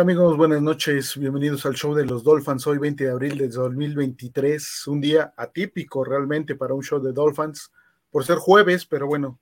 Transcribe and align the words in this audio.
Hola 0.00 0.12
amigos, 0.12 0.38
buenas 0.38 0.62
noches, 0.62 1.14
bienvenidos 1.18 1.66
al 1.66 1.74
show 1.74 1.94
de 1.94 2.06
los 2.06 2.24
Dolphins, 2.24 2.66
hoy 2.66 2.78
20 2.78 3.04
de 3.04 3.10
abril 3.10 3.36
de 3.36 3.48
2023, 3.48 4.86
un 4.86 4.98
día 4.98 5.34
atípico 5.36 6.02
realmente 6.04 6.54
para 6.54 6.72
un 6.72 6.82
show 6.82 7.02
de 7.02 7.12
Dolphins, 7.12 7.70
por 8.10 8.24
ser 8.24 8.38
jueves, 8.38 8.86
pero 8.86 9.06
bueno, 9.06 9.38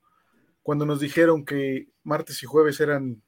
cuando 0.64 0.84
nos 0.84 0.98
dijeron 0.98 1.44
que 1.44 1.86
martes 2.02 2.42
y 2.42 2.46
jueves 2.46 2.80
eran, 2.80 3.22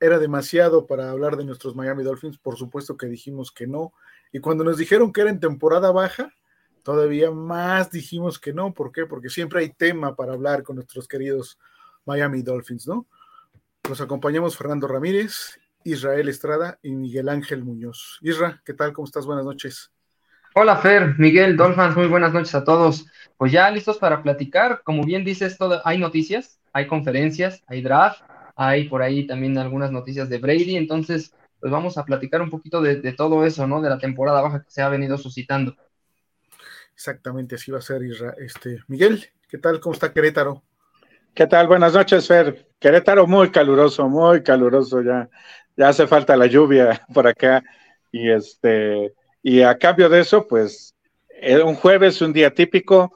era 0.00 0.18
demasiado 0.18 0.88
para 0.88 1.12
hablar 1.12 1.36
de 1.36 1.44
nuestros 1.44 1.76
Miami 1.76 2.02
Dolphins, 2.02 2.38
por 2.38 2.56
supuesto 2.56 2.96
que 2.96 3.06
dijimos 3.06 3.52
que 3.52 3.68
no, 3.68 3.92
y 4.32 4.40
cuando 4.40 4.64
nos 4.64 4.76
dijeron 4.76 5.12
que 5.12 5.20
era 5.20 5.30
en 5.30 5.38
temporada 5.38 5.92
baja, 5.92 6.34
todavía 6.82 7.30
más 7.30 7.92
dijimos 7.92 8.40
que 8.40 8.52
no, 8.52 8.74
¿por 8.74 8.90
qué? 8.90 9.06
Porque 9.06 9.28
siempre 9.28 9.60
hay 9.60 9.72
tema 9.72 10.16
para 10.16 10.32
hablar 10.32 10.64
con 10.64 10.74
nuestros 10.74 11.06
queridos 11.06 11.56
Miami 12.04 12.42
Dolphins, 12.42 12.88
¿no? 12.88 13.06
Nos 13.88 14.00
acompañamos 14.00 14.56
Fernando 14.56 14.88
Ramírez 14.88 15.60
Israel 15.84 16.28
Estrada 16.28 16.78
y 16.82 16.92
Miguel 16.92 17.28
Ángel 17.28 17.62
Muñoz. 17.62 18.18
Isra, 18.22 18.60
¿qué 18.64 18.72
tal? 18.72 18.92
¿Cómo 18.92 19.04
estás? 19.04 19.26
Buenas 19.26 19.44
noches. 19.44 19.92
Hola 20.54 20.76
Fer, 20.76 21.14
Miguel, 21.18 21.56
Dolphins, 21.56 21.94
muy 21.96 22.06
buenas 22.06 22.32
noches 22.32 22.54
a 22.54 22.64
todos. 22.64 23.06
Pues 23.36 23.52
ya 23.52 23.70
listos 23.70 23.98
para 23.98 24.22
platicar. 24.22 24.80
Como 24.82 25.04
bien 25.04 25.24
dices, 25.24 25.58
todo, 25.58 25.82
hay 25.84 25.98
noticias, 25.98 26.58
hay 26.72 26.86
conferencias, 26.86 27.62
hay 27.66 27.82
draft, 27.82 28.22
hay 28.56 28.88
por 28.88 29.02
ahí 29.02 29.26
también 29.26 29.58
algunas 29.58 29.92
noticias 29.92 30.28
de 30.30 30.38
Brady. 30.38 30.76
Entonces, 30.76 31.34
pues 31.60 31.70
vamos 31.70 31.98
a 31.98 32.04
platicar 32.04 32.40
un 32.40 32.50
poquito 32.50 32.80
de, 32.80 32.96
de 32.96 33.12
todo 33.12 33.44
eso, 33.44 33.66
¿no? 33.66 33.82
De 33.82 33.90
la 33.90 33.98
temporada 33.98 34.40
baja 34.40 34.62
que 34.62 34.70
se 34.70 34.80
ha 34.80 34.88
venido 34.88 35.18
suscitando. 35.18 35.76
Exactamente, 36.94 37.56
así 37.56 37.70
va 37.70 37.78
a 37.78 37.82
ser, 37.82 38.02
Isra. 38.02 38.34
Este, 38.38 38.80
Miguel, 38.86 39.24
¿qué 39.48 39.58
tal? 39.58 39.80
¿Cómo 39.80 39.92
está 39.92 40.12
Querétaro? 40.12 40.62
¿Qué 41.34 41.48
tal? 41.48 41.66
Buenas 41.66 41.92
noches, 41.92 42.28
Fer. 42.28 42.68
Querétaro 42.78 43.26
muy 43.26 43.50
caluroso, 43.50 44.08
muy 44.08 44.44
caluroso 44.44 45.02
ya 45.02 45.28
ya 45.76 45.88
hace 45.88 46.06
falta 46.06 46.36
la 46.36 46.46
lluvia 46.46 47.04
por 47.14 47.26
acá. 47.26 47.62
Y 48.12 48.30
este, 48.30 49.12
y 49.42 49.62
a 49.62 49.76
cambio 49.76 50.08
de 50.08 50.20
eso, 50.20 50.46
pues, 50.46 50.94
eh, 51.28 51.62
un 51.62 51.74
jueves, 51.74 52.22
un 52.22 52.32
día 52.32 52.54
típico, 52.54 53.12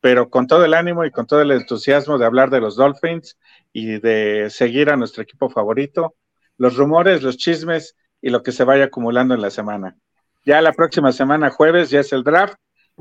pero 0.00 0.28
con 0.28 0.46
todo 0.46 0.64
el 0.64 0.74
ánimo 0.74 1.04
y 1.04 1.10
con 1.10 1.26
todo 1.26 1.42
el 1.42 1.52
entusiasmo 1.52 2.18
de 2.18 2.26
hablar 2.26 2.50
de 2.50 2.60
los 2.60 2.76
Dolphins 2.76 3.38
y 3.72 4.00
de 4.00 4.48
seguir 4.50 4.90
a 4.90 4.96
nuestro 4.96 5.22
equipo 5.22 5.50
favorito, 5.50 6.16
los 6.56 6.76
rumores, 6.76 7.22
los 7.22 7.36
chismes 7.36 7.96
y 8.20 8.30
lo 8.30 8.42
que 8.42 8.52
se 8.52 8.64
vaya 8.64 8.84
acumulando 8.84 9.34
en 9.34 9.42
la 9.42 9.50
semana. 9.50 9.96
Ya 10.44 10.60
la 10.62 10.72
próxima 10.72 11.12
semana, 11.12 11.50
jueves, 11.50 11.90
ya 11.90 12.00
es 12.00 12.12
el 12.12 12.24
draft, 12.24 12.54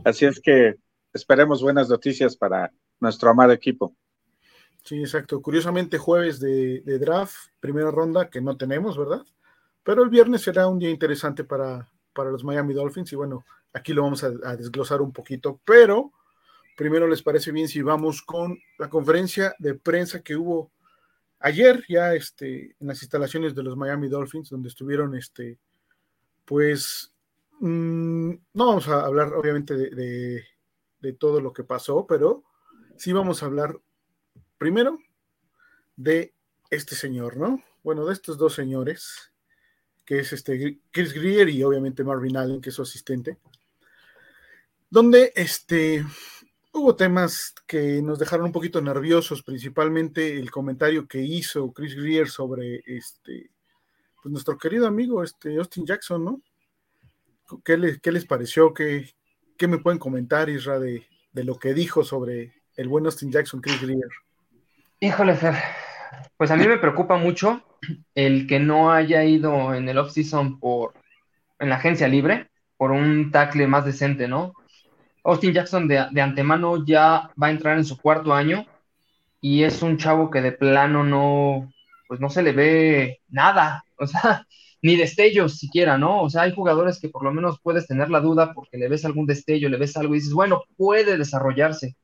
así 0.04 0.26
es 0.26 0.40
que 0.40 0.76
esperemos 1.14 1.62
buenas 1.62 1.90
noticias 1.90 2.38
para 2.38 2.72
nuestro 3.00 3.30
amado 3.30 3.54
equipo. 3.54 3.96
Sí, 4.84 5.00
exacto. 5.00 5.42
Curiosamente, 5.42 5.98
jueves 5.98 6.40
de, 6.40 6.82
draft, 7.00 7.36
primera 7.60 7.92
ronda 7.92 8.30
que 8.30 8.42
no 8.42 8.58
tenemos, 8.58 8.98
¿verdad? 8.98 9.26
Pero 9.84 10.04
el 10.04 10.10
viernes 10.10 10.42
será 10.42 10.68
un 10.68 10.80
día 10.80 10.90
interesante 10.90 11.44
para, 11.44 11.90
para 12.14 12.32
los 12.32 12.44
Miami 12.44 12.74
Dolphins 12.74 13.12
y 13.14 13.16
bueno, 13.16 13.46
aquí 13.74 13.94
lo 13.94 14.04
vamos 14.04 14.24
a, 14.24 14.56
desglosar 14.56 15.02
un 15.02 15.14
poquito, 15.14 15.60
pero 15.66 16.12
primero 16.76 17.08
les 17.08 17.22
parece 17.22 17.52
bien 17.52 17.68
si 17.68 17.82
vamos 17.82 18.22
con 18.22 18.58
la 18.78 18.90
conferencia 18.90 19.56
de 19.60 19.76
prensa 19.76 20.22
que 20.22 20.36
hubo 20.36 20.72
ayer 21.40 21.84
ya 21.88 22.14
este, 22.14 22.76
en 22.80 22.88
las 22.88 23.02
instalaciones 23.02 23.56
de 23.56 23.64
los 23.64 23.78
Miami 23.78 24.10
Dolphins, 24.10 24.50
donde 24.50 24.70
estuvieron, 24.70 25.16
este, 25.16 25.58
pues, 26.46 27.14
mm, 27.60 28.30
no 28.54 28.66
vamos 28.66 28.88
a 28.88 29.06
hablar 29.06 29.34
obviamente 29.34 29.76
de, 29.76 30.44
de, 31.00 31.14
todo 31.14 31.42
lo 31.42 31.54
que 31.54 31.64
pasó, 31.64 32.06
pero 32.08 32.44
sí 32.98 33.14
vamos 33.14 33.42
a 33.42 33.46
hablar 33.46 33.80
Primero, 34.60 35.00
de 35.96 36.34
este 36.70 36.94
señor, 36.94 37.38
¿no? 37.38 37.64
Bueno, 37.82 38.06
de 38.06 38.12
estos 38.12 38.38
dos 38.38 38.54
señores, 38.54 39.32
que 40.06 40.20
es 40.20 40.34
este 40.34 40.82
Chris 40.92 41.14
Greer 41.14 41.48
y 41.48 41.64
obviamente 41.64 42.04
Marvin 42.04 42.36
Allen, 42.36 42.60
que 42.60 42.70
es 42.70 42.76
su 42.76 42.82
asistente, 42.82 43.38
donde 44.90 45.32
este, 45.34 46.06
hubo 46.74 46.98
temas 46.98 47.56
que 47.66 48.02
nos 48.02 48.20
dejaron 48.20 48.48
un 48.48 48.52
poquito 48.52 48.82
nerviosos, 48.82 49.44
principalmente 49.44 50.38
el 50.38 50.52
comentario 50.52 51.08
que 51.08 51.22
hizo 51.22 51.72
Chris 51.72 51.96
Greer 51.96 52.28
sobre 52.28 52.84
este, 52.86 53.52
pues 54.22 54.32
nuestro 54.34 54.58
querido 54.58 54.88
amigo 54.88 55.24
este, 55.24 55.56
Austin 55.56 55.86
Jackson, 55.86 56.26
¿no? 56.26 56.42
¿Qué 57.64 57.78
les, 57.78 58.02
qué 58.02 58.12
les 58.12 58.26
pareció? 58.26 58.74
¿Qué, 58.74 59.16
¿Qué, 59.58 59.70
me 59.70 59.78
pueden 59.78 60.00
comentar, 60.00 60.50
Isra, 60.50 60.80
de, 60.80 61.08
de 61.32 61.44
lo 61.46 61.58
que 61.58 61.74
dijo 61.74 62.04
sobre 62.04 62.62
el 62.76 62.90
buen 62.90 63.06
Austin 63.06 63.32
Jackson, 63.32 63.62
Chris 63.62 63.82
Greer? 63.82 64.10
Híjole, 65.02 65.34
Fer, 65.36 65.56
pues 66.36 66.52
a 66.52 66.58
mí 66.58 66.68
me 66.68 66.78
preocupa 66.78 67.16
mucho 67.16 67.64
el 68.16 68.48
que 68.48 68.60
no 68.60 68.92
haya 68.92 69.24
ido 69.24 69.74
en 69.74 69.88
el 69.88 69.98
off-season 69.98 70.60
por, 70.60 70.94
en 71.58 71.70
la 71.70 71.78
agencia 71.78 72.10
libre, 72.10 72.50
por 72.76 72.92
un 72.92 73.32
tackle 73.32 73.66
más 73.68 73.86
decente, 73.86 74.28
¿no? 74.28 74.52
Austin 75.24 75.54
Jackson 75.54 75.88
de, 75.88 76.06
de, 76.12 76.22
antemano 76.22 76.86
ya 76.86 77.32
va 77.42 77.48
a 77.48 77.52
entrar 77.52 77.78
en 77.78 77.86
su 77.86 77.98
cuarto 77.98 78.34
año 78.34 78.66
y 79.40 79.64
es 79.64 79.82
un 79.82 79.98
chavo 79.98 80.30
que 80.30 80.42
de 80.42 80.52
plano 80.52 81.06
no, 81.06 81.72
pues 82.10 82.20
no 82.20 82.30
se 82.30 82.44
le 82.44 82.52
ve 82.52 83.22
nada, 83.30 83.86
o 83.98 84.06
sea, 84.06 84.46
ni 84.82 84.98
destellos 84.98 85.58
siquiera, 85.58 85.98
¿no? 85.98 86.24
O 86.24 86.30
sea, 86.30 86.42
hay 86.42 86.54
jugadores 86.54 87.00
que 87.00 87.08
por 87.08 87.24
lo 87.24 87.32
menos 87.32 87.62
puedes 87.64 87.88
tener 87.88 88.10
la 88.10 88.20
duda 88.20 88.54
porque 88.54 88.78
le 88.78 88.90
ves 88.90 89.06
algún 89.06 89.26
destello, 89.26 89.70
le 89.70 89.78
ves 89.78 89.96
algo 89.96 90.14
y 90.14 90.18
dices, 90.18 90.34
bueno, 90.34 90.64
puede 90.76 91.18
desarrollarse 91.18 91.96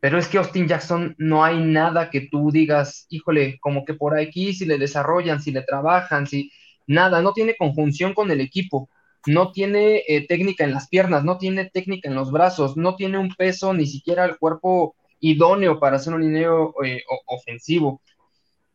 pero 0.00 0.18
es 0.18 0.28
que 0.28 0.38
Austin 0.38 0.66
Jackson 0.66 1.14
no 1.18 1.44
hay 1.44 1.60
nada 1.60 2.10
que 2.10 2.22
tú 2.22 2.50
digas, 2.50 3.06
híjole, 3.10 3.58
como 3.60 3.84
que 3.84 3.94
por 3.94 4.18
aquí 4.18 4.54
si 4.54 4.64
le 4.64 4.78
desarrollan, 4.78 5.42
si 5.42 5.52
le 5.52 5.62
trabajan, 5.62 6.26
si 6.26 6.50
nada, 6.86 7.20
no 7.20 7.34
tiene 7.34 7.54
conjunción 7.56 8.14
con 8.14 8.30
el 8.30 8.40
equipo, 8.40 8.88
no 9.26 9.52
tiene 9.52 10.02
eh, 10.08 10.26
técnica 10.26 10.64
en 10.64 10.72
las 10.72 10.88
piernas, 10.88 11.22
no 11.22 11.36
tiene 11.36 11.66
técnica 11.66 12.08
en 12.08 12.14
los 12.14 12.32
brazos, 12.32 12.78
no 12.78 12.96
tiene 12.96 13.18
un 13.18 13.34
peso, 13.34 13.74
ni 13.74 13.86
siquiera 13.86 14.24
el 14.24 14.38
cuerpo 14.38 14.96
idóneo 15.20 15.78
para 15.78 15.96
hacer 15.96 16.14
un 16.14 16.22
lineo 16.22 16.74
eh, 16.82 17.02
ofensivo. 17.26 18.00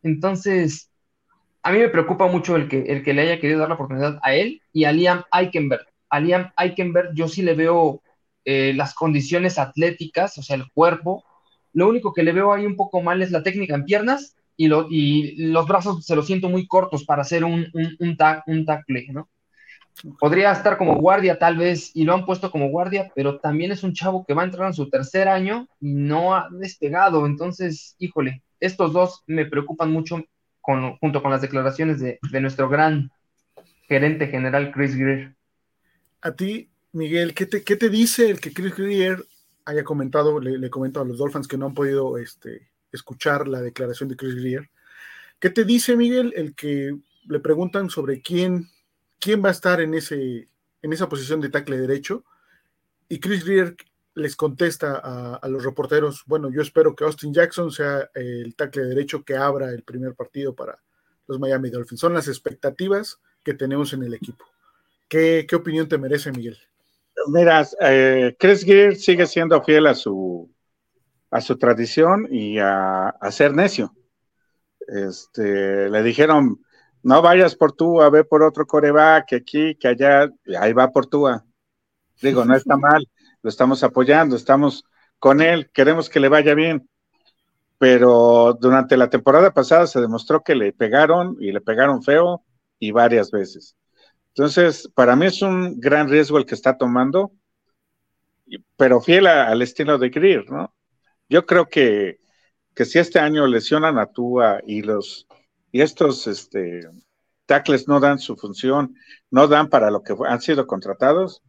Entonces, 0.04 0.90
a 1.64 1.72
mí 1.72 1.78
me 1.78 1.88
preocupa 1.88 2.28
mucho 2.28 2.54
el 2.54 2.68
que, 2.68 2.82
el 2.82 3.02
que 3.02 3.12
le 3.12 3.22
haya 3.22 3.40
querido 3.40 3.58
dar 3.58 3.68
la 3.68 3.74
oportunidad 3.74 4.20
a 4.22 4.34
él 4.36 4.62
y 4.72 4.84
a 4.84 4.92
Liam 4.92 5.24
Eikenberg. 5.32 5.84
A 6.08 6.20
Liam 6.20 6.52
Eikenberg 6.56 7.12
yo 7.14 7.26
sí 7.26 7.42
le 7.42 7.54
veo 7.54 8.00
eh, 8.46 8.72
las 8.74 8.94
condiciones 8.94 9.58
atléticas, 9.58 10.38
o 10.38 10.42
sea, 10.42 10.56
el 10.56 10.70
cuerpo. 10.72 11.24
Lo 11.72 11.88
único 11.88 12.12
que 12.12 12.22
le 12.22 12.32
veo 12.32 12.52
ahí 12.52 12.64
un 12.64 12.76
poco 12.76 13.02
mal 13.02 13.20
es 13.20 13.32
la 13.32 13.42
técnica 13.42 13.74
en 13.74 13.84
piernas 13.84 14.36
y, 14.56 14.68
lo, 14.68 14.86
y 14.88 15.34
los 15.48 15.66
brazos 15.66 16.06
se 16.06 16.14
los 16.14 16.26
siento 16.26 16.48
muy 16.48 16.66
cortos 16.66 17.04
para 17.04 17.22
hacer 17.22 17.44
un, 17.44 17.66
un, 17.74 17.96
un, 17.98 18.16
un 18.46 18.64
tackle, 18.64 19.06
¿no? 19.08 19.28
Podría 20.20 20.52
estar 20.52 20.78
como 20.78 20.96
guardia 20.96 21.38
tal 21.38 21.56
vez 21.56 21.90
y 21.94 22.04
lo 22.04 22.14
han 22.14 22.24
puesto 22.24 22.50
como 22.50 22.68
guardia, 22.68 23.10
pero 23.16 23.40
también 23.40 23.72
es 23.72 23.82
un 23.82 23.94
chavo 23.94 24.24
que 24.24 24.34
va 24.34 24.42
a 24.42 24.44
entrar 24.44 24.68
en 24.68 24.74
su 24.74 24.88
tercer 24.88 25.26
año 25.26 25.66
y 25.80 25.94
no 25.94 26.34
ha 26.34 26.48
despegado. 26.52 27.26
Entonces, 27.26 27.96
híjole, 27.98 28.42
estos 28.60 28.92
dos 28.92 29.24
me 29.26 29.46
preocupan 29.46 29.90
mucho 29.90 30.22
con, 30.60 30.96
junto 30.98 31.20
con 31.20 31.30
las 31.32 31.40
declaraciones 31.40 31.98
de, 31.98 32.20
de 32.30 32.40
nuestro 32.40 32.68
gran 32.68 33.10
gerente 33.88 34.28
general 34.28 34.70
Chris 34.70 34.96
Greer. 34.96 35.34
A 36.20 36.32
ti, 36.32 36.68
Miguel, 36.96 37.34
¿qué 37.34 37.44
te, 37.44 37.62
qué 37.62 37.76
te 37.76 37.90
dice 37.90 38.30
el 38.30 38.40
que 38.40 38.54
Chris 38.54 38.74
Greer 38.74 39.22
haya 39.66 39.84
comentado, 39.84 40.40
le, 40.40 40.56
le 40.56 40.68
a 40.68 41.04
los 41.04 41.18
Dolphins 41.18 41.46
que 41.46 41.58
no 41.58 41.66
han 41.66 41.74
podido 41.74 42.16
este, 42.16 42.70
escuchar 42.90 43.46
la 43.48 43.60
declaración 43.60 44.08
de 44.08 44.16
Chris 44.16 44.34
Greer? 44.34 44.70
¿Qué 45.38 45.50
te 45.50 45.64
dice, 45.64 45.94
Miguel, 45.94 46.32
el 46.34 46.54
que 46.54 46.96
le 47.26 47.40
preguntan 47.40 47.90
sobre 47.90 48.22
quién, 48.22 48.70
quién 49.20 49.44
va 49.44 49.50
a 49.50 49.52
estar 49.52 49.82
en, 49.82 49.92
ese, 49.92 50.48
en 50.80 50.92
esa 50.94 51.06
posición 51.06 51.42
de 51.42 51.50
tackle 51.50 51.76
derecho? 51.76 52.24
Y 53.10 53.20
Chris 53.20 53.44
Greer 53.44 53.76
les 54.14 54.34
contesta 54.34 54.96
a, 54.96 55.34
a, 55.34 55.48
los 55.48 55.64
reporteros, 55.64 56.22
bueno, 56.24 56.50
yo 56.50 56.62
espero 56.62 56.96
que 56.96 57.04
Austin 57.04 57.34
Jackson 57.34 57.70
sea 57.70 58.08
el 58.14 58.54
tackle 58.54 58.84
derecho 58.84 59.22
que 59.22 59.36
abra 59.36 59.68
el 59.68 59.82
primer 59.82 60.14
partido 60.14 60.54
para 60.54 60.82
los 61.26 61.38
Miami 61.38 61.68
Dolphins. 61.68 62.00
Son 62.00 62.14
las 62.14 62.26
expectativas 62.26 63.20
que 63.44 63.52
tenemos 63.52 63.92
en 63.92 64.02
el 64.02 64.14
equipo. 64.14 64.46
¿Qué, 65.08 65.44
qué 65.46 65.56
opinión 65.56 65.88
te 65.88 65.98
merece, 65.98 66.32
Miguel? 66.32 66.56
Mira, 67.28 67.66
eh, 67.80 68.36
Chris 68.38 68.64
Gear 68.64 68.94
sigue 68.94 69.26
siendo 69.26 69.62
fiel 69.62 69.86
a 69.86 69.94
su, 69.94 70.52
a 71.30 71.40
su 71.40 71.56
tradición 71.56 72.28
y 72.30 72.58
a, 72.58 73.14
ser 73.30 73.54
necio. 73.54 73.94
Este, 74.86 75.88
le 75.88 76.02
dijeron, 76.02 76.60
no 77.02 77.22
vayas 77.22 77.56
por 77.56 77.72
tú, 77.72 78.00
a 78.02 78.10
ver 78.10 78.28
por 78.28 78.42
otro 78.42 78.66
coreback, 78.66 79.26
que 79.28 79.36
aquí, 79.36 79.74
que 79.76 79.88
allá, 79.88 80.30
ahí 80.60 80.72
va 80.72 80.90
por 80.90 81.06
tú. 81.06 81.26
Digo, 82.22 82.44
no 82.44 82.54
está 82.54 82.76
mal, 82.76 83.08
lo 83.42 83.50
estamos 83.50 83.82
apoyando, 83.82 84.36
estamos 84.36 84.84
con 85.18 85.40
él, 85.40 85.70
queremos 85.72 86.08
que 86.08 86.20
le 86.20 86.28
vaya 86.28 86.54
bien. 86.54 86.88
Pero 87.78 88.56
durante 88.58 88.96
la 88.96 89.10
temporada 89.10 89.52
pasada 89.52 89.86
se 89.86 90.00
demostró 90.00 90.42
que 90.42 90.54
le 90.54 90.72
pegaron 90.72 91.36
y 91.40 91.52
le 91.52 91.60
pegaron 91.60 92.02
feo 92.02 92.42
y 92.78 92.90
varias 92.90 93.30
veces. 93.30 93.76
Entonces, 94.36 94.86
para 94.94 95.16
mí 95.16 95.24
es 95.24 95.40
un 95.40 95.80
gran 95.80 96.10
riesgo 96.10 96.36
el 96.36 96.44
que 96.44 96.54
está 96.54 96.76
tomando, 96.76 97.32
pero 98.76 99.00
fiel 99.00 99.26
al 99.28 99.62
estilo 99.62 99.96
de 99.96 100.10
Greer, 100.10 100.50
¿no? 100.50 100.74
Yo 101.26 101.46
creo 101.46 101.66
que, 101.68 102.20
que 102.74 102.84
si 102.84 102.98
este 102.98 103.18
año 103.18 103.46
lesionan 103.46 103.98
a 103.98 104.12
Tua 104.12 104.60
y 104.66 104.82
los 104.82 105.26
y 105.72 105.80
estos 105.80 106.26
este, 106.26 106.82
tackles 107.46 107.88
no 107.88 107.98
dan 107.98 108.18
su 108.18 108.36
función, 108.36 108.94
no 109.30 109.48
dan 109.48 109.70
para 109.70 109.90
lo 109.90 110.02
que 110.02 110.14
han 110.28 110.42
sido 110.42 110.66
contratados, 110.66 111.42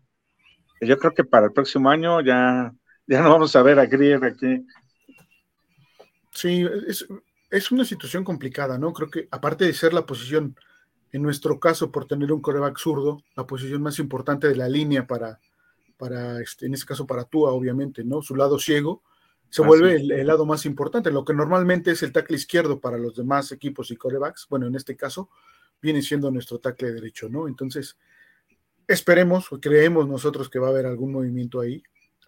yo 0.80 0.98
creo 0.98 1.14
que 1.14 1.26
para 1.26 1.48
el 1.48 1.52
próximo 1.52 1.90
año 1.90 2.22
ya, 2.22 2.74
ya 3.06 3.22
no 3.22 3.32
vamos 3.32 3.54
a 3.58 3.64
ver 3.64 3.80
a 3.80 3.86
Grier 3.86 4.24
aquí. 4.24 4.66
Sí, 6.32 6.66
es, 6.88 7.06
es 7.50 7.70
una 7.70 7.84
situación 7.84 8.24
complicada, 8.24 8.78
¿no? 8.78 8.94
Creo 8.94 9.10
que 9.10 9.28
aparte 9.30 9.66
de 9.66 9.74
ser 9.74 9.94
la 9.94 10.06
posición, 10.06 10.56
en 11.12 11.22
nuestro 11.22 11.60
caso, 11.60 11.92
por 11.92 12.06
tener 12.06 12.32
un 12.32 12.42
coreback 12.42 12.78
zurdo, 12.78 13.24
la 13.36 13.48
posición 13.48 13.82
más 13.82 14.00
importante 14.00 14.48
de 14.48 14.56
la 14.56 14.68
línea 14.68 15.08
para, 15.08 15.40
para 15.98 16.42
este, 16.42 16.66
en 16.66 16.74
este 16.74 16.86
caso 16.86 17.08
para 17.08 17.24
Tua, 17.24 17.52
obviamente, 17.52 18.04
¿no? 18.04 18.22
Su 18.22 18.36
lado 18.36 18.60
ciego 18.60 19.02
se 19.50 19.62
vuelve 19.62 19.96
el, 19.96 20.28
lado 20.28 20.46
más 20.46 20.66
importante, 20.66 21.10
lo 21.10 21.24
que 21.24 21.34
normalmente 21.34 21.92
es 21.92 22.04
el 22.04 22.12
tackle 22.12 22.36
izquierdo 22.36 22.82
para 22.82 22.98
los 22.98 23.16
demás 23.16 23.52
equipos 23.54 23.92
y 23.92 23.96
corebacks, 23.96 24.46
bueno, 24.50 24.68
en 24.68 24.76
este 24.76 24.98
caso 24.98 25.30
viene 25.82 26.02
siendo 26.02 26.30
nuestro 26.32 26.60
tackle 26.60 26.92
derecho, 26.92 27.30
¿no? 27.30 27.48
Entonces, 27.48 27.98
esperemos 28.88 29.52
o 29.54 29.60
creemos 29.60 30.08
nosotros 30.08 30.50
que 30.50 30.60
va 30.60 30.68
a 30.68 30.72
haber 30.72 30.86
algún 30.86 31.14
movimiento 31.14 31.62
ahí 31.62 31.82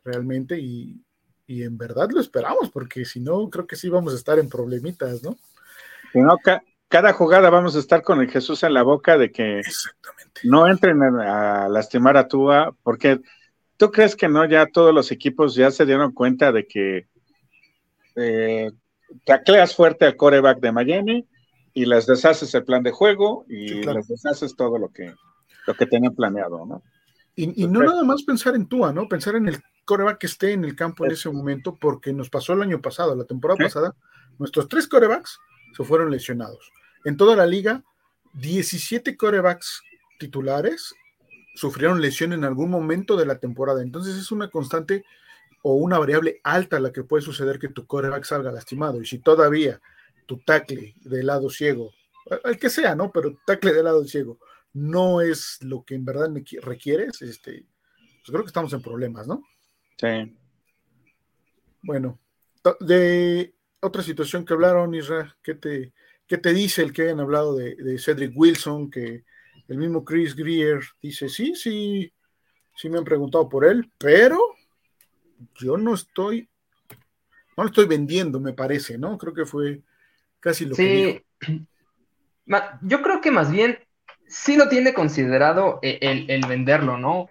realmente 0.06 0.58
y, 0.60 1.04
y 1.46 1.64
en 1.64 1.78
verdad 1.78 2.10
lo 2.12 2.22
esperamos, 2.22 2.70
porque 2.70 3.04
si 3.04 3.20
no, 3.20 3.50
creo 3.50 3.68
que 3.68 3.76
sí 3.76 3.90
vamos 3.90 4.14
a 4.14 4.18
estar 4.18 4.40
en 4.40 4.48
problemitas, 4.48 5.22
¿no? 5.22 5.36
no 6.14 6.38
cada 6.90 7.14
jugada 7.14 7.50
vamos 7.52 7.76
a 7.76 7.80
estar 7.80 8.02
con 8.02 8.20
el 8.20 8.30
Jesús 8.30 8.64
en 8.64 8.74
la 8.74 8.82
boca 8.82 9.18
de 9.18 9.32
que 9.32 9.62
no 10.44 10.68
entren 10.68 11.02
a, 11.02 11.70
lastimar 11.70 12.18
a 12.18 12.28
Tua, 12.28 12.76
porque 12.84 13.22
tú 13.78 13.92
crees 13.92 14.16
que 14.16 14.28
no, 14.28 14.44
ya 14.46 14.66
todos 14.66 14.94
los 14.94 15.12
equipos 15.12 15.54
ya 15.54 15.70
se 15.70 15.86
dieron 15.86 16.12
cuenta 16.12 16.52
de 16.52 16.66
que 16.66 17.08
eh, 18.16 18.72
tacleas 19.24 19.76
fuerte 19.76 20.06
al 20.06 20.18
coreback 20.18 20.60
de 20.60 20.72
Miami 20.72 21.28
y 21.76 21.86
les 21.86 22.08
deshaces 22.08 22.54
el 22.56 22.66
plan 22.66 22.82
de 22.82 22.92
juego 22.92 23.46
y 23.48 23.84
les 23.84 24.08
deshaces 24.08 24.56
todo 24.56 24.80
lo 24.80 24.90
que, 24.90 25.14
lo 25.68 25.76
que 25.76 25.86
tenían 25.86 26.16
planeado, 26.16 26.66
¿no? 26.66 26.82
Y, 27.36 27.64
y 27.64 27.68
no 27.68 27.82
nada 27.82 28.04
más 28.04 28.24
pensar 28.24 28.56
en 28.56 28.68
Tua, 28.68 28.92
¿no? 28.92 29.08
Pensar 29.08 29.36
en 29.36 29.48
el 29.48 29.62
coreback 29.86 30.18
que 30.18 30.28
esté 30.28 30.54
en 30.54 30.66
el 30.66 30.76
campo 30.76 31.06
en 31.06 31.12
ese 31.12 31.30
momento, 31.30 31.78
porque 31.80 32.12
nos 32.14 32.32
pasó 32.32 32.54
el 32.54 32.64
año 32.64 32.82
pasado, 32.82 33.16
la 33.16 33.26
temporada 33.26 33.60
pasada, 33.64 33.96
nuestros 34.40 34.68
tres 34.68 34.88
corebacks 34.88 35.40
se 35.78 35.84
fueron 35.84 36.10
lesionados. 36.10 36.72
En 37.06 37.18
toda 37.18 37.36
la 37.36 37.46
liga, 37.46 37.84
17 38.34 39.16
corebacks 39.18 39.84
titulares 40.20 40.94
sufrieron 41.56 42.02
lesión 42.02 42.34
en 42.34 42.44
algún 42.44 42.70
momento 42.70 43.18
de 43.18 43.26
la 43.26 43.40
temporada. 43.40 43.82
Entonces 43.82 44.16
es 44.16 44.32
una 44.32 44.50
constante 44.50 45.04
o 45.62 45.76
una 45.76 46.00
variable 46.00 46.40
alta 46.44 46.80
la 46.80 46.92
que 46.92 47.04
puede 47.04 47.24
suceder 47.24 47.60
que 47.60 47.70
tu 47.70 47.86
coreback 47.86 48.24
salga 48.24 48.52
lastimado. 48.52 49.02
Y 49.02 49.06
si 49.06 49.20
todavía 49.20 49.82
tu 50.26 50.38
tackle 50.38 50.96
de 51.02 51.24
lado 51.24 51.50
ciego, 51.50 51.92
el 52.44 52.58
que 52.60 52.70
sea, 52.70 52.96
¿no? 52.96 53.12
Pero 53.12 53.38
tackle 53.46 53.74
de 53.74 53.84
lado 53.84 54.06
ciego 54.06 54.40
no 54.74 55.22
es 55.22 55.58
lo 55.62 55.84
que 55.84 55.96
en 55.96 56.06
verdad 56.06 56.30
requieres, 56.62 57.22
este, 57.22 57.66
pues 58.20 58.28
creo 58.28 58.42
que 58.42 58.48
estamos 58.48 58.72
en 58.74 58.82
problemas, 58.82 59.28
¿no? 59.28 59.44
Sí. 59.98 60.38
Bueno, 61.82 62.20
de 62.80 63.56
otra 63.80 64.04
situación 64.04 64.46
que 64.46 64.54
hablaron, 64.54 64.94
Israel, 64.94 65.34
¿qué 65.42 65.56
te, 65.56 65.94
qué 66.30 66.38
te 66.38 66.54
dice 66.54 66.82
el 66.82 66.94
que 66.94 67.02
hayan 67.02 67.20
hablado 67.20 67.56
de, 67.56 68.00
Cedric 68.00 68.32
Wilson? 68.34 68.90
Que 68.90 69.26
el 69.68 69.78
mismo 69.78 70.06
Chris 70.06 70.34
Greer 70.34 70.80
dice, 71.02 71.28
sí, 71.28 71.56
sí, 71.56 72.14
sí 72.74 72.90
me 72.90 72.98
han 72.98 73.04
preguntado 73.04 73.50
por 73.50 73.66
él, 73.66 73.92
pero 73.98 74.40
yo 75.56 75.76
no 75.78 75.94
estoy, 75.94 76.48
no 77.58 77.64
lo 77.64 77.66
estoy 77.66 77.86
vendiendo, 77.86 78.40
me 78.40 78.54
parece, 78.54 78.98
¿no? 78.98 79.18
Creo 79.18 79.34
que 79.34 79.46
fue 79.46 79.82
casi 80.40 80.66
lo 80.66 80.76
que 80.78 81.24
dijo. 81.46 81.64
Yo 82.82 83.04
creo 83.04 83.22
que 83.22 83.30
más 83.30 83.52
bien 83.52 83.78
sí 84.28 84.58
lo 84.58 84.70
tiene 84.70 84.96
considerado 84.96 85.78
e, 85.84 86.00
el, 86.02 86.32
el 86.32 86.48
venderlo, 86.48 86.98
¿no? 86.98 87.30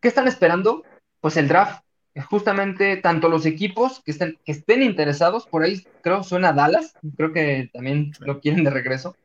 ¿Qué 0.00 0.06
están 0.06 0.28
esperando? 0.28 0.84
pues 1.20 1.36
el 1.36 1.48
draft. 1.48 1.82
Justamente 2.28 2.96
tanto 2.96 3.28
los 3.28 3.46
equipos 3.46 4.02
que 4.04 4.10
estén, 4.10 4.38
que 4.44 4.52
estén 4.52 4.82
interesados, 4.82 5.46
por 5.46 5.62
ahí 5.62 5.86
creo 6.02 6.24
suena 6.24 6.52
Dallas, 6.52 6.94
creo 7.16 7.32
que 7.32 7.70
también 7.72 8.12
lo 8.20 8.40
quieren 8.40 8.64
de 8.64 8.70
regreso. 8.70 9.16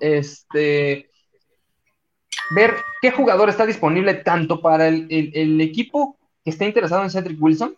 Este, 0.00 1.10
ver 2.50 2.74
qué 3.00 3.10
jugador 3.12 3.48
está 3.48 3.66
disponible 3.66 4.14
tanto 4.14 4.60
para 4.60 4.88
el, 4.88 5.06
el, 5.10 5.60
equipo 5.60 6.16
que 6.44 6.50
esté 6.50 6.66
interesado 6.66 7.02
en 7.02 7.10
Cedric 7.10 7.40
Wilson 7.40 7.76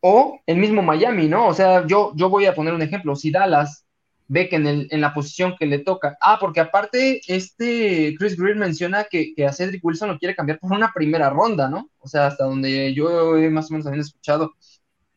o 0.00 0.40
el 0.46 0.56
mismo 0.56 0.82
Miami, 0.82 1.28
¿no? 1.28 1.46
O 1.46 1.54
sea, 1.54 1.86
yo, 1.86 2.12
yo 2.16 2.28
voy 2.28 2.46
a 2.46 2.54
poner 2.54 2.74
un 2.74 2.82
ejemplo. 2.82 3.14
Si 3.16 3.30
Dallas 3.30 3.83
que 4.32 4.56
en, 4.56 4.66
el, 4.66 4.88
en, 4.90 5.00
la 5.00 5.12
posición 5.14 5.54
que 5.58 5.66
le 5.66 5.78
toca. 5.80 6.16
Ah, 6.20 6.38
porque 6.40 6.60
aparte, 6.60 7.20
este 7.28 8.14
Chris 8.18 8.36
Greer 8.36 8.56
menciona 8.56 9.04
que, 9.04 9.34
a 9.46 9.52
Cedric 9.52 9.84
Wilson 9.84 10.08
lo 10.08 10.18
quiere 10.18 10.34
cambiar 10.34 10.58
por 10.58 10.72
una 10.72 10.92
primera 10.92 11.30
ronda, 11.30 11.68
¿no? 11.68 11.90
O 11.98 12.08
sea, 12.08 12.26
hasta 12.26 12.44
donde 12.44 12.94
yo 12.94 13.36
he 13.36 13.50
más 13.50 13.70
o 13.70 13.74
menos 13.74 13.84
también 13.84 14.00
escuchado. 14.00 14.54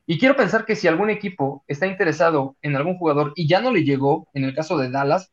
Y 0.06 0.20
quiero 0.20 0.36
pensar 0.36 0.66
que 0.66 0.76
si 0.76 0.88
algún 0.88 1.10
equipo 1.10 1.64
está 1.68 1.88
interesado 1.88 2.56
en 2.62 2.76
algún 2.76 2.98
jugador 2.98 3.34
y 3.36 3.48
ya 3.48 3.62
no 3.62 3.72
le 3.72 3.84
llegó, 3.84 4.28
en 4.34 4.46
el 4.46 4.56
caso 4.56 4.78
de 4.78 4.90
Dallas, 4.90 5.32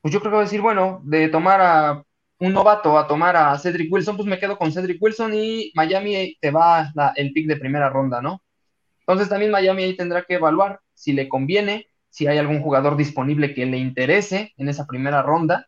pues 0.00 0.12
yo 0.12 0.20
creo 0.20 0.32
que 0.32 0.36
va 0.36 0.42
decir, 0.42 0.60
bueno, 0.60 1.00
de 1.04 1.28
tomar 1.28 1.60
a 1.60 2.04
un 2.38 2.52
novato 2.52 2.98
a 2.98 3.06
tomar 3.06 3.36
a 3.36 3.58
Cedric 3.58 3.92
Wilson, 3.92 4.16
pues 4.16 4.28
me 4.28 4.38
quedo 4.38 4.58
con 4.58 4.72
Cedric 4.72 5.02
Wilson 5.02 5.34
y 5.34 5.72
Miami 5.74 6.36
te 6.40 6.50
va 6.50 6.92
el 7.16 7.32
pick 7.32 7.46
de 7.46 7.56
primera 7.56 7.88
ronda, 7.88 8.20
¿no? 8.20 8.42
Entonces 9.00 9.28
también 9.28 9.50
Miami 9.50 9.84
ahí 9.84 9.96
tendrá 9.96 10.22
que 10.22 10.34
evaluar 10.34 10.80
si 10.94 11.12
le 11.12 11.28
conviene 11.28 11.88
si 12.14 12.28
hay 12.28 12.38
algún 12.38 12.62
jugador 12.62 12.96
disponible 12.96 13.54
que 13.54 13.66
le 13.66 13.76
interese 13.76 14.52
en 14.56 14.68
esa 14.68 14.86
primera 14.86 15.20
ronda, 15.20 15.66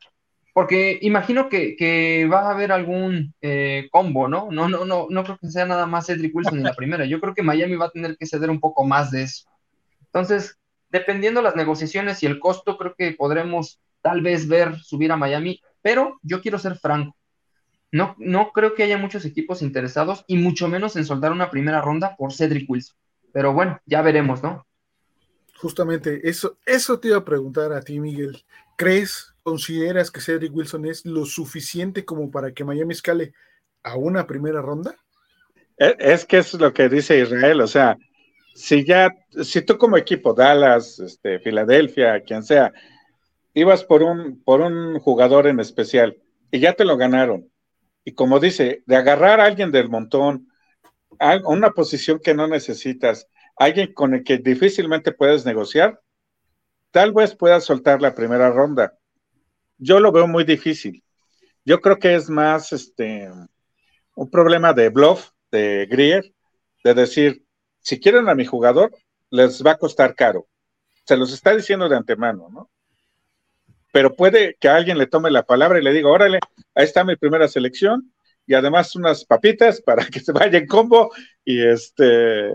porque 0.55 0.97
imagino 1.03 1.49
que, 1.49 2.29
va 2.33 2.43
a 2.43 2.51
haber 2.53 2.71
algún 2.71 3.35
eh, 3.41 3.89
combo, 3.91 4.29
¿no? 4.29 4.49
No, 4.53 4.69
no, 4.69 4.85
no, 4.85 5.09
no 5.11 5.25
creo 5.25 5.39
que 5.39 5.51
sea 5.51 5.67
nada 5.67 5.87
más 5.87 6.07
Cedric 6.07 6.33
Wilson 6.33 6.59
en 6.59 6.63
la 6.63 6.75
primera. 6.75 7.05
Yo 7.05 7.21
creo 7.21 7.35
que 7.35 7.43
Miami 7.43 7.75
va 7.75 7.87
a 7.87 7.91
tener 7.91 8.17
que 8.17 8.27
ceder 8.27 8.49
un 8.49 8.61
poco 8.61 8.85
más 8.85 9.11
de 9.11 9.25
eso. 9.25 9.49
Entonces, 10.05 10.57
dependiendo 10.89 11.43
las 11.43 11.57
negociaciones 11.57 12.23
y 12.23 12.27
el 12.27 12.39
costo, 12.39 12.79
creo 12.79 12.95
que 12.97 13.11
podremos 13.11 13.81
tal 14.01 14.21
vez 14.21 14.47
ver 14.47 14.79
subir 14.79 15.11
a 15.11 15.17
Miami, 15.17 15.61
pero 15.83 16.21
yo 16.23 16.41
quiero 16.43 16.61
ser 16.61 16.77
franco. 16.77 17.17
No, 17.91 18.15
no 18.19 18.53
creo 18.53 18.77
que 18.77 18.85
haya 18.85 18.99
muchos 18.99 19.25
equipos 19.25 19.63
interesados 19.63 20.25
y 20.29 20.37
mucho 20.37 20.69
menos 20.69 20.95
en 20.95 21.07
soltar 21.07 21.33
una 21.33 21.51
primera 21.51 21.81
ronda 21.81 22.15
por 22.17 22.33
Cedric 22.33 22.71
Wilson. 22.71 22.97
Pero 23.33 23.53
bueno, 23.53 23.81
ya 23.85 24.01
veremos, 24.01 24.45
¿no? 24.45 24.65
Justamente 25.59 26.29
eso, 26.29 26.59
eso 26.67 26.99
te 26.99 27.09
iba 27.09 27.19
a 27.19 27.25
preguntar 27.25 27.73
a 27.73 27.81
ti, 27.81 27.99
Miguel. 27.99 28.45
¿Crees, 28.77 29.35
consideras 29.43 30.11
que 30.11 30.21
Cedric 30.21 30.55
Wilson 30.55 30.87
es 30.87 31.07
lo 31.07 31.25
suficiente 31.25 32.05
como 32.05 32.31
para 32.31 32.53
que 32.53 32.65
Miami 32.65 32.93
escale 32.93 33.33
a 33.83 33.97
una 33.97 34.27
primera 34.27 34.61
ronda? 34.61 34.95
E, 35.79 35.97
es 35.99 36.25
que 36.25 36.39
es 36.39 36.53
lo 36.55 36.73
que 36.73 36.89
dice 36.89 37.19
Israel, 37.19 37.61
o 37.61 37.67
sea, 37.67 37.97
si 38.55 38.85
ya, 38.85 39.15
si 39.43 39.63
tú 39.63 39.77
como 39.77 39.97
equipo, 39.97 40.33
Dallas, 40.33 40.99
este, 40.99 41.39
Filadelfia, 41.41 42.23
quien 42.23 42.43
sea, 42.43 42.73
ibas 43.55 43.85
por 43.85 44.03
un, 44.03 44.43
por 44.43 44.61
un 44.61 44.99
jugador 44.99 45.47
en 45.47 45.61
especial 45.61 46.17
y 46.51 46.61
ya 46.61 46.73
te 46.73 46.85
lo 46.85 46.97
ganaron. 46.97 47.51
Y 48.05 48.13
como 48.13 48.41
dice, 48.41 48.83
de 48.87 48.97
agarrar 48.97 49.41
a 49.41 49.45
alguien 49.45 49.73
del 49.73 49.89
montón, 49.89 50.49
a 51.19 51.39
una 51.45 51.71
posición 51.71 52.19
que 52.23 52.35
no 52.35 52.47
necesitas, 52.47 53.29
alguien 53.57 53.93
con 53.93 54.15
el 54.15 54.25
que 54.25 54.39
difícilmente 54.39 55.13
puedes 55.13 55.45
negociar, 55.45 56.01
tal 56.91 57.13
vez 57.13 57.35
puedas 57.35 57.65
soltar 57.65 58.01
la 58.01 58.15
primera 58.15 58.51
ronda. 58.51 58.99
Yo 59.79 60.01
lo 60.01 60.13
veo 60.13 60.27
muy 60.27 60.45
difícil. 60.45 61.03
Yo 61.65 61.81
creo 61.81 61.99
que 61.99 62.15
es 62.15 62.31
más 62.31 62.73
este 62.73 63.31
un 64.15 64.31
problema 64.31 64.73
de 64.73 64.89
bluff 64.89 65.31
de 65.51 65.87
Grier, 65.91 66.33
de 66.83 66.95
decir, 66.95 67.45
si 67.81 68.01
quieren 68.01 68.29
a 68.29 68.35
mi 68.35 68.45
jugador, 68.45 68.95
les 69.31 69.63
va 69.65 69.73
a 69.73 69.79
costar 69.79 70.15
caro. 70.15 70.47
Se 71.05 71.17
los 71.17 71.33
está 71.33 71.55
diciendo 71.55 71.89
de 71.89 71.97
antemano, 71.97 72.49
¿no? 72.51 72.71
Pero 73.93 74.15
puede 74.15 74.57
que 74.59 74.69
alguien 74.69 74.99
le 74.99 75.07
tome 75.07 75.31
la 75.31 75.45
palabra 75.45 75.79
y 75.79 75.83
le 75.83 75.93
diga, 75.93 76.09
órale, 76.09 76.39
ahí 76.75 76.85
está 76.85 77.05
mi 77.05 77.17
primera 77.17 77.49
selección, 77.49 78.13
y 78.47 78.55
además 78.55 78.95
unas 78.97 79.25
papitas 79.25 79.81
para 79.81 80.07
que 80.11 80.21
se 80.21 80.33
vaya 80.33 80.59
en 80.59 80.67
combo 80.67 81.11
y 81.45 81.63
este 81.63 82.51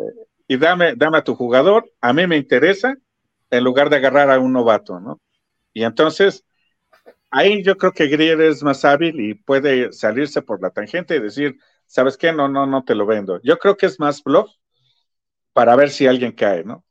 y 0.51 0.57
dame, 0.57 0.95
dame 0.97 1.17
a 1.17 1.23
tu 1.23 1.33
jugador, 1.33 1.89
a 2.01 2.11
mí 2.11 2.27
me 2.27 2.35
interesa, 2.35 2.97
en 3.49 3.63
lugar 3.63 3.89
de 3.89 3.95
agarrar 3.95 4.29
a 4.29 4.37
un 4.37 4.51
novato, 4.51 4.99
¿no? 4.99 5.21
Y 5.71 5.85
entonces, 5.85 6.43
ahí 7.29 7.63
yo 7.63 7.77
creo 7.77 7.93
que 7.93 8.07
Grier 8.07 8.41
es 8.41 8.61
más 8.61 8.83
hábil 8.83 9.17
y 9.21 9.33
puede 9.33 9.93
salirse 9.93 10.41
por 10.41 10.61
la 10.61 10.69
tangente 10.71 11.15
y 11.15 11.21
decir, 11.21 11.57
¿sabes 11.85 12.17
qué? 12.17 12.33
No, 12.33 12.49
no, 12.49 12.65
no 12.65 12.83
te 12.83 12.95
lo 12.95 13.05
vendo. 13.05 13.39
Yo 13.43 13.59
creo 13.59 13.77
que 13.77 13.85
es 13.85 13.97
más 13.97 14.21
bluff 14.25 14.51
para 15.53 15.73
ver 15.77 15.89
si 15.89 16.05
alguien 16.05 16.33
cae, 16.33 16.65
¿no? 16.65 16.83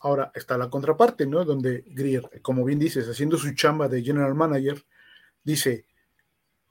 Ahora 0.00 0.32
está 0.34 0.58
la 0.58 0.68
contraparte, 0.68 1.26
¿no? 1.26 1.46
Donde 1.46 1.82
Grier, 1.86 2.42
como 2.42 2.62
bien 2.62 2.78
dices, 2.78 3.08
haciendo 3.08 3.38
su 3.38 3.54
chamba 3.54 3.88
de 3.88 4.02
general 4.02 4.34
manager, 4.34 4.84
dice, 5.42 5.86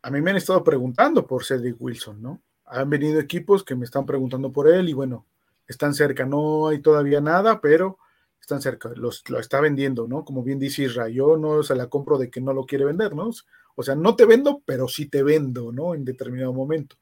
a 0.03 0.11
mí 0.11 0.21
me 0.21 0.29
han 0.29 0.38
estado 0.38 0.63
preguntando 0.63 1.25
por 1.25 1.43
Cedric 1.43 1.77
Wilson, 1.79 2.21
¿no? 2.21 2.43
Han 2.72 2.90
venido 2.90 3.20
equipos 3.20 3.63
que 3.63 3.75
me 3.75 3.86
están 3.86 4.06
preguntando 4.06 4.51
por 4.51 4.68
él 4.68 4.88
y 4.90 4.94
bueno, 4.94 5.25
están 5.68 5.94
cerca, 5.94 6.25
no 6.25 6.70
hay 6.70 6.80
todavía 6.80 7.20
nada, 7.20 7.60
pero 7.60 7.98
están 8.40 8.62
cerca, 8.62 8.92
los, 8.96 9.28
lo 9.30 9.40
está 9.40 9.60
vendiendo, 9.60 10.08
¿no? 10.08 10.24
Como 10.24 10.42
bien 10.42 10.58
dice 10.58 10.84
Israel, 10.84 11.13
yo 11.13 11.38
no 11.38 11.63
se 11.63 11.75
la 11.75 11.88
compro 11.88 12.18
de 12.18 12.30
que 12.30 12.42
no 12.42 12.54
lo 12.54 12.66
quiere 12.66 12.86
vender, 12.86 13.13
¿no? 13.13 13.30
O 13.75 13.84
sea, 13.84 13.96
no 13.96 14.16
te 14.16 14.25
vendo, 14.25 14.62
pero 14.66 14.88
sí 14.88 15.08
te 15.08 15.22
vendo, 15.22 15.72
¿no? 15.72 15.94
En 15.94 16.06
determinado 16.06 16.54
momento. 16.54 16.98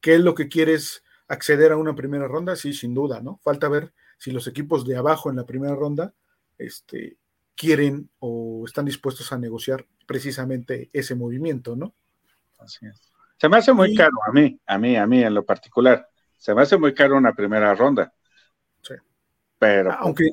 ¿Qué 0.00 0.14
es 0.14 0.20
lo 0.20 0.34
que 0.34 0.48
quieres 0.48 1.04
acceder 1.28 1.72
a 1.72 1.76
una 1.76 1.94
primera 1.94 2.26
ronda? 2.26 2.56
Sí, 2.56 2.72
sin 2.72 2.92
duda, 2.92 3.20
¿no? 3.20 3.40
Falta 3.42 3.68
ver 3.68 3.92
si 4.18 4.32
los 4.32 4.46
equipos 4.48 4.84
de 4.84 4.96
abajo 4.96 5.30
en 5.30 5.36
la 5.36 5.46
primera 5.46 5.74
ronda 5.74 6.14
este, 6.58 7.16
quieren 7.56 8.10
o 8.18 8.64
están 8.66 8.84
dispuestos 8.84 9.32
a 9.32 9.38
negociar 9.38 9.86
precisamente 10.06 10.90
ese 10.92 11.14
movimiento, 11.14 11.76
¿no? 11.76 11.94
Así 12.58 12.86
es. 12.86 13.11
Se 13.42 13.48
me 13.48 13.56
hace 13.56 13.72
muy 13.72 13.92
caro 13.96 14.12
a 14.24 14.30
mí, 14.30 14.56
a 14.66 14.78
mí, 14.78 14.96
a 14.96 15.04
mí 15.04 15.20
en 15.20 15.34
lo 15.34 15.44
particular. 15.44 16.08
Se 16.38 16.54
me 16.54 16.62
hace 16.62 16.76
muy 16.76 16.94
caro 16.94 17.16
una 17.16 17.34
primera 17.34 17.74
ronda. 17.74 18.14
Sí. 18.80 18.94
Pero. 19.58 19.90
Ah, 19.90 19.98
aunque, 20.02 20.28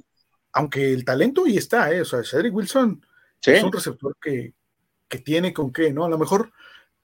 aunque 0.53 0.93
el 0.93 1.03
talento 1.03 1.45
ahí 1.45 1.57
está, 1.57 1.91
¿eh? 1.91 2.01
O 2.01 2.05
sea, 2.05 2.23
Cedric 2.23 2.53
Wilson 2.53 3.03
es 3.43 3.63
un 3.63 3.71
receptor 3.71 4.15
que, 4.21 4.53
tiene 5.25 5.51
con 5.55 5.73
qué, 5.73 5.91
¿no? 5.91 6.05
A 6.05 6.09
lo 6.09 6.19
mejor 6.19 6.51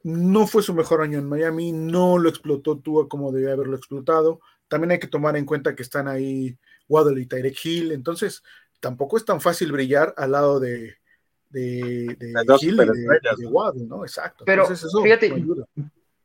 no 0.03 0.45
fue 0.45 0.61
su 0.61 0.75
mejor 0.75 1.01
año 1.01 1.17
en 1.17 1.27
Miami, 1.27 1.71
no 1.71 2.19
lo 2.19 2.29
explotó 2.29 2.77
Tua 2.77 3.09
como 3.09 3.31
debía 3.31 3.53
haberlo 3.53 3.75
explotado. 3.75 4.41
También 4.67 4.91
hay 4.91 4.99
que 4.99 5.07
tomar 5.07 5.35
en 5.37 5.45
cuenta 5.45 5.73
que 5.73 5.81
están 5.81 6.07
ahí 6.07 6.55
Waddle 6.87 7.19
y 7.19 7.25
Tyrek 7.25 7.57
Hill, 7.65 7.91
entonces 7.93 8.43
tampoco 8.79 9.17
es 9.17 9.25
tan 9.25 9.41
fácil 9.41 9.71
brillar 9.71 10.13
al 10.17 10.33
lado 10.33 10.59
de, 10.59 10.97
de, 11.55 12.17
Hill 12.61 12.79
y 12.81 13.41
de, 13.41 13.47
Waddle, 13.47 13.85
¿no? 13.85 14.03
Exacto. 14.03 14.43
Pero 14.45 14.67
fíjate, 15.03 15.43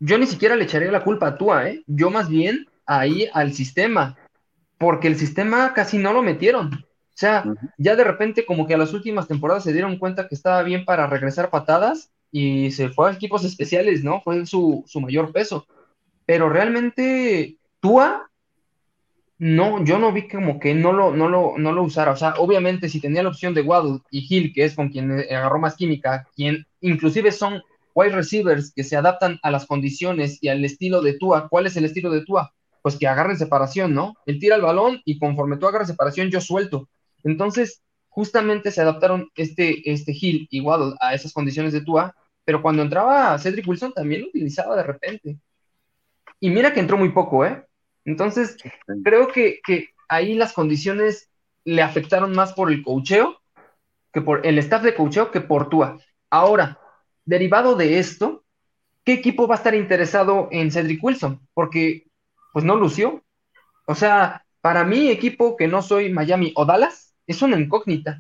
yo 0.00 0.18
ni 0.18 0.26
siquiera 0.26 0.56
le 0.56 0.64
echaría 0.64 0.90
la 0.90 1.04
culpa 1.04 1.28
a 1.28 1.38
Tua, 1.38 1.68
¿eh? 1.68 1.84
Yo 1.87 2.10
más 2.10 2.28
bien 2.28 2.66
ahí 2.87 3.28
al 3.32 3.52
sistema, 3.52 4.16
porque 4.78 5.06
el 5.06 5.16
sistema 5.16 5.72
casi 5.75 5.99
no 5.99 6.12
lo 6.12 6.22
metieron. 6.22 6.72
O 6.75 7.20
sea, 7.20 7.44
ya 7.76 7.96
de 7.96 8.04
repente 8.04 8.46
como 8.46 8.66
que 8.66 8.75
a 8.75 8.78
las 8.78 8.94
últimas 8.94 9.28
temporadas 9.28 9.62
se 9.62 9.72
dieron 9.72 9.99
cuenta 9.99 10.26
que 10.26 10.34
estaba 10.34 10.62
bien 10.62 10.84
para 10.84 11.06
regresar 11.06 11.50
patadas 11.50 12.10
y 12.32 12.70
se 12.70 12.88
fue 12.88 13.10
a 13.10 13.12
equipos 13.12 13.44
especiales, 13.44 14.02
¿no? 14.02 14.22
Fue 14.22 14.46
su, 14.46 14.84
mayor 15.00 15.32
peso. 15.32 15.66
Pero 16.25 16.49
realmente 16.49 17.58
Tua, 17.80 18.29
no, 19.40 19.82
yo 19.82 19.99
no 19.99 20.12
vi 20.12 20.28
como 20.28 20.61
que 20.61 20.75
no 20.75 20.92
lo, 20.92 21.16
no, 21.16 21.26
lo, 21.26 21.54
no 21.56 21.73
lo 21.73 21.82
usara. 21.82 22.12
O 22.12 22.16
sea, 22.16 22.35
obviamente 22.37 22.90
si 22.90 23.00
tenía 23.00 23.23
la 23.23 23.30
opción 23.30 23.54
de 23.54 23.62
Waddle 23.62 24.00
y 24.11 24.26
Hill, 24.28 24.52
que 24.52 24.64
es 24.64 24.75
con 24.75 24.90
quien 24.90 25.12
agarró 25.12 25.59
más 25.59 25.76
química, 25.76 26.28
quien 26.37 26.66
inclusive 26.82 27.32
son 27.32 27.62
wide 27.94 28.14
receivers 28.14 28.70
que 28.70 28.85
se 28.85 28.97
adaptan 28.97 29.40
a 29.42 29.50
las 29.50 29.64
condiciones 29.64 30.38
y 30.42 30.49
al 30.49 30.62
estilo 30.62 31.00
de 31.00 31.14
Tua. 31.14 31.49
¿Cuál 31.49 31.66
es 31.66 31.76
el 31.78 31.87
estilo 31.87 32.11
de 32.11 32.23
Tua? 32.23 32.52
Pues 32.82 32.99
que 32.99 33.06
agarren 33.09 33.38
separación, 33.38 33.94
¿no? 33.94 34.14
Él 34.26 34.38
tira 34.38 34.56
el 34.56 34.62
balón 34.62 35.00
y 35.06 35.18
conforme 35.18 35.56
tú 35.56 35.66
agarras 35.66 35.88
separación, 35.88 36.28
yo 36.28 36.42
suelto. 36.42 36.90
Entonces, 37.25 37.82
justamente 38.11 38.70
se 38.70 38.82
adaptaron 38.82 39.30
este, 39.37 39.90
este 39.90 40.12
Hill 40.12 40.49
y 40.50 40.61
Waddle 40.61 40.97
a 41.00 41.14
esas 41.14 41.32
condiciones 41.32 41.73
de 41.73 41.80
Tua, 41.80 42.14
pero 42.44 42.61
cuando 42.61 42.82
entraba 42.82 43.38
Cedric 43.38 43.66
Wilson 43.66 43.94
también 43.94 44.20
lo 44.20 44.28
utilizaba 44.28 44.76
de 44.76 44.82
repente. 44.82 45.38
Y 46.40 46.50
mira 46.50 46.75
que 46.75 46.80
entró 46.80 46.99
muy 46.99 47.09
poco, 47.09 47.47
¿eh? 47.47 47.64
Entonces, 48.11 48.57
creo 49.05 49.29
que, 49.29 49.61
que 49.64 49.90
ahí 50.09 50.35
las 50.35 50.52
condiciones 50.52 51.31
le 51.64 51.83
afectaron 51.83 52.33
más 52.33 52.52
por 52.52 52.71
el 52.73 52.83
cocheo, 52.83 53.40
que 54.12 54.21
por 54.21 54.45
el 54.45 54.59
staff 54.59 54.83
de 54.83 54.95
cocheo, 54.95 55.31
que 55.31 55.40
por 55.40 55.69
Tua. 55.69 55.99
Ahora, 56.29 56.81
derivado 57.25 57.76
de 57.76 58.00
esto, 58.00 58.45
¿qué 59.05 59.12
equipo 59.12 59.47
va 59.47 59.55
a 59.55 59.59
estar 59.59 59.75
interesado 59.76 60.49
en 60.50 60.73
Cedric 60.73 61.02
Wilson? 61.02 61.40
Porque, 61.55 62.09
pues 62.52 62.64
no 62.64 62.75
lució. 62.75 63.23
O 63.87 63.95
sea, 63.95 64.45
para 64.61 64.85
mí, 64.85 65.09
equipo 65.09 65.57
que 65.57 65.69
no 65.69 65.81
soy 65.81 66.12
Miami 66.12 66.52
o 66.57 66.64
Dallas, 66.64 67.14
es 67.26 67.40
una 67.43 67.59
incógnita. 67.59 68.19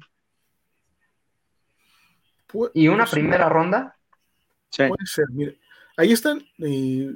y 2.74 2.86
una 2.86 3.06
primera 3.06 3.48
ronda. 3.48 3.96
Puede 4.76 5.06
ser, 5.06 5.26
mire. 5.30 5.58
Ahí 5.96 6.12
están, 6.12 6.40
eh, 6.58 7.12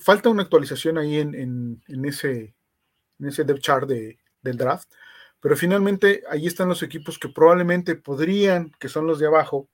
falta 0.00 0.28
una 0.28 0.42
actualización 0.42 0.98
ahí 0.98 1.18
en, 1.18 1.82
ese, 2.04 2.54
en 3.18 3.26
ese 3.26 3.44
depth 3.44 3.62
chart 3.62 3.88
de, 3.88 4.18
del 4.42 4.56
draft, 4.56 4.90
pero 5.40 5.56
finalmente 5.56 6.22
ahí 6.28 6.46
están 6.46 6.68
los 6.68 6.82
equipos 6.82 7.18
que 7.18 7.28
probablemente 7.28 7.96
podrían, 7.96 8.72
que 8.78 8.88
son 8.88 9.06
los 9.06 9.18
de 9.18 9.26
abajo, 9.26 9.68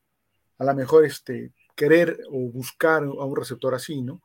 a 0.59 0.65
lo 0.65 0.75
mejor 0.75 1.05
este, 1.05 1.53
querer 1.75 2.19
o 2.31 2.51
buscar 2.51 3.03
a 3.03 3.25
un 3.25 3.37
receptor 3.37 3.75
así, 3.75 4.03
¿no? 4.03 4.23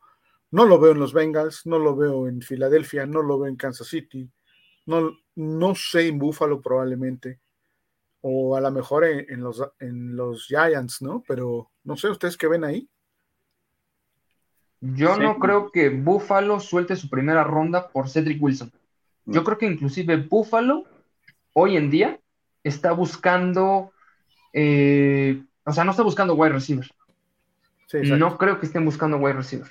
No 0.50 0.66
lo 0.66 0.78
veo 0.78 0.92
en 0.92 0.98
los 0.98 1.12
Bengals, 1.12 1.66
no 1.66 1.78
lo 1.78 1.96
veo 1.96 2.28
en 2.28 2.42
Filadelfia, 2.42 3.06
no 3.06 3.22
lo 3.22 3.38
veo 3.38 3.48
en 3.48 3.56
Kansas 3.56 3.88
City, 3.88 4.30
no, 4.86 5.12
no 5.34 5.74
sé 5.74 6.08
en 6.08 6.18
Buffalo 6.18 6.60
probablemente, 6.60 7.40
o 8.20 8.54
a 8.56 8.60
lo 8.60 8.70
mejor 8.70 9.04
en, 9.04 9.40
los, 9.40 9.62
en 9.80 10.14
los 10.16 10.46
Giants, 10.46 11.02
¿no? 11.02 11.22
Pero 11.26 11.70
no 11.84 11.96
sé, 11.96 12.08
¿ustedes 12.08 12.36
qué 12.36 12.48
ven 12.48 12.64
ahí? 12.64 12.88
Yo 14.82 15.16
no 15.16 15.38
creo 15.38 15.70
que 15.70 15.88
Buffalo 15.88 16.60
suelte 16.60 16.96
su 16.96 17.08
primera 17.08 17.44
ronda 17.44 17.88
por 17.88 18.08
Cedric 18.08 18.42
Wilson. 18.42 18.70
Yo 19.24 19.40
mm. 19.40 19.44
creo 19.44 19.58
que 19.58 19.66
inclusive 19.66 20.16
Buffalo 20.16 20.84
hoy 21.54 21.76
en 21.76 21.90
día 21.90 22.18
está 22.62 22.92
buscando 22.92 23.92
eh, 24.52 25.42
o 25.64 25.72
sea, 25.72 25.84
no 25.84 25.92
está 25.92 26.02
buscando 26.02 26.34
wide 26.34 26.52
receiver. 26.52 26.88
no 27.92 28.38
creo 28.38 28.58
que 28.58 28.66
estén 28.66 28.84
buscando 28.84 29.16
wide 29.16 29.34
receiver. 29.34 29.68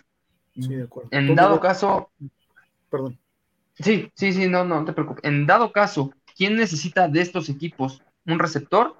Sí, 0.55 0.75
de 0.75 0.83
acuerdo. 0.83 1.09
En 1.11 1.35
dado 1.35 1.59
caso. 1.59 2.09
Perdón. 2.89 3.17
Sí, 3.75 4.11
sí, 4.15 4.33
sí, 4.33 4.47
no, 4.47 4.63
no, 4.63 4.83
te 4.85 4.93
preocupes. 4.93 5.23
En 5.23 5.45
dado 5.45 5.71
caso, 5.71 6.13
¿quién 6.35 6.55
necesita 6.55 7.07
de 7.07 7.21
estos 7.21 7.49
equipos 7.49 8.01
un 8.25 8.39
receptor? 8.39 8.95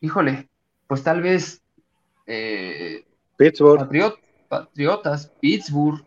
Híjole, 0.00 0.48
pues 0.86 1.02
tal 1.02 1.22
vez. 1.22 1.62
Eh, 2.26 3.04
Pittsburgh. 3.36 3.88
Patriotas, 4.50 5.32
Pittsburgh. 5.40 6.04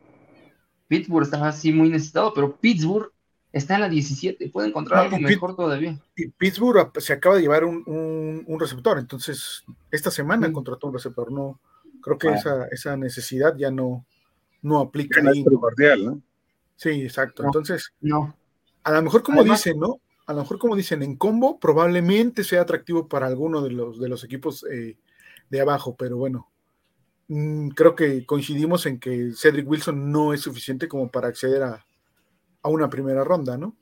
Pittsburgh 0.87 1.23
está 1.23 1.47
así 1.47 1.71
muy 1.71 1.89
necesitado, 1.89 2.33
pero 2.33 2.55
Pittsburgh 2.57 3.13
Está 3.53 3.75
en 3.75 3.81
la 3.81 3.89
17, 3.89 4.49
puede 4.49 4.69
encontrar 4.69 5.05
algo 5.05 5.19
mejor 5.19 5.55
todavía. 5.55 6.01
Pittsburgh 6.39 6.91
se 6.99 7.13
acaba 7.13 7.35
de 7.35 7.43
llevar 7.43 7.63
un, 7.63 8.57
receptor, 8.59 8.97
entonces 8.97 9.63
esta 9.91 10.09
semana 10.09 10.51
contrató 10.51 10.87
un 10.87 10.93
receptor. 10.93 11.31
No, 11.31 11.59
creo 12.01 12.17
que 12.17 12.29
ah. 12.29 12.67
esa, 12.71 12.97
necesidad 12.97 13.55
ya 13.55 13.69
no, 13.69 14.07
no 14.63 14.79
aplica 14.79 15.21
ahí. 15.21 15.45
¿no? 16.03 16.19
Sí, 16.75 17.03
exacto. 17.03 17.43
entonces, 17.45 17.93
no. 18.01 18.35
a 18.83 18.91
lo 18.91 19.03
mejor 19.03 19.21
como 19.21 19.43
dicen, 19.43 19.79
¿no? 19.79 19.99
A 20.25 20.33
lo 20.33 20.39
mejor 20.39 20.57
como 20.57 20.75
dicen, 20.75 21.03
en 21.03 21.15
combo 21.15 21.59
probablemente 21.59 22.43
sea 22.43 22.61
atractivo 22.61 23.07
para 23.07 23.27
alguno 23.27 23.61
de 23.61 23.69
los, 23.69 23.99
de 23.99 24.09
los 24.09 24.23
equipos 24.23 24.65
eh, 24.71 24.97
de 25.51 25.61
abajo, 25.61 25.95
pero 25.95 26.17
bueno, 26.17 26.49
creo 27.27 27.95
que 27.95 28.25
coincidimos 28.25 28.85
en 28.85 28.99
que 28.99 29.31
Cedric 29.35 29.67
Wilson 29.67 30.11
no 30.11 30.33
es 30.33 30.41
suficiente 30.41 30.87
como 30.87 31.09
para 31.09 31.27
acceder 31.29 31.63
a, 31.63 31.85
a 32.61 32.69
una 32.69 32.89
primera 32.89 33.23
ronda, 33.23 33.57
¿no? 33.57 33.75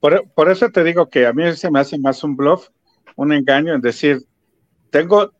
Por, 0.00 0.50
eso 0.50 0.68
te 0.70 0.82
digo 0.82 1.08
que 1.08 1.26
a 1.26 1.32
mí 1.32 1.52
se 1.54 1.70
me 1.70 1.78
hace 1.78 1.96
más 1.96 2.24
un 2.24 2.34
bluff, 2.34 2.70
un 3.14 3.32
engaño 3.32 3.72
en 3.72 3.80
decir, 3.80 4.18
tengo, 4.90 5.30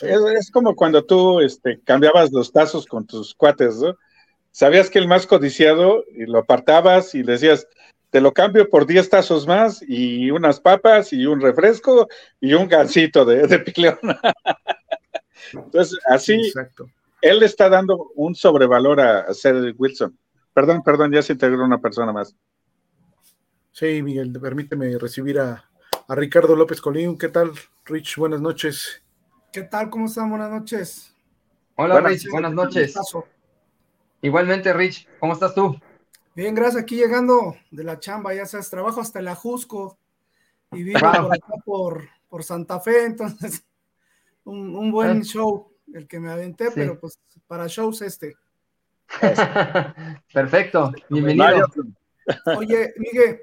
es, 0.00 0.52
como 0.52 0.76
cuando 0.76 1.04
tú 1.04 1.40
este, 1.40 1.80
cambiabas 1.80 2.30
los 2.30 2.52
tazos 2.52 2.86
con 2.86 3.06
tus 3.08 3.34
cuates, 3.34 3.78
¿no? 3.78 3.96
Sabías 4.52 4.88
que 4.88 5.00
el 5.00 5.08
más 5.08 5.26
codiciado 5.26 6.04
y 6.16 6.26
lo 6.26 6.38
apartabas 6.38 7.16
y 7.16 7.24
decías, 7.24 7.66
te 8.10 8.20
lo 8.20 8.32
cambio 8.32 8.70
por 8.70 8.86
10 8.86 9.10
tazos 9.10 9.48
más 9.48 9.82
y 9.82 10.30
unas 10.30 10.60
papas 10.60 11.12
y 11.12 11.26
un 11.26 11.40
refresco 11.40 12.06
y 12.40 12.54
un 12.54 12.68
gansito 12.68 13.24
de, 13.24 13.48
de 13.48 13.58
pileón. 13.58 13.98
Entonces, 15.56 15.98
así, 16.06 16.52
él 17.20 17.38
le 17.38 17.46
está 17.46 17.68
dando 17.68 18.10
un 18.14 18.34
sobrevalor 18.34 19.00
a, 19.00 19.20
a 19.20 19.34
Cedric 19.34 19.78
Wilson. 19.78 20.16
Perdón, 20.52 20.82
perdón, 20.82 21.12
ya 21.12 21.22
se 21.22 21.32
integró 21.32 21.64
una 21.64 21.80
persona 21.80 22.12
más. 22.12 22.36
Sí, 23.74 24.02
Miguel, 24.02 24.32
permíteme 24.40 24.96
recibir 24.98 25.40
a, 25.40 25.68
Ricardo 26.08 26.54
López 26.54 26.80
Colín. 26.80 27.18
¿Qué 27.18 27.28
tal, 27.28 27.50
Rich? 27.86 28.16
Buenas 28.16 28.40
noches. 28.40 29.02
¿Qué 29.52 29.62
tal? 29.62 29.90
¿Cómo 29.90 30.06
están? 30.06 30.30
Buenas 30.30 30.50
noches. 30.50 31.12
Hola, 31.74 32.00
Rich. 32.00 32.28
Buenas 32.30 32.52
noches. 32.52 32.94
Igualmente, 34.22 34.72
Rich. 34.72 35.08
¿Cómo 35.18 35.32
estás 35.32 35.54
tú? 35.56 35.76
Bien, 36.36 36.54
gracias. 36.54 36.82
Aquí 36.82 36.94
llegando 36.94 37.56
de 37.72 37.82
la 37.82 37.98
chamba, 37.98 38.32
ya 38.32 38.46
sabes, 38.46 38.70
trabajo 38.70 39.00
hasta 39.00 39.18
el 39.18 39.26
Ajusco 39.26 39.98
y 40.70 40.84
vivo 40.84 41.00
por 41.00 41.34
acá 41.34 42.08
por, 42.28 42.44
Santa 42.44 42.78
Fe, 42.78 43.06
entonces 43.06 43.64
un, 44.44 44.90
buen 44.90 45.18
ah. 45.18 45.24
show 45.24 45.72
el 45.92 46.06
que 46.06 46.20
me 46.20 46.30
aventé, 46.30 46.70
pero 46.74 46.98
pues 46.98 47.18
para 47.46 47.66
shows 47.66 48.02
este. 48.02 48.36
Perfecto, 50.32 50.92
bienvenido. 51.08 51.66
Oye, 52.56 52.94
Miguel, 52.96 53.40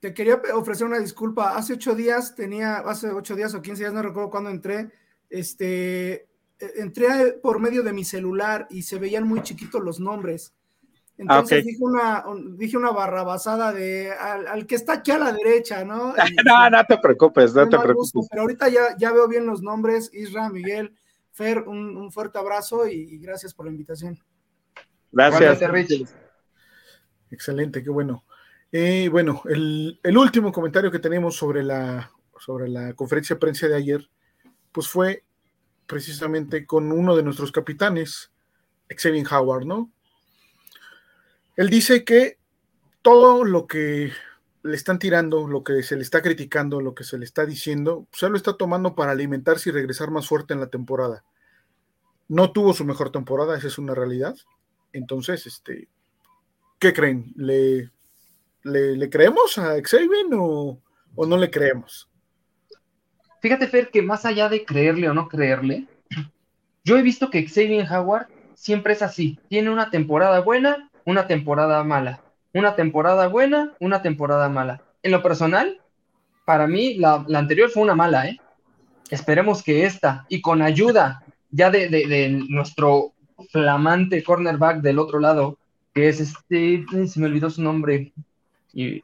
te 0.00 0.14
quería 0.14 0.40
ofrecer 0.54 0.86
una 0.86 0.98
disculpa. 0.98 1.56
Hace 1.56 1.74
ocho 1.74 1.94
días 1.94 2.34
tenía, 2.34 2.78
hace 2.78 3.10
ocho 3.10 3.34
días 3.34 3.54
o 3.54 3.62
quince 3.62 3.82
días, 3.82 3.92
no 3.92 4.02
recuerdo 4.02 4.30
cuándo 4.30 4.50
entré, 4.50 4.90
este, 5.28 6.12
e, 6.58 6.72
entré 6.76 7.32
por 7.42 7.60
medio 7.60 7.82
de 7.82 7.92
mi 7.92 8.04
celular 8.04 8.66
y 8.70 8.82
se 8.82 8.98
veían 8.98 9.26
muy 9.26 9.42
chiquitos 9.42 9.82
los 9.82 10.00
nombres. 10.00 10.54
Entonces 11.18 11.64
dije, 11.64 11.82
una, 11.82 12.24
dije 12.52 12.76
una 12.76 12.92
barrabasada 12.92 13.72
de 13.72 14.12
al, 14.12 14.66
que 14.66 14.76
está 14.76 14.94
aquí 14.94 15.10
a 15.10 15.18
la 15.18 15.32
derecha, 15.32 15.84
¿no? 15.84 16.14
no, 16.46 16.70
no 16.70 16.84
te 16.84 16.96
preocupes, 16.98 17.54
no 17.54 17.68
te 17.68 17.76
preocupes. 17.76 18.28
pero 18.30 18.42
ahorita 18.42 18.68
ya, 18.68 18.96
ya 18.96 19.12
veo 19.12 19.26
bien 19.26 19.44
los 19.44 19.60
nombres, 19.60 20.10
Isra, 20.14 20.48
Miguel, 20.48 20.96
Fer, 21.32 21.62
un, 21.66 22.12
fuerte 22.12 22.38
abrazo 22.38 22.86
y, 22.86 23.18
gracias 23.18 23.52
por 23.52 23.66
la 23.66 23.72
invitación. 23.72 24.16
Gracias, 25.10 25.60
Excelente, 27.30 27.82
qué 27.82 27.90
bueno. 27.90 28.24
Eh, 28.70 29.08
bueno, 29.10 29.42
el, 29.46 29.98
el, 30.02 30.16
último 30.16 30.52
comentario 30.52 30.90
que 30.90 30.98
tenemos 30.98 31.36
sobre 31.36 31.64
la, 31.64 32.10
sobre 32.38 32.68
la 32.68 32.92
conferencia 32.94 33.34
de 33.34 33.40
prensa 33.40 33.66
de 33.66 33.74
ayer, 33.74 34.08
pues 34.70 34.88
fue 34.88 35.24
precisamente 35.86 36.64
con 36.64 36.92
uno 36.92 37.16
de 37.16 37.22
nuestros 37.22 37.50
capitanes, 37.50 38.30
Xavier 38.88 39.26
Howard, 39.32 39.64
¿no? 39.64 39.90
Él 41.58 41.70
dice 41.70 42.04
que 42.04 42.38
todo 43.02 43.44
lo 43.44 43.66
que 43.66 44.12
le 44.62 44.76
están 44.76 45.00
tirando, 45.00 45.48
lo 45.48 45.64
que 45.64 45.82
se 45.82 45.96
le 45.96 46.02
está 46.02 46.22
criticando, 46.22 46.80
lo 46.80 46.94
que 46.94 47.02
se 47.02 47.18
le 47.18 47.24
está 47.24 47.44
diciendo, 47.46 48.06
se 48.12 48.28
lo 48.28 48.36
está 48.36 48.56
tomando 48.56 48.94
para 48.94 49.10
alimentarse 49.10 49.70
y 49.70 49.72
regresar 49.72 50.12
más 50.12 50.28
fuerte 50.28 50.54
en 50.54 50.60
la 50.60 50.68
temporada. 50.68 51.24
No 52.28 52.52
tuvo 52.52 52.74
su 52.74 52.84
mejor 52.84 53.10
temporada, 53.10 53.58
esa 53.58 53.66
es 53.66 53.76
una 53.76 53.92
realidad. 53.92 54.36
Entonces, 54.92 55.48
este, 55.48 55.88
¿qué 56.78 56.92
creen? 56.92 57.34
¿Le, 57.34 57.90
creemos 59.10 59.58
a 59.58 59.82
Xavier 59.82 60.26
o, 60.34 60.80
o 61.16 61.26
no 61.26 61.36
le 61.36 61.50
creemos? 61.50 62.08
Fíjate, 63.42 63.66
Fer, 63.66 63.90
que 63.90 64.02
más 64.02 64.24
allá 64.24 64.48
de 64.48 64.64
creerle 64.64 65.08
o 65.08 65.14
no 65.14 65.26
creerle, 65.26 65.88
yo 66.84 66.96
he 66.96 67.02
visto 67.02 67.30
que 67.30 67.48
Xavier 67.48 67.84
Howard 67.90 68.28
siempre 68.54 68.92
es 68.92 69.02
así. 69.02 69.40
Tiene 69.48 69.70
una 69.70 69.90
temporada 69.90 70.38
buena, 70.38 70.87
una 71.08 71.26
temporada 71.26 71.82
mala. 71.84 72.20
Una 72.52 72.76
temporada 72.76 73.28
buena, 73.28 73.72
una 73.80 74.02
temporada 74.02 74.50
mala. 74.50 74.82
En 75.02 75.10
lo 75.10 75.22
personal, 75.22 75.80
para 76.44 76.66
mí, 76.66 76.94
la, 76.96 77.24
anterior 77.34 77.70
fue 77.70 77.82
una 77.82 77.94
mala, 77.94 78.28
¿eh? 78.28 78.38
Esperemos 79.10 79.62
que 79.62 79.86
esta, 79.86 80.26
y 80.28 80.42
con 80.42 80.60
ayuda 80.60 81.24
ya 81.50 81.70
de, 81.70 82.44
nuestro 82.50 83.12
flamante 83.50 84.22
cornerback 84.22 84.82
del 84.82 84.98
otro 84.98 85.18
lado, 85.18 85.56
que 85.94 86.08
es 86.08 86.20
este, 86.20 86.84
se 87.06 87.20
me 87.20 87.26
olvidó 87.26 87.48
su 87.48 87.62
nombre, 87.62 88.12
y, 88.74 89.00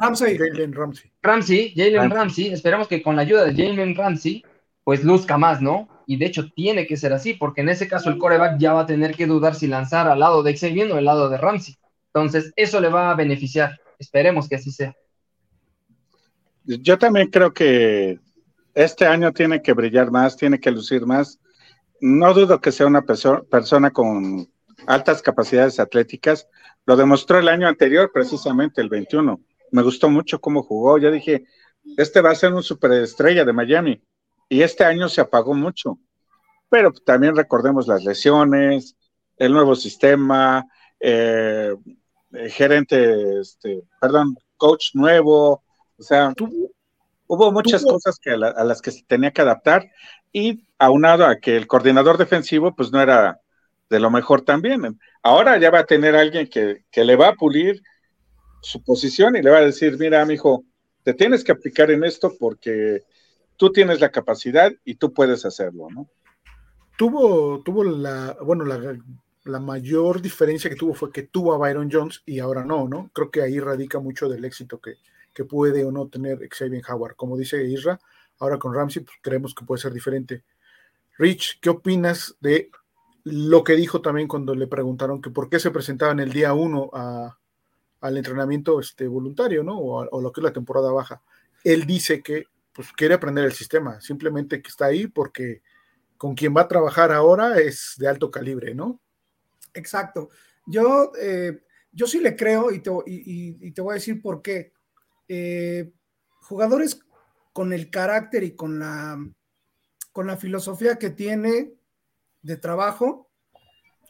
Ramsey. 0.00 0.38
Jalen 0.38 0.72
Ramsey. 0.72 1.10
Ramsey, 1.22 1.74
Jalen 1.76 2.10
Ramsey. 2.10 2.54
Esperemos 2.54 2.88
que 2.88 3.02
con 3.02 3.16
la 3.16 3.22
ayuda 3.22 3.44
de 3.44 3.52
Jalen 3.52 3.94
Ramsey, 3.94 4.42
pues 4.82 5.04
luzca 5.04 5.36
más, 5.36 5.60
¿no? 5.60 5.88
Y 6.06 6.16
de 6.16 6.26
hecho 6.26 6.50
tiene 6.54 6.86
que 6.86 6.96
ser 6.96 7.12
así, 7.12 7.34
porque 7.34 7.62
en 7.62 7.68
ese 7.68 7.88
caso 7.88 8.10
el 8.10 8.18
coreback 8.18 8.58
ya 8.58 8.72
va 8.72 8.80
a 8.80 8.86
tener 8.86 9.14
que 9.14 9.26
dudar 9.26 9.54
si 9.54 9.66
lanzar 9.66 10.08
al 10.08 10.20
lado 10.20 10.42
de 10.42 10.56
Xavier 10.56 10.92
o 10.92 10.96
al 10.96 11.04
lado 11.04 11.28
de 11.28 11.38
Ramsey. 11.38 11.76
Entonces, 12.12 12.52
eso 12.56 12.80
le 12.80 12.88
va 12.88 13.10
a 13.10 13.14
beneficiar. 13.14 13.80
Esperemos 13.98 14.48
que 14.48 14.56
así 14.56 14.70
sea. 14.70 14.94
Yo 16.64 16.98
también 16.98 17.28
creo 17.30 17.52
que 17.52 18.18
este 18.74 19.06
año 19.06 19.32
tiene 19.32 19.62
que 19.62 19.72
brillar 19.72 20.10
más, 20.10 20.36
tiene 20.36 20.60
que 20.60 20.70
lucir 20.70 21.06
más. 21.06 21.40
No 22.00 22.34
dudo 22.34 22.60
que 22.60 22.72
sea 22.72 22.86
una 22.86 23.02
persona 23.02 23.90
con 23.90 24.48
altas 24.86 25.22
capacidades 25.22 25.80
atléticas, 25.80 26.48
lo 26.86 26.96
demostró 26.96 27.38
el 27.38 27.48
año 27.48 27.66
anterior, 27.66 28.10
precisamente 28.12 28.80
el 28.80 28.88
21. 28.88 29.40
Me 29.70 29.82
gustó 29.82 30.10
mucho 30.10 30.40
cómo 30.40 30.62
jugó. 30.62 30.98
Ya 30.98 31.10
dije, 31.10 31.46
este 31.96 32.20
va 32.20 32.30
a 32.30 32.34
ser 32.34 32.52
un 32.52 32.62
superestrella 32.62 33.44
de 33.44 33.52
Miami. 33.52 34.02
Y 34.48 34.62
este 34.62 34.84
año 34.84 35.08
se 35.08 35.20
apagó 35.20 35.54
mucho. 35.54 35.98
Pero 36.68 36.92
también 36.92 37.36
recordemos 37.36 37.86
las 37.86 38.04
lesiones, 38.04 38.96
el 39.36 39.52
nuevo 39.52 39.74
sistema, 39.74 40.64
eh, 41.00 41.74
gerente, 42.48 43.40
este, 43.40 43.82
perdón, 44.00 44.36
coach 44.56 44.90
nuevo. 44.94 45.62
O 45.98 46.02
sea, 46.02 46.32
hubo 47.26 47.52
muchas 47.52 47.84
cosas 47.84 48.18
que 48.18 48.30
a, 48.30 48.34
a, 48.34 48.64
las 48.64 48.82
que 48.82 48.90
se 48.90 49.02
tenía 49.04 49.30
que 49.30 49.42
adaptar. 49.42 49.90
Y 50.32 50.66
aunado 50.78 51.26
a 51.26 51.36
que 51.36 51.56
el 51.56 51.66
coordinador 51.66 52.18
defensivo, 52.18 52.74
pues 52.74 52.90
no 52.90 53.00
era 53.00 53.40
de 53.88 54.00
lo 54.00 54.10
mejor 54.10 54.42
también. 54.42 54.98
Ahora 55.22 55.58
ya 55.58 55.70
va 55.70 55.80
a 55.80 55.86
tener 55.86 56.16
alguien 56.16 56.48
que, 56.48 56.84
le 56.94 57.16
va 57.16 57.28
a 57.28 57.34
pulir 57.34 57.80
su 58.60 58.82
posición 58.82 59.36
y 59.36 59.42
le 59.42 59.50
va 59.50 59.58
a 59.58 59.64
decir, 59.64 59.96
mira, 59.98 60.30
hijo, 60.32 60.64
te 61.02 61.14
tienes 61.14 61.44
que 61.44 61.52
aplicar 61.52 61.90
en 61.90 62.04
esto 62.04 62.32
porque 62.38 63.02
tú 63.56 63.72
tienes 63.72 64.00
la 64.00 64.10
capacidad 64.10 64.72
y 64.84 64.96
tú 64.96 65.12
puedes 65.12 65.44
hacerlo, 65.44 65.88
¿no? 65.90 66.08
Tuvo, 66.96 67.62
tuvo 67.62 67.82
la, 67.82 68.36
bueno, 68.42 68.64
la, 68.64 69.60
mayor 69.60 70.22
diferencia 70.22 70.70
que 70.70 70.76
tuvo 70.76 70.94
fue 70.94 71.10
que 71.10 71.24
tuvo 71.24 71.52
a 71.52 71.58
Byron 71.58 71.90
Jones 71.90 72.22
y 72.24 72.38
ahora 72.38 72.64
no, 72.64 72.88
¿no? 72.88 73.10
Creo 73.12 73.30
que 73.30 73.42
ahí 73.42 73.58
radica 73.58 73.98
mucho 73.98 74.28
del 74.28 74.44
éxito 74.44 74.80
que, 74.80 74.94
que 75.34 75.44
puede 75.44 75.84
o 75.84 75.90
no 75.90 76.08
tener 76.08 76.38
Xavier 76.48 76.82
Howard. 76.88 77.16
Como 77.16 77.36
dice 77.36 77.64
Isra, 77.64 77.98
ahora 78.38 78.58
con 78.58 78.72
Ramsey 78.72 79.02
pues, 79.02 79.16
creemos 79.20 79.54
que 79.54 79.64
puede 79.64 79.82
ser 79.82 79.92
diferente. 79.92 80.44
Rich, 81.18 81.58
¿qué 81.60 81.70
opinas 81.70 82.36
de 82.40 82.70
lo 83.24 83.64
que 83.64 83.74
dijo 83.74 84.00
también 84.00 84.28
cuando 84.28 84.54
le 84.54 84.66
preguntaron 84.66 85.20
que 85.20 85.30
por 85.30 85.48
qué 85.48 85.58
se 85.58 85.70
presentaba 85.70 86.12
en 86.12 86.20
el 86.20 86.32
día 86.32 86.52
uno 86.52 86.90
al 88.00 88.16
entrenamiento 88.16 88.78
este, 88.80 89.08
voluntario, 89.08 89.62
¿no? 89.62 89.78
O, 89.78 90.20
lo 90.20 90.30
que 90.30 90.40
es 90.40 90.44
la 90.44 90.52
temporada 90.52 90.92
baja. 90.92 91.22
Él 91.64 91.86
dice 91.86 92.22
que 92.22 92.44
pues 92.74 92.92
quiere 92.92 93.14
aprender 93.14 93.44
el 93.44 93.52
sistema, 93.52 94.00
simplemente 94.00 94.60
que 94.60 94.68
está 94.68 94.86
ahí 94.86 95.06
porque 95.06 95.62
con 96.18 96.34
quien 96.34 96.54
va 96.54 96.62
a 96.62 96.68
trabajar 96.68 97.12
ahora 97.12 97.58
es 97.58 97.94
de 97.98 98.08
alto 98.08 98.30
calibre, 98.30 98.74
¿no? 98.74 99.00
Exacto. 99.72 100.30
Yo, 100.66 101.12
eh, 101.20 101.62
yo 101.92 102.06
sí 102.06 102.20
le 102.20 102.34
creo 102.36 102.72
y 102.72 102.80
te, 102.80 102.90
y, 103.06 103.70
te, 103.72 103.80
voy 103.80 103.92
a 103.92 103.94
decir 103.94 104.20
por 104.20 104.42
qué. 104.42 104.72
Eh, 105.28 105.92
jugadores 106.40 107.00
con 107.52 107.72
el 107.72 107.90
carácter 107.90 108.42
y 108.42 108.56
con 108.56 108.78
la, 108.78 109.18
con 110.12 110.26
la 110.26 110.36
filosofía 110.36 110.96
que 110.96 111.10
tiene, 111.10 111.74
de 112.42 112.56
trabajo. 112.56 113.30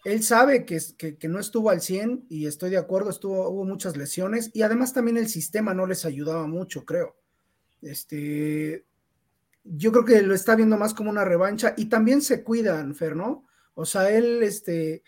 Él 0.05 0.23
sabe 0.23 0.67
que, 0.67 0.79
que, 0.99 1.29
no 1.29 1.39
estuvo 1.39 1.71
al 1.71 1.81
100 1.81 2.27
y 2.29 2.47
estoy 2.47 2.71
de 2.71 2.77
acuerdo, 2.77 3.11
estuvo, 3.11 3.49
hubo 3.49 3.65
muchas 3.65 3.97
lesiones 3.97 4.51
y 4.53 4.63
además 4.63 4.93
también 4.93 5.17
el 5.17 5.29
sistema 5.29 5.73
no 5.73 5.87
les 5.87 6.05
ayudaba 6.05 6.47
mucho, 6.47 6.85
creo. 6.85 7.17
Este, 7.85 8.87
yo 9.63 9.93
creo 9.93 10.05
que 10.05 10.23
lo 10.23 10.35
está 10.35 10.57
viendo 10.57 10.77
más 10.77 10.95
como 10.95 11.11
una 11.11 11.25
revancha 11.25 11.75
y 11.77 11.87
también 11.87 12.23
se 12.23 12.43
cuidan, 12.43 12.95
Fer, 12.95 13.15
¿no? 13.15 13.47
O 13.75 13.85
sea, 13.85 14.11
él, 14.11 14.43
este, 14.43 15.03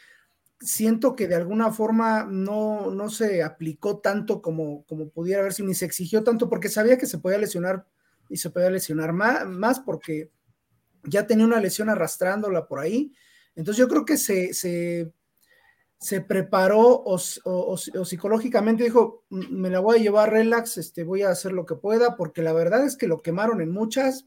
siento 0.60 1.14
que 1.14 1.28
de 1.28 1.34
alguna 1.34 1.72
forma 1.72 2.24
no, 2.24 2.90
no 2.90 3.08
se 3.08 3.42
aplicó 3.42 3.98
tanto 3.98 4.40
como, 4.40 4.84
como 4.86 5.08
pudiera 5.10 5.40
haber 5.40 5.52
sido, 5.52 5.68
ni 5.68 5.74
se 5.74 5.84
exigió 5.84 6.24
tanto 6.24 6.48
porque 6.48 6.68
sabía 6.68 6.98
que 6.98 7.06
se 7.06 7.18
podía 7.18 7.38
lesionar 7.38 7.86
y 8.28 8.38
se 8.38 8.50
podía 8.50 8.70
lesionar 8.70 9.12
más, 9.12 9.46
más 9.46 9.80
porque 9.80 10.30
ya 11.04 11.26
tenía 11.26 11.46
una 11.46 11.60
lesión 11.60 11.88
arrastrándola 11.88 12.66
por 12.66 12.80
ahí. 12.80 13.12
Entonces 13.54 13.78
yo 13.78 13.88
creo 13.88 14.04
que 14.04 14.16
se, 14.16 14.52
se, 14.52 15.12
preparó 16.20 17.02
o, 17.04 17.18
psicológicamente 17.18 18.84
dijo, 18.84 19.24
me 19.30 19.70
la 19.70 19.80
voy 19.80 19.98
a 19.98 20.02
llevar 20.02 20.30
relax, 20.30 20.78
este, 20.78 21.04
voy 21.04 21.22
a 21.22 21.30
hacer 21.30 21.52
lo 21.52 21.64
que 21.66 21.74
pueda, 21.74 22.16
porque 22.16 22.42
la 22.42 22.52
verdad 22.52 22.84
es 22.84 22.96
que 22.96 23.08
lo 23.08 23.22
quemaron 23.22 23.60
en 23.60 23.70
muchas 23.70 24.26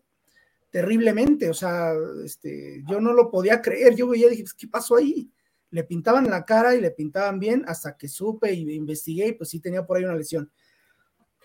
terriblemente, 0.71 1.49
o 1.49 1.53
sea, 1.53 1.93
este, 2.23 2.83
yo 2.87 3.01
no 3.01 3.13
lo 3.13 3.31
podía 3.31 3.61
creer, 3.61 3.95
yo 3.95 4.07
veía, 4.07 4.29
dije, 4.29 4.43
pues, 4.43 4.53
¿qué 4.53 4.67
pasó 4.67 4.97
ahí? 4.97 5.31
Le 5.71 5.83
pintaban 5.83 6.29
la 6.29 6.45
cara 6.45 6.75
y 6.75 6.81
le 6.81 6.91
pintaban 6.91 7.39
bien 7.39 7.63
hasta 7.67 7.97
que 7.97 8.07
supe 8.07 8.53
y 8.53 8.73
investigué 8.73 9.27
y 9.27 9.31
pues 9.33 9.49
sí 9.49 9.59
tenía 9.59 9.85
por 9.85 9.97
ahí 9.97 10.03
una 10.03 10.15
lesión. 10.15 10.51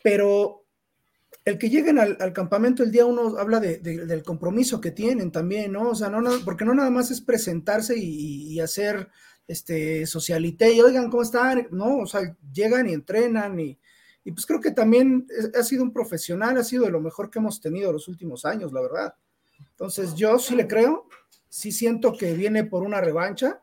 Pero 0.03 0.65
el 1.45 1.59
que 1.59 1.69
lleguen 1.69 1.99
al, 1.99 2.33
campamento 2.33 2.83
el 2.83 2.91
día 2.91 3.05
uno 3.05 3.37
habla 3.39 3.61
del 3.61 4.23
compromiso 4.23 4.81
que 4.81 4.91
tienen 4.91 5.31
también, 5.31 5.73
¿no? 5.73 5.91
O 5.91 5.95
sea, 5.95 6.09
no, 6.09 6.23
porque 6.45 6.65
no 6.65 6.75
nada 6.75 6.91
más 6.91 7.11
es 7.11 7.21
presentarse 7.21 7.97
y, 7.97 8.59
hacer 8.61 9.09
este 9.47 10.07
socialité 10.07 10.73
y 10.73 10.81
oigan 10.81 11.11
cómo 11.11 11.23
están, 11.23 11.69
no, 11.71 11.99
o 11.99 12.07
sea, 12.07 12.37
llegan 12.53 12.89
y 12.89 12.93
entrenan 12.93 13.59
y, 13.61 13.79
y 14.25 14.33
pues 14.33 14.47
creo 14.47 14.61
que 14.61 14.71
también 14.71 15.27
ha 15.59 15.63
sido 15.63 15.83
un 15.83 15.93
profesional, 15.93 16.57
ha 16.57 16.65
sido 16.65 16.85
de 16.85 16.91
lo 16.91 17.01
mejor 17.01 17.31
que 17.31 17.39
hemos 17.39 17.61
tenido 17.61 17.93
los 17.93 18.09
últimos 18.09 18.45
años, 18.45 18.73
la 18.73 18.81
verdad. 18.81 19.15
Entonces, 19.71 20.15
yo 20.15 20.39
sí 20.39 20.55
le 20.55 20.67
creo, 20.67 21.07
sí 21.49 21.73
siento 21.73 22.17
que 22.17 22.33
viene 22.33 22.65
por 22.65 22.83
una 22.83 23.01
revancha 23.01 23.61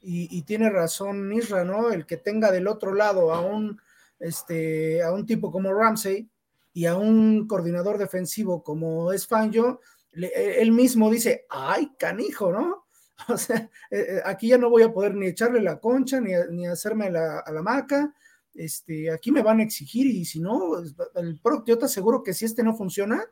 y, 0.00 0.42
tiene 0.42 0.68
razón 0.68 1.32
Isra, 1.32 1.64
¿no? 1.64 1.92
El 1.92 2.06
que 2.06 2.16
tenga 2.16 2.50
del 2.50 2.66
otro 2.66 2.92
lado 2.92 3.32
a 3.32 3.40
un, 3.40 3.80
este, 4.18 5.00
a 5.02 5.12
un 5.12 5.26
tipo 5.26 5.52
como 5.52 5.72
Ramsey, 5.72 6.28
y 6.74 6.86
a 6.86 6.96
un 6.96 7.46
coordinador 7.46 7.98
defensivo 7.98 8.62
como 8.62 9.12
es 9.12 9.26
Fangio, 9.26 9.80
e, 10.12 10.56
él 10.60 10.72
mismo 10.72 11.10
dice, 11.10 11.46
ay, 11.50 11.92
canijo, 11.98 12.50
¿no? 12.50 12.81
O 13.28 13.36
sea, 13.36 13.70
eh, 13.90 14.06
eh, 14.08 14.22
aquí 14.24 14.48
ya 14.48 14.58
no 14.58 14.70
voy 14.70 14.82
a 14.82 14.92
poder 14.92 15.14
ni 15.14 15.26
echarle 15.26 15.60
la 15.60 15.78
concha, 15.78 16.20
ni, 16.20 16.32
ni 16.50 16.66
hacerme 16.66 17.10
la, 17.10 17.40
a 17.40 17.52
la 17.52 17.62
maca, 17.62 18.12
este, 18.54 19.10
aquí 19.10 19.32
me 19.32 19.42
van 19.42 19.60
a 19.60 19.62
exigir 19.62 20.06
y 20.06 20.24
si 20.24 20.40
no, 20.40 20.78
el 21.14 21.40
Pro, 21.40 21.64
yo 21.64 21.78
te 21.78 21.86
aseguro 21.86 22.22
que 22.22 22.34
si 22.34 22.44
este 22.44 22.62
no 22.62 22.74
funciona, 22.74 23.24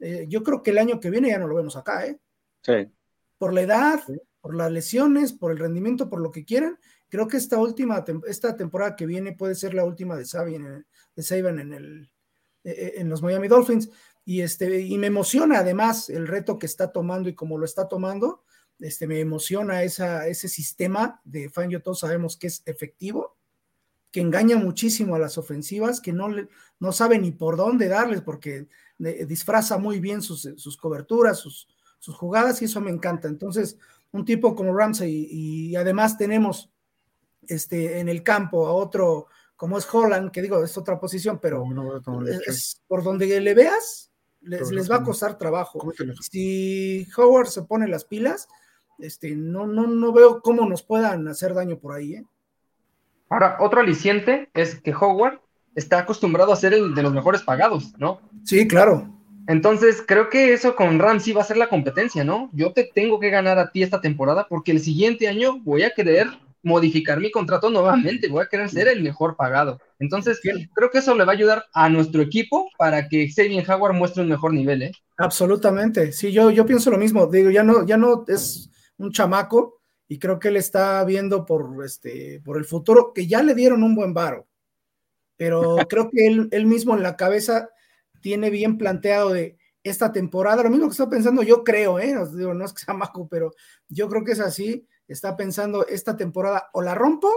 eh, 0.00 0.26
yo 0.28 0.42
creo 0.42 0.62
que 0.62 0.70
el 0.70 0.78
año 0.78 0.98
que 0.98 1.10
viene 1.10 1.28
ya 1.28 1.38
no 1.38 1.46
lo 1.46 1.54
vemos 1.54 1.76
acá, 1.76 2.06
¿eh? 2.06 2.18
Sí. 2.62 2.90
Por 3.38 3.52
la 3.52 3.62
edad, 3.62 4.00
por 4.40 4.54
las 4.54 4.72
lesiones, 4.72 5.32
por 5.32 5.52
el 5.52 5.58
rendimiento, 5.58 6.08
por 6.08 6.20
lo 6.20 6.30
que 6.30 6.44
quieran, 6.44 6.78
creo 7.08 7.28
que 7.28 7.36
esta 7.36 7.58
última, 7.58 8.04
esta 8.26 8.56
temporada 8.56 8.96
que 8.96 9.06
viene 9.06 9.32
puede 9.32 9.54
ser 9.54 9.74
la 9.74 9.84
última 9.84 10.16
de 10.16 10.24
Saban, 10.24 10.84
de 11.14 11.38
en, 11.38 11.72
el, 11.72 12.10
e, 12.64 12.70
e, 12.70 13.00
en 13.00 13.08
los 13.08 13.22
Miami 13.22 13.48
Dolphins. 13.48 13.90
Y, 14.24 14.40
este, 14.40 14.80
y 14.80 14.96
me 14.98 15.08
emociona 15.08 15.58
además 15.58 16.08
el 16.08 16.26
reto 16.26 16.58
que 16.58 16.66
está 16.66 16.90
tomando 16.90 17.28
y 17.28 17.34
cómo 17.34 17.58
lo 17.58 17.66
está 17.66 17.88
tomando. 17.88 18.42
Este, 18.78 19.06
me 19.06 19.20
emociona 19.20 19.82
esa, 19.82 20.26
ese 20.26 20.48
sistema 20.48 21.20
de 21.24 21.48
Fangio, 21.48 21.82
todos 21.82 22.00
sabemos 22.00 22.36
que 22.36 22.48
es 22.48 22.62
efectivo, 22.66 23.36
que 24.10 24.20
engaña 24.20 24.56
muchísimo 24.56 25.14
a 25.14 25.18
las 25.18 25.38
ofensivas, 25.38 26.00
que 26.00 26.12
no, 26.12 26.28
no 26.78 26.92
sabe 26.92 27.18
ni 27.18 27.32
por 27.32 27.56
dónde 27.56 27.88
darles, 27.88 28.20
porque 28.20 28.68
disfraza 28.98 29.78
muy 29.78 30.00
bien 30.00 30.22
sus, 30.22 30.48
sus 30.56 30.76
coberturas, 30.76 31.38
sus, 31.38 31.68
sus 31.98 32.14
jugadas, 32.14 32.62
y 32.62 32.66
eso 32.66 32.80
me 32.80 32.90
encanta. 32.90 33.28
Entonces, 33.28 33.78
un 34.12 34.24
tipo 34.24 34.54
como 34.54 34.76
Ramsey, 34.76 35.28
y, 35.30 35.76
además 35.76 36.16
tenemos 36.16 36.70
este, 37.48 37.98
en 37.98 38.08
el 38.08 38.22
campo 38.22 38.66
a 38.66 38.72
otro 38.72 39.26
como 39.56 39.78
es 39.78 39.86
Holland, 39.92 40.30
que 40.30 40.42
digo, 40.42 40.62
es 40.62 40.76
otra 40.76 40.98
posición, 40.98 41.38
pero 41.40 41.64
es, 42.46 42.82
por 42.86 43.02
donde 43.02 43.40
le 43.40 43.54
veas, 43.54 44.10
les, 44.40 44.70
les 44.70 44.90
va 44.90 44.96
a 44.96 45.02
costar 45.02 45.38
trabajo. 45.38 45.80
Si 46.20 47.06
Howard 47.16 47.48
se 47.48 47.62
pone 47.62 47.88
las 47.88 48.04
pilas, 48.04 48.48
este, 48.98 49.34
no, 49.34 49.66
no, 49.66 49.86
no 49.86 50.12
veo 50.12 50.40
cómo 50.40 50.66
nos 50.66 50.82
puedan 50.82 51.26
hacer 51.28 51.54
daño 51.54 51.78
por 51.78 51.94
ahí. 51.94 52.14
¿eh? 52.14 52.24
Ahora, 53.28 53.56
otro 53.60 53.80
aliciente 53.80 54.48
es 54.54 54.80
que 54.80 54.94
Howard 54.94 55.40
está 55.74 56.00
acostumbrado 56.00 56.52
a 56.52 56.56
ser 56.56 56.74
el 56.74 56.94
de 56.94 57.02
los 57.02 57.12
mejores 57.12 57.42
pagados, 57.42 57.92
¿no? 57.98 58.20
Sí, 58.44 58.68
claro. 58.68 59.10
Entonces, 59.46 60.02
creo 60.06 60.30
que 60.30 60.52
eso 60.52 60.74
con 60.74 60.98
Ramsey 60.98 61.32
va 61.32 61.42
a 61.42 61.46
ser 61.46 61.56
la 61.56 61.68
competencia, 61.68 62.24
¿no? 62.24 62.48
Yo 62.52 62.72
te 62.72 62.90
tengo 62.94 63.20
que 63.20 63.30
ganar 63.30 63.58
a 63.58 63.70
ti 63.70 63.82
esta 63.82 64.00
temporada 64.00 64.46
porque 64.48 64.72
el 64.72 64.80
siguiente 64.80 65.28
año 65.28 65.60
voy 65.60 65.82
a 65.82 65.90
querer 65.90 66.28
modificar 66.62 67.20
mi 67.20 67.30
contrato 67.30 67.68
nuevamente, 67.68 68.28
voy 68.28 68.42
a 68.42 68.48
querer 68.48 68.70
ser 68.70 68.88
el 68.88 69.02
mejor 69.02 69.36
pagado. 69.36 69.78
Entonces, 69.98 70.40
creo 70.42 70.90
que 70.90 70.98
eso 70.98 71.14
le 71.14 71.24
va 71.24 71.32
a 71.32 71.36
ayudar 71.36 71.66
a 71.74 71.90
nuestro 71.90 72.22
equipo 72.22 72.70
para 72.78 73.06
que 73.06 73.28
Xavier 73.28 73.70
Howard 73.70 73.94
muestre 73.94 74.22
un 74.22 74.30
mejor 74.30 74.54
nivel, 74.54 74.82
¿eh? 74.82 74.92
Absolutamente. 75.18 76.12
Sí, 76.12 76.32
yo, 76.32 76.50
yo 76.50 76.64
pienso 76.64 76.90
lo 76.90 76.98
mismo. 76.98 77.26
Digo, 77.26 77.50
ya 77.50 77.62
no, 77.62 77.86
ya 77.86 77.98
no 77.98 78.24
es 78.26 78.70
un 78.98 79.12
chamaco 79.12 79.80
y 80.08 80.18
creo 80.18 80.38
que 80.38 80.48
él 80.48 80.56
está 80.56 81.04
viendo 81.04 81.44
por, 81.46 81.84
este, 81.84 82.40
por 82.44 82.56
el 82.58 82.64
futuro, 82.64 83.12
que 83.12 83.26
ya 83.26 83.42
le 83.42 83.54
dieron 83.54 83.82
un 83.82 83.94
buen 83.94 84.14
varo. 84.14 84.46
Pero 85.36 85.76
creo 85.88 86.10
que 86.10 86.26
él, 86.26 86.48
él 86.52 86.66
mismo 86.66 86.94
en 86.94 87.02
la 87.02 87.16
cabeza 87.16 87.70
tiene 88.20 88.50
bien 88.50 88.78
planteado 88.78 89.32
de 89.32 89.58
esta 89.82 90.12
temporada, 90.12 90.62
lo 90.62 90.70
mismo 90.70 90.86
que 90.86 90.92
estoy 90.92 91.08
pensando, 91.08 91.42
yo 91.42 91.62
creo, 91.62 91.98
¿eh? 91.98 92.12
No, 92.14 92.26
digo, 92.26 92.54
no 92.54 92.64
es 92.64 92.72
que 92.72 92.82
sea 92.82 92.94
maco, 92.94 93.28
pero 93.28 93.52
yo 93.88 94.08
creo 94.08 94.24
que 94.24 94.32
es 94.32 94.40
así 94.40 94.86
está 95.08 95.36
pensando 95.36 95.86
esta 95.86 96.16
temporada 96.16 96.70
o 96.72 96.82
la 96.82 96.94
rompo 96.94 97.30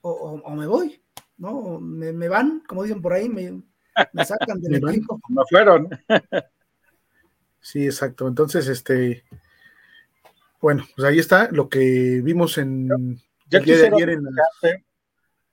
o, 0.00 0.50
me 0.54 0.66
voy, 0.66 1.02
¿no? 1.38 1.80
Me, 1.80 2.28
van, 2.28 2.62
como 2.66 2.82
dicen 2.82 3.00
por 3.00 3.14
ahí, 3.14 3.28
me, 3.28 3.62
sacan 4.24 4.60
del 4.60 4.76
equipo. 4.76 5.18
No 5.30 5.42
fueron. 5.48 5.88
sí, 7.60 7.86
exacto. 7.86 8.28
Entonces, 8.28 8.68
este, 8.68 9.24
bueno, 10.64 10.86
pues 10.96 11.06
ahí 11.06 11.18
está 11.18 11.50
lo 11.52 11.68
que 11.68 12.22
vimos 12.24 12.56
en 12.56 12.88
ya 13.50 13.58
el 13.58 13.64
día 13.66 13.90
ayer 13.94 14.18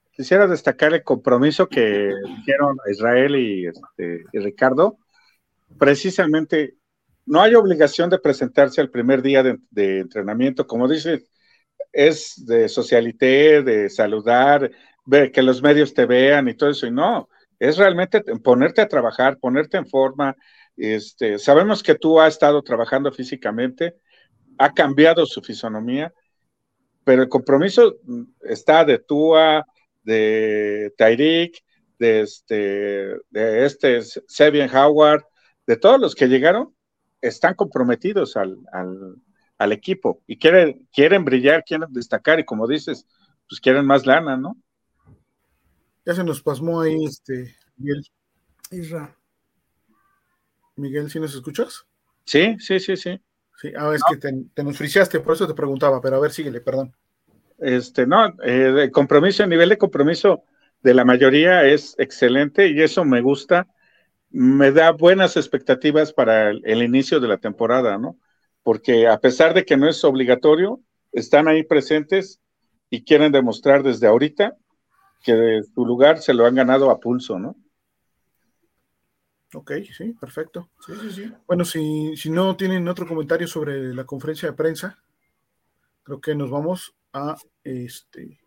Quisiera 0.10 0.48
destacar 0.48 0.94
el 0.94 1.04
compromiso 1.04 1.68
que 1.68 2.14
hicieron 2.40 2.78
Israel 2.90 3.36
y, 3.36 3.68
este, 3.68 4.24
y 4.32 4.40
Ricardo. 4.40 5.00
Precisamente 5.78 6.76
no 7.26 7.42
hay 7.42 7.56
obligación 7.56 8.10
de 8.10 8.20
presentarse 8.20 8.80
al 8.80 8.90
primer 8.90 9.22
día 9.22 9.44
de, 9.44 10.00
entrenamiento, 10.00 10.66
como 10.66 10.88
dice, 10.88 11.26
es 11.92 12.46
de 12.46 12.70
socialité, 12.70 13.64
de 13.64 13.90
saludar, 13.90 14.72
ver 15.04 15.34
que 15.34 15.42
los 15.42 15.62
medios 15.62 15.94
te 15.94 16.06
vean 16.06 16.48
y 16.48 16.54
todo 16.54 16.70
eso, 16.70 16.88
y 16.88 16.92
no, 16.92 17.28
es 17.60 17.76
realmente 17.76 18.22
ponerte 18.42 18.80
a 18.80 18.88
trabajar, 18.88 19.40
ponerte 19.40 19.76
en 19.76 19.88
forma. 19.88 20.38
Este, 20.78 21.38
sabemos 21.38 21.84
que 21.84 21.96
tú 21.96 22.22
has 22.22 22.36
estado 22.36 22.62
trabajando 22.62 23.12
físicamente, 23.12 23.98
ha 24.62 24.74
cambiado 24.74 25.26
su 25.26 25.42
fisonomía, 25.42 26.14
pero 27.04 27.24
el 27.24 27.30
compromiso 27.30 27.96
está 28.42 28.86
de 28.86 29.00
Tua, 29.00 29.66
de 30.04 30.94
Tyreek, 30.98 31.64
de 31.98 32.22
este, 32.22 32.56
de 33.30 33.66
este 33.66 34.02
Sevian 34.02 34.76
Howard, 34.76 35.24
de 35.66 35.78
todos 35.78 36.00
los 36.00 36.16
que 36.16 36.28
llegaron, 36.28 36.76
están 37.22 37.56
comprometidos 37.56 38.36
al, 38.38 39.72
equipo 39.72 40.24
y 40.26 40.38
quieren, 40.38 40.88
quieren 40.92 41.24
brillar, 41.24 41.64
quieren 41.64 41.92
destacar 41.92 42.40
y 42.40 42.46
como 42.46 42.68
dices, 42.68 43.06
pues 43.48 43.62
quieren 43.62 43.86
más 43.86 44.08
lana, 44.08 44.36
¿no? 44.36 44.58
Ya 46.04 46.16
se 46.16 46.24
nos 46.24 46.42
pasmó 46.42 46.82
ahí 46.82 47.06
este 47.06 47.56
Miguel. 47.78 48.04
Isra. 48.72 49.16
Miguel, 50.76 51.12
¿sí 51.12 51.20
nos 51.20 51.36
escuchas? 51.36 51.86
Sí, 52.26 52.56
sí, 52.60 52.80
sí, 52.80 52.98
sí. 52.98 53.22
Sí, 53.62 53.72
ah, 53.78 53.94
es 53.94 54.02
que 54.04 54.18
te, 54.18 54.64
nos 54.64 54.78
friseaste, 54.78 55.20
por 55.20 55.36
eso 55.36 55.48
te 55.48 55.54
preguntaba, 55.54 56.02
pero 56.02 56.18
a 56.18 56.20
ver, 56.20 56.32
síguele, 56.32 56.62
perdón. 56.62 56.94
Este, 57.60 58.08
no, 58.08 58.26
eh, 58.44 58.84
el 58.84 58.92
compromiso, 58.92 59.44
el 59.44 59.50
nivel 59.50 59.70
de 59.70 59.78
compromiso 59.78 60.44
de 60.82 60.96
la 60.96 61.06
mayoría 61.06 61.64
es 61.66 61.96
excelente 62.00 62.70
y 62.70 62.82
eso 62.82 63.06
me 63.06 63.22
gusta 63.22 63.68
me 64.32 64.72
da 64.72 64.92
buenas 64.92 65.36
expectativas 65.36 66.14
para 66.14 66.50
el, 66.50 66.82
inicio 66.82 67.20
de 67.20 67.28
la 67.28 67.38
temporada, 67.38 67.98
¿no? 67.98 68.18
Porque 68.64 69.08
a 69.08 69.20
pesar 69.20 69.54
de 69.54 69.66
que 69.66 69.78
no 69.78 69.90
es 69.90 70.04
obligatorio, 70.04 70.80
están 71.12 71.48
ahí 71.48 71.64
presentes 71.64 72.40
y 72.90 73.04
quieren 73.04 73.32
demostrar 73.32 73.84
desde 73.84 74.08
ahorita 74.08 74.56
que 75.24 75.62
su 75.76 75.86
lugar 75.86 76.20
se 76.20 76.34
lo 76.34 76.46
han 76.46 76.56
ganado 76.56 76.90
a 76.90 77.00
pulso, 77.00 77.38
¿no? 77.38 77.56
Ok, 79.54 79.72
sí, 79.96 80.14
perfecto. 80.14 80.70
Sí, 80.86 80.94
sí, 81.02 81.12
sí. 81.12 81.34
Bueno, 81.46 81.66
si, 81.66 82.16
si 82.16 82.30
no 82.30 82.56
tienen 82.56 82.88
otro 82.88 83.08
comentario 83.08 83.48
sobre 83.48 83.94
la 83.94 84.06
conferencia 84.06 84.50
de 84.50 84.56
prensa, 84.56 84.98
creo 86.04 86.22
que 86.22 86.36
nos 86.36 86.50
vamos 86.50 86.96
a 87.14 87.36
este 87.64 88.40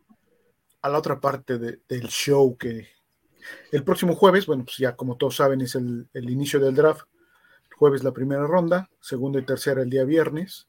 a 0.80 0.88
la 0.90 0.98
otra 0.98 1.18
parte 1.18 1.58
del 1.58 2.08
show 2.08 2.58
que, 2.58 2.88
el 3.72 3.84
próximo 3.84 4.14
jueves, 4.14 4.46
bueno, 4.46 4.64
pues 4.64 4.78
ya 4.78 4.96
como 4.96 5.16
todos 5.16 5.36
saben, 5.36 5.60
es 5.60 5.74
el, 5.74 6.08
inicio 6.14 6.60
del 6.60 6.74
draft. 6.74 7.06
jueves 7.76 8.04
la 8.04 8.12
primera 8.12 8.46
ronda, 8.46 8.88
segunda 9.00 9.40
y 9.40 9.44
tercera 9.44 9.82
el 9.82 9.90
día 9.90 10.04
viernes, 10.04 10.68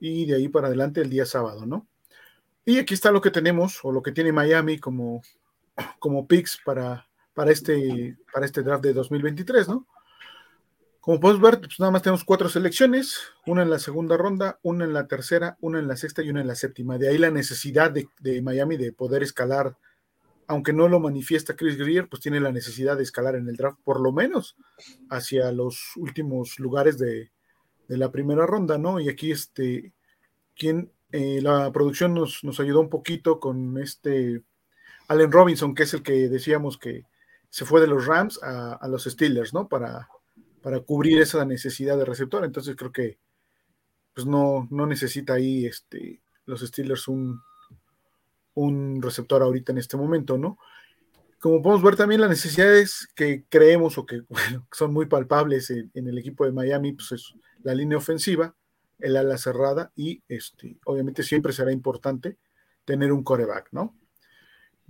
y 0.00 0.26
de 0.26 0.36
ahí 0.36 0.48
para 0.48 0.68
adelante 0.68 1.00
el 1.00 1.10
día 1.10 1.26
sábado, 1.26 1.66
¿no? 1.66 1.86
Y 2.64 2.78
aquí 2.78 2.94
está 2.94 3.10
lo 3.10 3.20
que 3.20 3.30
tenemos, 3.30 3.84
o 3.84 3.92
lo 3.92 4.02
que 4.02 4.12
tiene 4.12 4.32
Miami 4.32 4.78
como, 4.78 5.22
como 5.98 6.26
picks 6.26 6.60
para, 6.64 7.08
para, 7.40 7.52
este, 7.52 8.18
para 8.30 8.44
este 8.44 8.62
draft 8.62 8.84
de 8.84 8.92
2023, 8.92 9.66
¿no? 9.66 9.86
Como 11.00 11.20
podemos 11.20 11.40
ver, 11.40 11.58
pues 11.60 11.80
nada 11.80 11.90
más 11.90 12.02
tenemos 12.02 12.22
cuatro 12.22 12.50
selecciones, 12.50 13.18
una 13.46 13.62
en 13.62 13.70
la 13.70 13.78
segunda 13.78 14.18
ronda, 14.18 14.58
una 14.60 14.84
en 14.84 14.92
la 14.92 15.06
tercera, 15.06 15.56
una 15.62 15.78
en 15.78 15.88
la 15.88 15.96
sexta 15.96 16.20
y 16.22 16.28
una 16.28 16.42
en 16.42 16.48
la 16.48 16.54
séptima. 16.54 16.98
De 16.98 17.08
ahí 17.08 17.16
la 17.16 17.30
necesidad 17.30 17.92
de, 17.92 18.08
de 18.20 18.42
Miami 18.42 18.76
de 18.76 18.92
poder 18.92 19.22
escalar 19.22 19.74
aunque 20.48 20.74
no 20.74 20.86
lo 20.86 21.00
manifiesta 21.00 21.56
Chris 21.56 21.78
Greer, 21.78 22.10
pues 22.10 22.20
tiene 22.20 22.40
la 22.40 22.52
necesidad 22.52 22.98
de 22.98 23.04
escalar 23.04 23.36
en 23.36 23.48
el 23.48 23.56
draft, 23.56 23.78
por 23.84 24.00
lo 24.00 24.12
menos 24.12 24.56
hacia 25.08 25.50
los 25.50 25.96
últimos 25.96 26.58
lugares 26.58 26.98
de, 26.98 27.30
la 27.88 28.12
primera 28.12 28.44
ronda, 28.44 28.76
¿no? 28.76 29.00
Y 29.00 29.08
aquí, 29.08 29.32
este, 29.32 29.94
quien, 30.54 30.92
eh, 31.12 31.40
la 31.40 31.72
producción 31.72 32.12
nos, 32.12 32.60
ayudó 32.60 32.80
un 32.80 32.90
poquito 32.90 33.40
con 33.40 33.78
este 33.78 34.42
Allen 35.08 35.32
Robinson, 35.32 35.74
que 35.74 35.84
es 35.84 35.94
el 35.94 36.02
que 36.02 36.28
decíamos 36.28 36.76
que 36.76 37.04
se 37.50 37.64
fue 37.64 37.80
de 37.80 37.88
los 37.88 38.06
Rams 38.06 38.40
a, 38.42 38.86
los 38.88 39.04
Steelers, 39.04 39.52
¿no? 39.52 39.68
Para, 39.68 40.08
para 40.62 40.80
cubrir 40.80 41.20
esa 41.20 41.44
necesidad 41.44 41.98
de 41.98 42.04
receptor. 42.04 42.44
Entonces 42.44 42.76
creo 42.76 42.92
que 42.92 43.18
pues 44.14 44.26
no, 44.26 44.66
no 44.70 44.86
necesita 44.86 45.34
ahí 45.34 45.66
este, 45.66 46.22
los 46.46 46.60
Steelers 46.60 47.08
un, 47.08 47.40
un 48.54 49.02
receptor 49.02 49.42
ahorita 49.42 49.72
en 49.72 49.78
este 49.78 49.96
momento, 49.96 50.38
¿no? 50.38 50.58
Como 51.38 51.62
podemos 51.62 51.82
ver 51.82 51.96
también 51.96 52.20
las 52.20 52.30
necesidades 52.30 53.08
que 53.14 53.44
creemos 53.48 53.96
o 53.98 54.04
que 54.04 54.22
son 54.72 54.92
muy 54.92 55.06
palpables 55.06 55.70
en, 55.70 55.90
el 55.94 56.18
equipo 56.18 56.44
de 56.44 56.52
Miami, 56.52 56.92
pues 56.92 57.12
es 57.12 57.34
la 57.62 57.74
línea 57.74 57.98
ofensiva, 57.98 58.54
el 58.98 59.16
ala 59.16 59.38
cerrada 59.38 59.90
y 59.96 60.22
este, 60.28 60.78
obviamente 60.84 61.22
siempre 61.22 61.52
será 61.52 61.72
importante 61.72 62.36
tener 62.84 63.12
un 63.12 63.24
coreback, 63.24 63.68
¿no? 63.72 63.96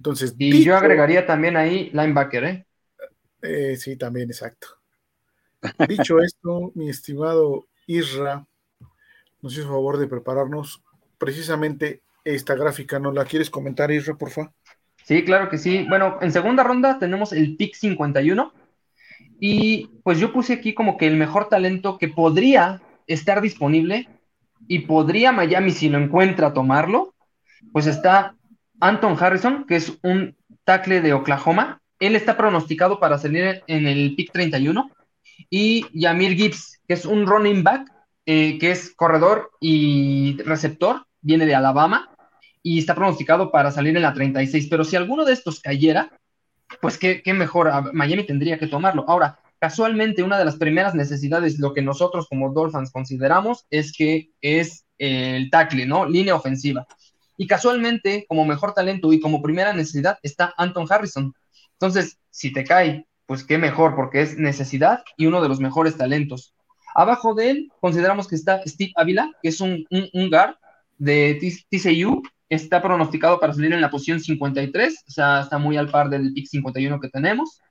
Entonces, 0.00 0.34
y 0.38 0.64
yo 0.64 0.78
agregaría 0.78 1.26
también 1.26 1.58
ahí 1.58 1.90
linebacker, 1.92 2.44
¿eh? 2.44 2.66
¿eh? 3.42 3.76
Sí, 3.76 3.96
también, 3.96 4.30
exacto. 4.30 4.68
Dicho 5.90 6.22
esto, 6.22 6.72
mi 6.74 6.88
estimado 6.88 7.66
Isra, 7.86 8.46
nos 9.42 9.52
hizo 9.52 9.68
favor 9.68 9.98
de 9.98 10.06
prepararnos 10.06 10.82
precisamente 11.18 12.00
esta 12.24 12.54
gráfica. 12.54 12.98
¿No 12.98 13.12
la 13.12 13.26
quieres 13.26 13.50
comentar, 13.50 13.90
Isra, 13.90 14.14
por 14.14 14.30
favor? 14.30 14.52
Sí, 15.04 15.22
claro 15.22 15.50
que 15.50 15.58
sí. 15.58 15.84
Bueno, 15.86 16.16
en 16.22 16.32
segunda 16.32 16.62
ronda 16.62 16.98
tenemos 16.98 17.34
el 17.34 17.58
pick 17.58 17.74
51 17.74 18.54
y 19.38 19.88
pues 20.02 20.18
yo 20.18 20.32
puse 20.32 20.54
aquí 20.54 20.72
como 20.72 20.96
que 20.96 21.08
el 21.08 21.18
mejor 21.18 21.50
talento 21.50 21.98
que 21.98 22.08
podría 22.08 22.80
estar 23.06 23.42
disponible 23.42 24.08
y 24.66 24.78
podría 24.78 25.30
Miami, 25.30 25.72
si 25.72 25.90
lo 25.90 25.98
encuentra, 25.98 26.54
tomarlo, 26.54 27.14
pues 27.70 27.86
está 27.86 28.36
Anton 28.80 29.16
Harrison, 29.18 29.64
que 29.66 29.76
es 29.76 29.98
un 30.02 30.36
tackle 30.64 31.00
de 31.00 31.12
Oklahoma. 31.12 31.80
Él 31.98 32.16
está 32.16 32.36
pronosticado 32.36 32.98
para 32.98 33.18
salir 33.18 33.62
en 33.66 33.86
el 33.86 34.14
pick 34.16 34.32
31. 34.32 34.90
Y 35.48 35.86
Yamir 35.92 36.34
Gibbs, 36.36 36.80
que 36.86 36.94
es 36.94 37.04
un 37.04 37.26
running 37.26 37.62
back, 37.62 37.90
eh, 38.26 38.58
que 38.58 38.70
es 38.70 38.94
corredor 38.94 39.50
y 39.60 40.40
receptor, 40.42 41.06
viene 41.20 41.46
de 41.46 41.54
Alabama 41.54 42.10
y 42.62 42.78
está 42.78 42.94
pronosticado 42.94 43.50
para 43.50 43.70
salir 43.70 43.96
en 43.96 44.02
la 44.02 44.14
36. 44.14 44.68
Pero 44.70 44.84
si 44.84 44.96
alguno 44.96 45.24
de 45.24 45.32
estos 45.32 45.60
cayera, 45.60 46.10
pues 46.80 46.98
qué, 46.98 47.22
qué 47.22 47.34
mejor, 47.34 47.92
Miami 47.92 48.24
tendría 48.24 48.58
que 48.58 48.66
tomarlo. 48.66 49.04
Ahora, 49.08 49.38
casualmente 49.58 50.22
una 50.22 50.38
de 50.38 50.44
las 50.44 50.56
primeras 50.56 50.94
necesidades, 50.94 51.58
lo 51.58 51.74
que 51.74 51.82
nosotros 51.82 52.26
como 52.28 52.52
Dolphins 52.52 52.90
consideramos, 52.90 53.66
es 53.70 53.92
que 53.92 54.30
es 54.40 54.86
el 54.98 55.50
tackle, 55.50 55.86
¿no? 55.86 56.06
Línea 56.06 56.34
ofensiva. 56.34 56.86
Y 57.40 57.46
casualmente, 57.46 58.26
como 58.28 58.44
mejor 58.44 58.74
talento 58.74 59.14
y 59.14 59.18
como 59.18 59.40
primera 59.40 59.72
necesidad, 59.72 60.18
está 60.22 60.52
Anton 60.58 60.86
Harrison. 60.86 61.32
Entonces, 61.72 62.18
si 62.28 62.52
te 62.52 62.64
cae, 62.64 63.06
pues 63.24 63.44
qué 63.44 63.56
mejor, 63.56 63.96
porque 63.96 64.20
es 64.20 64.36
necesidad 64.36 65.02
y 65.16 65.24
uno 65.24 65.40
de 65.40 65.48
los 65.48 65.58
mejores 65.58 65.96
talentos. 65.96 66.54
Abajo 66.94 67.32
de 67.32 67.48
él, 67.48 67.72
consideramos 67.80 68.28
que 68.28 68.34
está 68.34 68.60
Steve 68.66 68.92
Ávila, 68.94 69.32
que 69.42 69.48
es 69.48 69.62
un, 69.62 69.86
un, 69.90 70.28
guard 70.28 70.56
de 70.98 71.40
TCU, 71.70 72.22
está 72.50 72.82
pronosticado 72.82 73.40
para 73.40 73.54
salir 73.54 73.72
en 73.72 73.80
la 73.80 73.90
posición 73.90 74.20
53, 74.20 75.04
o 75.08 75.10
sea, 75.10 75.40
está 75.40 75.56
muy 75.56 75.78
al 75.78 75.88
par 75.88 76.10
del 76.10 76.34
pick 76.34 76.46
51 76.46 77.00
que 77.00 77.08
tenemos. 77.08 77.62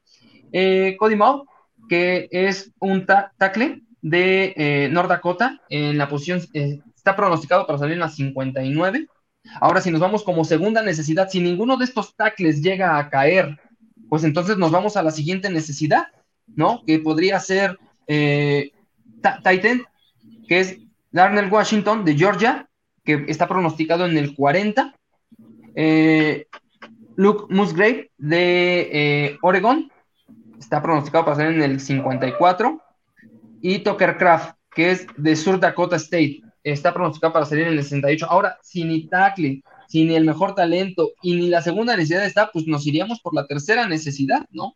Eh, 0.51 0.95
Cody 0.97 1.15
Maul, 1.15 1.43
que 1.87 2.27
es 2.31 2.71
un 2.79 3.05
tackle 3.05 3.83
de 4.01 4.55
eh, 4.57 4.89
North 4.91 5.09
Dakota, 5.09 5.61
en 5.69 5.95
la 5.99 6.09
posición, 6.09 6.41
eh, 6.55 6.79
está 6.95 7.15
pronosticado 7.15 7.67
para 7.67 7.77
salir 7.77 7.93
en 7.93 7.99
la 7.99 8.09
59. 8.09 9.07
Ahora, 9.59 9.81
si 9.81 9.91
nos 9.91 10.01
vamos 10.01 10.23
como 10.23 10.45
segunda 10.45 10.81
necesidad, 10.81 11.29
si 11.29 11.39
ninguno 11.39 11.77
de 11.77 11.85
estos 11.85 12.15
tackles 12.15 12.61
llega 12.61 12.97
a 12.97 13.09
caer, 13.09 13.59
pues 14.09 14.23
entonces 14.23 14.57
nos 14.57 14.71
vamos 14.71 14.97
a 14.97 15.03
la 15.03 15.11
siguiente 15.11 15.49
necesidad, 15.49 16.07
¿no? 16.47 16.83
Que 16.85 16.99
podría 16.99 17.39
ser 17.39 17.77
eh, 18.07 18.71
Titan, 19.43 19.83
que 20.47 20.59
es 20.59 20.77
Darnell 21.11 21.51
Washington 21.51 22.05
de 22.05 22.15
Georgia, 22.15 22.67
que 23.03 23.25
está 23.27 23.47
pronosticado 23.47 24.05
en 24.05 24.17
el 24.17 24.35
40. 24.35 24.93
Luke 27.15 27.53
Musgrave 27.53 28.11
de 28.17 29.37
Oregon, 29.41 29.91
está 30.59 30.81
pronosticado 30.81 31.25
para 31.25 31.37
salir 31.37 31.61
en 31.61 31.71
el 31.71 31.79
54. 31.79 32.81
Y 33.61 33.79
Tucker 33.79 34.17
Craft, 34.17 34.55
que 34.73 34.91
es 34.91 35.07
de 35.17 35.35
Sur 35.35 35.59
Dakota 35.59 35.97
State, 35.97 36.41
está 36.63 36.93
pronosticado 36.93 37.33
para 37.33 37.45
salir 37.45 37.67
en 37.67 37.73
el 37.73 37.83
68. 37.83 38.27
Ahora, 38.29 38.57
si 38.61 38.83
ni 38.83 39.07
tackle, 39.07 39.63
si 39.87 40.05
ni 40.05 40.15
el 40.15 40.25
mejor 40.25 40.55
talento 40.55 41.11
y 41.21 41.35
ni 41.35 41.49
la 41.49 41.61
segunda 41.61 41.95
necesidad 41.95 42.25
está, 42.25 42.51
pues 42.51 42.67
nos 42.67 42.85
iríamos 42.85 43.19
por 43.21 43.33
la 43.33 43.47
tercera 43.47 43.87
necesidad, 43.87 44.45
¿no? 44.51 44.75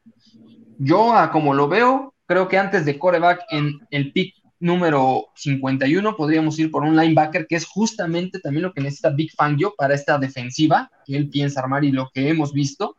Yo, 0.80 1.13
como 1.32 1.54
lo 1.54 1.67
veo, 1.67 2.13
creo 2.26 2.48
que 2.48 2.58
antes 2.58 2.86
de 2.86 2.98
coreback 2.98 3.41
en 3.52 3.80
el 3.91 4.12
pick 4.12 4.34
número 4.60 5.28
51 5.36 6.15
podríamos 6.15 6.58
ir 6.58 6.72
por 6.72 6.84
un 6.84 6.96
linebacker 6.96 7.48
que 7.48 7.58
es 7.58 7.65
justamente 7.65 8.39
también 8.39 8.63
lo 8.63 8.74
que 8.74 8.82
necesita 8.82 9.10
Big 9.10 9.32
Fangio 9.36 9.74
para 9.78 9.93
esta 9.93 10.17
defensiva 10.17 10.89
que 11.06 11.17
él 11.17 11.30
piensa 11.30 11.60
armar 11.60 11.84
y 11.84 11.91
lo 11.91 12.10
que 12.13 12.30
hemos 12.30 12.54
visto. 12.54 12.96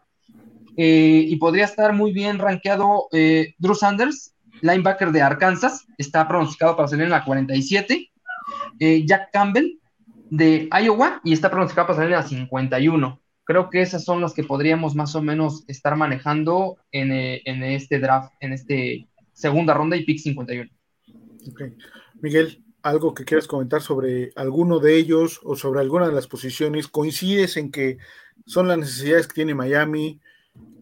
Eh, 0.77 1.25
y 1.27 1.37
podría 1.37 1.65
estar 1.65 1.93
muy 1.93 2.13
bien 2.13 2.39
rankeado 2.39 3.09
eh, 3.13 3.55
Drew 3.59 3.75
Sanders, 3.75 4.35
linebacker 4.61 5.11
de 5.11 5.23
Arkansas, 5.23 5.87
está 5.99 6.29
pronosticado 6.29 6.77
para 6.77 6.89
salir 6.89 7.05
en 7.05 7.11
la 7.11 7.25
47. 7.25 8.11
Eh, 8.79 9.05
Jack 9.07 9.31
Campbell 9.33 9.79
de 10.31 10.69
Iowa 10.83 11.21
y 11.25 11.33
está 11.33 11.51
pronosticado 11.51 11.89
para 11.89 11.97
salir 11.97 12.13
en 12.13 12.19
la 12.19 12.27
51. 12.27 13.21
Creo 13.45 13.69
que 13.69 13.83
esas 13.83 14.05
son 14.05 14.21
las 14.21 14.33
que 14.33 14.43
podríamos 14.43 14.95
más 14.95 15.15
o 15.15 15.23
menos 15.23 15.65
estar 15.69 15.97
manejando 15.97 16.79
en, 16.93 17.13
este 17.13 17.99
draft, 17.99 18.33
en 18.41 18.53
este 18.53 19.07
segunda 19.33 19.75
ronda 19.75 19.97
y 19.97 20.05
pick 20.05 20.19
51. 20.19 20.71
Miguel, 22.21 22.65
algo 22.83 23.13
que 23.13 23.25
quieras 23.25 23.47
comentar 23.47 23.83
sobre 23.83 24.33
alguno 24.35 24.79
de 24.79 24.97
ellos 24.97 25.41
o 25.43 25.57
sobre 25.57 25.81
alguna 25.81 26.07
de 26.07 26.15
las 26.15 26.27
posiciones. 26.27 26.89
¿Coincides 26.89 27.59
en 27.59 27.71
que 27.71 27.99
son 28.47 28.69
las 28.69 28.79
necesidades 28.79 29.27
que 29.27 29.35
tiene 29.35 29.55
Miami? 29.55 30.21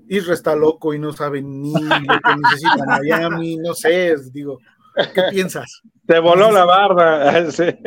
Isra 0.08 0.34
está 0.34 0.54
loco 0.54 0.94
y 0.94 0.98
no 0.98 1.12
sabe 1.12 1.42
ni 1.42 1.72
lo 1.72 1.80
que 1.80 2.36
necesita 2.42 2.84
Miami, 2.86 3.56
no 3.56 3.74
sé, 3.74 4.14
digo, 4.32 4.58
¿qué 5.14 5.22
piensas? 5.30 5.82
Te 6.06 6.18
voló 6.18 6.50
la 6.50 6.64
barba. 6.64 7.50
se 7.50 7.78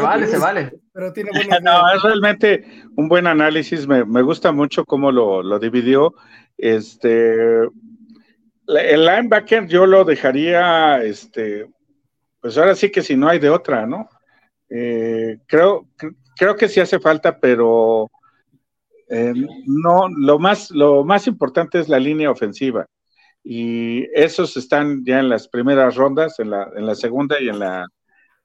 vale, 0.00 0.26
se 0.26 0.38
vale. 0.38 0.72
Pero 0.92 1.12
tiene 1.12 1.30
no, 1.62 1.94
es 1.94 2.02
realmente 2.02 2.64
un 2.96 3.08
buen 3.08 3.26
análisis, 3.26 3.86
me, 3.86 4.22
gusta 4.22 4.52
mucho 4.52 4.84
cómo 4.84 5.10
lo, 5.10 5.58
dividió. 5.58 6.14
Este, 6.58 7.62
el 7.62 9.04
linebacker 9.04 9.66
yo 9.66 9.86
lo 9.86 10.04
dejaría, 10.04 11.02
este, 11.02 11.68
pues 12.40 12.58
ahora 12.58 12.74
sí 12.74 12.90
que 12.90 13.02
si 13.02 13.16
no 13.16 13.28
hay 13.28 13.38
de 13.38 13.50
otra, 13.50 13.86
¿no? 13.86 14.08
Eh, 14.68 15.38
creo, 15.46 15.88
creo 16.36 16.56
que 16.56 16.68
sí 16.68 16.80
hace 16.80 16.98
falta, 16.98 17.38
pero 17.38 18.10
eh, 19.08 19.34
no, 19.66 20.08
lo 20.08 20.38
más, 20.38 20.70
lo 20.70 21.04
más 21.04 21.26
importante 21.26 21.78
es 21.78 21.88
la 21.88 21.98
línea 21.98 22.30
ofensiva. 22.30 22.86
Y 23.44 24.04
esos 24.14 24.56
están 24.56 25.04
ya 25.04 25.18
en 25.20 25.28
las 25.28 25.48
primeras 25.48 25.96
rondas, 25.96 26.38
en 26.38 26.50
la, 26.50 26.70
en 26.76 26.86
la 26.86 26.94
segunda 26.94 27.40
y 27.40 27.48
en 27.48 27.58
la, 27.58 27.86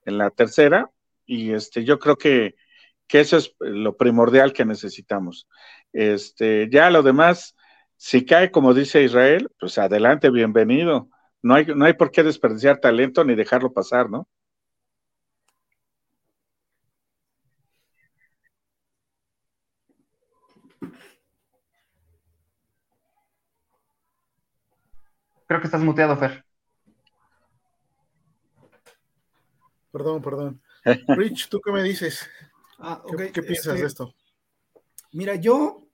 en 0.04 0.18
la 0.18 0.30
tercera. 0.30 0.90
Y 1.26 1.52
este, 1.52 1.84
yo 1.84 1.98
creo 1.98 2.16
que, 2.16 2.54
que 3.06 3.20
eso 3.20 3.36
es 3.36 3.54
lo 3.60 3.96
primordial 3.96 4.52
que 4.52 4.64
necesitamos. 4.64 5.48
Este, 5.92 6.68
ya 6.70 6.90
lo 6.90 7.02
demás, 7.02 7.56
si 7.96 8.24
cae 8.24 8.50
como 8.50 8.74
dice 8.74 9.02
Israel, 9.02 9.50
pues 9.58 9.78
adelante, 9.78 10.30
bienvenido. 10.30 11.08
No 11.42 11.54
hay, 11.54 11.66
no 11.66 11.84
hay 11.84 11.94
por 11.94 12.10
qué 12.10 12.22
desperdiciar 12.22 12.78
talento 12.78 13.24
ni 13.24 13.34
dejarlo 13.34 13.72
pasar, 13.72 14.10
¿no? 14.10 14.28
Creo 25.48 25.60
que 25.60 25.66
estás 25.66 25.82
muteado, 25.82 26.14
Fer. 26.16 26.44
Perdón, 29.90 30.20
perdón. 30.20 30.62
Rich, 31.08 31.48
¿tú 31.48 31.60
qué 31.62 31.72
me 31.72 31.82
dices? 31.82 32.28
Ah, 32.78 33.02
¿Qué, 33.32 33.42
piensas 33.42 33.72
de 33.72 33.86
este, 33.86 33.86
esto? 33.86 34.14
Mira, 35.10 35.36
yo, 35.36 35.88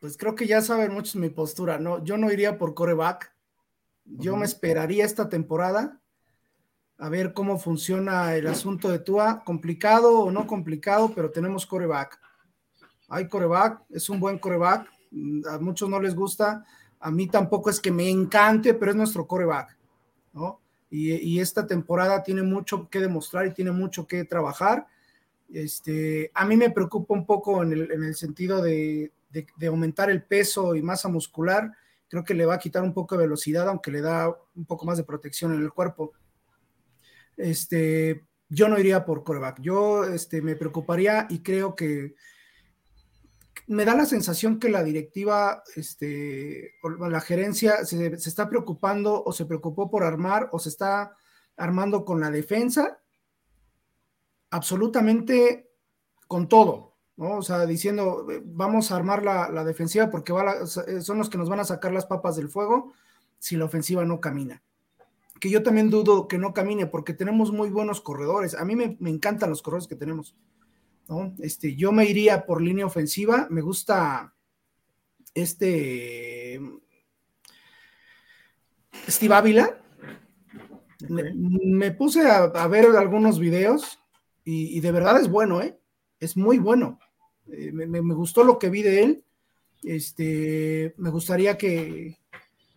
pues 0.00 0.16
creo 0.16 0.36
que 0.36 0.46
ya 0.46 0.62
saben 0.62 0.94
muchos 0.94 1.16
mi 1.16 1.28
postura, 1.28 1.78
¿no? 1.78 2.04
Yo 2.04 2.16
no 2.16 2.30
iría 2.30 2.56
por 2.56 2.72
coreback. 2.72 3.34
Yo 4.04 4.36
me 4.36 4.46
esperaría 4.46 5.04
esta 5.04 5.28
temporada 5.28 6.00
a 6.98 7.08
ver 7.08 7.32
cómo 7.32 7.58
funciona 7.58 8.36
el 8.36 8.46
asunto 8.46 8.88
de 8.88 9.00
Tua, 9.00 9.42
complicado 9.42 10.20
o 10.20 10.30
no 10.30 10.46
complicado, 10.46 11.12
pero 11.12 11.32
tenemos 11.32 11.66
coreback. 11.66 12.20
Hay 13.08 13.26
coreback, 13.26 13.82
es 13.90 14.08
un 14.08 14.20
buen 14.20 14.38
coreback, 14.38 14.88
a 15.50 15.58
muchos 15.58 15.88
no 15.88 16.00
les 16.00 16.14
gusta, 16.14 16.64
a 17.02 17.10
mí 17.10 17.26
tampoco 17.26 17.68
es 17.68 17.80
que 17.80 17.90
me 17.90 18.08
encante, 18.08 18.74
pero 18.74 18.92
es 18.92 18.96
nuestro 18.96 19.26
coreback, 19.26 19.76
¿no? 20.32 20.60
Y, 20.88 21.40
esta 21.40 21.66
temporada 21.66 22.22
tiene 22.22 22.42
mucho 22.42 22.90
que 22.90 23.00
demostrar 23.00 23.46
y 23.46 23.54
tiene 23.54 23.72
mucho 23.72 24.06
que 24.06 24.24
trabajar. 24.24 24.86
Este, 25.50 26.30
a 26.34 26.44
mí 26.44 26.54
me 26.54 26.68
preocupa 26.68 27.14
un 27.14 27.24
poco 27.24 27.62
en 27.62 27.72
el, 27.72 28.14
sentido 28.14 28.60
de, 28.60 29.10
aumentar 29.66 30.10
el 30.10 30.22
peso 30.22 30.74
y 30.74 30.82
masa 30.82 31.08
muscular. 31.08 31.72
Creo 32.08 32.24
que 32.24 32.34
le 32.34 32.44
va 32.44 32.56
a 32.56 32.58
quitar 32.58 32.82
un 32.82 32.92
poco 32.92 33.16
de 33.16 33.24
velocidad, 33.24 33.68
aunque 33.68 33.90
le 33.90 34.02
da 34.02 34.36
un 34.54 34.66
poco 34.66 34.84
más 34.84 34.98
de 34.98 35.04
protección 35.04 35.54
en 35.54 35.62
el 35.62 35.72
cuerpo. 35.72 36.12
Este, 37.38 38.26
yo 38.50 38.68
no 38.68 38.78
iría 38.78 39.06
por 39.06 39.24
coreback. 39.24 39.62
Yo 39.62 40.04
este, 40.04 40.42
me 40.42 40.56
preocuparía 40.56 41.26
y 41.30 41.38
creo 41.38 41.74
que 41.74 42.14
me 43.66 43.84
da 43.84 43.94
la 43.94 44.06
sensación 44.06 44.58
que 44.58 44.68
la 44.68 44.82
directiva, 44.82 45.62
este, 45.76 46.74
la 46.98 47.20
gerencia 47.20 47.84
se, 47.84 48.06
está 48.06 48.48
preocupando 48.48 49.22
o 49.24 49.32
se 49.32 49.46
preocupó 49.46 49.90
por 49.90 50.04
armar 50.04 50.48
o 50.52 50.58
se 50.58 50.68
está 50.68 51.16
armando 51.56 52.04
con 52.04 52.20
la 52.20 52.30
defensa 52.30 52.98
absolutamente 54.50 55.70
con 56.26 56.48
todo, 56.48 56.96
¿no? 57.16 57.36
O 57.38 57.42
sea, 57.42 57.64
diciendo, 57.66 58.26
vamos 58.44 58.90
a 58.90 58.96
armar 58.96 59.22
la, 59.22 59.64
defensiva 59.64 60.10
porque 60.10 60.32
son 61.00 61.18
los 61.18 61.30
que 61.30 61.38
nos 61.38 61.48
van 61.48 61.60
a 61.60 61.64
sacar 61.64 61.92
las 61.92 62.06
papas 62.06 62.36
del 62.36 62.48
fuego 62.48 62.92
si 63.38 63.56
la 63.56 63.64
ofensiva 63.64 64.04
no 64.04 64.20
camina. 64.20 64.62
Que 65.40 65.50
yo 65.50 65.62
también 65.62 65.90
dudo 65.90 66.28
que 66.28 66.38
no 66.38 66.52
camine 66.52 66.86
porque 66.86 67.14
tenemos 67.14 67.50
muy 67.50 67.70
buenos 67.70 68.00
corredores. 68.00 68.54
A 68.54 68.64
mí 68.64 68.76
me, 68.76 68.96
me 69.00 69.10
encantan 69.10 69.50
los 69.50 69.62
corredores 69.62 69.88
que 69.88 69.96
tenemos. 69.96 70.36
Este, 71.40 71.74
yo 71.74 71.92
me 71.92 72.06
iría 72.06 72.46
por 72.46 72.62
línea 72.62 72.86
ofensiva, 72.86 73.46
me 73.50 73.60
gusta 73.60 74.34
este 75.34 76.60
Steve 79.08 79.34
Ávila. 79.34 79.78
Me, 81.08 81.90
puse 81.90 82.22
a, 82.22 82.66
ver 82.68 82.86
algunos 82.96 83.38
videos 83.40 83.98
y, 84.44 84.80
de 84.80 84.92
verdad 84.92 85.20
es 85.20 85.28
bueno, 85.28 85.60
¿eh? 85.60 85.76
Es 86.20 86.36
muy 86.36 86.58
bueno. 86.58 87.00
Eh, 87.50 87.72
me, 87.72 88.00
gustó 88.14 88.44
lo 88.44 88.58
que 88.58 88.70
vi 88.70 88.82
de 88.82 89.02
él. 89.02 89.24
Este, 89.82 90.94
me 90.98 91.10
gustaría 91.10 91.58
que, 91.58 92.18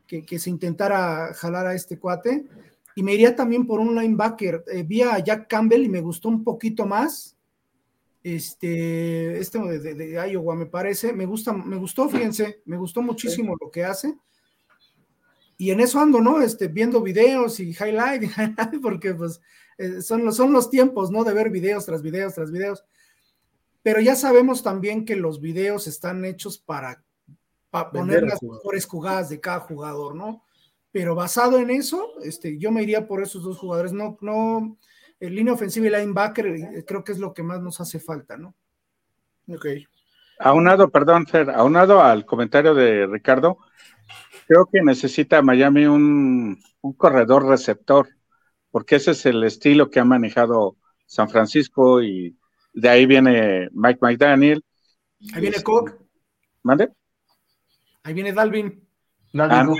que, 0.07 0.39
se 0.39 0.49
intentara 0.49 1.33
jalar 1.35 1.67
a 1.67 1.75
este 1.75 1.99
cuate. 1.99 2.45
Y 2.95 3.03
me 3.03 3.13
iría 3.13 3.35
también 3.35 3.67
por 3.67 3.79
un 3.79 3.95
linebacker. 3.95 4.63
Eh, 4.71 4.83
vi 4.83 5.03
a 5.03 5.19
Jack 5.19 5.47
Campbell 5.47 5.83
y 5.83 5.89
me 5.89 6.01
gustó 6.01 6.29
un 6.29 6.43
poquito 6.43 6.87
más. 6.87 7.34
Este, 8.25 9.37
este 9.37 9.59
de, 9.59 10.31
Iowa 10.31 10.55
me 10.55 10.65
parece, 10.65 11.13
me 11.13 11.27
gusta, 11.27 11.53
me 11.53 11.75
gustó, 11.75 12.09
fíjense, 12.09 12.63
me 12.65 12.75
gustó 12.75 13.03
muchísimo 13.03 13.55
lo 13.61 13.69
que 13.69 13.85
hace. 13.85 14.17
Y 15.57 15.69
en 15.69 15.79
eso 15.79 15.99
ando, 15.99 16.19
¿no? 16.19 16.41
Este, 16.41 16.67
viendo 16.67 17.03
videos 17.03 17.59
y 17.59 17.69
highlight, 17.69 18.23
porque 18.81 19.13
pues 19.13 19.41
eh, 19.77 20.01
son, 20.01 20.33
son 20.33 20.51
los 20.53 20.71
tiempos, 20.71 21.11
¿no? 21.11 21.23
De 21.23 21.33
ver 21.33 21.51
videos 21.51 21.85
tras 21.85 22.01
videos 22.01 22.33
tras 22.33 22.51
videos. 22.51 22.83
Pero 23.83 24.01
ya 24.01 24.15
sabemos 24.15 24.63
también 24.63 25.05
que 25.05 25.15
los 25.15 25.39
videos 25.39 25.85
están 25.85 26.25
hechos 26.25 26.57
para, 26.57 27.03
poner 27.93 28.23
las 28.23 28.41
mejores 28.41 28.87
jugadas 28.87 29.29
de 29.29 29.39
cada 29.39 29.59
jugador, 29.59 30.15
¿no? 30.15 30.43
Pero 30.91 31.13
basado 31.13 31.59
en 31.59 31.69
eso, 31.69 32.19
este, 32.23 32.57
yo 32.57 32.71
me 32.71 32.81
iría 32.81 33.05
por 33.05 33.21
esos 33.21 33.43
dos 33.43 33.59
jugadores. 33.59 33.93
No, 33.93 34.17
no, 34.21 34.79
el 35.19 35.35
línea 35.35 35.53
ofensiva 35.53 35.87
y 35.87 35.89
linebacker 35.89 36.47
eh, 36.47 36.85
creo 36.85 37.03
que 37.03 37.11
es 37.11 37.19
lo 37.19 37.33
que 37.33 37.43
más 37.43 37.61
nos 37.61 37.79
hace 37.81 37.99
falta, 37.99 38.37
¿no? 38.37 38.55
Ok. 39.47 39.65
Aunado, 40.39 40.89
perdón, 40.89 41.25
Fer, 41.27 41.49
aunado 41.49 42.01
al 42.01 42.25
comentario 42.25 42.73
de 42.73 43.07
Ricardo, 43.07 43.57
creo 44.47 44.65
que 44.65 44.81
necesita 44.81 45.41
Miami 45.41 45.85
un, 45.85 46.59
un 46.81 46.93
corredor 46.93 47.47
receptor, 47.47 48.09
porque 48.71 48.97
ese 48.97 49.11
es 49.11 49.25
el 49.25 49.43
estilo 49.43 49.89
que 49.89 49.99
ha 49.99 50.05
manejado 50.05 50.75
San 51.05 51.29
Francisco 51.29 52.01
y 52.01 52.35
de 52.73 52.89
ahí 52.89 53.05
viene 53.05 53.69
Mike 53.71 53.99
McDaniel. 54.01 54.63
Ahí 55.33 55.41
viene 55.41 55.63
Cook. 55.63 55.95
¿Mande? 56.63 56.91
Ahí 58.03 58.13
viene 58.13 58.33
Dalvin. 58.33 58.85
Dalvin, 59.31 59.75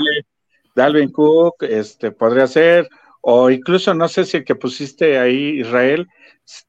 Dalvin 0.75 1.11
Cook, 1.11 1.63
este 1.63 2.11
podría 2.11 2.47
ser, 2.47 2.89
o 3.27 3.49
incluso 3.49 3.95
no 3.95 4.07
sé 4.07 4.23
si 4.23 4.37
el 4.37 4.45
que 4.45 4.53
pusiste 4.53 5.17
ahí, 5.17 5.59
Israel, 5.59 6.07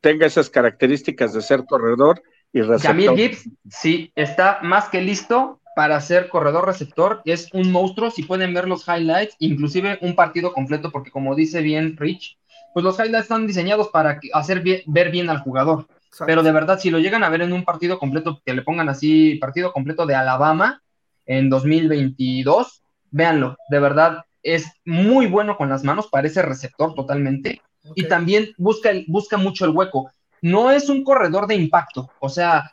tenga 0.00 0.24
esas 0.24 0.48
características 0.48 1.34
de 1.34 1.42
ser 1.42 1.66
corredor 1.66 2.22
y 2.50 2.62
receptor. 2.62 2.96
Jamil 2.96 3.10
Gibbs, 3.10 3.50
sí, 3.68 4.10
está 4.14 4.60
más 4.62 4.88
que 4.88 5.02
listo 5.02 5.60
para 5.76 6.00
ser 6.00 6.30
corredor 6.30 6.64
receptor, 6.64 7.20
es 7.26 7.52
un 7.52 7.70
monstruo, 7.70 8.10
si 8.10 8.22
pueden 8.22 8.54
ver 8.54 8.66
los 8.66 8.88
highlights, 8.88 9.36
inclusive 9.38 9.98
un 10.00 10.14
partido 10.14 10.54
completo, 10.54 10.90
porque 10.90 11.10
como 11.10 11.34
dice 11.34 11.60
bien 11.60 11.94
Rich, 11.98 12.38
pues 12.72 12.82
los 12.82 12.98
highlights 12.98 13.24
están 13.24 13.46
diseñados 13.46 13.88
para 13.88 14.18
hacer 14.32 14.64
ver 14.86 15.10
bien 15.10 15.28
al 15.28 15.40
jugador. 15.40 15.86
Pero 16.24 16.42
de 16.42 16.52
verdad, 16.52 16.78
si 16.78 16.88
lo 16.88 16.98
llegan 16.98 17.22
a 17.22 17.28
ver 17.28 17.42
en 17.42 17.52
un 17.52 17.66
partido 17.66 17.98
completo, 17.98 18.40
que 18.42 18.54
le 18.54 18.62
pongan 18.62 18.88
así, 18.88 19.34
partido 19.34 19.74
completo 19.74 20.06
de 20.06 20.14
Alabama 20.14 20.82
en 21.26 21.50
2022, 21.50 22.82
véanlo, 23.10 23.58
de 23.68 23.78
verdad 23.78 24.24
es 24.46 24.66
muy 24.84 25.26
bueno 25.26 25.56
con 25.56 25.68
las 25.68 25.82
manos, 25.82 26.08
parece 26.08 26.40
receptor 26.40 26.94
totalmente, 26.94 27.60
y 27.96 28.04
también 28.04 28.52
busca, 28.58 28.90
busca 29.08 29.36
mucho 29.36 29.64
el 29.64 29.72
hueco. 29.72 30.10
No 30.40 30.70
es 30.70 30.88
un 30.88 31.02
corredor 31.02 31.48
de 31.48 31.56
impacto, 31.56 32.10
o 32.20 32.28
sea, 32.28 32.70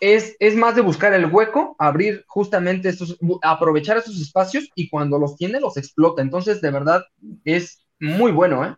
es, 0.00 0.36
es, 0.40 0.56
más 0.56 0.74
de 0.74 0.80
buscar 0.80 1.12
el 1.12 1.26
hueco, 1.26 1.76
abrir 1.78 2.24
justamente 2.26 2.88
estos, 2.88 3.18
aprovechar 3.42 3.98
esos 3.98 4.20
espacios 4.20 4.70
y 4.74 4.88
cuando 4.88 5.18
los 5.18 5.36
tiene 5.36 5.60
los 5.60 5.76
explota. 5.76 6.22
Entonces, 6.22 6.60
de 6.60 6.70
verdad, 6.70 7.04
es 7.44 7.86
muy 7.98 8.32
bueno, 8.32 8.64
¿eh? 8.64 8.76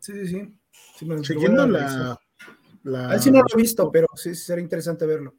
Sí, 0.00 0.12
sí, 0.12 0.26
sí. 0.26 1.24
Siguiendo 1.24 1.66
la, 1.66 2.18
la... 2.82 3.18
sí 3.18 3.30
no 3.30 3.38
lo 3.38 3.46
he 3.52 3.56
visto, 3.56 3.90
pero 3.90 4.06
sí 4.14 4.34
sería 4.34 4.62
interesante 4.62 5.06
verlo. 5.06 5.34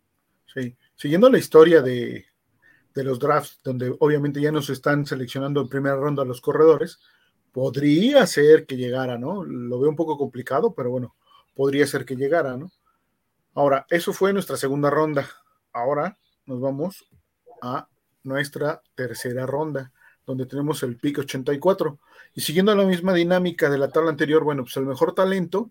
Sí, 0.53 0.75
siguiendo 0.95 1.29
la 1.29 1.37
historia 1.37 1.81
de, 1.81 2.25
de 2.93 3.03
los 3.03 3.19
drafts, 3.19 3.59
donde 3.63 3.95
obviamente 3.99 4.41
ya 4.41 4.51
nos 4.51 4.69
están 4.69 5.05
seleccionando 5.05 5.61
en 5.61 5.69
primera 5.69 5.95
ronda 5.95 6.25
los 6.25 6.41
corredores, 6.41 6.99
podría 7.51 8.25
ser 8.27 8.65
que 8.65 8.77
llegara, 8.77 9.17
¿no? 9.17 9.43
Lo 9.43 9.79
veo 9.79 9.89
un 9.89 9.95
poco 9.95 10.17
complicado, 10.17 10.73
pero 10.73 10.89
bueno, 10.89 11.15
podría 11.55 11.85
ser 11.87 12.05
que 12.05 12.15
llegara, 12.15 12.57
¿no? 12.57 12.71
Ahora, 13.53 13.85
eso 13.89 14.13
fue 14.13 14.33
nuestra 14.33 14.57
segunda 14.57 14.89
ronda. 14.89 15.27
Ahora 15.73 16.17
nos 16.45 16.61
vamos 16.61 17.05
a 17.61 17.87
nuestra 18.23 18.81
tercera 18.95 19.45
ronda, 19.45 19.91
donde 20.25 20.45
tenemos 20.45 20.83
el 20.83 20.97
pick 20.97 21.19
84. 21.19 21.99
Y 22.35 22.41
siguiendo 22.41 22.73
la 22.75 22.85
misma 22.85 23.13
dinámica 23.13 23.69
de 23.69 23.77
la 23.77 23.89
tabla 23.89 24.11
anterior, 24.11 24.43
bueno, 24.43 24.63
pues 24.63 24.77
el 24.77 24.85
mejor 24.85 25.13
talento 25.13 25.69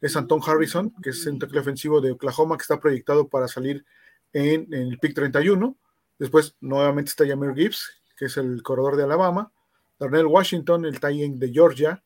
es 0.00 0.16
Anton 0.16 0.40
Harrison, 0.46 0.94
que 1.02 1.10
es 1.10 1.26
el 1.26 1.38
tackle 1.38 1.60
ofensivo 1.60 2.00
de 2.00 2.12
Oklahoma, 2.12 2.56
que 2.56 2.62
está 2.62 2.78
proyectado 2.78 3.28
para 3.28 3.48
salir 3.48 3.84
en, 4.32 4.72
el 4.72 4.98
pick 4.98 5.14
31. 5.14 5.76
Después, 6.18 6.56
nuevamente 6.60 7.10
está 7.10 7.26
Jamir 7.26 7.54
Gibbs, 7.54 8.02
que 8.16 8.26
es 8.26 8.36
el 8.36 8.62
corredor 8.62 8.96
de 8.96 9.04
Alabama. 9.04 9.52
Darnell 9.98 10.26
Washington, 10.26 10.84
el 10.84 11.00
tight 11.00 11.34
de 11.34 11.52
Georgia. 11.52 12.02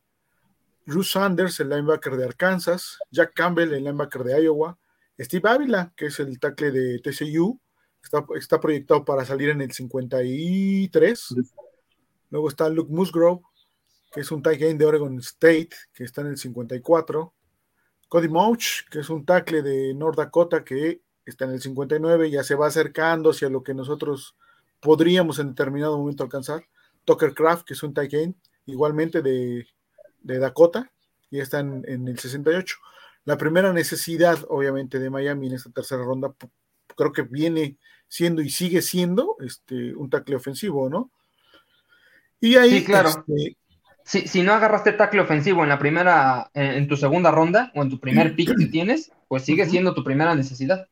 Bruce 0.87 1.13
Sanders, 1.13 1.61
el 1.61 1.69
linebacker 1.69 2.17
de 2.17 2.25
Arkansas. 2.25 2.99
Jack 3.11 3.33
Campbell, 3.35 3.73
el 3.73 3.85
linebacker 3.85 4.25
de 4.25 4.43
Iowa. 4.43 4.79
Steve 5.19 5.49
Ávila, 5.49 5.93
que 5.97 6.07
es 6.07 6.19
el 6.21 6.39
tackle 6.41 6.71
de 6.71 6.99
TCU. 6.99 7.61
Está, 8.03 8.25
está 8.37 8.59
proyectado 8.59 9.05
para 9.05 9.25
salir 9.25 9.51
en 9.51 9.61
el 9.61 9.73
53. 9.73 11.35
Luego 12.31 12.49
está 12.49 12.69
Luke 12.69 12.93
Musgrove, 12.93 13.43
que 14.13 14.21
es 14.21 14.31
un 14.31 14.43
tight 14.43 14.63
end 14.63 14.81
de 14.81 14.87
Oregon 14.87 15.19
State, 15.19 15.71
que 15.93 16.05
está 16.05 16.23
en 16.23 16.29
el 16.29 16.39
54. 16.39 17.35
Cody 18.09 18.29
Mouch, 18.29 18.89
que 18.91 19.01
es 19.01 19.11
un 19.11 19.25
tackle 19.25 19.63
de 19.63 19.95
North 19.95 20.17
Dakota 20.17 20.65
que 20.65 21.03
está 21.25 21.45
en 21.45 21.53
el 21.53 21.61
59, 21.61 22.31
ya 22.31 22.43
se 22.43 22.55
va 22.55 22.67
acercando 22.67 23.31
hacia 23.31 23.49
lo 23.49 23.63
que 23.63 23.75
nosotros 23.75 24.37
podríamos 24.81 25.39
en 25.39 25.49
determinado 25.49 25.99
momento 25.99 26.25
alcanzar. 26.25 26.65
Tucker 27.05 27.35
Craft, 27.35 27.67
que 27.67 27.75
es 27.75 27.83
un 27.83 27.95
tight 27.95 28.13
end 28.15 28.35
igualmente 28.67 29.23
de, 29.23 29.67
Dakota, 30.23 30.91
y 31.31 31.41
está 31.41 31.61
en, 31.61 31.85
el 31.87 32.19
68. 32.19 32.77
La 33.25 33.37
primera 33.37 33.73
necesidad, 33.73 34.39
obviamente, 34.49 34.99
de 34.99 35.11
Miami 35.11 35.49
en 35.49 35.55
esta 35.55 35.71
tercera 35.71 36.05
ronda, 36.05 36.33
creo 36.97 37.13
que 37.13 37.23
viene 37.23 37.77
siendo 38.09 38.43
y 38.43 38.51
sigue 38.51 38.83
siendo 38.83 39.37
este, 39.41 39.95
un 39.95 40.11
tackle 40.11 40.37
ofensivo, 40.37 40.89
¿no? 40.89 41.11
Y 42.41 42.57
ahí, 42.57 42.81
sí, 42.81 42.85
claro. 42.85 43.09
Este, 43.09 43.57
si, 44.05 44.43
no 44.43 44.53
agarraste 44.53 44.93
tackle 44.93 45.21
ofensivo 45.21 45.63
en 45.63 45.69
la 45.69 45.79
primera, 45.79 46.51
en, 46.55 46.89
tu 46.89 46.97
segunda 46.97 47.31
ronda 47.31 47.71
o 47.75 47.83
en 47.83 47.91
tu 47.91 48.01
primer 48.01 48.35
pick 48.35 48.57
que 48.57 48.67
tienes, 48.67 49.13
pues 49.29 49.45
sigue 49.45 49.67
siendo 49.67 49.95
tu 49.95 50.03
primera 50.03 50.35
necesidad. 50.35 50.89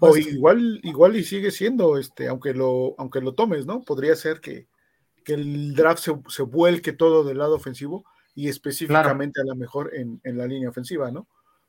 O 0.00 0.16
igual, 0.16 0.80
igual 0.82 1.16
y 1.16 1.24
sigue 1.24 1.50
siendo, 1.50 1.98
este, 1.98 2.28
aunque 2.28 2.52
lo, 2.52 2.94
aunque 2.98 3.20
lo 3.20 3.34
tomes, 3.34 3.64
¿no? 3.64 3.82
Podría 3.82 4.16
ser 4.16 4.40
que, 4.40 4.66
el 5.26 5.74
draft 5.74 6.08
se, 6.28 6.42
vuelque 6.42 6.94
todo 6.94 7.22
del 7.22 7.36
lado 7.36 7.54
ofensivo 7.54 8.02
y 8.34 8.48
específicamente 8.48 9.42
a 9.42 9.44
lo 9.44 9.54
mejor 9.56 9.90
en, 9.94 10.20
la 10.24 10.46
línea 10.46 10.70
ofensiva, 10.70 11.10
¿no? 11.10 11.28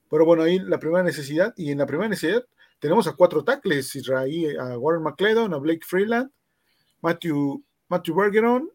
Pero 0.10 0.24
bueno, 0.24 0.43
ahí 0.43 0.60
la 0.60 0.80
primera 0.80 1.03
necesidad, 1.03 1.53
y 1.57 1.72
en 1.72 1.80
la 1.80 1.86
primera 1.86 2.07
necesidad 2.07 2.45
tenemos 2.80 3.05
a 3.07 3.18
cuatro 3.18 3.43
tackles, 3.43 3.93
Israel, 3.97 4.57
a 4.57 4.78
Warren 4.78 5.03
McClendon, 5.03 5.53
a 5.53 5.57
Blake 5.57 5.86
Freeland, 5.86 6.32
Matthew, 7.01 7.62
Matthew 7.89 8.16
Bergeron 8.16 8.72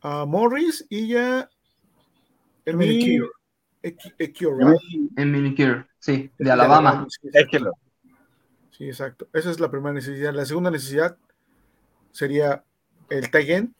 a 0.00 0.24
Morris 0.24 0.86
y 0.88 1.08
ya 1.08 1.48
el 2.64 2.76
Minicure. 2.76 3.30
El 5.16 5.26
Minicure, 5.26 5.86
sí, 5.98 6.30
de 6.38 6.50
Alabama. 6.50 7.06
Sí, 8.78 8.86
exacto. 8.86 9.28
Esa 9.32 9.50
es 9.50 9.60
la 9.60 9.70
primera 9.70 9.92
necesidad. 9.92 10.32
La 10.32 10.46
segunda 10.46 10.70
necesidad 10.70 11.16
sería 12.12 12.64
el 13.10 13.30
Taigen, 13.30 13.74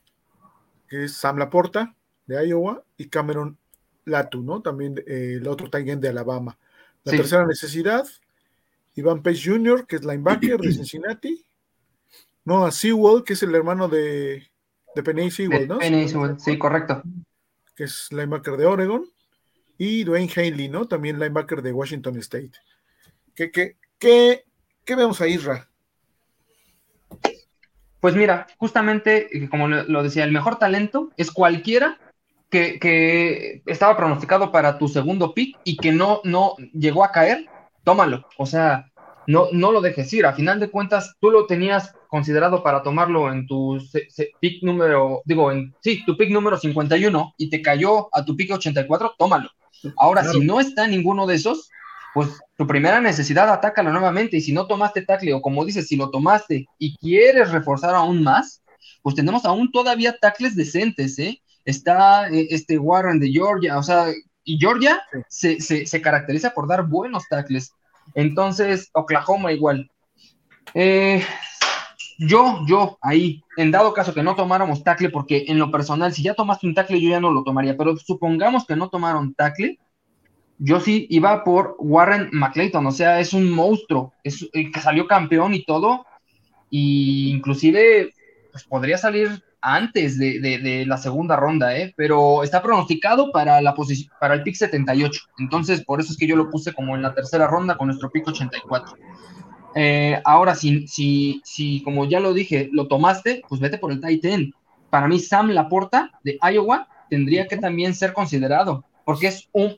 que 0.87 1.05
es 1.05 1.13
Sam 1.13 1.37
Laporta 1.37 1.95
de 2.27 2.45
Iowa, 2.47 2.83
y 2.97 3.07
Cameron 3.07 3.57
Latu, 4.05 4.43
¿no? 4.43 4.61
También 4.61 5.01
eh, 5.07 5.37
el 5.37 5.47
otro 5.47 5.69
Taigen 5.69 6.01
de 6.01 6.09
Alabama. 6.09 6.57
La 7.05 7.13
tercera 7.13 7.47
necesidad, 7.47 8.05
Iván 8.95 9.23
Page 9.23 9.49
Jr., 9.49 9.87
que 9.87 9.95
es 9.95 10.03
linebacker 10.03 10.59
de 10.59 10.73
Cincinnati. 10.73 11.45
Noah 12.43 12.71
Sewell, 12.71 13.23
que 13.23 13.33
es 13.33 13.43
el 13.43 13.55
hermano 13.55 13.87
de 13.87 14.49
de 14.95 15.03
Penny 15.03 15.31
Sewell, 15.31 15.67
¿no? 15.67 15.77
Penny 15.77 16.07
Sewell, 16.07 16.39
sí, 16.39 16.57
correcto. 16.57 17.01
Que 17.75 17.85
es 17.85 18.11
linebacker 18.11 18.57
de 18.57 18.65
Oregon. 18.65 19.05
Y 19.77 20.03
Dwayne 20.03 20.31
Haley, 20.35 20.67
¿no? 20.67 20.87
También 20.87 21.19
linebacker 21.19 21.61
de 21.61 21.71
Washington 21.71 22.17
State. 22.17 22.51
¿Qué, 23.33 23.49
qué, 23.49 23.77
qué, 23.97 24.45
qué 24.89 24.95
vemos 24.95 25.21
ahí, 25.21 25.37
Ra? 25.37 25.67
Pues 27.99 28.15
mira, 28.15 28.47
justamente, 28.57 29.37
eh, 29.37 29.47
como 29.47 29.67
lo 29.67 30.01
decía, 30.01 30.23
el 30.23 30.31
mejor 30.31 30.57
talento 30.57 31.11
es 31.15 31.29
cualquiera 31.29 31.99
que, 32.49 32.79
que, 32.79 33.61
estaba 33.67 33.95
pronosticado 33.95 34.51
para 34.51 34.79
tu 34.79 34.87
segundo 34.87 35.35
pick 35.35 35.59
y 35.63 35.77
que 35.77 35.91
no, 35.91 36.21
no 36.23 36.55
llegó 36.73 37.03
a 37.03 37.11
caer, 37.11 37.45
tómalo. 37.83 38.25
O 38.39 38.47
sea, 38.47 38.89
no, 39.27 39.49
no 39.51 39.71
lo 39.71 39.79
dejes 39.79 40.11
ir. 40.11 40.25
A 40.25 40.33
final 40.33 40.59
de 40.59 40.71
cuentas, 40.71 41.15
tú 41.19 41.29
lo 41.29 41.45
tenías 41.45 41.93
considerado 42.07 42.63
para 42.63 42.81
tomarlo 42.81 43.31
en 43.31 43.45
tu 43.45 43.77
pick 44.39 44.63
número, 44.63 45.21
digo, 45.23 45.51
en, 45.51 45.75
sí, 45.81 46.03
tu 46.03 46.17
pick 46.17 46.31
número 46.31 46.57
51 46.57 47.35
y 47.37 47.51
te 47.51 47.61
cayó 47.61 48.09
a 48.11 48.25
tu 48.25 48.35
pick 48.35 48.53
84, 48.53 49.13
tómalo. 49.19 49.51
Ahora, 49.97 50.23
si 50.23 50.39
no 50.39 50.59
está 50.59 50.87
ninguno 50.87 51.27
de 51.27 51.35
esos, 51.35 51.69
pues 52.13 52.39
tu 52.57 52.67
primera 52.67 52.99
necesidad, 52.99 53.51
atácala 53.51 53.91
nuevamente. 53.91 54.37
Y 54.37 54.41
si 54.41 54.53
no 54.53 54.67
tomaste 54.67 55.03
tackle, 55.03 55.33
o 55.33 55.41
como 55.41 55.65
dices, 55.65 55.87
si 55.87 55.95
lo 55.95 56.09
tomaste 56.09 56.67
y 56.77 56.97
quieres 56.97 57.51
reforzar 57.51 57.95
aún 57.95 58.23
más, 58.23 58.61
pues 59.01 59.15
tenemos 59.15 59.45
aún 59.45 59.71
todavía 59.71 60.17
tackles 60.19 60.55
decentes, 60.55 61.17
¿eh? 61.19 61.41
Está 61.65 62.29
eh, 62.29 62.47
este 62.49 62.77
Warren 62.77 63.19
de 63.19 63.31
Georgia, 63.31 63.77
o 63.77 63.83
sea, 63.83 64.07
y 64.43 64.57
Georgia 64.57 65.01
se, 65.27 65.61
se, 65.61 66.01
caracteriza 66.01 66.51
por 66.51 66.67
dar 66.67 66.87
buenos 66.87 67.23
tackles. 67.29 67.71
Entonces, 68.15 68.89
Oklahoma 68.93 69.51
igual. 69.51 69.91
Eh, 70.73 71.23
yo, 72.17 72.65
yo, 72.65 72.97
ahí, 73.01 73.43
en 73.57 73.71
dado 73.71 73.93
caso 73.93 74.13
que 74.13 74.23
no 74.23 74.35
tomáramos 74.35 74.83
tackle, 74.83 75.09
porque 75.09 75.45
en 75.47 75.59
lo 75.59 75.71
personal, 75.71 76.13
si 76.13 76.23
ya 76.23 76.33
tomaste 76.33 76.67
un 76.67 76.73
tackle, 76.73 76.99
yo 76.99 77.11
ya 77.11 77.19
no 77.19 77.31
lo 77.31 77.43
tomaría, 77.43 77.77
pero 77.77 77.95
supongamos 77.97 78.65
que 78.65 78.75
no 78.75 78.89
tomaron 78.89 79.33
tackle, 79.35 79.77
yo 80.59 80.79
sí 80.81 81.07
iba 81.09 81.43
por 81.43 81.75
Warren 81.79 82.29
McClayton, 82.33 82.85
o 82.85 82.91
sea, 82.91 83.19
es 83.19 83.33
un 83.33 83.49
monstruo, 83.49 84.13
es 84.23 84.47
el 84.53 84.71
que 84.71 84.81
salió 84.81 85.07
campeón 85.07 85.53
y 85.53 85.63
todo, 85.63 86.05
y 86.69 87.31
inclusive 87.31 88.13
pues, 88.51 88.65
podría 88.65 88.97
salir 88.97 89.41
antes 89.61 90.17
de, 90.17 90.85
la 90.85 90.97
segunda 90.97 91.35
ronda, 91.35 91.77
¿eh? 91.77 91.93
pero 91.95 92.43
está 92.43 92.61
pronosticado 92.61 93.31
para, 93.31 93.61
la 93.61 93.73
para 94.19 94.33
el 94.35 94.43
pick 94.43 94.55
78, 94.55 95.21
entonces 95.39 95.83
por 95.83 95.99
eso 95.99 96.11
es 96.11 96.17
que 96.17 96.27
yo 96.27 96.35
lo 96.35 96.49
puse 96.49 96.73
como 96.73 96.95
en 96.95 97.01
la 97.01 97.13
tercera 97.13 97.47
ronda 97.47 97.77
con 97.77 97.87
nuestro 97.87 98.09
pick 98.09 98.27
84. 98.27 98.97
Eh, 99.75 100.19
ahora, 100.25 100.55
si, 100.55 100.87
si, 100.87 101.41
si, 101.43 101.83
como 101.83 102.05
ya 102.05 102.19
lo 102.19 102.33
dije, 102.33 102.69
lo 102.71 102.87
tomaste, 102.87 103.43
pues 103.47 103.61
vete 103.61 103.77
por 103.77 103.91
el 103.91 104.01
Titan. 104.01 104.51
Para 104.89 105.07
mí, 105.07 105.19
Sam 105.19 105.49
Laporta 105.49 106.11
de 106.23 106.39
Iowa 106.41 106.87
tendría 107.09 107.47
que 107.47 107.57
también 107.57 107.93
ser 107.93 108.13
considerado, 108.13 108.83
porque 109.05 109.27
es 109.27 109.47
un, 109.51 109.77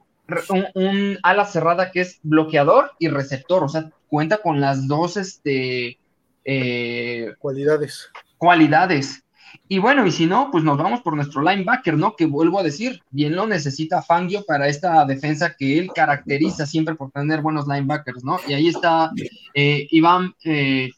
un, 0.74 1.18
ala 1.24 1.46
cerrada 1.46 1.92
que 1.92 2.02
es 2.02 2.20
bloqueador 2.24 2.92
y 3.00 3.08
receptor, 3.08 3.64
o 3.64 3.70
sea, 3.70 3.90
cuenta 4.08 4.38
con 4.38 4.62
las 4.62 4.88
dos 4.88 5.18
este, 5.18 5.98
eh, 6.46 7.34
cualidades. 7.40 8.10
Cualidades. 8.38 9.24
Y 9.68 9.80
bueno, 9.80 10.06
y 10.06 10.12
si 10.12 10.26
no, 10.26 10.50
pues 10.52 10.64
nos 10.64 10.78
vamos 10.78 11.02
por 11.02 11.16
nuestro 11.16 11.42
linebacker, 11.42 11.98
¿no? 11.98 12.16
Que 12.16 12.26
vuelvo 12.26 12.60
a 12.60 12.64
decir, 12.64 13.02
bien 13.10 13.36
lo 13.36 13.48
necesita 13.48 14.02
Fangio 14.02 14.44
para 14.46 14.68
esta 14.68 15.06
defensa 15.06 15.56
que 15.58 15.80
él 15.80 15.92
caracteriza 15.94 16.66
siempre 16.66 16.96
por 16.96 17.12
tener 17.12 17.42
buenos 17.42 17.68
linebackers, 17.68 18.24
¿no? 18.24 18.40
Y 18.48 18.54
ahí 18.54 18.68
está 18.68 19.12
eh, 19.54 19.88
Iván 19.92 20.34
eh, 20.44 20.90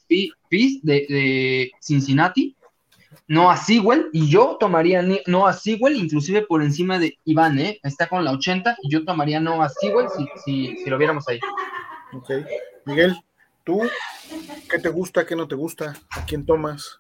de, 0.50 1.72
Cincinnati, 1.80 2.56
Noah 3.28 3.58
Sewell, 3.58 4.10
y 4.12 4.30
yo 4.30 4.58
tomaría 4.60 5.04
Noah 5.28 5.54
Sewell 5.54 5.96
inclusive 5.96 6.42
por 6.44 6.62
encima 6.62 7.00
de 7.00 7.18
Iván, 7.26 7.58
¿eh? 7.60 7.80
Está 7.84 8.08
con 8.08 8.24
la 8.24 8.32
80, 8.32 8.78
y 8.82 8.90
yo 8.90 9.06
tomaría 9.06 9.40
Noah 9.40 9.70
Sewell 9.70 10.08
si, 10.44 10.76
si 10.78 10.90
lo 10.90 10.98
viéramos 10.98 11.28
ahí. 11.28 11.40
Ok. 12.14 12.30
Miguel, 12.86 13.16
¿tú 13.64 13.82
qué 14.70 14.80
te 14.80 14.90
gusta, 14.90 15.26
qué 15.26 15.36
no 15.36 15.48
te 15.48 15.56
gusta? 15.56 15.94
¿A 16.12 16.26
quién 16.26 16.46
tomas? 16.46 17.00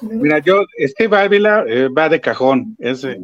mira, 0.00 0.38
yo, 0.38 0.64
Steve 0.78 1.16
Ávila 1.16 1.64
eh, 1.68 1.88
va 1.88 2.08
de 2.08 2.20
cajón, 2.20 2.76
ese, 2.78 3.20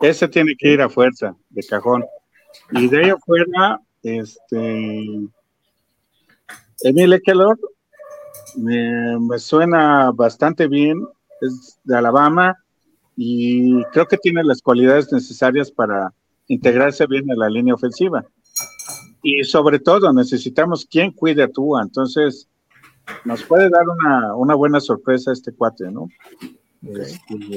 ese 0.00 0.28
tiene 0.28 0.54
que 0.56 0.72
ir 0.72 0.80
a 0.80 0.88
fuerza, 0.88 1.34
de 1.50 1.62
cajón. 1.64 2.04
Y 2.70 2.88
de 2.88 3.04
ahí 3.04 3.10
afuera, 3.10 3.80
este, 4.02 5.28
Emile 6.82 7.20
Kellogg 7.20 7.58
me, 8.56 9.18
me, 9.18 9.38
suena 9.38 10.10
bastante 10.12 10.68
bien, 10.68 11.06
es 11.40 11.78
de 11.84 11.96
Alabama 11.96 12.56
y 13.16 13.82
creo 13.86 14.06
que 14.06 14.16
tiene 14.16 14.44
las 14.44 14.62
cualidades 14.62 15.12
necesarias 15.12 15.70
para 15.70 16.12
integrarse 16.46 17.06
bien 17.06 17.30
en 17.30 17.38
la 17.38 17.48
línea 17.48 17.74
ofensiva. 17.74 18.24
Y 19.22 19.44
sobre 19.44 19.78
todo 19.78 20.12
necesitamos 20.12 20.86
quien 20.86 21.12
cuide 21.12 21.42
a 21.42 21.48
Tua, 21.48 21.82
entonces 21.82 22.48
nos 23.24 23.42
puede 23.44 23.68
dar 23.70 23.84
una, 24.36 24.54
buena 24.54 24.80
sorpresa 24.80 25.32
este 25.32 25.52
cuate, 25.52 25.90
¿no? 25.90 26.08
Este, 26.82 27.56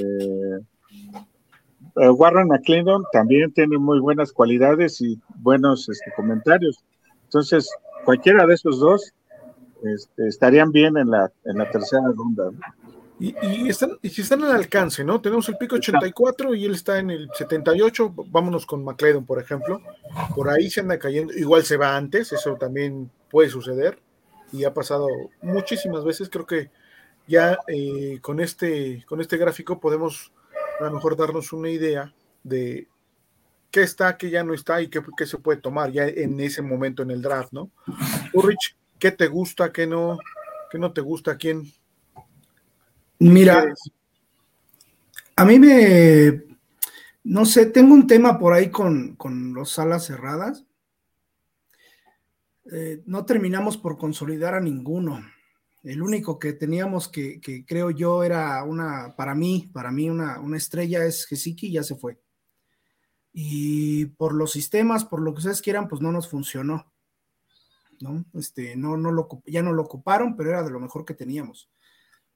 eh, 1.96 2.08
Warren 2.08 2.48
McClendon 2.48 3.04
también 3.12 3.52
tiene 3.52 3.78
muy 3.78 4.00
buenas 4.00 4.32
cualidades 4.32 5.00
y 5.00 5.20
buenos 5.36 5.88
este, 5.88 6.12
comentarios. 6.16 6.82
Entonces, 7.24 7.70
cualquiera 8.04 8.46
de 8.46 8.54
esos 8.54 8.80
dos 8.80 9.12
este, 9.84 10.28
estarían 10.28 10.72
bien 10.72 10.96
en 10.96 11.10
la, 11.10 11.32
en 11.44 11.58
la 11.58 11.70
tercera 11.70 12.02
ronda. 12.14 12.50
Y, 13.18 13.34
y, 13.42 13.68
están, 13.68 13.98
y 14.02 14.08
si 14.08 14.22
están 14.22 14.42
al 14.42 14.52
alcance, 14.52 15.04
¿no? 15.04 15.20
Tenemos 15.20 15.48
el 15.48 15.56
pico 15.56 15.76
84 15.76 16.54
y 16.54 16.64
él 16.64 16.74
está 16.74 16.98
en 16.98 17.10
el 17.10 17.28
78. 17.32 18.12
Vámonos 18.28 18.66
con 18.66 18.82
McClendon, 18.84 19.24
por 19.24 19.40
ejemplo. 19.40 19.80
Por 20.34 20.48
ahí 20.50 20.70
se 20.70 20.80
anda 20.80 20.98
cayendo. 20.98 21.32
Igual 21.32 21.62
se 21.64 21.76
va 21.76 21.96
antes, 21.96 22.32
eso 22.32 22.56
también 22.56 23.10
puede 23.30 23.48
suceder 23.48 23.98
y 24.52 24.64
ha 24.64 24.74
pasado 24.74 25.08
muchísimas 25.40 26.04
veces. 26.04 26.28
Creo 26.28 26.46
que 26.46 26.70
ya 27.26 27.58
eh, 27.68 28.18
con, 28.20 28.40
este, 28.40 29.04
con 29.06 29.20
este 29.20 29.36
gráfico 29.36 29.80
podemos 29.80 30.32
a 30.80 30.84
lo 30.84 30.92
mejor 30.92 31.16
darnos 31.16 31.52
una 31.52 31.70
idea 31.70 32.12
de 32.42 32.88
qué 33.70 33.82
está, 33.82 34.16
qué 34.16 34.30
ya 34.30 34.44
no 34.44 34.54
está 34.54 34.82
y 34.82 34.88
qué, 34.88 35.00
qué 35.16 35.26
se 35.26 35.38
puede 35.38 35.60
tomar 35.60 35.90
ya 35.90 36.06
en 36.06 36.38
ese 36.40 36.60
momento 36.60 37.02
en 37.02 37.10
el 37.10 37.22
draft, 37.22 37.52
¿no? 37.52 37.70
Ulrich, 38.34 38.76
¿qué 39.02 39.10
te 39.10 39.26
gusta, 39.26 39.72
qué 39.72 39.84
no, 39.84 40.16
qué 40.70 40.78
no 40.78 40.92
te 40.92 41.00
gusta, 41.00 41.36
quién? 41.36 41.64
Mira, 43.18 43.74
a 45.34 45.44
mí 45.44 45.58
me, 45.58 46.44
no 47.24 47.44
sé, 47.44 47.66
tengo 47.66 47.94
un 47.94 48.06
tema 48.06 48.38
por 48.38 48.54
ahí 48.54 48.70
con, 48.70 49.16
con 49.16 49.54
los 49.54 49.72
salas 49.72 50.06
cerradas. 50.06 50.64
Eh, 52.70 53.02
no 53.06 53.24
terminamos 53.26 53.76
por 53.76 53.98
consolidar 53.98 54.54
a 54.54 54.60
ninguno. 54.60 55.20
El 55.82 56.00
único 56.00 56.38
que 56.38 56.52
teníamos 56.52 57.08
que, 57.08 57.40
creo 57.66 57.90
yo 57.90 58.22
era 58.22 58.62
una, 58.62 59.16
para 59.16 59.34
mí, 59.34 59.68
para 59.72 59.90
mí 59.90 60.10
una, 60.10 60.38
estrella 60.56 61.04
es 61.04 61.26
Gesiki, 61.26 61.72
ya 61.72 61.82
se 61.82 61.96
fue. 61.96 62.20
Y 63.32 64.06
por 64.06 64.32
los 64.32 64.52
sistemas, 64.52 65.04
por 65.04 65.20
lo 65.20 65.32
que 65.32 65.38
ustedes 65.38 65.60
quieran, 65.60 65.88
pues 65.88 66.00
no 66.00 66.12
nos 66.12 66.28
funcionó. 66.28 66.91
¿No? 68.02 68.24
Este, 68.34 68.76
no, 68.76 68.96
no 68.96 69.12
lo, 69.12 69.28
ya 69.46 69.62
no 69.62 69.72
lo 69.72 69.82
ocuparon, 69.82 70.36
pero 70.36 70.50
era 70.50 70.62
de 70.62 70.70
lo 70.70 70.80
mejor 70.80 71.04
que 71.04 71.14
teníamos. 71.14 71.70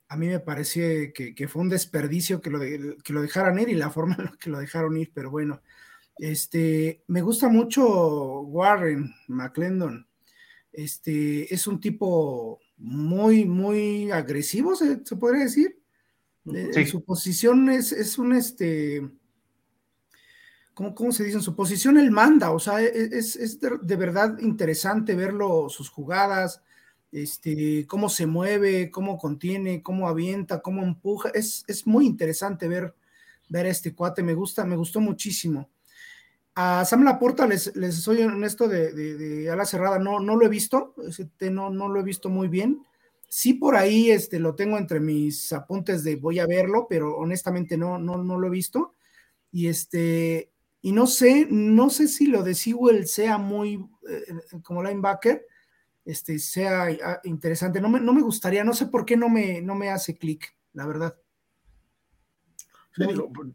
A 0.08 0.16
mí 0.16 0.28
me 0.28 0.40
parece 0.40 1.12
que, 1.12 1.48
fue 1.48 1.62
un 1.62 1.68
desperdicio 1.68 2.40
que 2.40 2.50
lo, 2.50 2.60
que 2.60 3.12
lo 3.12 3.22
dejaran 3.22 3.58
ir 3.58 3.68
y 3.68 3.74
la 3.74 3.90
forma 3.90 4.16
en 4.18 4.26
la 4.26 4.36
que 4.38 4.50
lo 4.50 4.58
dejaron 4.58 4.96
ir, 4.96 5.10
pero 5.14 5.30
bueno. 5.30 5.60
Este, 6.18 7.02
me 7.08 7.20
gusta 7.20 7.48
mucho 7.48 8.40
Warren 8.40 9.14
McClendon 9.28 10.06
este, 10.76 11.52
es 11.52 11.66
un 11.66 11.80
tipo 11.80 12.60
muy, 12.76 13.46
muy 13.46 14.10
agresivo, 14.10 14.76
se, 14.76 14.98
podría 15.16 15.44
decir. 15.44 15.80
su 16.86 17.02
posición 17.02 17.70
es, 17.70 17.92
es 17.92 18.18
un, 18.18 18.34
este, 18.34 19.00
¿cómo, 20.76 20.94
¿cómo, 20.94 21.10
se 21.10 21.24
dice? 21.24 21.38
En 21.38 21.42
su 21.42 21.56
posición 21.56 21.96
él 21.96 22.10
manda, 22.10 22.50
o 22.50 22.58
sea, 22.58 22.82
e, 22.82 22.88
e, 22.88 23.18
es, 23.18 23.58
de, 23.60 23.96
verdad 23.96 24.38
interesante 24.40 25.14
verlo, 25.14 25.70
sus 25.70 25.88
jugadas, 25.88 26.60
este, 27.10 27.86
cómo 27.86 28.10
se 28.10 28.26
mueve, 28.26 28.90
cómo 28.90 29.16
contiene, 29.16 29.82
cómo 29.82 30.06
avienta, 30.06 30.60
cómo 30.60 30.82
empuja, 30.82 31.30
es, 31.30 31.64
es 31.66 31.86
muy 31.86 32.04
interesante 32.04 32.68
ver, 32.68 32.94
ver 33.48 33.64
este 33.64 33.94
cuate, 33.94 34.22
me 34.22 34.34
gusta, 34.34 34.66
me 34.66 34.76
gustó 34.76 35.00
muchísimo. 35.00 35.70
A 36.54 36.84
Sam 36.84 37.04
Laporta, 37.04 37.46
les, 37.46 37.74
les 37.74 37.94
soy 37.94 38.20
honesto, 38.20 38.68
de, 38.68 38.92
de, 38.92 39.50
ala 39.50 39.64
cerrada, 39.64 39.98
no, 39.98 40.20
no 40.20 40.36
lo 40.36 40.44
he 40.44 40.50
visto, 40.50 40.94
no, 41.50 41.70
no 41.70 41.88
lo 41.88 42.00
he 42.00 42.04
visto 42.04 42.28
muy 42.28 42.48
bien. 42.48 42.84
Sí, 43.28 43.54
por 43.54 43.76
ahí 43.76 44.10
este, 44.10 44.38
lo 44.38 44.54
tengo 44.54 44.76
entre 44.76 45.00
mis 45.00 45.54
apuntes 45.54 46.04
de 46.04 46.16
voy 46.16 46.38
a 46.38 46.46
verlo, 46.46 46.86
pero 46.86 47.16
honestamente 47.16 47.78
no, 47.78 47.98
no, 47.98 48.22
no 48.22 48.38
lo 48.38 48.46
he 48.48 48.50
visto. 48.50 48.92
Y 49.50 49.68
este, 49.68 50.50
y 50.86 50.92
no 50.92 51.08
sé, 51.08 51.48
no 51.50 51.90
sé 51.90 52.06
si 52.06 52.26
lo 52.26 52.44
de 52.44 52.54
Sewell 52.54 53.08
sea 53.08 53.38
muy 53.38 53.84
eh, 54.08 54.60
como 54.62 54.82
linebacker, 54.84 55.44
este, 56.04 56.38
sea 56.38 56.84
ah, 57.04 57.20
interesante. 57.24 57.80
No 57.80 57.88
me, 57.88 57.98
no 57.98 58.12
me 58.12 58.22
gustaría, 58.22 58.62
no 58.62 58.72
sé 58.72 58.86
por 58.86 59.04
qué 59.04 59.16
no 59.16 59.28
me, 59.28 59.60
no 59.60 59.74
me 59.74 59.90
hace 59.90 60.16
clic, 60.16 60.56
la 60.74 60.86
verdad 60.86 61.16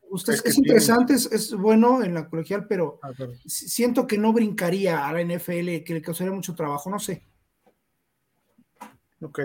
usted, 0.10 0.34
es, 0.46 0.58
interesante, 0.58 1.14
es, 1.14 1.54
bueno 1.54 2.04
en 2.04 2.14
la 2.14 2.30
colegial, 2.30 2.68
pero 2.68 3.00
ah, 3.02 3.12
siento 3.46 4.06
que 4.06 4.18
no 4.18 4.34
brincaría 4.34 5.08
a 5.08 5.14
la 5.14 5.22
NFL, 5.22 5.84
que 5.84 5.94
le 5.94 6.02
causaría 6.02 6.34
mucho 6.34 6.54
trabajo, 6.54 6.90
no 6.90 7.00
sé. 7.00 7.26
Ok. 9.22 9.40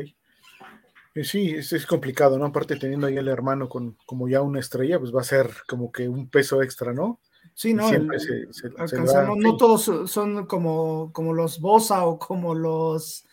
Eh, 1.15 1.25
sí, 1.25 1.55
es, 1.55 1.87
complicado, 1.87 2.39
¿no? 2.39 2.47
Aparte 2.47 2.77
teniendo 2.77 3.07
ahí 3.07 3.17
el 3.17 3.29
hermano 3.29 3.69
con 3.69 3.97
como 4.05 4.29
ya 4.29 4.43
una 4.43 4.61
estrella, 4.61 4.99
pues 4.99 5.15
va 5.15 5.23
a 5.23 5.25
ser 5.25 5.51
como 5.67 5.91
que 5.91 6.09
un 6.09 6.29
peso 6.29 6.63
extra, 6.63 6.93
¿no? 6.93 7.21
Sí, 7.57 7.73
no, 7.73 7.91
no, 7.91 9.57
todos 9.57 10.11
son 10.11 10.45
como, 10.45 11.11
como 11.15 11.33
los 11.33 11.59
Bosa 11.59 12.05
o 12.05 12.19
como 12.19 12.55
los 12.55 13.25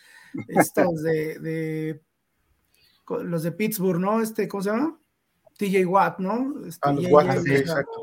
estos 0.48 1.02
de, 1.02 1.38
de, 1.40 2.02
los 3.22 3.42
de 3.42 3.52
Pittsburgh, 3.52 4.00
¿no? 4.00 4.22
Este, 4.22 4.48
¿cómo 4.48 4.62
se 4.62 4.70
llama? 4.70 4.98
TJ 5.58 5.84
Watt, 5.84 6.20
¿no? 6.20 6.66
Este, 6.66 6.90
los 6.94 7.06
Watt, 7.10 7.36
sí, 7.44 7.54
exacto. 7.54 8.02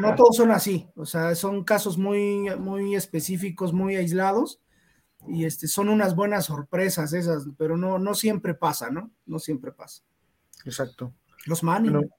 no, 0.00 0.14
todos 0.16 0.34
son 0.34 0.50
así, 0.50 0.88
o 0.96 1.06
sea, 1.06 1.36
son 1.36 1.62
casos 1.62 1.98
muy, 1.98 2.50
muy 2.58 2.96
específicos, 2.96 3.72
muy 3.72 3.94
aislados, 3.94 4.60
y 5.28 5.44
este, 5.44 5.68
son 5.68 5.88
unas 5.88 6.16
buenas 6.16 6.46
sorpresas 6.46 7.12
esas, 7.12 7.44
pero 7.56 7.76
no, 7.76 8.00
no 8.00 8.14
siempre 8.16 8.54
pasa, 8.54 8.90
¿no? 8.90 9.12
No 9.24 9.38
siempre 9.38 9.70
pasa. 9.70 10.02
Exacto. 10.64 11.14
Los 11.46 11.62
Manning. 11.62 12.10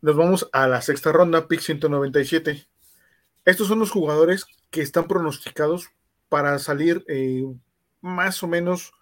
Nos 0.00 0.16
vamos 0.16 0.48
a 0.52 0.68
la 0.68 0.80
sexta 0.80 1.12
ronda, 1.12 1.48
pick 1.48 1.60
197. 1.60 2.66
Estos 3.44 3.66
son 3.66 3.78
los 3.78 3.90
jugadores 3.90 4.46
que 4.70 4.82
están 4.82 5.08
pronosticados 5.08 5.88
para 6.28 6.58
salir 6.58 7.04
eh, 7.08 7.44
más 8.00 8.42
o 8.42 8.48
menos 8.48 8.92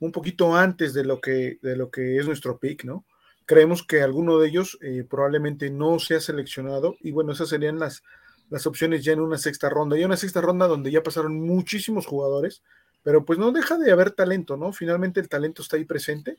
un 0.00 0.12
poquito 0.12 0.56
antes 0.56 0.94
de 0.94 1.04
lo 1.04 1.20
que, 1.20 1.58
de 1.62 1.76
lo 1.76 1.90
que 1.90 2.16
es 2.16 2.26
nuestro 2.26 2.58
pick, 2.58 2.84
¿no? 2.84 3.04
Creemos 3.44 3.84
que 3.84 4.02
alguno 4.02 4.38
de 4.38 4.48
ellos 4.48 4.78
eh, 4.80 5.04
probablemente 5.08 5.70
no 5.70 5.98
sea 5.98 6.20
seleccionado 6.20 6.96
y 7.00 7.10
bueno, 7.10 7.32
esas 7.32 7.48
serían 7.48 7.78
las, 7.78 8.02
las 8.48 8.66
opciones 8.66 9.04
ya 9.04 9.12
en 9.12 9.20
una 9.20 9.38
sexta 9.38 9.68
ronda. 9.68 9.98
Y 9.98 10.04
una 10.04 10.16
sexta 10.16 10.40
ronda 10.40 10.66
donde 10.66 10.90
ya 10.90 11.02
pasaron 11.02 11.40
muchísimos 11.40 12.06
jugadores, 12.06 12.62
pero 13.02 13.24
pues 13.24 13.38
no 13.38 13.52
deja 13.52 13.78
de 13.78 13.92
haber 13.92 14.10
talento, 14.12 14.56
¿no? 14.56 14.72
Finalmente 14.72 15.20
el 15.20 15.28
talento 15.28 15.62
está 15.62 15.76
ahí 15.76 15.84
presente. 15.84 16.38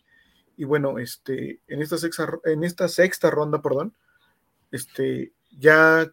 Y 0.57 0.65
bueno, 0.65 0.99
este, 0.99 1.61
en 1.67 1.81
esta 1.81 1.97
sexta, 1.97 2.29
en 2.45 2.63
esta 2.63 2.87
sexta 2.87 3.31
ronda, 3.31 3.61
perdón, 3.61 3.95
este, 4.71 5.33
ya 5.51 6.11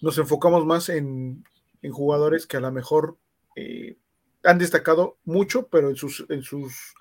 nos 0.00 0.18
enfocamos 0.18 0.64
más 0.66 0.88
en, 0.88 1.44
en 1.82 1.92
jugadores 1.92 2.46
que 2.46 2.56
a 2.56 2.60
lo 2.60 2.72
mejor 2.72 3.18
eh, 3.56 3.96
han 4.44 4.58
destacado 4.58 5.18
mucho, 5.24 5.68
pero 5.68 5.90
en 5.90 5.96
sus, 5.96 6.24
en 6.28 6.42
sus, 6.42 6.94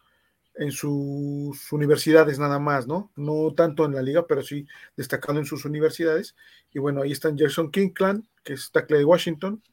en 0.56 0.72
sus 0.72 1.72
universidades 1.72 2.40
nada 2.40 2.60
más, 2.60 2.88
¿no? 2.88 3.12
No 3.16 3.54
tanto 3.56 3.86
en 3.86 3.96
la 3.96 4.02
liga, 4.02 4.28
pero 4.28 4.44
sí 4.44 4.68
destacando 4.96 5.40
en 5.40 5.48
sus 5.48 5.66
universidades. 5.66 6.36
Y 6.74 6.80
bueno, 6.80 7.02
ahí 7.02 7.12
están 7.12 7.38
Gerson 7.38 7.72
Kinkland, 7.72 8.26
que 8.44 8.54
es 8.54 8.72
tackle 8.72 9.00
de 9.00 9.06
Washington, 9.06 9.64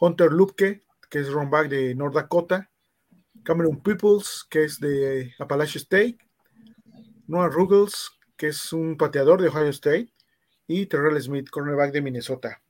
Hunter 0.00 0.32
Lupke, 0.32 0.82
que 1.08 1.20
es 1.20 1.30
runback 1.30 1.68
de 1.68 1.94
North 1.94 2.14
Dakota, 2.14 2.70
Cameron 3.44 3.82
Peoples, 3.82 4.46
que 4.48 4.64
es 4.64 4.80
de 4.80 5.34
Appalachian 5.38 5.82
State, 5.82 6.18
Noah 7.26 7.48
Ruggles, 7.48 8.10
que 8.36 8.48
es 8.48 8.72
un 8.72 8.96
pateador 8.96 9.40
de 9.40 9.48
Ohio 9.48 9.68
State, 9.68 10.12
y 10.66 10.86
Terrell 10.86 11.20
Smith, 11.20 11.48
cornerback 11.50 11.92
de 11.92 12.02
Minnesota. 12.02 12.60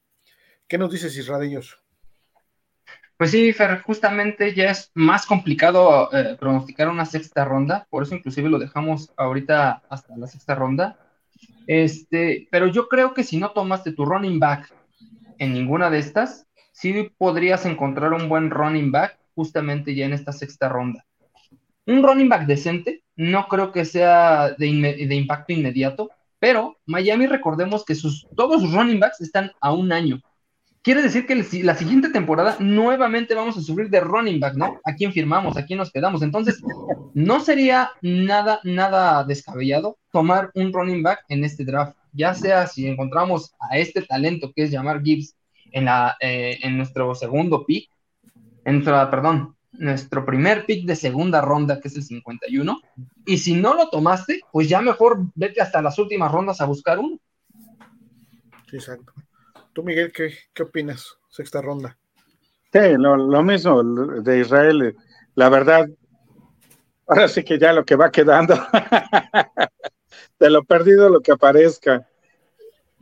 ¿Qué 0.69 0.79
nos 0.79 0.91
dices, 0.91 1.16
Israelillos? 1.16 1.81
Pues 3.16 3.33
sí, 3.33 3.53
Fer, 3.53 3.83
justamente 3.83 4.55
ya 4.55 4.71
es 4.71 4.93
más 4.95 5.27
complicado 5.27 6.09
eh, 6.12 6.37
pronosticar 6.39 6.89
una 6.89 7.05
sexta 7.05 7.45
ronda, 7.45 7.89
por 7.91 8.05
eso 8.05 8.14
inclusive 8.14 8.49
lo 8.49 8.61
dejamos 8.61 9.12
ahorita 9.16 9.83
hasta 9.89 10.16
la 10.16 10.29
sexta 10.29 10.55
ronda. 10.55 10.97
Este, 11.66 12.47
pero 12.53 12.69
yo 12.69 12.89
creo 12.89 13.14
que 13.14 13.25
si 13.25 13.37
no 13.37 13.51
tomaste 13.51 13.93
tu 13.93 14.05
running 14.05 14.39
back 14.39 14.73
en 15.39 15.53
ninguna 15.53 15.91
de 15.91 15.99
estas, 15.99 16.47
sí 16.71 17.11
podrías 17.19 17.66
encontrar 17.66 18.12
un 18.12 18.29
buen 18.29 18.51
running 18.51 18.93
back 18.93 19.19
justamente 19.39 19.95
ya 19.95 20.07
en 20.07 20.14
esta 20.14 20.32
sexta 20.32 20.68
ronda. 20.68 21.07
Un 21.86 22.03
running 22.03 22.28
back 22.28 22.47
decente, 22.47 23.05
no 23.14 23.47
creo 23.47 23.70
que 23.70 23.84
sea 23.84 24.51
de, 24.59 24.66
impacto 24.66 25.53
inmediato, 25.53 26.11
pero 26.41 26.76
Miami 26.86 27.28
recordemos 27.28 27.84
que 27.84 27.95
sus, 27.95 28.26
todos 28.34 28.62
sus 28.62 28.72
running 28.74 28.99
backs 28.99 29.20
están 29.20 29.53
a 29.61 29.72
un 29.72 29.93
año. 29.93 30.20
Quiere 30.82 31.03
decir 31.03 31.24
que 31.24 31.36
la 31.62 31.76
siguiente 31.76 32.09
temporada 32.09 32.57
nuevamente 32.59 33.36
vamos 33.36 33.57
a 33.57 33.61
sufrir 33.61 33.91
de 33.91 34.01
running 34.01 34.41
back, 34.41 34.57
¿no? 34.57 34.80
¿A 34.84 34.95
quién 34.95 35.12
firmamos? 35.12 35.57
¿A 35.57 35.64
quién 35.64 35.78
nos 35.78 35.93
quedamos? 35.93 36.22
Entonces, 36.22 36.61
no 37.14 37.39
sería 37.39 37.91
nada, 38.03 38.61
nada 38.64 39.22
descabellado 39.22 39.99
tomar 40.11 40.51
un 40.55 40.72
running 40.72 41.05
back 41.05 41.24
en 41.28 41.45
este 41.45 41.64
draft, 41.64 41.97
ya 42.12 42.34
sea 42.34 42.66
si 42.66 42.89
encontramos 42.89 43.55
a 43.70 43.78
este 43.78 44.03
talento 44.03 44.53
que 44.53 44.64
es 44.64 44.70
llamar 44.72 45.01
Gibbs 45.03 45.36
en, 45.72 45.84
la, 45.84 46.16
eh, 46.20 46.59
en 46.62 46.76
nuestro 46.76 47.14
segundo 47.14 47.64
pick, 47.64 47.89
en 48.69 48.85
perdón, 48.85 49.57
nuestro 49.73 50.27
primer 50.27 50.66
pick 50.66 50.87
de 50.87 50.95
segunda 50.95 51.41
ronda, 51.41 51.81
que 51.81 51.89
es 51.89 51.97
el 51.97 52.03
51, 52.03 52.81
y 53.25 53.39
si 53.39 53.55
no 53.55 53.75
lo 53.75 53.89
tomaste, 53.89 54.41
pues 54.53 54.69
ya 54.69 54.83
mejor 54.83 55.21
vete 55.35 55.62
hasta 55.62 55.81
las 55.81 55.99
últimas 55.99 56.31
rondas 56.31 56.61
a 56.61 56.66
buscar 56.66 56.99
uno. 56.99 57.19
Exacto. 58.71 59.14
Tú, 59.73 59.83
Miguel, 59.83 60.12
¿qué, 60.12 60.35
qué 60.53 60.64
opinas? 60.64 61.16
Sexta 61.31 61.62
ronda. 61.62 61.97
Sí, 62.73 62.81
lo, 62.99 63.43
mismo 63.43 63.83
de 63.83 64.41
Israel. 64.41 64.95
La 65.35 65.49
verdad, 65.49 65.89
ahora 67.07 67.29
sí 67.29 67.43
que 67.43 67.59
ya 67.59 67.73
lo 67.73 67.85
que 67.85 67.97
va 67.97 68.11
quedando, 68.11 68.55
de 70.39 70.51
lo 70.51 70.62
perdido 70.64 71.09
lo 71.09 71.21
que 71.21 71.33
aparezca. 71.33 72.07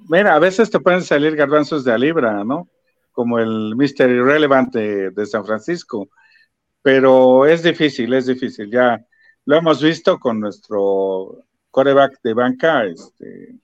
Mira, 0.08 0.34
a 0.34 0.38
veces 0.38 0.70
te 0.70 0.78
pueden 0.78 1.02
salir 1.02 1.34
garbanzos 1.34 1.82
de 1.82 1.92
a 1.92 1.98
libra, 1.98 2.44
¿no? 2.44 2.68
Como 3.16 3.40
el 3.40 3.74
Mr. 3.74 4.10
Irrelevant 4.10 4.72
de, 4.72 5.10
de 5.10 5.26
San 5.26 5.44
Francisco. 5.44 6.10
Pero 6.82 7.46
es 7.46 7.62
difícil, 7.62 8.12
es 8.12 8.26
difícil. 8.26 8.70
Ya 8.70 9.04
lo 9.46 9.56
hemos 9.56 9.82
visto 9.82 10.20
con 10.20 10.38
nuestro 10.38 11.42
coreback 11.70 12.20
de 12.22 12.34
banca, 12.34 12.84
este, 12.84 13.56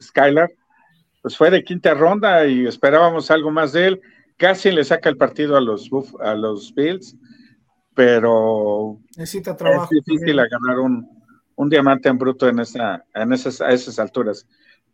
Skylar 0.00 0.52
pues 1.24 1.38
fue 1.38 1.50
de 1.50 1.64
quinta 1.64 1.94
ronda 1.94 2.46
y 2.46 2.66
esperábamos 2.66 3.30
algo 3.30 3.50
más 3.50 3.72
de 3.72 3.86
él. 3.86 4.02
Casi 4.36 4.70
le 4.70 4.84
saca 4.84 5.08
el 5.08 5.16
partido 5.16 5.56
a 5.56 5.60
los, 5.62 5.88
a 6.20 6.34
los 6.34 6.74
Bills, 6.74 7.16
pero 7.94 9.00
necesita 9.16 9.56
trabajo. 9.56 9.84
Es 9.84 10.04
difícil 10.04 10.38
agarrar 10.38 10.80
un, 10.80 11.08
diamante 11.70 12.10
en 12.10 12.18
bruto 12.18 12.46
en 12.46 12.58
esa, 12.58 13.06
en 13.14 13.32
esas, 13.32 13.62
a 13.62 13.70
esas 13.70 13.98
alturas. 13.98 14.46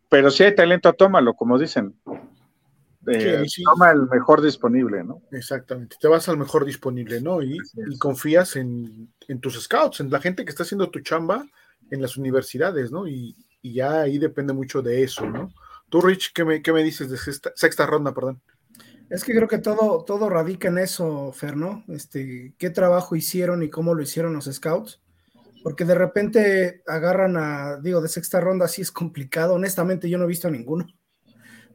Pero 0.07 0.31
si 0.31 0.45
hay 0.45 0.55
talento, 0.55 0.93
tómalo, 0.93 1.33
como 1.33 1.59
dicen. 1.59 1.95
Eh, 3.07 3.43
toma 3.63 3.91
el 3.91 4.07
mejor 4.07 4.41
disponible, 4.41 5.03
¿no? 5.03 5.23
Exactamente, 5.31 5.95
te 5.99 6.07
vas 6.07 6.29
al 6.29 6.37
mejor 6.37 6.65
disponible, 6.65 7.19
¿no? 7.19 7.41
Y, 7.41 7.57
confías 7.97 8.55
en, 8.55 9.11
tus 9.41 9.61
scouts, 9.61 10.01
en 10.01 10.11
la 10.11 10.19
gente 10.19 10.45
que 10.45 10.51
está 10.51 10.63
haciendo 10.63 10.91
tu 10.91 10.99
chamba 10.99 11.45
en 11.89 12.01
las 12.01 12.17
universidades, 12.17 12.91
¿no? 12.91 13.07
Y, 13.07 13.35
y 13.61 13.73
ya 13.73 14.01
ahí 14.01 14.17
depende 14.17 14.53
mucho 14.53 14.81
de 14.81 15.03
eso, 15.03 15.27
¿no? 15.27 15.51
Tú, 15.91 15.99
Rich, 15.99 16.31
¿qué 16.33 16.45
me, 16.45 16.83
dices 16.83 17.09
de 17.09 17.17
sexta, 17.53 17.85
ronda, 17.85 18.13
perdón? 18.13 18.41
Es 19.09 19.25
que 19.25 19.35
creo 19.35 19.49
que 19.49 19.57
todo, 19.57 20.05
todo 20.05 20.29
radica 20.29 20.69
en 20.69 20.77
eso, 20.77 21.33
Fer, 21.33 21.57
¿no? 21.57 21.83
Este, 21.89 22.55
qué 22.57 22.69
trabajo 22.69 23.17
hicieron 23.17 23.61
y 23.61 23.69
cómo 23.69 23.93
lo 23.93 24.01
hicieron 24.01 24.33
los 24.33 24.45
scouts. 24.45 25.01
Porque 25.63 25.83
de 25.83 25.95
repente 25.95 26.81
agarran 26.87 27.35
a, 27.35 27.77
digo, 27.81 27.99
de 27.99 28.07
sexta 28.07 28.39
ronda 28.39 28.69
sí 28.69 28.81
es 28.81 28.91
complicado. 28.91 29.55
Honestamente, 29.55 30.09
yo 30.09 30.17
no 30.17 30.23
he 30.23 30.29
visto 30.29 30.47
a 30.47 30.51
ninguno. 30.51 30.87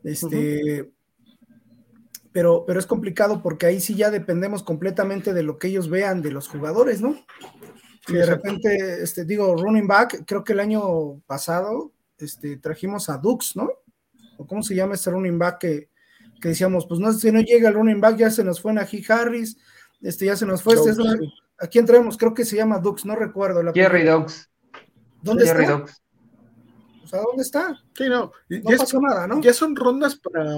Este, 0.03 0.91
pero, 2.37 2.65
pero 2.67 2.79
es 2.79 2.85
complicado 2.85 3.41
porque 3.43 3.65
ahí 3.65 3.81
sí 3.81 3.95
ya 3.95 4.11
dependemos 4.11 4.63
completamente 4.63 5.33
de 5.33 5.43
lo 5.43 5.57
que 5.59 5.69
ellos 5.69 5.89
vean 5.89 6.21
de 6.21 6.31
los 6.31 6.49
jugadores, 6.49 7.01
¿no? 7.01 7.17
Y 8.09 8.13
de 8.13 8.27
repente, 8.27 9.03
este, 9.03 9.25
digo, 9.25 9.57
running 9.57 9.87
back, 9.87 10.23
creo 10.27 10.45
que 10.45 10.53
el 10.53 10.61
año 10.61 11.19
pasado 11.21 11.93
este, 12.19 12.59
trajimos 12.59 13.09
a 13.09 13.17
Dux, 13.17 13.57
¿no? 13.57 13.71
cómo 14.47 14.63
se 14.63 14.75
llama 14.75 14.97
este 14.97 15.11
running 15.11 15.39
back 15.39 15.61
que, 15.61 15.89
decíamos, 16.43 16.85
pues 16.87 17.01
no, 17.01 17.11
si 17.15 17.33
no 17.33 17.41
llega 17.41 17.71
el 17.71 17.75
running 17.75 18.03
back, 18.03 18.19
ya 18.19 18.31
se 18.31 18.45
nos 18.45 18.61
fue 18.61 18.75
Najee 18.75 19.03
Harris, 19.09 19.57
este 20.03 20.27
ya 20.27 20.37
se 20.37 20.45
nos 20.45 20.63
fue, 20.63 20.75
este 20.75 20.93
¿a 21.59 21.67
quién 21.69 21.87
traemos? 21.87 22.19
Creo 22.19 22.35
que 22.35 22.45
se 22.45 22.57
llama 22.57 22.81
Dux, 22.81 23.07
no 23.07 23.17
recuerdo. 23.17 23.63
La 23.63 23.73
Jerry 23.73 24.05
Dux. 24.05 24.51
¿Dónde 25.23 25.45
está? 25.45 25.65
Dux. 25.65 26.03
O 27.03 27.09
sea, 27.09 27.23
¿dónde 27.23 27.43
está? 27.43 27.83
Sí, 27.95 28.11
no, 28.11 28.31
no 28.51 28.77
pasó 28.77 29.01
nada, 29.01 29.27
¿no? 29.27 29.41
Ya 29.41 29.55
son 29.55 29.75
rondas 29.75 30.17
para, 30.17 30.55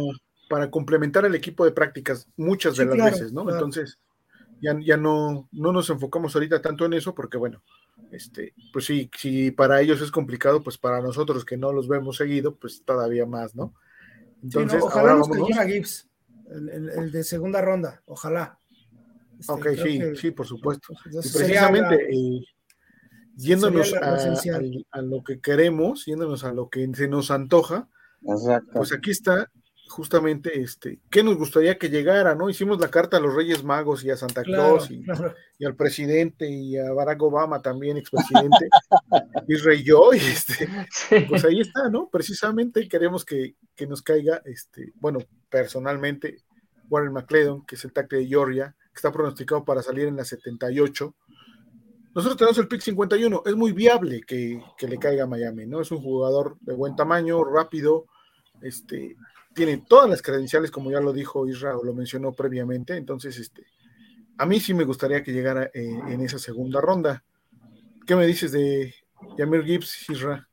para 0.49 0.71
complementar 0.71 1.25
el 1.25 1.35
equipo 1.35 1.65
de 1.65 1.73
prácticas 1.73 2.29
muchas 2.37 2.77
de 2.77 2.87
las 2.87 3.13
veces, 3.13 3.33
¿no? 3.33 3.49
Entonces, 3.51 3.99
ya, 4.61 4.77
ya 4.81 4.97
no, 4.97 5.49
no 5.53 5.73
nos 5.73 5.91
enfocamos 5.91 6.35
ahorita 6.35 6.61
tanto 6.61 6.85
en 6.87 6.95
eso 6.95 7.15
porque, 7.15 7.37
bueno, 7.37 7.63
este, 8.11 8.55
pues 8.73 8.87
sí, 8.87 9.11
si 9.17 9.51
para 9.51 9.81
ellos 9.81 10.01
es 10.01 10.11
complicado, 10.11 10.63
pues 10.63 10.79
para 10.79 11.01
nosotros 11.01 11.45
que 11.45 11.57
no 11.57 11.73
los 11.73 11.89
vemos 11.89 12.17
seguido, 12.17 12.57
pues 12.57 12.83
todavía 12.85 13.27
más, 13.27 13.55
¿no? 13.55 13.75
Entonces, 14.43 14.83
ojalá 14.83 15.15
nos 15.15 15.29
a 15.31 15.67
Gibbs, 15.67 16.09
el, 16.51 17.13
de 17.13 17.25
segunda 17.25 17.61
ronda, 17.61 18.03
ojalá. 18.07 18.59
Este, 19.39 19.53
ok, 19.53 19.69
sí, 19.83 20.01
sí, 20.17 20.31
por 20.31 20.47
supuesto. 20.47 20.95
precisamente, 21.05 22.09
eh, 22.11 22.45
yéndonos 23.37 23.95
a, 23.95 25.03
lo 25.03 25.23
que 25.23 25.41
queremos, 25.41 26.07
yéndonos 26.07 26.45
a 26.45 26.53
lo 26.53 26.69
que 26.69 26.89
se 26.95 27.09
nos 27.09 27.31
antoja, 27.31 27.89
pues 28.73 28.93
aquí 28.93 29.11
está 29.11 29.51
justamente 29.89 30.61
este, 30.61 31.01
¿qué 31.11 31.23
nos 31.23 31.37
gustaría 31.37 31.79
que 31.79 31.89
llegara? 31.89 32.35
¿no? 32.35 32.49
Hicimos 32.49 32.79
la 32.79 32.91
carta 32.91 33.17
a 33.17 33.21
los 33.21 33.35
Reyes 33.35 33.65
Magos 33.65 34.05
y 34.05 34.11
a 34.11 34.17
Santa 34.17 34.43
Claus 34.43 34.91
y, 34.91 35.05
al 35.65 35.75
presidente 35.75 36.49
y 36.49 36.77
a 36.77 36.93
Barack 36.93 37.23
Obama 37.23 37.61
también, 37.61 37.97
expresidente, 37.97 38.69
y 39.49 39.57
Rey 39.57 39.83
yo, 39.83 40.13
y 40.15 40.19
este, 40.19 40.69
pues 41.29 41.45
ahí 41.45 41.61
está, 41.61 41.89
¿no? 41.89 42.09
Precisamente 42.09 42.89
queremos 42.89 43.25
que, 43.25 43.57
nos 43.89 44.03
caiga, 44.03 44.43
este, 44.45 44.93
bueno, 44.97 45.21
personalmente, 45.49 46.39
Warren 46.89 47.13
McClendon, 47.13 47.65
que 47.67 47.77
es 47.77 47.85
el 47.85 47.93
tackle 47.93 48.19
de 48.19 48.27
Georgia, 48.27 48.77
que 48.93 48.97
está 48.97 49.13
pronosticado 49.13 49.65
para 49.65 49.83
salir 49.83 50.07
en 50.09 50.17
la 50.17 50.25
78. 50.25 51.15
nosotros 52.15 52.37
tenemos 52.37 52.59
el 52.59 52.69
pick 52.69 52.81
51. 52.81 53.43
Es 53.47 53.55
muy 53.55 53.73
viable 53.73 54.23
que, 54.27 54.61
le 54.81 54.99
caiga 54.99 55.25
a 55.25 55.27
Miami, 55.27 55.67
¿no? 55.67 55.81
Es 55.81 55.91
un 55.91 56.03
jugador 56.03 56.57
de 56.61 56.75
buen 56.75 56.97
tamaño, 56.97 57.45
rápido, 57.45 58.07
este, 58.63 59.17
tiene 59.59 59.79
todas 59.79 60.09
las 60.09 60.23
credenciales, 60.23 60.71
como 60.71 60.93
ya 60.93 61.01
lo 61.01 61.13
dijo 61.13 61.49
Israel, 61.49 61.79
lo 61.83 61.93
mencionó 61.93 62.33
previamente. 62.33 62.97
Entonces, 62.97 63.37
este, 63.39 63.65
a 64.39 64.47
mí 64.47 64.61
sí 64.61 64.73
me 64.73 64.85
gustaría 64.85 65.25
que 65.25 65.33
llegara 65.33 65.65
eh, 65.75 65.99
en 66.09 66.21
esa 66.21 66.39
segunda 66.39 66.81
ronda. 66.81 67.25
¿Qué 68.07 68.15
me 68.15 68.25
dices 68.25 68.53
de 68.53 68.95
Yamir 69.37 69.65
Gibbs, 69.65 70.09
Israel? 70.11 70.47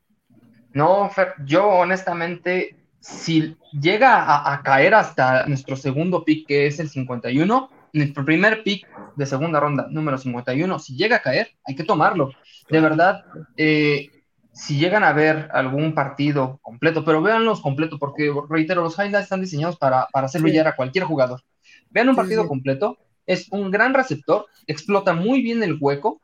No, 0.72 1.08
yo 1.44 1.68
honestamente, 1.68 2.76
si 2.98 3.56
llega 3.80 4.52
a, 4.52 4.60
caer 4.64 4.94
hasta 4.94 5.46
nuestro 5.46 5.76
segundo 5.76 6.24
pick, 6.24 6.48
que 6.48 6.66
es 6.66 6.80
el 6.80 6.88
51, 6.88 7.70
nuestro 7.92 8.24
primer 8.24 8.64
pick 8.64 8.88
de 9.14 9.24
segunda 9.24 9.60
ronda, 9.60 9.86
número 9.88 10.18
51, 10.18 10.80
si 10.80 10.96
llega 10.96 11.18
a 11.18 11.22
caer, 11.22 11.50
hay 11.64 11.76
que 11.76 11.84
tomarlo. 11.84 12.32
De 12.68 12.80
verdad, 12.80 13.24
eh, 13.56 14.15
si 14.56 14.78
llegan 14.78 15.04
a 15.04 15.12
ver 15.12 15.50
algún 15.52 15.94
partido 15.94 16.58
completo, 16.62 17.04
pero 17.04 17.20
véanlos 17.20 17.60
completo, 17.60 17.98
porque 17.98 18.32
reitero, 18.48 18.82
los 18.82 18.98
highlights 18.98 19.24
están 19.24 19.42
diseñados 19.42 19.76
para, 19.76 20.08
para 20.10 20.26
hacer 20.26 20.40
brillar 20.40 20.66
a 20.66 20.74
cualquier 20.74 21.04
jugador. 21.04 21.42
Vean 21.90 22.08
un 22.08 22.16
partido 22.16 22.48
completo, 22.48 22.96
es 23.26 23.48
un 23.50 23.70
gran 23.70 23.92
receptor, 23.92 24.46
explota 24.66 25.12
muy 25.12 25.42
bien 25.42 25.62
el 25.62 25.76
hueco, 25.78 26.22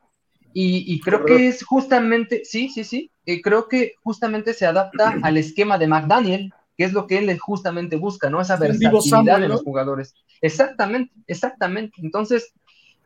y, 0.55 0.99
creo 1.01 1.25
que 1.25 1.47
es 1.47 1.63
justamente, 1.63 2.41
sí, 2.43 2.69
sí, 2.69 2.83
sí, 2.83 3.11
eh, 3.25 3.41
creo 3.41 3.67
que 3.67 3.93
justamente 4.03 4.53
se 4.53 4.65
adapta 4.65 5.13
al 5.23 5.37
esquema 5.37 5.77
de 5.77 5.87
McDaniel, 5.87 6.53
que 6.75 6.85
es 6.85 6.93
lo 6.93 7.05
que 7.05 7.19
él 7.19 7.37
justamente 7.39 7.97
busca, 7.97 8.31
¿no? 8.31 8.41
Esa 8.41 8.57
versatilidad 8.57 9.39
de 9.39 9.47
los 9.47 9.61
jugadores. 9.61 10.15
Exactamente, 10.41 11.13
exactamente. 11.27 12.01
Entonces, 12.01 12.51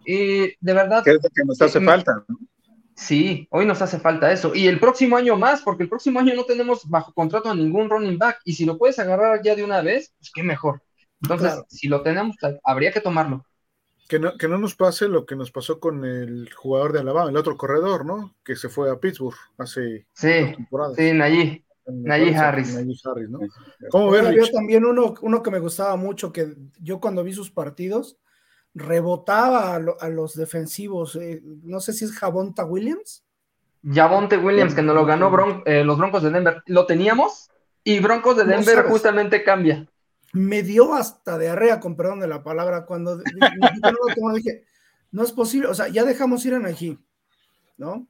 eh, 0.05 0.55
de 0.59 0.73
verdad. 0.73 1.03
¿Qué 1.03 1.11
es 1.11 1.19
lo 1.21 1.29
que 1.29 1.43
nos 1.45 1.61
hace 1.61 1.81
falta? 1.81 2.25
Sí, 2.97 3.47
hoy 3.51 3.65
nos 3.65 3.81
hace 3.81 3.99
falta 3.99 4.31
eso. 4.31 4.53
Y 4.53 4.67
el 4.67 4.79
próximo 4.79 5.15
año 5.15 5.37
más, 5.37 5.61
porque 5.61 5.83
el 5.83 5.89
próximo 5.89 6.19
año 6.19 6.33
no 6.33 6.43
tenemos 6.43 6.89
bajo 6.89 7.13
contrato 7.13 7.49
a 7.49 7.55
ningún 7.55 7.89
running 7.89 8.17
back. 8.17 8.39
Y 8.43 8.53
si 8.53 8.65
lo 8.65 8.77
puedes 8.77 8.97
agarrar 8.97 9.41
ya 9.43 9.55
de 9.55 9.63
una 9.63 9.81
vez, 9.81 10.13
pues 10.17 10.31
qué 10.33 10.43
mejor. 10.43 10.81
Entonces, 11.21 11.63
si 11.69 11.87
lo 11.87 12.01
tenemos, 12.01 12.35
habría 12.63 12.91
que 12.91 13.01
tomarlo 13.01 13.45
que 14.07 14.19
no, 14.19 14.37
que 14.37 14.47
no 14.47 14.57
nos 14.57 14.75
pase 14.75 15.07
lo 15.07 15.25
que 15.25 15.35
nos 15.35 15.51
pasó 15.51 15.79
con 15.79 16.05
el 16.05 16.51
jugador 16.53 16.93
de 16.93 16.99
Alabama, 16.99 17.29
el 17.29 17.37
otro 17.37 17.57
corredor, 17.57 18.05
¿no? 18.05 18.35
Que 18.43 18.55
se 18.55 18.69
fue 18.69 18.89
a 18.89 18.99
Pittsburgh 18.99 19.35
hace 19.57 20.07
sí, 20.13 20.53
temporadas. 20.55 20.95
Sí, 20.95 21.11
Nayí. 21.13 21.63
Nayí 21.85 22.33
Harris. 22.33 22.75
Harris, 22.75 23.29
¿no? 23.29 23.39
¿Cómo 23.89 24.11
ves, 24.11 24.25
Había 24.25 24.51
también 24.51 24.85
uno, 24.85 25.13
uno 25.21 25.43
que 25.43 25.51
me 25.51 25.59
gustaba 25.59 25.95
mucho, 25.95 26.31
que 26.31 26.53
yo 26.79 26.99
cuando 26.99 27.23
vi 27.23 27.33
sus 27.33 27.51
partidos, 27.51 28.17
rebotaba 28.77 29.75
a, 29.75 30.09
los 30.09 30.35
defensivos. 30.35 31.15
Eh, 31.15 31.41
no 31.63 31.79
sé 31.79 31.93
si 31.93 32.05
es 32.05 32.13
Javonta 32.13 32.65
Williams. 32.65 33.23
Javonte 33.83 34.37
Williams, 34.37 34.73
que 34.73 34.81
nos 34.81 34.95
lo 34.95 35.05
ganó 35.05 35.31
eh, 35.65 35.83
los 35.83 35.97
Broncos 35.97 36.23
de 36.23 36.31
Denver. 36.31 36.61
Lo 36.65 36.85
teníamos 36.85 37.49
y 37.83 37.99
Broncos 37.99 38.37
de 38.37 38.45
Denver 38.45 38.85
justamente 38.85 39.43
cambia 39.43 39.87
me 40.33 40.63
dio 40.63 40.93
hasta 40.93 41.37
diarrea, 41.37 41.79
con 41.79 41.95
perdón 41.95 42.19
de 42.19 42.27
la 42.27 42.43
palabra, 42.43 42.85
cuando 42.85 43.17
dije, 43.17 44.65
no 45.11 45.23
es 45.23 45.31
posible, 45.31 45.67
o 45.67 45.73
sea, 45.73 45.87
ya 45.87 46.03
dejamos 46.03 46.45
ir 46.45 46.53
a 46.53 46.59
Nají, 46.59 46.99
¿no? 47.77 48.07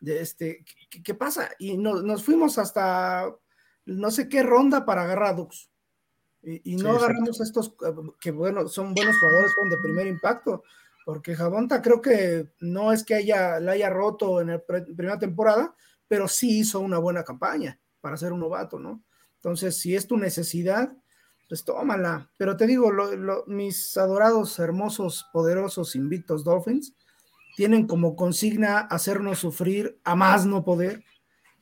Este, 0.00 0.64
¿qué, 1.04 1.14
pasa? 1.14 1.50
Y 1.58 1.76
nos 1.76 2.24
fuimos 2.24 2.58
hasta 2.58 3.30
no 3.84 4.10
sé 4.10 4.28
qué 4.28 4.42
ronda 4.42 4.84
para 4.84 5.02
agarrar 5.02 5.30
a 5.30 5.34
Dux. 5.34 5.70
Y, 6.42 6.76
no 6.76 6.90
agarramos 6.90 7.40
estos 7.40 7.74
que, 8.20 8.30
bueno, 8.30 8.68
son 8.68 8.94
buenos 8.94 9.18
jugadores, 9.18 9.52
son 9.54 9.68
de 9.68 9.76
primer 9.78 10.06
impacto, 10.06 10.62
porque 11.04 11.34
Jabonta 11.34 11.82
creo 11.82 12.00
que 12.00 12.52
no 12.60 12.92
es 12.92 13.04
que 13.04 13.14
haya, 13.14 13.60
la 13.60 13.72
haya 13.72 13.90
roto 13.90 14.40
en 14.40 14.48
la 14.48 14.62
primera 14.64 15.18
temporada, 15.18 15.74
pero 16.06 16.28
sí 16.28 16.60
hizo 16.60 16.80
una 16.80 16.98
buena 16.98 17.24
campaña 17.24 17.78
para 18.00 18.16
ser 18.16 18.32
un 18.32 18.40
novato, 18.40 18.78
¿no? 18.78 19.02
Entonces, 19.36 19.78
si 19.78 19.94
es 19.94 20.06
tu 20.06 20.16
necesidad, 20.16 20.92
pues 21.48 21.64
tómala. 21.64 22.30
Pero 22.36 22.56
te 22.56 22.66
digo, 22.66 22.90
mis 23.46 23.96
adorados, 23.96 24.58
hermosos, 24.58 25.26
poderosos, 25.32 25.96
invictos 25.96 26.44
Dolphins 26.44 26.94
tienen 27.56 27.86
como 27.86 28.14
consigna 28.14 28.78
hacernos 28.78 29.40
sufrir 29.40 29.98
a 30.04 30.14
más 30.14 30.46
no 30.46 30.64
poder 30.64 31.04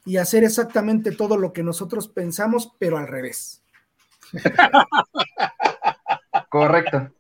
y 0.05 0.19
hacer 0.19 0.45
exactamente 0.45 1.11
todo 1.11 1.37
lo 1.37 1.53
que 1.53 1.63
nosotros 1.63 2.09
pensamos, 2.09 2.73
pero 2.79 2.99
al 2.99 3.09
revés. 3.09 3.63
Correcto. 6.51 7.11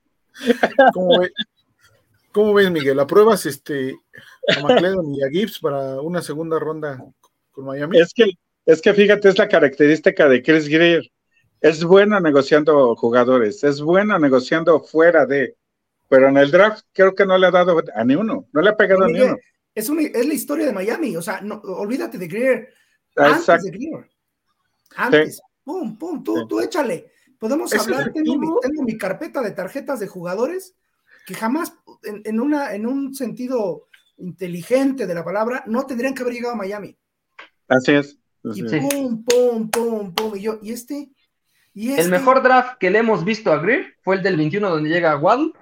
¿Cómo, 2.32 2.54
ves, 2.54 2.70
Miguel? 2.70 3.00
¿Apruebas 3.00 3.46
este, 3.46 3.98
a 4.54 4.60
McLeod 4.60 5.14
y 5.14 5.24
a 5.24 5.30
Gibbs 5.30 5.58
para 5.58 6.00
una 6.00 6.22
segunda 6.22 6.58
ronda 6.58 7.02
con 7.50 7.64
Miami? 7.64 7.98
Es 7.98 8.12
que, 8.12 8.32
es 8.66 8.82
que 8.82 8.92
fíjate, 8.92 9.28
es 9.28 9.38
la 9.38 9.48
característica 9.48 10.28
de 10.28 10.42
Chris 10.42 10.68
Greer 10.68 11.10
es 11.60 11.84
bueno 11.84 12.20
negociando 12.20 12.94
jugadores, 12.96 13.64
es 13.64 13.80
bueno 13.80 14.18
negociando 14.18 14.80
fuera 14.80 15.26
de, 15.26 15.56
pero 16.08 16.28
en 16.28 16.36
el 16.36 16.50
draft 16.50 16.84
creo 16.92 17.14
que 17.14 17.26
no 17.26 17.38
le 17.38 17.46
ha 17.46 17.50
dado 17.50 17.82
a 17.94 18.04
ni 18.04 18.14
uno, 18.14 18.46
no 18.52 18.60
le 18.60 18.70
ha 18.70 18.76
pegado 18.76 19.04
a 19.04 19.08
ni 19.08 19.20
uno. 19.20 19.36
Es, 19.74 19.90
es 19.90 20.26
la 20.26 20.34
historia 20.34 20.66
de 20.66 20.72
Miami, 20.72 21.16
o 21.16 21.22
sea, 21.22 21.40
no, 21.40 21.56
olvídate 21.56 22.18
de 22.18 22.28
Greer. 22.28 22.74
Antes 23.16 23.64
de 23.64 23.70
Greer. 23.70 24.10
Antes, 24.96 25.40
pum, 25.66 25.98
pum, 25.98 26.22
tú, 26.22 26.46
tú 26.46 26.60
échale. 26.60 27.10
Podemos 27.40 27.74
hablar, 27.74 28.12
tengo 28.12 28.82
mi, 28.84 28.96
carpeta 28.96 29.42
de 29.42 29.50
tarjetas 29.50 29.98
de 29.98 30.06
jugadores 30.06 30.76
que 31.26 31.34
jamás, 31.34 31.74
en, 32.04 32.40
una, 32.40 32.72
en 32.72 32.86
un 32.86 33.14
sentido 33.14 33.88
inteligente 34.16 35.08
de 35.08 35.14
la 35.14 35.24
palabra, 35.24 35.64
no 35.66 35.84
tendrían 35.84 36.14
que 36.14 36.22
haber 36.22 36.34
llegado 36.34 36.54
a 36.54 36.56
Miami. 36.56 36.96
Así 37.66 37.92
es. 37.92 38.16
y 38.44 38.62
pum, 38.62 39.24
pum, 39.24 39.70
pum, 39.70 40.14
pum. 40.14 40.36
Y 40.36 40.42
yo, 40.42 40.60
¿y 40.62 40.70
este? 40.70 41.10
el 41.74 42.10
mejor 42.10 42.44
draft 42.44 42.78
que 42.78 42.90
le 42.90 43.00
hemos 43.00 43.24
visto 43.24 43.52
a 43.52 43.58
Greer 43.58 43.96
fue 44.02 44.14
el 44.16 44.22
del 44.22 44.36
21, 44.36 44.70
donde 44.70 44.88
llega 44.88 45.18
Waddle, 45.18 45.52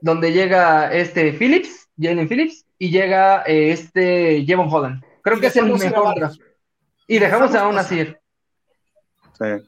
donde 0.00 0.32
llega 0.32 0.92
este 0.92 1.32
Phillips, 1.34 1.90
Jalen 1.98 2.28
Phillips, 2.28 2.64
y 2.78 2.90
llega 2.90 3.42
eh, 3.42 3.72
este 3.72 4.42
Jevon 4.46 4.72
Holland. 4.72 5.04
Creo 5.20 5.38
que 5.38 5.48
es 5.48 5.56
el 5.56 5.70
mejor 5.70 6.14
draft. 6.16 6.40
Y 7.06 7.18
dejamos, 7.18 7.54
a 7.54 7.68
un 7.68 7.76
así. 7.76 8.06
Sí. 9.38 9.66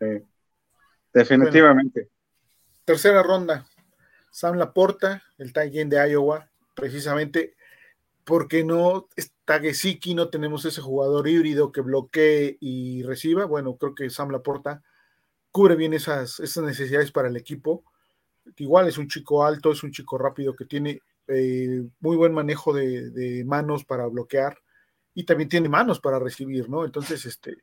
sí. 0.00 0.26
Definitivamente. 1.12 2.08
tercera 2.84 3.22
ronda. 3.22 3.66
Sam 4.30 4.56
Laporta, 4.56 5.22
el 5.38 5.52
tight 5.52 5.72
de 5.72 6.10
Iowa, 6.10 6.50
precisamente 6.74 7.54
porque 8.24 8.64
no 8.64 9.08
está 9.14 9.60
Gesicki, 9.60 10.14
no 10.14 10.28
tenemos 10.28 10.64
ese 10.64 10.80
jugador 10.80 11.28
híbrido 11.28 11.70
que 11.70 11.82
bloquee 11.82 12.56
y 12.58 13.02
reciba. 13.02 13.44
Bueno, 13.44 13.76
creo 13.76 13.94
que 13.94 14.10
Sam 14.10 14.30
Laporta 14.30 14.82
cubre 15.50 15.76
bien 15.76 15.94
esas, 15.94 16.40
esas 16.40 16.64
necesidades 16.64 17.12
para 17.12 17.28
el 17.28 17.36
equipo. 17.36 17.84
Igual 18.56 18.88
es 18.88 18.98
un 18.98 19.08
chico 19.08 19.44
alto, 19.44 19.70
es 19.70 19.82
un 19.82 19.92
chico 19.92 20.18
rápido 20.18 20.56
que 20.56 20.64
tiene 20.64 21.00
eh, 21.28 21.84
muy 22.00 22.16
buen 22.16 22.32
manejo 22.32 22.72
de, 22.72 23.44
manos 23.46 23.84
para 23.84 24.06
bloquear 24.06 24.58
y 25.14 25.24
también 25.24 25.48
tiene 25.48 25.68
manos 25.68 26.00
para 26.00 26.18
recibir, 26.18 26.68
¿no? 26.68 26.84
Entonces, 26.84 27.24
este 27.24 27.58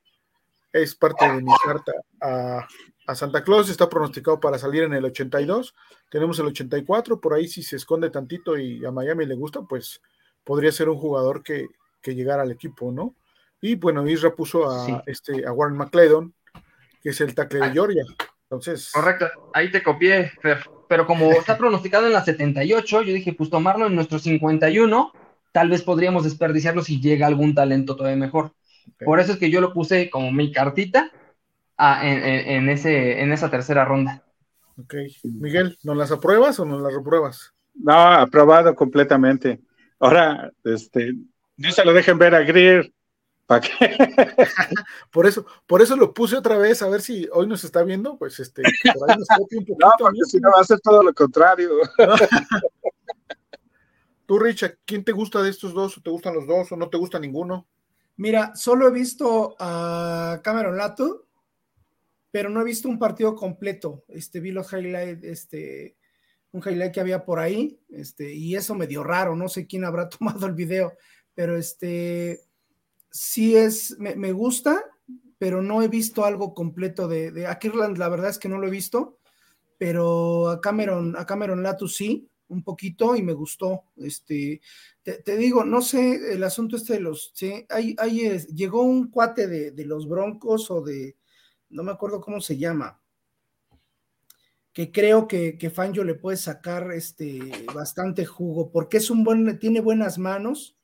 es 0.74 0.96
parte 0.96 1.26
de 1.26 1.42
mi 1.42 1.52
carta 1.64 1.92
a, 2.22 2.68
a 3.08 3.16
Santa 3.16 3.44
Claus, 3.44 3.70
está 3.70 3.90
pronosticado 3.90 4.40
para 4.40 4.58
salir 4.58 4.84
en 4.84 4.94
el 4.94 5.06
82, 5.06 5.76
tenemos 6.10 6.40
el 6.40 6.48
84, 6.48 7.20
por 7.20 7.34
ahí 7.34 7.48
si 7.48 7.64
se 7.64 7.76
esconde 7.76 8.10
tantito 8.10 8.58
y 8.58 8.86
a 8.86 8.92
Miami 8.92 9.26
le 9.26 9.36
gusta, 9.36 9.62
pues 9.62 10.02
podría 10.44 10.72
ser 10.72 10.90
un 10.90 10.98
jugador 10.98 11.44
que, 11.44 11.68
llegara 12.04 12.42
al 12.42 12.52
equipo, 12.52 12.92
¿no? 12.92 13.16
Y 13.62 13.76
bueno, 13.76 14.08
Isra 14.08 14.36
puso 14.36 14.70
a, 14.70 15.04
este, 15.06 15.46
a 15.46 15.52
Warren 15.52 15.78
McClendon, 15.78 16.34
que 17.02 17.10
es 17.10 17.22
el 17.22 17.36
tackle 17.36 17.60
de 17.60 17.66
ah. 17.68 17.72
Georgia. 17.72 18.04
Entonces. 18.44 18.92
Correcto, 18.92 19.28
ahí 19.54 19.72
te 19.72 19.84
copié, 19.84 20.32
pero 20.90 21.06
como 21.06 21.32
está 21.32 21.58
pronosticado 21.58 22.08
en 22.08 22.14
la 22.14 22.26
78, 22.26 23.04
yo 23.04 23.14
dije, 23.14 23.34
pues 23.34 23.50
tomarlo 23.50 23.86
en 23.86 23.96
nuestro 23.96 24.18
51, 24.18 25.14
tal 25.52 25.70
vez 25.70 25.84
podríamos 25.84 26.24
desperdiciarlo 26.24 26.82
si 26.82 27.00
llega 27.00 27.28
algún 27.28 27.54
talento 27.54 27.96
todavía 27.96 28.18
mejor. 28.18 28.54
Por 29.04 29.20
eso 29.20 29.34
es 29.34 29.40
que 29.40 29.50
yo 29.50 29.62
lo 29.62 29.74
puse 29.74 30.10
como 30.10 30.32
mi 30.32 30.52
cartita 30.52 31.12
en, 31.78 32.70
ese, 32.70 33.22
en 33.22 33.32
esa 33.32 33.50
tercera 33.50 33.86
ronda. 33.86 34.24
Ok. 34.78 34.96
Miguel, 35.24 35.78
¿nos 35.84 35.98
las 35.98 36.12
apruebas 36.12 36.60
o 36.60 36.66
nos 36.66 36.82
las 36.82 36.94
repruebas? 36.94 37.54
No, 37.74 37.94
aprobado 37.94 38.76
completamente. 38.76 39.62
Ahora, 40.00 40.52
este, 40.64 41.14
no 41.58 41.72
se 41.72 41.86
lo 41.86 41.94
dejen 41.94 42.18
ver 42.18 42.36
a 42.36 42.42
Greer. 42.42 42.92
¿Para 43.46 43.62
qué? 43.62 43.70
por 45.12 45.26
eso, 45.26 45.46
por 45.68 45.82
eso 45.82 45.96
lo 45.96 46.14
puse 46.14 46.38
otra 46.38 46.58
vez, 46.58 46.82
a 46.82 46.90
ver 46.90 47.02
si 47.02 47.28
hoy 47.34 47.48
nos 47.48 47.64
está 47.64 47.84
viendo, 47.84 48.18
pues 48.18 48.40
este, 48.40 48.64
por 48.94 49.12
ahí 49.12 49.18
nos 49.18 49.28
un 49.38 49.38
poquito, 49.38 49.76
No, 49.80 49.92
porque 50.00 50.20
si 50.26 50.40
no 50.40 50.50
va 50.56 50.62
a 50.62 50.64
ser 50.64 50.80
todo 50.80 51.04
lo 51.04 51.14
contrario. 51.14 51.70
Tú, 54.26 54.40
Richard, 54.40 54.78
¿quién 54.86 55.04
te 55.04 55.12
gusta 55.12 55.42
de 55.42 55.50
estos 55.50 55.74
dos? 55.74 55.98
¿O 55.98 56.02
te 56.02 56.10
gustan 56.10 56.34
los 56.34 56.48
dos 56.48 56.72
o 56.72 56.78
no 56.78 56.90
te 56.90 56.98
gusta 56.98 57.20
ninguno? 57.20 57.68
Mira, 58.22 58.56
solo 58.56 58.88
he 58.88 58.92
visto 58.92 59.56
a 59.58 60.42
Cameron 60.44 60.78
Lato, 60.78 61.26
pero 62.30 62.52
no 62.52 62.62
he 62.62 62.64
visto 62.64 62.88
un 62.88 63.00
partido 63.00 63.36
completo. 63.36 64.04
Este, 64.10 64.40
vi 64.40 64.52
los 64.52 64.72
highlights, 64.72 65.24
este, 65.24 65.98
un 66.52 66.62
highlight 66.64 66.94
que 66.94 67.00
había 67.00 67.26
por 67.26 67.40
ahí, 67.40 67.80
este, 67.90 68.32
y 68.32 68.56
eso 68.56 68.76
me 68.76 68.86
dio 68.86 69.04
raro, 69.04 69.36
no 69.36 69.50
sé 69.50 69.66
quién 69.66 69.86
habrá 69.86 70.08
tomado 70.20 70.46
el 70.46 70.54
video, 70.54 70.94
pero 71.34 71.58
este, 71.58 72.42
sí 73.10 73.56
es, 73.56 73.98
me, 73.98 74.32
gusta, 74.34 74.86
pero 75.40 75.64
no 75.64 75.82
he 75.82 75.88
visto 75.88 76.24
algo 76.24 76.54
completo 76.54 77.08
de, 77.08 77.32
de 77.32 77.50
Kirland, 77.60 77.98
la 77.98 78.10
verdad 78.10 78.30
es 78.30 78.38
que 78.38 78.50
no 78.50 78.60
lo 78.60 78.68
he 78.68 78.70
visto, 78.72 79.18
pero 79.80 80.50
a 80.50 80.62
Cameron, 80.62 81.16
a 81.18 81.26
Cameron 81.26 81.64
Latu 81.64 81.88
sí, 81.88 82.30
un 82.52 82.64
poquito 82.64 83.16
y 83.16 83.24
me 83.24 83.34
gustó. 83.34 83.86
Este, 83.98 84.62
te, 85.04 85.38
digo, 85.38 85.64
no 85.64 85.82
sé, 85.82 86.34
el 86.34 86.44
asunto 86.44 86.76
este 86.76 86.94
de 86.94 87.00
los, 87.00 87.32
sí, 87.34 87.66
hay, 87.70 87.96
hay, 87.98 88.40
llegó 88.54 88.84
un 88.84 89.10
cuate 89.10 89.48
de, 89.48 89.72
de, 89.72 89.86
los 89.86 90.08
Broncos 90.08 90.70
o 90.70 90.82
de, 90.82 91.16
no 91.70 91.84
me 91.84 91.92
acuerdo 91.92 92.22
cómo 92.22 92.42
se 92.42 92.58
llama, 92.58 93.02
que 94.74 94.92
creo 94.92 95.28
que, 95.28 95.58
que 95.58 95.70
Fangio 95.70 96.04
le 96.04 96.16
puede 96.16 96.38
sacar 96.38 96.92
este, 96.92 97.40
bastante 97.74 98.26
jugo, 98.26 98.70
porque 98.70 98.98
es 98.98 99.10
un 99.10 99.24
buen, 99.24 99.58
tiene 99.60 99.82
buenas 99.82 100.18
manos, 100.18 100.78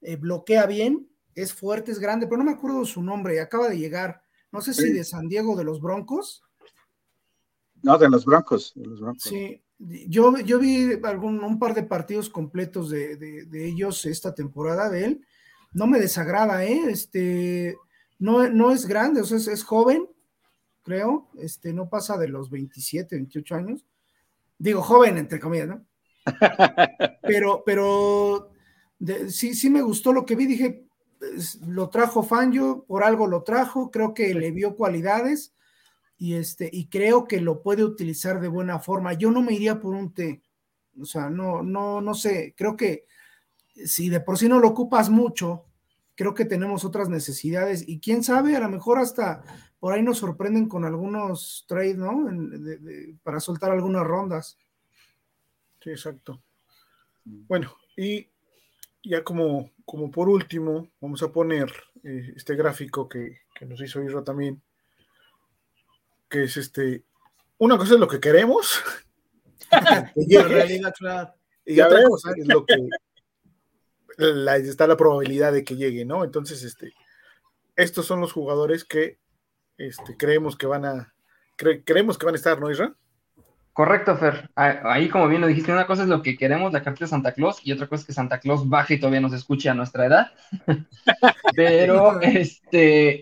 eh, 0.00 0.16
bloquea 0.16 0.66
bien, 0.66 1.08
es 1.34 1.52
fuerte, 1.52 1.92
es 1.92 1.98
grande, 1.98 2.26
pero 2.26 2.38
no 2.38 2.44
me 2.44 2.52
acuerdo 2.52 2.84
su 2.84 3.02
nombre, 3.02 3.40
acaba 3.40 3.68
de 3.68 3.78
llegar, 3.78 4.22
no 4.52 4.60
sé 4.60 4.72
si 4.72 4.92
de 4.92 5.04
San 5.04 5.28
Diego, 5.28 5.56
de 5.56 5.64
los 5.64 5.80
Broncos. 5.80 6.42
No, 7.82 7.98
de 7.98 8.08
los 8.08 8.24
Broncos. 8.24 8.72
De 8.76 8.86
los 8.86 9.00
broncos. 9.00 9.24
Sí, 9.24 9.60
yo, 10.08 10.36
yo 10.38 10.58
vi 10.58 10.98
algún, 11.02 11.42
un 11.42 11.58
par 11.58 11.74
de 11.74 11.82
partidos 11.82 12.30
completos 12.30 12.90
de, 12.90 13.16
de, 13.16 13.66
ellos 13.66 14.06
esta 14.06 14.34
temporada 14.34 14.88
de 14.88 15.04
él. 15.04 15.26
No 15.72 15.86
me 15.86 16.00
desagrada, 16.00 16.64
¿eh? 16.64 16.82
Este, 16.88 17.76
no, 18.18 18.48
no 18.48 18.70
es 18.70 18.86
grande, 18.86 19.20
o 19.20 19.24
sea, 19.24 19.38
es, 19.38 19.48
es 19.48 19.64
joven, 19.64 20.08
creo, 20.82 21.28
este, 21.38 21.72
no 21.72 21.88
pasa 21.88 22.16
de 22.16 22.28
los 22.28 22.50
27, 22.50 23.16
28 23.16 23.54
años. 23.54 23.84
Digo, 24.58 24.82
joven, 24.82 25.18
entre 25.18 25.40
comillas, 25.40 25.68
¿no? 25.68 25.84
Pero, 27.22 27.62
pero 27.66 28.50
sí, 29.28 29.54
sí 29.54 29.68
me 29.68 29.82
gustó 29.82 30.12
lo 30.12 30.24
que 30.24 30.36
vi, 30.36 30.46
dije, 30.46 30.86
lo 31.66 31.88
trajo 31.88 32.22
Fangio, 32.22 32.84
por 32.86 33.02
algo 33.02 33.26
lo 33.26 33.42
trajo, 33.42 33.90
creo 33.90 34.14
que 34.14 34.34
le 34.34 34.50
vio 34.50 34.76
cualidades 34.76 35.54
y, 36.24 36.36
este, 36.36 36.70
y 36.72 36.86
creo 36.86 37.26
que 37.26 37.38
lo 37.38 37.60
puede 37.60 37.84
utilizar 37.84 38.40
de 38.40 38.48
buena 38.48 38.78
forma. 38.78 39.12
Yo 39.12 39.30
no 39.30 39.42
me 39.42 39.52
iría 39.52 39.78
por 39.78 39.94
un 39.94 40.14
T, 40.14 40.42
o 40.98 41.04
sea, 41.04 41.28
no, 41.28 41.62
no, 41.62 42.00
no 42.00 42.14
sé, 42.14 42.54
creo 42.56 42.78
que 42.78 43.04
si 43.84 44.08
de 44.08 44.20
por 44.20 44.38
sí 44.38 44.48
no 44.48 44.58
lo 44.58 44.68
ocupas 44.68 45.10
mucho, 45.10 45.66
creo 46.14 46.32
que 46.32 46.46
tenemos 46.46 46.82
otras 46.82 47.10
necesidades 47.10 47.86
y 47.86 48.00
quién 48.00 48.24
sabe, 48.24 48.56
a 48.56 48.60
lo 48.60 48.70
mejor 48.70 48.98
hasta 49.00 49.42
por 49.78 49.92
ahí 49.92 50.02
nos 50.02 50.16
sorprenden 50.16 50.66
con 50.66 50.86
algunos 50.86 51.66
trades, 51.68 51.98
¿no? 51.98 52.26
para 53.22 53.38
soltar 53.38 53.70
algunas 53.70 54.06
rondas. 54.06 54.58
Sí, 55.82 55.90
exacto. 55.90 56.42
Bueno, 57.22 57.76
y 57.98 58.30
ya 59.02 59.22
como, 59.22 59.72
como 59.84 60.10
por 60.10 60.30
último, 60.30 60.88
vamos 61.02 61.22
a 61.22 61.30
poner 61.30 61.70
eh, 62.02 62.32
este 62.34 62.56
gráfico 62.56 63.10
que, 63.10 63.40
que, 63.54 63.66
nos 63.66 63.78
hizo 63.82 64.02
Isra 64.02 64.24
también, 64.24 64.62
que 66.34 66.42
es 66.42 66.56
este, 66.56 67.04
una 67.58 67.78
cosa 67.78 67.94
es 67.94 68.00
lo 68.00 68.08
que 68.08 68.18
queremos, 68.18 68.82
y, 70.16 70.36
otra 70.36 72.04
cosa 72.08 72.32
es 72.36 72.48
lo 72.48 72.66
que 72.66 72.74
la, 74.16 74.56
está 74.56 74.88
la 74.88 74.96
probabilidad 74.96 75.52
de 75.52 75.62
que 75.62 75.76
llegue, 75.76 76.04
¿no? 76.04 76.24
Entonces, 76.24 76.64
este, 76.64 76.92
estos 77.76 78.06
son 78.06 78.20
los 78.20 78.32
jugadores 78.32 78.84
que 78.84 79.20
este, 79.78 80.16
creemos 80.16 80.56
que 80.56 80.66
van 80.66 80.84
a, 80.84 81.14
creemos 81.56 82.18
que 82.18 82.26
van 82.26 82.34
a 82.34 82.38
estar, 82.38 82.58
¿no, 82.58 82.68
Isra? 82.68 82.96
Correcto, 83.72 84.16
Fer. 84.16 84.50
Ahí, 84.56 85.08
como 85.08 85.28
bien 85.28 85.40
lo 85.40 85.46
dijiste, 85.46 85.70
una 85.70 85.86
cosa 85.86 86.02
es 86.02 86.08
lo 86.08 86.20
que 86.20 86.36
queremos, 86.36 86.72
la 86.72 86.82
carta 86.82 87.04
de 87.04 87.08
Santa 87.08 87.30
Claus, 87.30 87.60
y 87.62 87.70
otra 87.70 87.86
cosa 87.86 88.00
es 88.00 88.06
que 88.08 88.12
Santa 88.12 88.40
Claus 88.40 88.68
baje 88.68 88.94
y 88.94 88.98
todavía 88.98 89.20
nos 89.20 89.32
escuche 89.32 89.68
a 89.68 89.74
nuestra 89.74 90.06
edad. 90.06 90.32
Pero, 91.54 92.20
este, 92.22 93.20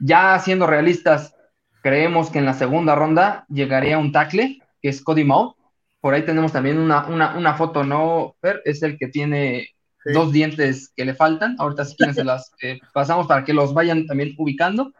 ya 0.00 0.40
siendo 0.40 0.66
realistas, 0.66 1.36
creemos 1.82 2.30
que 2.30 2.38
en 2.38 2.44
la 2.44 2.54
segunda 2.54 2.94
ronda 2.94 3.44
llegaría 3.48 3.98
un 3.98 4.12
tackle, 4.12 4.62
que 4.80 4.88
es 4.88 5.02
Cody 5.02 5.24
Maul. 5.24 5.54
Por 6.00 6.14
ahí 6.14 6.24
tenemos 6.24 6.52
también 6.52 6.78
una, 6.78 7.54
foto, 7.54 7.84
¿no, 7.84 8.36
Fer? 8.40 8.62
Es 8.64 8.82
el 8.82 8.98
que 8.98 9.08
tiene 9.08 9.70
dos 10.04 10.32
dientes 10.32 10.92
que 10.96 11.04
le 11.04 11.14
faltan. 11.14 11.56
Ahorita 11.58 11.84
si 11.84 11.96
quieren 11.96 12.14
se 12.14 12.24
las 12.24 12.52
eh, 12.62 12.80
pasamos 12.92 13.26
para 13.26 13.44
que 13.44 13.52
los 13.52 13.74
vayan 13.74 14.06
también 14.06 14.34
ubicando. 14.38 14.92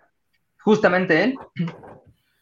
Justamente 0.61 1.25
él. 1.25 1.39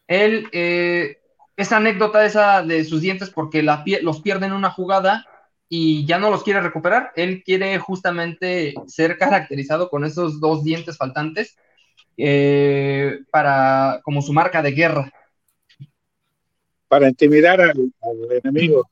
Él... 0.06 0.48
Eh, 0.52 1.18
esa 1.56 1.78
anécdota 1.78 2.24
esa 2.24 2.62
de 2.62 2.84
sus 2.84 3.00
dientes 3.00 3.30
porque 3.30 3.62
la, 3.62 3.82
los 4.02 4.20
pierde 4.20 4.46
en 4.46 4.52
una 4.52 4.70
jugada 4.70 5.26
y 5.68 6.04
ya 6.06 6.18
no 6.18 6.30
los 6.30 6.42
quiere 6.42 6.60
recuperar. 6.60 7.12
Él 7.16 7.42
quiere 7.44 7.78
justamente 7.78 8.74
ser 8.86 9.18
caracterizado 9.18 9.88
con 9.88 10.04
esos 10.04 10.38
dos 10.38 10.62
dientes 10.62 10.96
faltantes 10.96 11.56
eh, 12.16 13.20
para 13.30 14.00
como 14.02 14.22
su 14.22 14.32
marca 14.32 14.62
de 14.62 14.72
guerra. 14.72 15.12
Para 16.88 17.08
intimidar 17.08 17.60
al, 17.60 17.92
enemigo. 18.30 18.88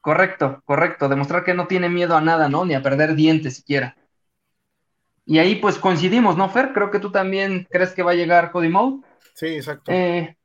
Correcto, 0.00 0.62
correcto. 0.64 1.08
Demostrar 1.08 1.44
que 1.44 1.54
no 1.54 1.66
tiene 1.66 1.88
miedo 1.88 2.16
a 2.16 2.20
nada, 2.20 2.48
¿no? 2.48 2.64
Ni 2.64 2.74
a 2.74 2.82
perder 2.82 3.14
dientes 3.14 3.56
siquiera. 3.56 3.96
Y 5.26 5.38
ahí 5.38 5.56
pues 5.56 5.78
coincidimos, 5.78 6.36
¿no, 6.36 6.50
Fer? 6.50 6.72
Creo 6.74 6.90
que 6.90 6.98
tú 6.98 7.10
también 7.10 7.66
crees 7.70 7.92
que 7.92 8.02
va 8.02 8.10
a 8.10 8.14
llegar 8.14 8.50
Cody 8.50 8.68
Mode. 8.68 9.06
Sí, 9.32 9.46
exacto. 9.46 9.90
Eh, 9.90 10.36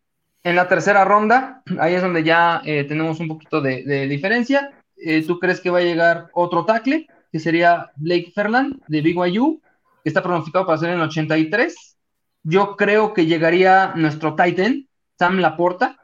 en 0.44 0.56
la 0.56 0.68
tercera 0.68 1.04
ronda, 1.04 1.62
ahí 1.80 1.96
es 1.96 2.02
donde 2.02 2.24
ya 2.24 2.62
eh, 2.66 2.86
tenemos 2.86 3.20
un 3.20 3.28
poquito 3.28 3.60
de, 3.62 4.08
diferencia. 4.08 4.72
Eh, 4.96 5.26
¿Tú 5.26 5.40
crees 5.40 5.60
que 5.60 5.70
va 5.70 5.80
a 5.80 5.84
llegar 5.84 6.30
otro 6.34 6.66
tackle, 6.66 7.08
que 7.32 7.40
sería 7.40 7.92
Blake 7.98 8.32
Ferland 8.34 8.82
de 8.88 9.02
BYU, 9.02 9.62
que 10.04 10.10
está 10.10 10.24
pronosticado 10.24 10.66
para 10.66 10.78
ser 10.78 10.90
en 10.90 10.96
el 10.96 11.02
83? 11.04 11.89
Yo 12.50 12.76
creo 12.76 13.14
que 13.14 13.28
llegaría 13.28 13.94
nuestro 13.96 14.36
Titan, 14.36 14.88
Sam 15.20 15.38
Laporta, 15.38 16.00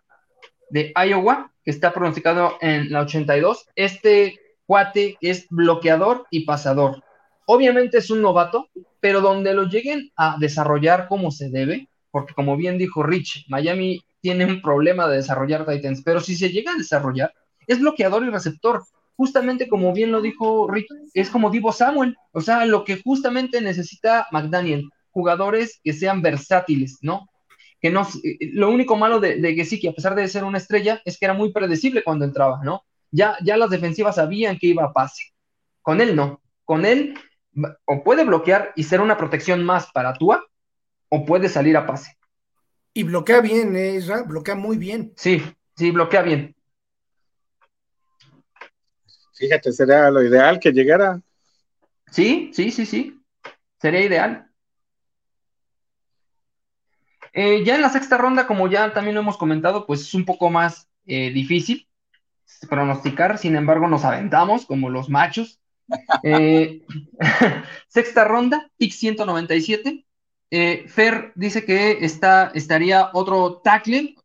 de 0.70 0.94
Iowa, 0.96 1.52
que 1.64 1.72
está 1.72 1.92
pronosticado 1.92 2.60
en 2.62 2.92
la 2.92 3.02
82. 3.02 3.66
Este 3.76 4.40
cuate 4.68 5.18
es 5.22 5.48
bloqueador 5.50 6.28
y 6.30 6.46
pasador. 6.46 7.02
Obviamente 7.48 7.98
es 7.98 8.12
un 8.12 8.22
novato, 8.22 8.70
pero 9.00 9.22
donde 9.22 9.56
lo 9.56 9.64
lleguen 9.64 10.12
a 10.16 10.38
desarrollar 10.40 11.08
como 11.08 11.32
se 11.32 11.50
debe, 11.50 11.90
porque 12.12 12.36
como 12.36 12.56
bien 12.56 12.78
dijo 12.78 13.02
Rich, 13.02 13.46
Miami 13.50 14.04
tiene 14.22 14.46
un 14.46 14.62
problema 14.62 15.08
de 15.08 15.16
desarrollar 15.16 15.66
Titans, 15.66 16.04
pero 16.06 16.20
si 16.20 16.36
se 16.36 16.50
llega 16.50 16.74
a 16.74 16.78
desarrollar, 16.78 17.34
es 17.66 17.80
bloqueador 17.80 18.24
y 18.24 18.30
receptor. 18.30 18.84
Justamente 19.16 19.68
como 19.68 19.94
bien 19.94 20.12
lo 20.12 20.22
dijo 20.22 20.70
Rick, 20.70 20.90
es 21.16 21.32
como 21.32 21.50
Divo 21.50 21.72
Samuel, 21.72 22.16
o 22.34 22.42
sea, 22.42 22.68
lo 22.68 22.84
que 22.84 23.02
justamente 23.02 23.62
necesita 23.62 24.28
McDaniel, 24.32 24.88
jugadores 25.16 25.80
que 25.82 25.94
sean 25.94 26.22
versátiles, 26.22 26.98
¿no? 27.02 27.30
Que 27.80 27.90
no, 27.90 28.06
eh, 28.22 28.38
lo 28.52 28.70
único 28.70 28.98
malo 28.98 29.22
de, 29.22 29.38
de 29.38 29.56
que 29.56 29.88
a 29.88 29.94
pesar 29.94 30.14
de 30.14 30.28
ser 30.28 30.44
una 30.44 30.58
estrella, 30.58 31.02
es 31.06 31.18
que 31.18 31.24
era 31.24 31.34
muy 31.34 31.54
predecible 31.54 32.04
cuando 32.04 32.26
entraba, 32.26 32.60
¿no? 32.66 32.84
Ya, 33.12 33.38
ya 33.42 33.56
las 33.56 33.70
defensivas 33.70 34.16
sabían 34.16 34.58
que 34.60 34.68
iba 34.68 34.84
a 34.84 34.92
pase. 34.92 35.24
Con 35.82 36.02
él 36.02 36.18
no. 36.18 36.42
Con 36.66 36.86
él 36.86 37.18
o 37.86 38.04
puede 38.04 38.26
bloquear 38.26 38.74
y 38.76 38.84
ser 38.84 39.00
una 39.00 39.16
protección 39.16 39.64
más 39.64 39.90
para 39.94 40.14
Tua, 40.14 40.46
o 41.08 41.26
puede 41.26 41.48
salir 41.48 41.78
a 41.78 41.86
pase. 41.86 42.18
Y 42.94 43.04
bloquea 43.04 43.40
bien, 43.40 43.74
¿eh, 43.78 44.02
bloquea 44.28 44.56
muy 44.56 44.78
bien. 44.78 45.14
Sí, 45.16 45.42
sí, 45.78 45.92
bloquea 45.92 46.24
bien. 46.24 46.54
Fíjate, 49.38 49.72
sería 49.72 50.12
lo 50.12 50.22
ideal 50.22 50.60
que 50.60 50.74
llegara. 50.74 51.22
Sí, 52.12 52.52
sí, 52.54 52.72
sí, 52.72 52.86
sí. 52.86 53.22
Sería 53.80 54.02
ideal. 54.02 54.50
Eh, 57.38 57.66
ya 57.66 57.76
en 57.76 57.82
la 57.82 57.90
sexta 57.90 58.18
ronda, 58.18 58.48
como 58.48 58.70
ya 58.70 58.94
también 58.94 59.16
lo 59.16 59.22
hemos 59.22 59.38
comentado, 59.38 59.86
pues 59.86 60.02
es 60.02 60.14
un 60.14 60.24
poco 60.24 60.50
más 60.50 60.88
eh, 61.06 61.32
difícil 61.32 61.88
pronosticar, 62.70 63.38
sin 63.38 63.56
embargo 63.56 63.88
nos 63.88 64.06
aventamos 64.06 64.66
como 64.66 64.90
los 64.90 65.10
machos. 65.10 65.60
Eh, 66.24 66.82
sexta 67.90 68.24
ronda, 68.24 68.72
pick 68.78 68.92
197, 68.94 70.06
eh, 70.50 70.86
Fer 70.88 71.34
dice 71.36 71.66
que 71.66 72.06
está, 72.06 72.52
estaría 72.54 73.10
otro 73.14 73.62
tackle, 73.64 74.16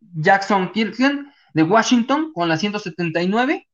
Jackson 0.00 0.70
Kirkland, 0.70 1.32
de 1.54 1.62
Washington, 1.62 2.32
con 2.34 2.50
la 2.50 2.58
179. 2.58 3.66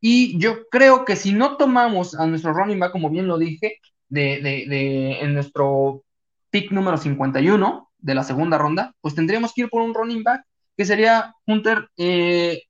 Y 0.00 0.38
yo 0.38 0.68
creo 0.68 1.06
que 1.06 1.16
si 1.16 1.32
no 1.32 1.56
tomamos 1.56 2.14
a 2.14 2.26
nuestro 2.26 2.52
running 2.52 2.78
back, 2.78 2.92
como 2.92 3.08
bien 3.08 3.26
lo 3.26 3.38
dije, 3.38 3.80
de, 4.08 5.18
en 5.20 5.34
nuestro 5.34 6.04
pick 6.50 6.70
número 6.70 6.98
51 6.98 7.85
de 7.98 8.14
la 8.14 8.24
segunda 8.24 8.58
ronda, 8.58 8.94
pues 9.00 9.14
tendríamos 9.14 9.52
que 9.54 9.62
ir 9.62 9.70
por 9.70 9.82
un 9.82 9.94
running 9.94 10.22
back 10.22 10.44
que 10.76 10.84
sería 10.84 11.34
Hunter 11.46 11.88
eh. 11.96 12.62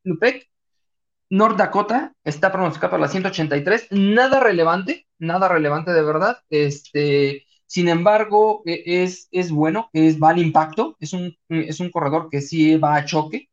North 1.30 1.56
Dakota 1.58 2.12
está 2.24 2.52
pronosticado 2.52 2.92
para 2.92 3.02
la 3.02 3.08
183. 3.08 3.88
Nada 3.90 4.40
relevante, 4.40 5.06
nada 5.18 5.48
relevante 5.48 5.92
de 5.92 6.02
verdad. 6.02 6.38
Este, 6.50 7.44
sin 7.66 7.88
embargo, 7.88 8.62
e, 8.64 8.82
es, 9.02 9.28
es 9.32 9.50
bueno, 9.50 9.90
es, 9.92 10.20
va 10.20 10.30
al 10.30 10.38
impacto, 10.38 10.96
es 11.00 11.12
un, 11.12 11.36
es 11.48 11.80
un 11.80 11.90
corredor 11.90 12.28
que 12.30 12.40
sí 12.40 12.76
va 12.76 12.96
a 12.96 13.04
choque. 13.04 13.48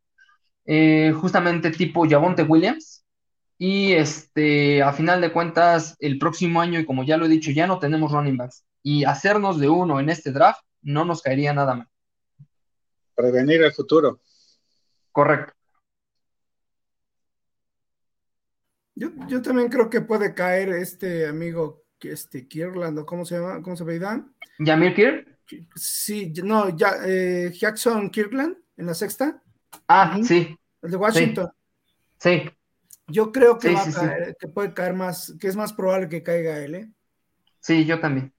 eh, 0.65 1.13
justamente 1.19 1.71
tipo 1.71 2.07
Javonte 2.09 2.43
Williams. 2.43 3.05
Y 3.57 3.93
este, 3.93 4.83
a 4.83 4.93
final 4.93 5.21
de 5.21 5.31
cuentas, 5.31 5.95
el 5.99 6.19
próximo 6.19 6.61
año, 6.61 6.79
y 6.79 6.85
como 6.85 7.03
ya 7.03 7.17
lo 7.17 7.25
he 7.25 7.29
dicho, 7.29 7.51
ya 7.51 7.67
no 7.67 7.79
tenemos 7.79 8.11
running 8.11 8.37
backs. 8.37 8.65
Y 8.83 9.05
hacernos 9.05 9.59
de 9.59 9.69
uno 9.69 9.99
en 9.99 10.09
este 10.09 10.31
draft 10.31 10.61
no 10.83 11.05
nos 11.05 11.21
caería 11.21 11.53
nada 11.53 11.75
mal. 11.75 11.89
Prevenir 13.15 13.63
el 13.63 13.73
futuro. 13.73 14.21
Correcto. 15.11 15.53
Yo, 18.95 19.41
también 19.41 19.69
creo 19.69 19.89
que 19.89 20.01
puede 20.01 20.33
caer 20.35 20.69
este 20.69 21.27
amigo, 21.27 21.83
este 21.99 22.47
Kirland, 22.47 23.03
¿cómo 23.05 23.25
se 23.25 23.35
llama? 23.35 23.61
¿Cómo 23.61 23.75
se? 23.75 23.85
¿Yamir 24.59 24.93
Kirk? 24.93 25.39
Sí, 25.75 26.31
no, 26.43 26.69
ya, 26.75 26.97
eh, 27.05 27.51
Jackson 27.51 28.09
Kirkland 28.09 28.55
en 28.77 28.85
la 28.85 28.93
sexta. 28.93 29.41
Ah, 29.87 30.17
sí. 30.23 30.55
El 30.81 30.91
de 30.91 30.97
Washington. 30.97 31.51
Sí. 32.17 32.49
Yo 33.07 33.31
creo 33.31 33.57
que, 33.57 33.75
que 34.39 34.47
puede 34.47 34.73
caer 34.73 34.93
más, 34.93 35.35
que 35.39 35.47
es 35.47 35.55
más 35.55 35.73
probable 35.73 36.07
que 36.07 36.23
caiga 36.23 36.59
él, 36.59 36.75
¿eh? 36.75 36.91
Sí, 37.59 37.85
yo 37.85 37.99
también. 37.99 38.33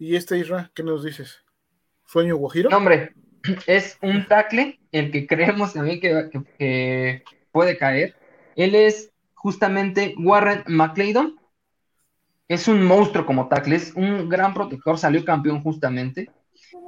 ¿Y 0.00 0.16
este 0.16 0.38
Isra, 0.38 0.72
qué 0.74 0.82
nos 0.82 1.04
dices? 1.04 1.44
¿Sueño 2.06 2.34
Guajiro? 2.38 2.70
No, 2.70 2.78
hombre, 2.78 3.12
es 3.66 3.98
un 4.00 4.26
tackle 4.26 4.80
el 4.92 5.10
que 5.12 5.26
creemos 5.26 5.74
también 5.74 6.00
que 6.00 7.22
puede 7.52 7.76
caer. 7.76 8.16
Él 8.56 8.74
es 8.74 9.12
justamente 9.34 10.14
Warren 10.16 10.64
McClaydon. 10.68 11.38
Es 12.48 12.66
un 12.66 12.82
monstruo 12.82 13.26
como 13.26 13.48
tackle, 13.48 13.76
es 13.76 13.92
un 13.94 14.30
gran 14.30 14.54
protector, 14.54 14.96
salió 14.96 15.22
campeón 15.22 15.62
justamente. 15.62 16.30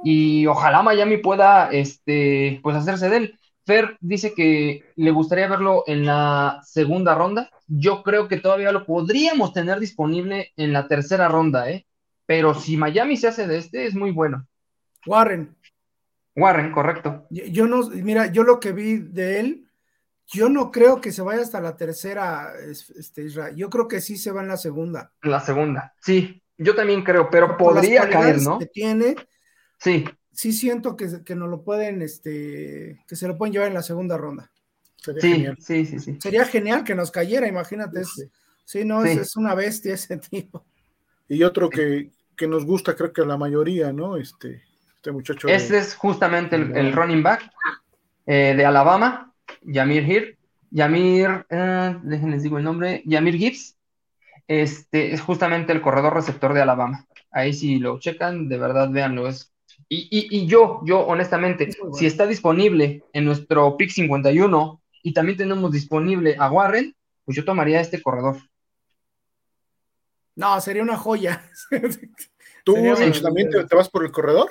Y 0.03 0.47
ojalá 0.47 0.81
Miami 0.81 1.17
pueda 1.17 1.69
este, 1.71 2.59
pues 2.63 2.75
hacerse 2.75 3.09
de 3.09 3.17
él. 3.17 3.39
Fer 3.63 3.95
dice 4.01 4.33
que 4.33 4.85
le 4.95 5.11
gustaría 5.11 5.47
verlo 5.47 5.83
en 5.85 6.07
la 6.07 6.61
segunda 6.63 7.13
ronda. 7.13 7.51
Yo 7.67 8.01
creo 8.01 8.27
que 8.27 8.37
todavía 8.37 8.71
lo 8.71 8.87
podríamos 8.87 9.53
tener 9.53 9.79
disponible 9.79 10.51
en 10.57 10.73
la 10.73 10.87
tercera 10.87 11.27
ronda, 11.27 11.69
¿eh? 11.69 11.85
Pero 12.25 12.53
si 12.53 12.77
Miami 12.77 13.17
se 13.17 13.27
hace 13.27 13.47
de 13.47 13.57
este, 13.57 13.85
es 13.85 13.95
muy 13.95 14.11
bueno. 14.11 14.47
Warren. 15.05 15.55
Warren, 16.35 16.71
correcto. 16.71 17.27
Yo 17.29 17.67
no, 17.67 17.89
mira, 17.89 18.27
yo 18.27 18.43
lo 18.43 18.59
que 18.59 18.71
vi 18.71 18.97
de 18.97 19.39
él, 19.39 19.67
yo 20.27 20.49
no 20.49 20.71
creo 20.71 20.99
que 20.99 21.11
se 21.11 21.21
vaya 21.21 21.41
hasta 21.41 21.61
la 21.61 21.75
tercera, 21.75 22.53
este, 22.59 23.23
Israel. 23.23 23.55
Yo 23.55 23.69
creo 23.69 23.87
que 23.87 24.01
sí 24.01 24.17
se 24.17 24.31
va 24.31 24.41
en 24.41 24.47
la 24.47 24.57
segunda. 24.57 25.11
En 25.21 25.31
la 25.31 25.39
segunda, 25.39 25.93
sí. 26.01 26.41
Yo 26.57 26.75
también 26.75 27.03
creo, 27.03 27.29
pero 27.29 27.57
podría 27.57 28.09
caer, 28.09 28.41
¿no? 28.41 28.59
Que 28.59 28.67
tiene. 28.67 29.15
Sí. 29.77 30.05
Sí 30.31 30.53
siento 30.53 30.95
que, 30.95 31.23
que 31.23 31.35
no 31.35 31.47
lo 31.47 31.63
pueden, 31.63 32.01
este, 32.01 33.03
que 33.07 33.15
se 33.15 33.27
lo 33.27 33.37
pueden 33.37 33.53
llevar 33.53 33.67
en 33.67 33.73
la 33.75 33.83
segunda 33.83 34.17
ronda. 34.17 34.51
sí, 35.19 35.45
sí, 35.59 35.85
sí, 35.85 35.99
sí. 35.99 36.17
Sería 36.19 36.45
genial 36.45 36.83
que 36.83 36.95
nos 36.95 37.11
cayera, 37.11 37.47
imagínate. 37.47 38.03
sí. 38.65 38.85
no, 38.85 39.03
Es, 39.03 39.35
una 39.35 39.53
bestia 39.53 39.93
ese 39.93 40.17
tipo. 40.29 40.65
Y 41.27 41.43
otro 41.43 41.69
que, 41.69 42.11
que, 42.35 42.47
nos 42.47 42.65
gusta, 42.65 42.95
creo 42.95 43.13
que 43.13 43.21
a 43.21 43.25
la 43.25 43.37
mayoría, 43.37 43.91
¿no? 43.91 44.17
Este, 44.17 44.63
este 44.95 45.11
muchacho. 45.11 45.47
Este 45.47 45.77
es 45.77 45.95
justamente 45.95 46.55
el, 46.55 46.93
running 46.93 47.23
back 47.23 47.49
eh, 48.25 48.53
de 48.55 48.65
Alabama, 48.65 49.33
Yamir 49.61 50.03
Hir, 50.09 50.37
Yamir, 50.71 51.45
eh, 51.49 51.97
déjenles 52.03 52.43
digo 52.43 52.57
el 52.57 52.63
nombre, 52.63 53.03
Yamir 53.05 53.35
Gibbs, 53.35 53.77
este 54.47 55.13
es 55.13 55.21
justamente 55.21 55.71
el 55.71 55.81
corredor 55.81 56.13
receptor 56.13 56.53
de 56.53 56.61
Alabama. 56.61 57.05
Ahí 57.31 57.53
si 57.53 57.79
lo 57.79 57.99
checan, 57.99 58.49
de 58.49 58.57
verdad 58.57 58.89
véanlo. 58.89 59.27
Es, 59.27 59.53
y, 59.89 60.45
yo, 60.47 60.81
yo 60.85 61.01
honestamente, 61.01 61.69
si 61.93 62.05
está 62.05 62.25
disponible 62.25 63.03
en 63.13 63.25
nuestro 63.25 63.77
pick 63.77 63.89
51 63.89 64.81
y 65.03 65.13
también 65.13 65.37
tenemos 65.37 65.71
disponible 65.71 66.35
a 66.39 66.49
Warren, 66.51 66.95
pues 67.25 67.37
yo 67.37 67.45
tomaría 67.45 67.79
este 67.79 68.01
corredor. 68.01 68.37
No, 70.35 70.59
sería 70.61 70.83
una 70.83 70.97
joya. 70.97 71.43
¿Tú 72.63 72.75
también 73.21 73.49
te 73.49 73.75
vas 73.75 73.89
por 73.89 74.03
el 74.03 74.11
corredor? 74.11 74.49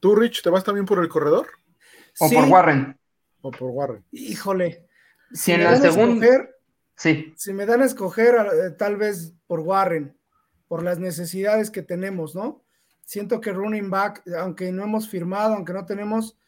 ¿Tú, 0.00 0.14
Rich, 0.14 0.42
te 0.42 0.50
vas 0.50 0.64
también 0.64 0.86
por 0.86 0.98
el 0.98 1.08
corredor? 1.08 1.48
¿O 2.20 2.30
por 2.30 2.44
Warren? 2.44 2.98
O 3.40 3.50
por 3.50 3.70
Warren. 3.70 4.04
Híjole. 4.12 4.86
Si, 5.32 5.52
en 5.52 5.64
la 5.64 5.76
segunda. 5.76 6.48
Sí. 6.94 7.34
Si 7.36 7.52
me 7.52 7.66
dan 7.66 7.82
a 7.82 7.86
escoger, 7.86 8.34
eh, 8.36 8.70
tal 8.70 8.96
vez 8.96 9.34
por 9.46 9.60
Warren, 9.60 10.16
por 10.68 10.82
las 10.82 10.98
necesidades 10.98 11.70
que 11.70 11.82
tenemos, 11.82 12.34
¿no? 12.34 12.62
Siento 13.04 13.40
que 13.40 13.52
running 13.52 13.90
back, 13.90 14.22
aunque 14.38 14.72
no 14.72 14.84
hemos 14.84 15.08
firmado, 15.08 15.54
aunque 15.54 15.72
no 15.72 15.84
tenemos, 15.84 16.38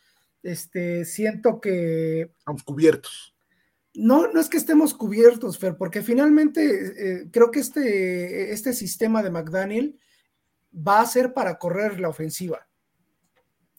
este, 0.42 1.04
siento 1.04 1.60
que. 1.60 2.32
Estamos 2.38 2.62
cubiertos. 2.62 3.34
No, 3.98 4.28
no 4.32 4.40
es 4.40 4.48
que 4.48 4.56
estemos 4.56 4.94
cubiertos, 4.94 5.58
Fer, 5.58 5.76
porque 5.76 6.02
finalmente 6.02 7.22
eh, 7.22 7.28
creo 7.32 7.50
que 7.50 7.58
este, 7.58 8.52
este 8.52 8.72
sistema 8.72 9.22
de 9.22 9.30
McDaniel 9.30 9.98
va 10.72 11.00
a 11.00 11.06
ser 11.06 11.34
para 11.34 11.58
correr 11.58 11.98
la 11.98 12.08
ofensiva 12.08 12.68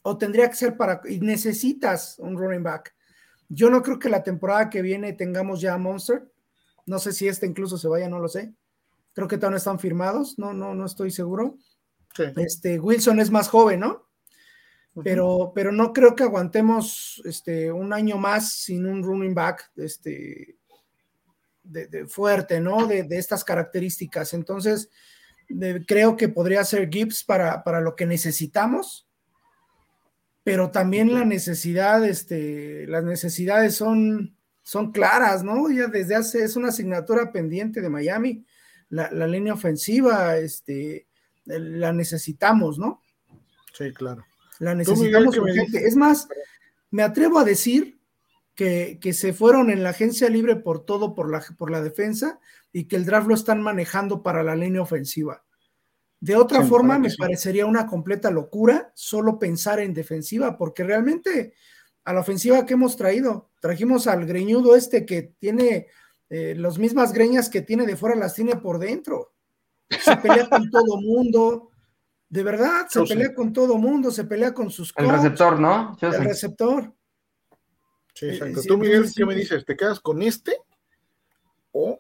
o 0.02 0.18
tendría 0.18 0.50
que 0.50 0.56
ser 0.56 0.78
para, 0.78 1.02
y 1.08 1.20
necesitas 1.20 2.18
un 2.20 2.38
running 2.38 2.64
back. 2.64 2.94
Yo 3.48 3.70
no 3.70 3.82
creo 3.82 4.00
que 4.00 4.10
la 4.10 4.24
temporada 4.24 4.70
que 4.70 4.82
viene 4.82 5.14
tengamos 5.14 5.62
ya 5.62 5.74
a 5.74 5.78
Monster. 5.78 6.30
No 6.86 7.00
sé 7.00 7.14
si 7.14 7.28
este 7.28 7.46
incluso 7.46 7.78
se 7.78 7.88
vaya, 7.88 8.10
no 8.10 8.20
lo 8.20 8.28
sé. 8.28 8.54
Creo 9.14 9.28
que 9.28 9.38
todavía 9.38 9.52
no 9.52 9.58
están 9.58 9.80
firmados, 9.80 10.38
no, 10.38 10.54
no, 10.54 10.74
no 10.74 10.86
estoy 10.86 11.12
seguro. 11.12 11.58
Este, 12.36 12.80
Wilson 12.80 13.20
es 13.20 13.32
más 13.32 13.48
joven, 13.48 13.82
¿no? 13.82 14.09
Pero, 15.04 15.52
pero 15.54 15.72
no 15.72 15.94
creo 15.94 16.16
que 16.16 16.24
aguantemos 16.24 17.22
este, 17.26 17.72
un 17.72 17.94
año 17.94 18.18
más 18.18 18.54
sin 18.54 18.86
un 18.86 19.04
running 19.04 19.34
back 19.34 19.72
este, 19.78 20.58
de, 21.64 22.08
fuerte, 22.08 22.60
¿no? 22.60 22.88
De, 22.88 23.06
estas 23.12 23.44
características. 23.44 24.34
Entonces, 24.34 24.90
creo 25.88 26.16
que 26.16 26.30
podría 26.30 26.64
ser 26.64 26.90
Gibbs 26.90 27.24
para, 27.24 27.64
para 27.64 27.82
lo 27.82 27.96
que 27.96 28.06
necesitamos 28.06 29.10
pero 30.50 30.72
también 30.72 31.14
la 31.14 31.26
necesidad, 31.26 32.04
este, 32.04 32.88
las 32.88 33.04
necesidades 33.04 33.76
son, 33.76 34.36
son 34.64 34.92
claras, 34.92 35.44
¿no? 35.44 35.70
Ya 35.70 35.86
desde 35.86 36.16
hace, 36.16 36.44
es 36.44 36.56
una 36.56 36.70
asignatura 36.70 37.32
pendiente 37.32 37.82
de 37.82 37.90
Miami, 37.90 38.46
la, 38.90 39.28
línea 39.28 39.54
ofensiva, 39.54 40.38
este, 40.38 41.08
la 41.46 41.94
necesitamos, 41.94 42.80
¿no? 42.80 43.04
Sí, 43.74 43.94
claro. 43.94 44.26
La 44.60 44.76
necesitamos 44.76 45.38
urgente. 45.38 45.88
Es 45.88 45.96
más, 45.96 46.28
me 46.92 47.04
atrevo 47.04 47.40
a 47.40 47.44
decir 47.44 48.00
que, 48.56 49.00
que, 49.02 49.14
se 49.14 49.34
fueron 49.34 49.70
en 49.72 49.84
la 49.84 49.90
agencia 49.90 50.30
libre 50.30 50.58
por 50.58 50.86
todo, 50.86 51.16
por 51.16 51.32
la, 51.32 51.44
por 51.58 51.72
la 51.72 51.82
defensa, 51.82 52.40
y 52.72 52.86
que 52.86 52.98
el 52.98 53.06
draft 53.06 53.28
lo 53.28 53.36
están 53.36 53.62
manejando 53.62 54.22
para 54.22 54.44
la 54.44 54.56
línea 54.56 54.82
ofensiva. 54.82 55.44
De 56.22 56.36
otra 56.36 56.64
forma, 56.64 57.00
me 57.00 57.10
parecería 57.18 57.66
una 57.66 57.88
completa 57.88 58.30
locura 58.30 58.92
solo 58.94 59.40
pensar 59.40 59.80
en 59.80 59.94
defensiva, 59.94 60.58
porque 60.58 60.84
realmente 60.84 61.54
a 62.04 62.14
la 62.14 62.20
ofensiva 62.20 62.66
que 62.66 62.74
hemos 62.74 62.98
traído, 62.98 63.52
trajimos 63.62 64.08
al 64.08 64.26
greñudo 64.26 64.76
este 64.76 65.06
que 65.06 65.34
tiene 65.40 65.88
eh, 66.30 66.56
las 66.58 66.78
mismas 66.78 67.14
greñas 67.14 67.50
que 67.50 67.62
tiene 67.62 67.86
de 67.86 67.96
fuera, 67.96 68.16
las 68.16 68.34
tiene 68.34 68.58
por 68.58 68.80
dentro. 68.80 69.34
Se 69.90 70.18
pelea 70.18 70.50
con 70.50 70.70
todo 70.72 71.00
mundo, 71.00 71.72
de 72.30 72.44
verdad, 72.44 72.88
se 72.88 73.04
pelea 73.04 73.34
con 73.34 73.52
todo 73.52 73.78
mundo, 73.78 74.12
se 74.12 74.24
pelea 74.24 74.54
con 74.54 74.70
sus 74.70 74.94
El 74.96 75.10
receptor, 75.10 75.60
¿no? 75.60 75.98
el 76.00 76.24
receptor. 76.24 76.94
Sí, 78.14 78.28
eh, 78.28 78.34
exacto. 78.34 78.62
Tú, 78.68 78.78
Miguel, 78.78 79.06
¿qué 79.16 79.26
me 79.26 79.34
dices? 79.34 79.66
¿Te 79.66 79.76
quedas 79.76 80.00
con 80.00 80.22
este 80.22 80.56
o 81.72 82.00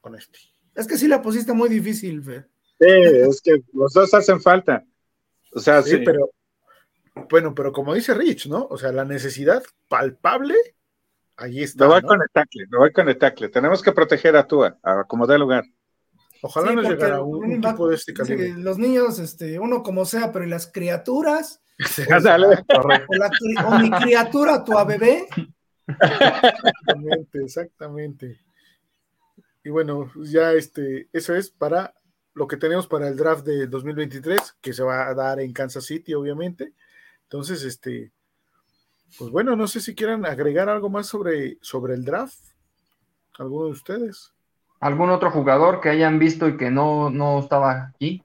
con 0.00 0.16
este? 0.16 0.40
Es 0.74 0.88
que 0.88 0.96
sí 0.96 1.06
la 1.06 1.22
pusiste 1.22 1.52
muy 1.52 1.68
difícil, 1.68 2.22
Fer. 2.22 2.48
Sí, 2.80 2.86
es 2.88 3.40
que 3.42 3.62
los 3.74 3.92
dos 3.92 4.12
hacen 4.12 4.40
falta. 4.40 4.84
O 5.54 5.60
sea, 5.60 5.82
sí, 5.82 5.98
pero 5.98 6.30
bueno, 7.30 7.54
pero 7.54 7.72
como 7.72 7.94
dice 7.94 8.14
Rich, 8.14 8.48
¿no? 8.48 8.66
O 8.70 8.76
sea, 8.76 8.90
la 8.90 9.04
necesidad 9.04 9.62
palpable, 9.86 10.56
ahí 11.36 11.62
está. 11.62 11.84
Lo 11.84 11.90
voy 11.90 12.02
con 12.02 12.20
el 12.20 12.28
tackle, 12.32 12.66
lo 12.70 12.78
voy 12.78 12.92
con 12.92 13.08
el 13.08 13.18
tackle. 13.18 13.50
Tenemos 13.50 13.82
que 13.82 13.92
proteger 13.92 14.34
a 14.34 14.46
Tua, 14.48 14.78
a 14.82 15.04
como 15.04 15.28
dé 15.28 15.38
lugar. 15.38 15.64
Ojalá 16.44 16.72
nos 16.72 16.88
llegara 16.88 17.22
un, 17.22 17.60
tipo 17.60 17.88
de 17.88 17.94
este 17.94 18.12
calibre. 18.12 18.48
Los 18.54 18.76
niños, 18.76 19.20
este, 19.20 19.60
uno 19.60 19.82
como 19.84 20.04
sea, 20.04 20.32
pero 20.32 20.44
las 20.44 20.66
criaturas. 20.66 21.62
o, 23.64 23.78
mi 23.78 23.90
criatura, 23.90 24.64
tu 24.64 24.72
bebé. 24.86 25.26
Exactamente, 25.88 27.38
exactamente. 27.42 28.40
Y 29.64 29.70
bueno, 29.70 30.10
ya 30.16 30.52
este, 30.52 31.08
eso 31.12 31.34
es 31.34 31.50
para 31.50 31.92
lo 32.34 32.46
que 32.46 32.56
tenemos 32.56 32.86
para 32.86 33.08
el 33.08 33.16
draft 33.16 33.44
de 33.44 33.66
2023, 33.66 34.56
que 34.60 34.72
se 34.72 34.82
va 34.82 35.08
a 35.08 35.14
dar 35.14 35.40
en 35.40 35.52
Kansas 35.52 35.84
City, 35.84 36.14
obviamente. 36.14 36.72
Entonces, 37.24 37.62
este, 37.64 38.12
pues 39.18 39.30
bueno, 39.30 39.54
no 39.56 39.66
sé 39.66 39.80
si 39.80 39.94
quieran 39.94 40.24
agregar 40.24 40.68
algo 40.68 40.88
más 40.88 41.06
sobre, 41.08 41.58
sobre 41.60 41.94
el 41.94 42.04
draft. 42.04 42.38
¿Alguno 43.38 43.66
de 43.66 43.72
ustedes? 43.72 44.32
¿Algún 44.82 45.10
otro 45.10 45.30
jugador 45.30 45.80
que 45.80 45.90
hayan 45.90 46.18
visto 46.18 46.48
y 46.48 46.56
que 46.56 46.68
no, 46.68 47.08
no 47.08 47.38
estaba 47.38 47.92
aquí? 47.94 48.20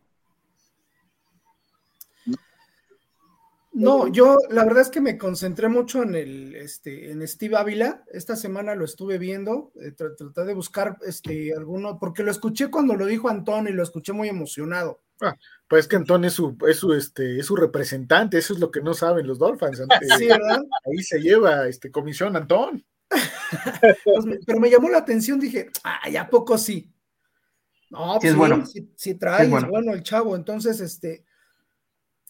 No, 3.74 4.08
yo 4.08 4.38
la 4.50 4.66
verdad 4.66 4.82
es 4.82 4.90
que 4.90 5.00
me 5.00 5.20
concentré 5.20 5.68
mucho 5.68 6.02
en 6.02 6.16
el 6.16 6.56
este 6.56 7.12
en 7.12 7.28
Steve 7.28 7.56
Ávila. 7.58 8.04
Esta 8.12 8.36
semana 8.36 8.74
lo 8.74 8.86
estuve 8.86 9.20
viendo, 9.20 9.72
eh, 9.76 9.92
traté 9.92 10.46
de 10.46 10.56
buscar 10.56 10.98
este 11.06 11.54
alguno, 11.56 12.00
porque 12.00 12.24
lo 12.24 12.32
escuché 12.32 12.72
cuando 12.72 12.96
lo 12.96 13.06
dijo 13.06 13.30
Antón 13.30 13.68
y 13.68 13.72
lo 13.72 13.84
escuché 13.84 14.14
muy 14.14 14.28
emocionado. 14.28 15.00
Ah, 15.22 15.36
pues 15.68 15.88
que 15.88 15.98
Antón 15.98 16.26
es 16.26 16.34
su, 16.34 16.58
es 16.68 16.78
su, 16.78 16.92
este, 16.94 17.38
es 17.38 17.46
su 17.46 17.56
representante, 17.56 18.40
eso 18.40 18.56
es 18.56 18.60
lo 18.60 18.72
que 18.72 18.82
no 18.82 18.96
saben 18.96 19.28
los 19.28 19.38
Dolphins. 19.38 19.84
sí, 20.18 20.26
¿verdad? 20.26 20.64
Ahí 20.88 21.04
se 21.04 21.20
lleva 21.20 21.68
este 21.68 21.92
comisión 21.92 22.36
Antón. 22.36 22.84
Pues 23.10 24.40
pero 24.46 24.60
me 24.60 24.70
llamó 24.70 24.90
la 24.90 24.98
atención, 25.00 25.40
dije, 25.40 25.70
ay, 25.84 26.18
¿a 26.18 26.30
poco 26.30 26.58
sí? 26.58 26.92
No, 27.90 28.20
sí, 28.20 28.28
es 28.28 28.36
bueno. 28.36 28.66
sí, 28.66 29.16
trae, 29.16 29.46
es 29.46 29.50
bueno. 29.50 29.94
el 29.94 30.04
chavo. 30.04 30.36
Entonces, 30.36 30.80
este, 30.82 31.24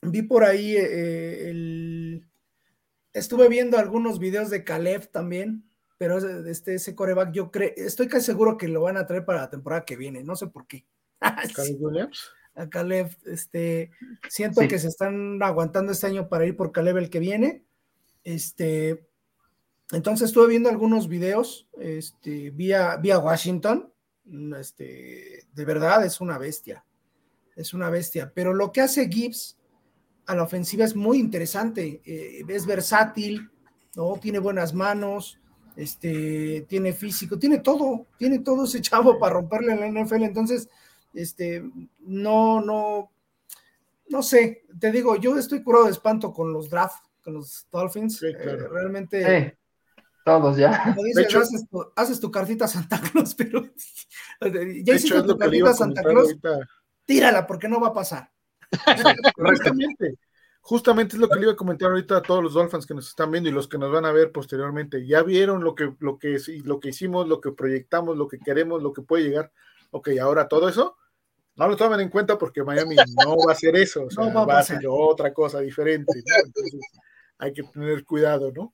vi 0.02 0.22
por 0.22 0.44
ahí 0.44 0.76
eh, 0.76 0.86
eh, 0.86 1.50
el... 1.50 2.28
Estuve 3.14 3.50
viendo 3.50 3.80
algunos 3.80 4.20
videos 4.20 4.52
de 4.52 4.64
Caleb 4.64 5.10
también, 5.10 5.68
pero 5.98 6.20
este, 6.46 6.76
ese 6.76 6.94
coreback 6.94 7.32
yo 7.32 7.50
creo, 7.50 7.72
estoy 7.76 8.08
casi 8.08 8.28
seguro 8.28 8.58
que 8.58 8.68
lo 8.68 8.82
van 8.82 8.98
a 8.98 9.08
traer 9.08 9.26
para 9.26 9.42
la 9.42 9.50
temporada 9.50 9.86
que 9.86 9.96
viene, 9.96 10.24
no 10.24 10.36
sé 10.36 10.48
por 10.48 10.68
qué. 10.68 10.86
¿Caleb 11.56 11.78
Williams? 11.80 12.32
A 12.54 12.70
Caleb, 12.70 13.16
este, 13.26 13.92
siento 14.30 14.62
que 14.68 14.78
se 14.78 14.88
están 14.88 15.42
aguantando 15.42 15.92
este 15.92 16.08
año 16.08 16.28
para 16.30 16.46
ir 16.46 16.56
por 16.56 16.72
Caleb 16.72 16.98
el 16.98 17.10
que 17.10 17.20
viene. 17.20 17.64
Este, 18.24 19.08
entonces 19.92 20.30
estuve 20.30 20.48
viendo 20.48 20.70
algunos 20.70 21.08
videos, 21.08 21.68
este, 21.80 22.50
vía, 22.52 22.98
vía 22.98 23.20
Washington, 23.20 23.92
este, 24.60 25.46
de 25.54 25.66
verdad 25.66 26.06
es 26.06 26.20
una 26.20 26.38
bestia, 26.38 26.84
es 27.56 27.74
una 27.74 27.90
bestia, 27.90 28.32
pero 28.34 28.54
lo 28.54 28.72
que 28.72 28.82
hace 28.82 29.08
Gibbs 29.08 29.58
a 30.26 30.36
la 30.36 30.44
ofensiva 30.44 30.84
es 30.84 30.96
muy 30.96 31.20
interesante, 31.20 32.02
eh, 32.06 32.44
es 32.48 32.66
versátil, 32.66 33.50
¿no? 33.96 34.18
Tiene 34.22 34.40
buenas 34.40 34.74
manos, 34.74 35.40
este, 35.78 36.66
tiene 36.68 36.92
físico, 36.92 37.40
tiene 37.40 37.60
todo, 37.60 38.08
tiene 38.18 38.40
todo 38.40 38.66
ese 38.66 38.82
chavo 38.82 39.18
para 39.18 39.36
romperle 39.36 39.72
en 39.72 39.80
la 39.80 40.04
NFL, 40.04 40.24
entonces, 40.24 40.68
este, 41.14 41.64
no, 42.00 42.60
no, 42.60 43.10
no 44.10 44.22
sé, 44.22 44.66
te 44.78 44.92
digo, 44.92 45.16
yo 45.16 45.38
estoy 45.38 45.64
curado 45.64 45.86
de 45.86 45.92
espanto 45.92 46.34
con 46.34 46.52
los 46.52 46.70
draft, 46.70 47.06
con 47.24 47.36
los 47.36 47.66
Dolphins, 47.72 48.22
eh, 48.24 48.34
realmente... 48.70 49.58
Todos 50.28 50.58
ya. 50.58 50.94
haces, 51.96 52.20
tu, 52.20 52.30
cartita 52.30 52.68
Santa 52.68 53.00
Claus, 53.00 53.34
pero 53.38 53.64
ya 54.84 54.94
hiciste 54.94 55.24
tu 55.24 55.38
cartita 55.38 55.74
Santa 55.74 56.04
Claus, 56.04 56.36
tírala 57.06 57.48
porque 57.48 57.70
no 57.70 57.80
va 57.80 57.88
a 57.88 57.94
pasar. 57.94 58.30
Justamente, 59.38 60.16
justamente 60.60 61.16
es 61.16 61.22
lo 61.22 61.30
que 61.30 61.40
le 61.40 61.44
iba 61.44 61.54
a 61.54 61.56
comentar 61.56 61.92
ahorita 61.92 62.18
a 62.18 62.22
todos 62.22 62.44
los 62.44 62.56
Dolphins 62.56 62.86
que 62.86 62.94
nos 62.94 63.08
están 63.08 63.32
viendo 63.32 63.50
y 63.50 63.54
los 63.54 63.70
que 63.70 63.78
nos 63.78 63.90
van 63.90 64.04
a 64.04 64.12
ver 64.12 64.34
posteriormente. 64.34 65.08
Ya 65.08 65.24
vieron 65.24 65.64
lo 65.64 65.76
que, 65.76 65.94
lo 66.00 66.20
que, 66.20 66.38
lo 66.66 66.82
que 66.82 66.90
hicimos, 66.90 67.26
lo 67.26 67.40
que 67.40 67.54
proyectamos, 67.54 68.18
lo 68.18 68.28
que 68.28 68.38
queremos, 68.38 68.84
lo 68.84 68.92
que 68.92 69.04
puede 69.04 69.24
llegar. 69.24 69.54
Ok, 69.92 70.10
ahora 70.22 70.50
todo 70.50 70.68
eso, 70.68 70.98
no 71.56 71.70
lo 71.70 71.78
tomen 71.78 72.02
en 72.02 72.10
cuenta 72.10 72.38
porque 72.38 72.66
Miami 72.66 72.98
no 73.24 73.38
va 73.38 73.52
a 73.52 73.54
hacer 73.54 73.78
eso, 73.78 74.10
no 74.18 74.46
va, 74.46 74.60
a 74.60 74.64
ser 74.64 74.82
otra 74.90 75.34
cosa 75.34 75.62
diferente. 75.62 76.22
Entonces, 76.44 76.82
hay 77.38 77.54
que 77.54 77.64
tener 77.64 78.04
cuidado, 78.04 78.52
¿no? 78.52 78.74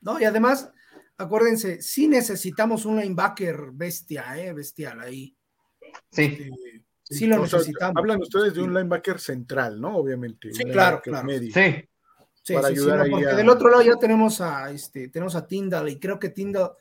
No, 0.00 0.18
y 0.18 0.24
además, 0.24 0.72
acuérdense, 1.18 1.82
sí 1.82 2.08
necesitamos 2.08 2.84
un 2.84 3.00
linebacker 3.00 3.70
bestia, 3.72 4.38
¿eh? 4.38 4.52
bestial 4.52 5.00
ahí. 5.00 5.36
Sí. 6.10 6.22
Este, 6.22 6.50
sí 7.02 7.26
lo 7.26 7.38
necesitamos. 7.38 7.96
hablan 7.96 8.20
ustedes 8.20 8.54
de 8.54 8.62
un 8.62 8.74
linebacker 8.74 9.18
central, 9.20 9.80
¿no? 9.80 9.96
Obviamente. 9.96 10.52
Sí, 10.52 10.64
claro, 10.64 11.00
claro. 11.02 11.28
Sí. 11.30 11.88
Sí, 12.44 12.52
para 12.52 12.68
ayudar 12.68 13.08
porque 13.08 13.24
del 13.24 13.48
otro 13.48 13.70
lado 13.70 13.82
ya 13.82 13.96
tenemos 13.96 14.42
a 14.42 14.70
este, 14.70 15.08
tenemos 15.08 15.34
a 15.34 15.46
Tyndall 15.46 15.88
y 15.88 15.98
creo 15.98 16.18
que 16.18 16.28
Tyndall 16.28 16.72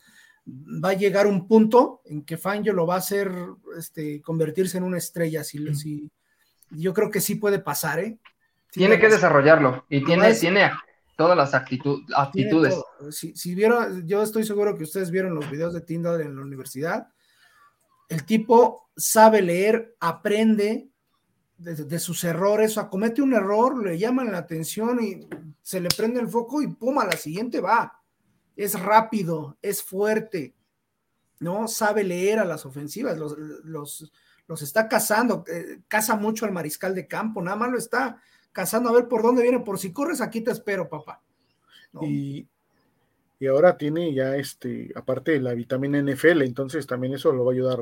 va 0.46 0.90
a 0.90 0.94
llegar 0.94 1.26
a 1.26 1.30
un 1.30 1.48
punto 1.48 2.02
en 2.04 2.26
que 2.26 2.36
Fangio 2.36 2.74
lo 2.74 2.86
va 2.86 2.96
a 2.96 2.98
hacer 2.98 3.32
este, 3.78 4.22
convertirse 4.22 4.78
en 4.78 4.84
una 4.84 4.98
estrella. 4.98 5.42
Si, 5.46 6.12
yo 6.72 6.94
creo 6.94 7.10
que 7.10 7.22
sí 7.22 7.36
puede 7.36 7.60
pasar, 7.60 8.00
¿eh? 8.00 8.18
tiene 8.72 9.00
que 9.00 9.08
desarrollarlo 9.08 9.86
y 9.88 10.04
tiene, 10.04 10.34
tiene 10.34 10.72
todas 11.16 11.38
las 11.38 11.54
actitudes. 11.54 12.76
Si, 13.12 13.56
vieron, 13.56 14.08
yo 14.08 14.24
estoy 14.24 14.44
seguro 14.44 14.76
que 14.76 14.84
ustedes 14.84 15.12
vieron 15.12 15.36
los 15.36 15.50
videos 15.50 15.74
de 15.74 15.82
Tyndall 15.82 16.22
en 16.22 16.36
la 16.36 16.42
universidad. 16.42 17.08
El 18.10 18.26
tipo 18.26 18.90
sabe 18.96 19.42
leer, 19.42 19.96
aprende 20.00 20.90
de, 21.58 22.00
sus 22.00 22.24
errores, 22.24 22.78
o 22.78 22.90
comete 22.90 23.22
un 23.22 23.34
error, 23.34 23.82
le 23.84 23.98
llaman 23.98 24.32
la 24.32 24.40
atención 24.40 25.02
y 25.04 25.28
se 25.62 25.80
le 25.80 25.90
prende 25.90 26.20
el 26.20 26.28
foco 26.28 26.62
y 26.62 26.68
pum, 26.68 27.00
a 27.00 27.06
la 27.06 27.16
siguiente 27.16 27.62
va. 27.62 28.02
Es 28.56 28.80
rápido, 28.80 29.58
es 29.62 29.82
fuerte, 29.82 30.56
¿no? 31.40 31.68
Sabe 31.68 32.04
leer 32.04 32.40
a 32.40 32.46
las 32.46 32.66
ofensivas, 32.66 33.18
los, 33.18 33.38
los, 33.64 34.62
está 34.62 34.88
cazando, 34.88 35.44
eh, 35.48 35.82
caza 35.88 36.16
mucho 36.16 36.46
al 36.46 36.52
mariscal 36.52 36.94
de 36.94 37.08
campo, 37.08 37.42
nada 37.42 37.56
más 37.56 37.72
lo 37.72 37.78
está 37.78 38.22
cazando 38.54 38.90
a 38.90 38.94
ver 38.94 39.08
por 39.08 39.22
dónde 39.22 39.42
viene, 39.42 39.60
por 39.60 39.78
si 39.78 39.92
corres, 39.92 40.22
aquí 40.22 40.42
te 40.42 40.52
espero, 40.52 40.88
papá. 40.88 41.22
Y, 42.02 42.48
y 43.40 43.48
ahora 43.48 43.78
tiene 43.78 44.14
ya 44.14 44.36
este, 44.38 44.92
aparte 44.96 45.32
de 45.32 45.42
la 45.42 45.54
vitamina 45.54 46.00
NFL, 46.00 46.44
entonces 46.44 46.88
también 46.88 47.14
eso 47.14 47.34
lo 47.34 47.44
va 47.44 47.52
a 47.52 47.56
ayudar, 47.56 47.80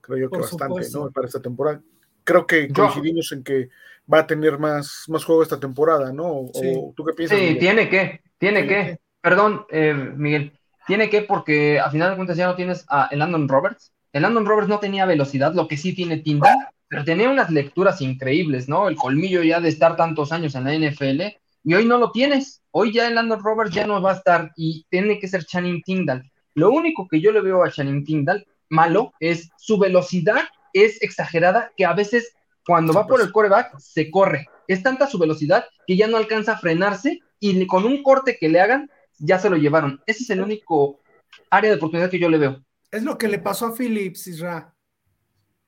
creo 0.00 0.18
yo 0.18 0.30
que 0.30 0.38
bastante, 0.38 0.88
¿no? 0.92 1.10
Para 1.10 1.26
esta 1.26 1.42
temporada. 1.42 1.82
Creo 2.24 2.46
que 2.46 2.72
coincidimos 2.72 3.32
en 3.32 3.42
que 3.42 3.68
va 4.12 4.20
a 4.20 4.26
tener 4.26 4.58
más, 4.58 5.04
más 5.08 5.24
juego 5.24 5.42
esta 5.42 5.58
temporada, 5.58 6.12
¿no? 6.12 6.28
O, 6.28 6.92
¿Tú 6.96 7.04
qué 7.04 7.12
piensas? 7.14 7.38
Sí, 7.38 7.56
tiene 7.58 7.88
que, 7.88 8.22
tiene 8.38 8.66
que. 8.66 9.00
Perdón, 9.20 9.66
eh, 9.70 9.92
Miguel, 9.94 10.52
tiene 10.86 11.10
que 11.10 11.22
porque 11.22 11.80
a 11.80 11.90
final 11.90 12.10
de 12.10 12.16
cuentas 12.16 12.36
ya 12.36 12.46
no 12.46 12.54
tienes 12.54 12.84
a 12.88 13.08
el 13.10 13.18
Landon 13.18 13.48
Roberts. 13.48 13.92
El 14.12 14.22
Landon 14.22 14.46
Roberts 14.46 14.68
no 14.68 14.78
tenía 14.78 15.04
velocidad, 15.06 15.52
lo 15.54 15.66
que 15.66 15.76
sí 15.76 15.94
tiene 15.94 16.18
Tinder 16.18 16.54
pero 16.92 17.06
tenía 17.06 17.30
unas 17.30 17.48
lecturas 17.48 18.02
increíbles, 18.02 18.68
¿no? 18.68 18.86
El 18.86 18.96
colmillo 18.96 19.42
ya 19.42 19.62
de 19.62 19.70
estar 19.70 19.96
tantos 19.96 20.30
años 20.30 20.54
en 20.54 20.64
la 20.64 20.74
NFL, 20.74 21.22
y 21.64 21.72
hoy 21.72 21.86
no 21.86 21.96
lo 21.96 22.12
tienes. 22.12 22.60
Hoy 22.70 22.92
ya 22.92 23.08
el 23.08 23.14
Landon 23.14 23.42
Roberts 23.42 23.74
ya 23.74 23.86
no 23.86 24.02
va 24.02 24.10
a 24.12 24.16
estar 24.16 24.52
y 24.56 24.84
tiene 24.90 25.18
que 25.18 25.26
ser 25.26 25.46
Channing 25.46 25.80
Tindall. 25.80 26.30
Lo 26.52 26.70
único 26.70 27.08
que 27.08 27.18
yo 27.18 27.32
le 27.32 27.40
veo 27.40 27.64
a 27.64 27.70
Channing 27.70 28.04
Tindall 28.04 28.46
malo 28.68 29.14
es 29.20 29.48
su 29.56 29.78
velocidad 29.78 30.42
es 30.74 31.00
exagerada 31.00 31.72
que 31.78 31.86
a 31.86 31.94
veces 31.94 32.34
cuando 32.66 32.92
va 32.92 33.06
por 33.06 33.22
el 33.22 33.32
coreback 33.32 33.78
se 33.78 34.10
corre. 34.10 34.46
Es 34.68 34.82
tanta 34.82 35.06
su 35.06 35.18
velocidad 35.18 35.64
que 35.86 35.96
ya 35.96 36.08
no 36.08 36.18
alcanza 36.18 36.52
a 36.52 36.58
frenarse 36.58 37.20
y 37.40 37.66
con 37.68 37.86
un 37.86 38.02
corte 38.02 38.36
que 38.38 38.50
le 38.50 38.60
hagan 38.60 38.90
ya 39.18 39.38
se 39.38 39.48
lo 39.48 39.56
llevaron. 39.56 40.02
Ese 40.04 40.24
es 40.24 40.30
el 40.30 40.42
único 40.42 41.00
área 41.48 41.70
de 41.70 41.76
oportunidad 41.76 42.10
que 42.10 42.18
yo 42.18 42.28
le 42.28 42.36
veo. 42.36 42.62
Es 42.90 43.02
lo 43.02 43.16
que 43.16 43.28
le 43.28 43.38
pasó 43.38 43.64
a 43.64 43.74
Phillips, 43.74 44.26
Isra. 44.26 44.71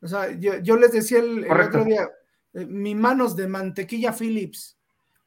O 0.04 0.08
sea, 0.08 0.30
yo, 0.38 0.76
les 0.76 0.92
decía 0.92 1.18
el, 1.18 1.50
otro 1.50 1.82
día, 1.82 2.10
eh, 2.52 2.66
mi 2.66 2.94
manos 2.94 3.34
de 3.34 3.48
mantequilla 3.48 4.12
Phillips. 4.12 4.78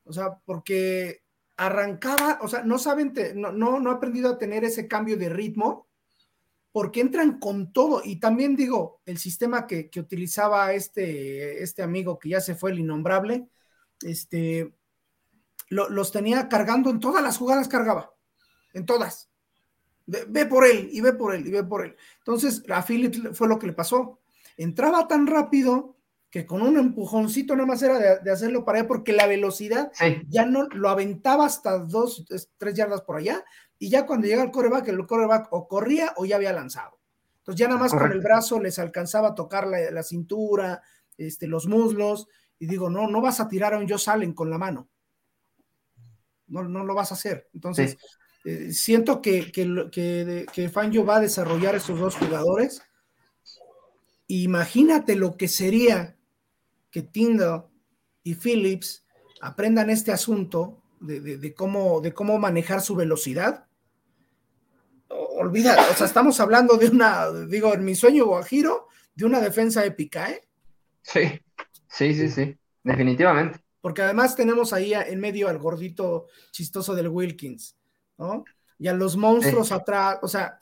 O 0.03 0.13
sea, 0.13 0.37
porque 0.45 1.23
arrancaba, 1.57 2.37
o 2.43 2.47
sea, 2.47 2.61
no 2.61 2.77
saben, 2.77 3.11
no, 3.33 3.51
no, 3.51 3.79
no 3.79 3.89
ha 3.89 3.95
aprendido 3.95 4.29
a 4.29 4.37
tener 4.37 4.63
ese 4.63 4.87
cambio 4.87 5.17
de 5.17 5.29
ritmo, 5.29 5.87
porque 6.71 7.01
entran 7.01 7.39
con 7.39 7.73
todo. 7.73 8.03
Y 8.05 8.17
también 8.17 8.55
digo, 8.55 9.01
el 9.07 9.17
sistema 9.17 9.65
que, 9.65 9.89
utilizaba 9.97 10.71
este, 10.73 11.63
este 11.63 11.81
amigo 11.81 12.19
que 12.19 12.29
ya 12.29 12.39
se 12.39 12.53
fue, 12.53 12.69
el 12.69 12.79
innombrable, 12.79 13.49
este, 14.01 14.75
los 15.69 16.11
tenía 16.11 16.49
cargando 16.49 16.91
en 16.91 16.99
todas 16.99 17.23
las 17.23 17.39
jugadas, 17.39 17.67
cargaba, 17.67 18.13
en 18.73 18.85
todas. 18.85 19.31
Ve, 20.05 20.45
por 20.45 20.67
él, 20.67 20.87
y 20.91 21.01
ve 21.01 21.13
por 21.13 21.33
él, 21.33 21.47
y 21.47 21.49
ve 21.49 21.63
por 21.63 21.83
él. 21.83 21.95
Entonces, 22.19 22.63
a 22.69 22.83
Phillips 22.83 23.35
fue 23.35 23.47
lo 23.47 23.57
que 23.57 23.65
le 23.65 23.73
pasó 23.73 24.19
entraba 24.57 25.07
tan 25.07 25.27
rápido 25.27 25.97
que 26.29 26.45
con 26.45 26.61
un 26.61 26.77
empujoncito 26.77 27.55
nada 27.55 27.67
más 27.67 27.81
era 27.81 28.19
de, 28.19 28.31
hacerlo 28.31 28.65
para 28.65 28.79
allá, 28.79 28.87
porque 28.87 29.13
la 29.13 29.27
velocidad 29.27 29.91
ya 30.27 30.45
no 30.45 30.67
lo 30.69 30.89
aventaba 30.89 31.45
hasta 31.45 31.79
dos, 31.79 32.25
tres 32.57 32.73
yardas 32.73 33.01
por 33.01 33.17
allá, 33.17 33.45
y 33.79 33.89
ya 33.89 34.05
cuando 34.05 34.27
llega 34.27 34.43
el 34.43 34.51
coreback, 34.51 34.89
el 34.89 35.05
coreback 35.05 35.47
o 35.51 35.67
corría 35.67 36.13
o 36.17 36.25
ya 36.25 36.35
había 36.35 36.51
lanzado. 36.51 36.99
Entonces 37.37 37.59
ya 37.59 37.67
nada 37.67 37.79
más 37.79 37.93
con 37.93 38.11
el 38.11 38.19
brazo 38.19 38.59
les 38.59 38.77
alcanzaba 38.77 39.29
a 39.29 39.35
tocar 39.35 39.67
la, 39.67 40.03
cintura, 40.03 40.81
este, 41.17 41.47
los 41.47 41.65
muslos, 41.67 42.27
y 42.59 42.67
digo, 42.67 42.89
no, 42.89 43.07
no 43.07 43.21
vas 43.21 43.39
a 43.39 43.47
tirar 43.47 43.73
a 43.73 43.77
un 43.77 43.87
Joe 43.87 43.99
Salen 43.99 44.33
con 44.33 44.49
la 44.49 44.57
mano. 44.57 44.89
No, 46.47 46.63
no 46.63 46.83
lo 46.83 46.93
vas 46.93 47.11
a 47.11 47.15
hacer. 47.15 47.47
Entonces, 47.53 47.97
eh, 48.43 48.71
siento 48.73 49.21
que, 49.21 49.51
que, 49.51 49.89
que, 49.91 50.45
que 50.51 50.69
Fangio 50.69 51.05
va 51.05 51.17
a 51.17 51.21
desarrollar 51.21 51.75
esos 51.75 51.99
dos 51.99 52.15
jugadores 52.15 52.81
Imagínate 54.27 55.15
lo 55.15 55.37
que 55.37 55.47
sería 55.47 56.17
que 56.91 57.01
Tyndall 57.01 57.65
y 58.23 58.35
Phillips 58.35 59.05
aprendan 59.41 59.89
este 59.89 60.11
asunto 60.11 60.83
de, 60.99 61.53
cómo, 61.53 62.01
de 62.01 62.13
cómo 62.13 62.37
manejar 62.39 62.81
su 62.81 62.95
velocidad. 62.95 63.67
Olvida, 65.09 65.77
o 65.91 65.93
sea, 65.93 66.07
estamos 66.07 66.39
hablando 66.39 66.75
de 66.75 66.87
una, 66.89 67.31
digo, 67.31 67.73
en 67.73 67.85
mi 67.85 67.95
sueño 67.95 68.25
guajiro, 68.25 68.87
de 69.15 69.25
una 69.25 69.39
defensa 69.39 69.85
épica, 69.85 70.31
¿eh? 70.31 70.47
Sí, 71.01 71.39
sí, 71.87 72.13
sí, 72.13 72.29
sí, 72.29 72.57
definitivamente. 72.83 73.59
porque 73.79 74.01
además 74.01 74.35
tenemos 74.35 74.73
ahí 74.73 74.93
en 74.93 75.19
medio 75.19 75.47
al 75.47 75.59
gordito 75.59 76.27
chistoso 76.51 76.93
del 76.93 77.07
Wilkins, 77.07 77.77
¿no? 78.17 78.43
Y 78.77 78.89
a 78.89 78.93
los 78.93 79.15
monstruos 79.15 79.71
atrás, 79.71 80.19
o 80.21 80.27
sea, 80.27 80.61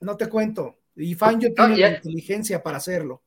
no 0.00 0.16
te 0.16 0.28
cuento. 0.28 0.78
Y 0.96 1.14
Fangio 1.14 1.52
tiene 1.54 1.76
la 1.76 1.96
inteligencia 1.96 2.62
para 2.62 2.78
hacerlo. 2.78 3.22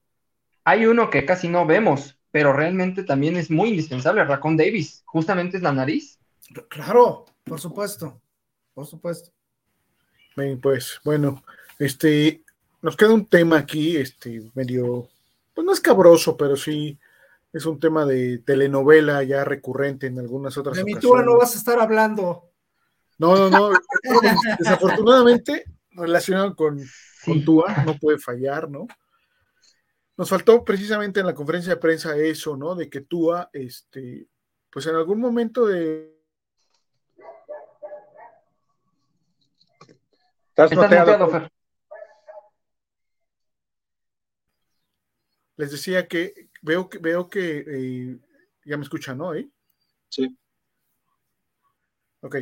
Hay 0.64 0.86
uno 0.86 1.10
que 1.10 1.26
casi 1.26 1.48
no 1.48 1.66
vemos, 1.66 2.18
pero 2.32 2.52
realmente 2.52 3.04
también 3.04 3.38
es 3.38 3.50
muy 3.50 3.70
indispensable, 3.70 4.24
Racón 4.24 4.58
Davis, 4.58 5.04
justamente 5.06 5.58
es 5.58 5.64
la 5.64 5.72
nariz. 5.72 6.20
Claro, 6.68 7.26
por 7.44 7.60
supuesto, 7.60 8.20
por 8.74 8.86
supuesto. 8.86 9.32
Bien, 10.36 10.60
pues 10.60 11.00
bueno, 11.04 11.44
este, 11.78 12.44
nos 12.82 12.96
queda 12.96 13.14
un 13.14 13.26
tema 13.26 13.58
aquí, 13.58 13.98
este, 13.98 14.50
medio, 14.56 15.08
pues 15.54 15.66
no 15.66 15.74
es 15.74 15.80
cabroso, 15.80 16.36
pero 16.36 16.56
sí 16.56 16.98
es 17.52 17.66
un 17.66 17.80
tema 17.80 18.06
de 18.06 18.40
telenovela 18.40 19.24
ya 19.24 19.44
recurrente 19.44 20.08
en 20.08 20.20
algunas 20.20 20.58
otras 20.58 20.78
De 20.78 20.84
mi 20.84 20.96
tú 20.96 21.16
no 21.18 21.38
vas 21.38 21.56
a 21.56 21.58
estar 21.58 21.80
hablando. 21.80 22.50
No, 23.18 23.36
no, 23.36 23.50
no. 23.50 23.70
Desafortunadamente, 24.60 25.66
relacionado 26.00 26.56
con, 26.56 26.80
con 27.26 27.44
Tua, 27.44 27.84
no 27.86 27.98
puede 27.98 28.18
fallar, 28.18 28.70
¿no? 28.70 28.88
Nos 30.18 30.30
faltó 30.30 30.66
precisamente 30.66 31.22
en 31.22 31.26
la 31.26 31.34
conferencia 31.34 31.76
de 31.76 31.80
prensa 31.80 32.18
eso, 32.18 32.58
¿no? 32.58 32.76
De 32.76 32.90
que 32.90 33.02
Tua, 33.02 33.50
este, 33.54 34.28
pues 34.70 34.86
en 34.88 34.96
algún 34.96 35.20
momento 35.20 35.66
de. 35.66 36.14
Estás 40.50 40.72
Fer. 40.72 41.52
Les 45.56 45.72
decía 45.72 46.08
que 46.08 46.50
veo 46.62 46.90
que 46.90 46.98
veo 47.00 47.30
que 47.30 47.66
eh, 47.68 48.20
ya 48.66 48.78
me 48.78 48.84
escuchan, 48.84 49.18
¿no? 49.18 49.32
Sí. 50.10 50.38
Ok. 52.22 52.36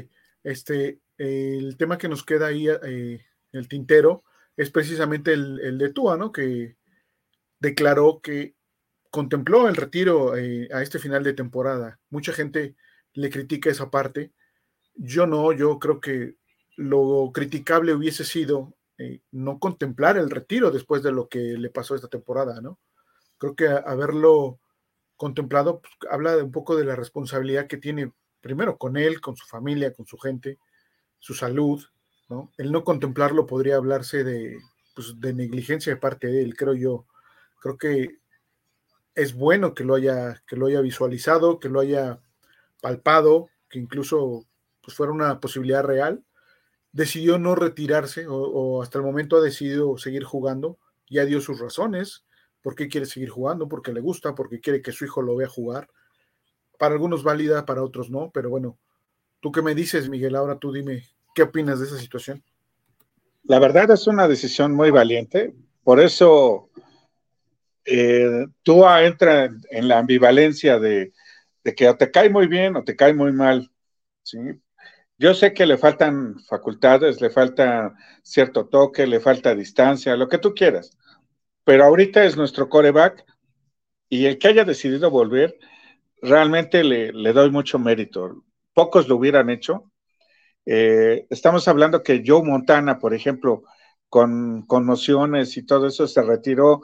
Este, 0.43 0.99
el 1.17 1.77
tema 1.77 1.97
que 1.97 2.09
nos 2.09 2.23
queda 2.23 2.47
ahí 2.47 2.67
eh, 2.67 3.25
en 3.51 3.59
el 3.59 3.67
tintero 3.67 4.23
es 4.55 4.71
precisamente 4.71 5.33
el, 5.33 5.77
de 5.77 5.93
Tua, 5.93 6.17
¿no? 6.17 6.31
Que 6.31 6.77
declaró 7.59 8.21
que 8.21 8.55
contempló 9.11 9.67
el 9.67 9.75
retiro 9.75 10.35
eh, 10.35 10.67
a 10.73 10.81
este 10.81 10.99
final 10.99 11.23
de 11.23 11.33
temporada. 11.33 11.99
Mucha 12.09 12.33
gente 12.33 12.75
le 13.13 13.29
critica 13.29 13.69
esa 13.69 13.89
parte. 13.91 14.33
Yo 14.95 15.27
no, 15.27 15.53
yo 15.53 15.79
creo 15.79 16.01
que 16.01 16.35
lo 16.75 17.31
criticable 17.33 17.93
hubiese 17.93 18.23
sido 18.23 18.75
eh, 18.97 19.21
no 19.31 19.59
contemplar 19.59 20.17
el 20.17 20.29
retiro 20.29 20.71
después 20.71 21.03
de 21.03 21.11
lo 21.11 21.29
que 21.29 21.39
le 21.39 21.69
pasó 21.69 21.95
esta 21.95 22.07
temporada, 22.07 22.61
¿no? 22.61 22.79
Creo 23.37 23.55
que 23.55 23.67
haberlo 23.67 24.59
contemplado 25.15 25.81
pues, 25.81 25.93
habla 26.09 26.35
de 26.35 26.43
un 26.43 26.51
poco 26.51 26.75
de 26.75 26.85
la 26.85 26.95
responsabilidad 26.95 27.67
que 27.67 27.77
tiene 27.77 28.11
primero 28.41 28.77
con 28.77 28.97
él, 28.97 29.21
con 29.21 29.35
su 29.35 29.45
familia, 29.45 29.93
con 29.93 30.07
su 30.07 30.17
gente, 30.17 30.57
su 31.19 31.33
salud, 31.35 31.83
El 32.57 32.71
no 32.71 32.83
contemplarlo 32.83 33.45
podría 33.45 33.77
hablarse 33.77 34.23
de, 34.23 34.57
pues, 34.95 35.19
de 35.19 35.33
negligencia 35.33 35.93
de 35.93 35.99
parte 35.99 36.27
de 36.27 36.41
él, 36.41 36.55
creo 36.55 36.73
yo. 36.73 37.05
Creo 37.59 37.77
que 37.77 38.19
es 39.15 39.33
bueno 39.33 39.73
que 39.73 39.83
lo 39.83 39.95
haya, 39.95 40.43
que 40.47 40.55
lo 40.55 40.67
haya 40.67 40.81
visualizado, 40.81 41.59
que 41.59 41.69
lo 41.69 41.79
haya 41.79 42.19
palpado, 42.81 43.49
que 43.69 43.79
incluso 43.79 44.45
pues, 44.81 44.95
fuera 44.95 45.13
una 45.13 45.39
posibilidad 45.39 45.83
real. 45.83 46.23
Decidió 46.91 47.39
no 47.39 47.55
retirarse 47.55 48.27
o, 48.27 48.35
o 48.35 48.81
hasta 48.81 48.97
el 48.97 49.05
momento 49.05 49.37
ha 49.37 49.41
decidido 49.41 49.97
seguir 49.97 50.23
jugando. 50.23 50.77
Ya 51.09 51.25
dio 51.25 51.39
sus 51.41 51.59
razones, 51.59 52.25
por 52.61 52.75
qué 52.75 52.89
quiere 52.89 53.05
seguir 53.05 53.29
jugando, 53.29 53.69
porque 53.69 53.93
le 53.93 54.01
gusta, 54.01 54.35
porque 54.35 54.59
quiere 54.59 54.81
que 54.81 54.91
su 54.91 55.05
hijo 55.05 55.21
lo 55.21 55.35
vea 55.35 55.47
jugar 55.47 55.89
para 56.77 56.93
algunos 56.93 57.23
válida, 57.23 57.65
para 57.65 57.83
otros 57.83 58.09
no, 58.09 58.31
pero 58.31 58.49
bueno, 58.49 58.77
¿tú 59.39 59.51
qué 59.51 59.61
me 59.61 59.75
dices, 59.75 60.09
Miguel? 60.09 60.35
Ahora 60.35 60.59
tú 60.59 60.71
dime, 60.71 61.03
¿qué 61.37 61.43
opinas 61.43 61.79
de 61.79 61.85
esa 61.85 61.99
situación? 61.99 62.43
La 63.43 63.59
verdad 63.59 63.91
es 63.91 64.07
una 64.07 64.27
decisión 64.27 64.73
muy 64.73 64.89
valiente, 64.89 65.53
por 65.83 65.99
eso 65.99 66.71
eh, 67.85 68.47
tú 68.63 68.83
entra 68.87 69.51
en 69.69 69.87
la 69.87 69.99
ambivalencia 69.99 70.79
de, 70.79 71.13
que 71.75 71.87
o 71.87 71.95
te 71.95 72.09
cae 72.09 72.31
muy 72.31 72.47
bien 72.47 72.75
o 72.75 72.83
te 72.83 72.95
cae 72.95 73.13
muy 73.13 73.31
mal, 73.33 73.71
¿sí? 74.23 74.39
Yo 75.19 75.35
sé 75.35 75.53
que 75.53 75.67
le 75.67 75.77
faltan 75.77 76.39
facultades, 76.49 77.21
le 77.21 77.29
falta 77.29 77.93
cierto 78.23 78.65
toque, 78.65 79.05
le 79.05 79.19
falta 79.19 79.53
distancia, 79.53 80.15
lo 80.15 80.27
que 80.27 80.39
tú 80.39 80.55
quieras, 80.55 80.97
pero 81.63 81.83
ahorita 81.85 82.25
es 82.25 82.35
nuestro 82.35 82.67
coreback 82.67 83.23
y 84.09 84.25
el 84.25 84.39
que 84.39 84.47
haya 84.47 84.65
decidido 84.65 85.11
volver, 85.11 85.59
realmente 86.19 86.83
le, 86.83 87.11
doy 87.31 87.51
mucho 87.51 87.77
mérito. 87.77 88.43
Pocos 88.73 89.07
lo 89.07 89.17
hubieran 89.17 89.51
hecho. 89.51 89.91
Eh, 90.69 91.25
estamos 91.29 91.65
hablando 91.69 92.03
que 92.03 92.21
Joe 92.25 92.43
Montana, 92.43 92.99
por 92.99 93.13
ejemplo, 93.13 93.63
con 94.09 94.63
conmociones 94.67 95.55
y 95.55 95.65
todo 95.65 95.87
eso, 95.87 96.07
se 96.07 96.21
retiró 96.21 96.81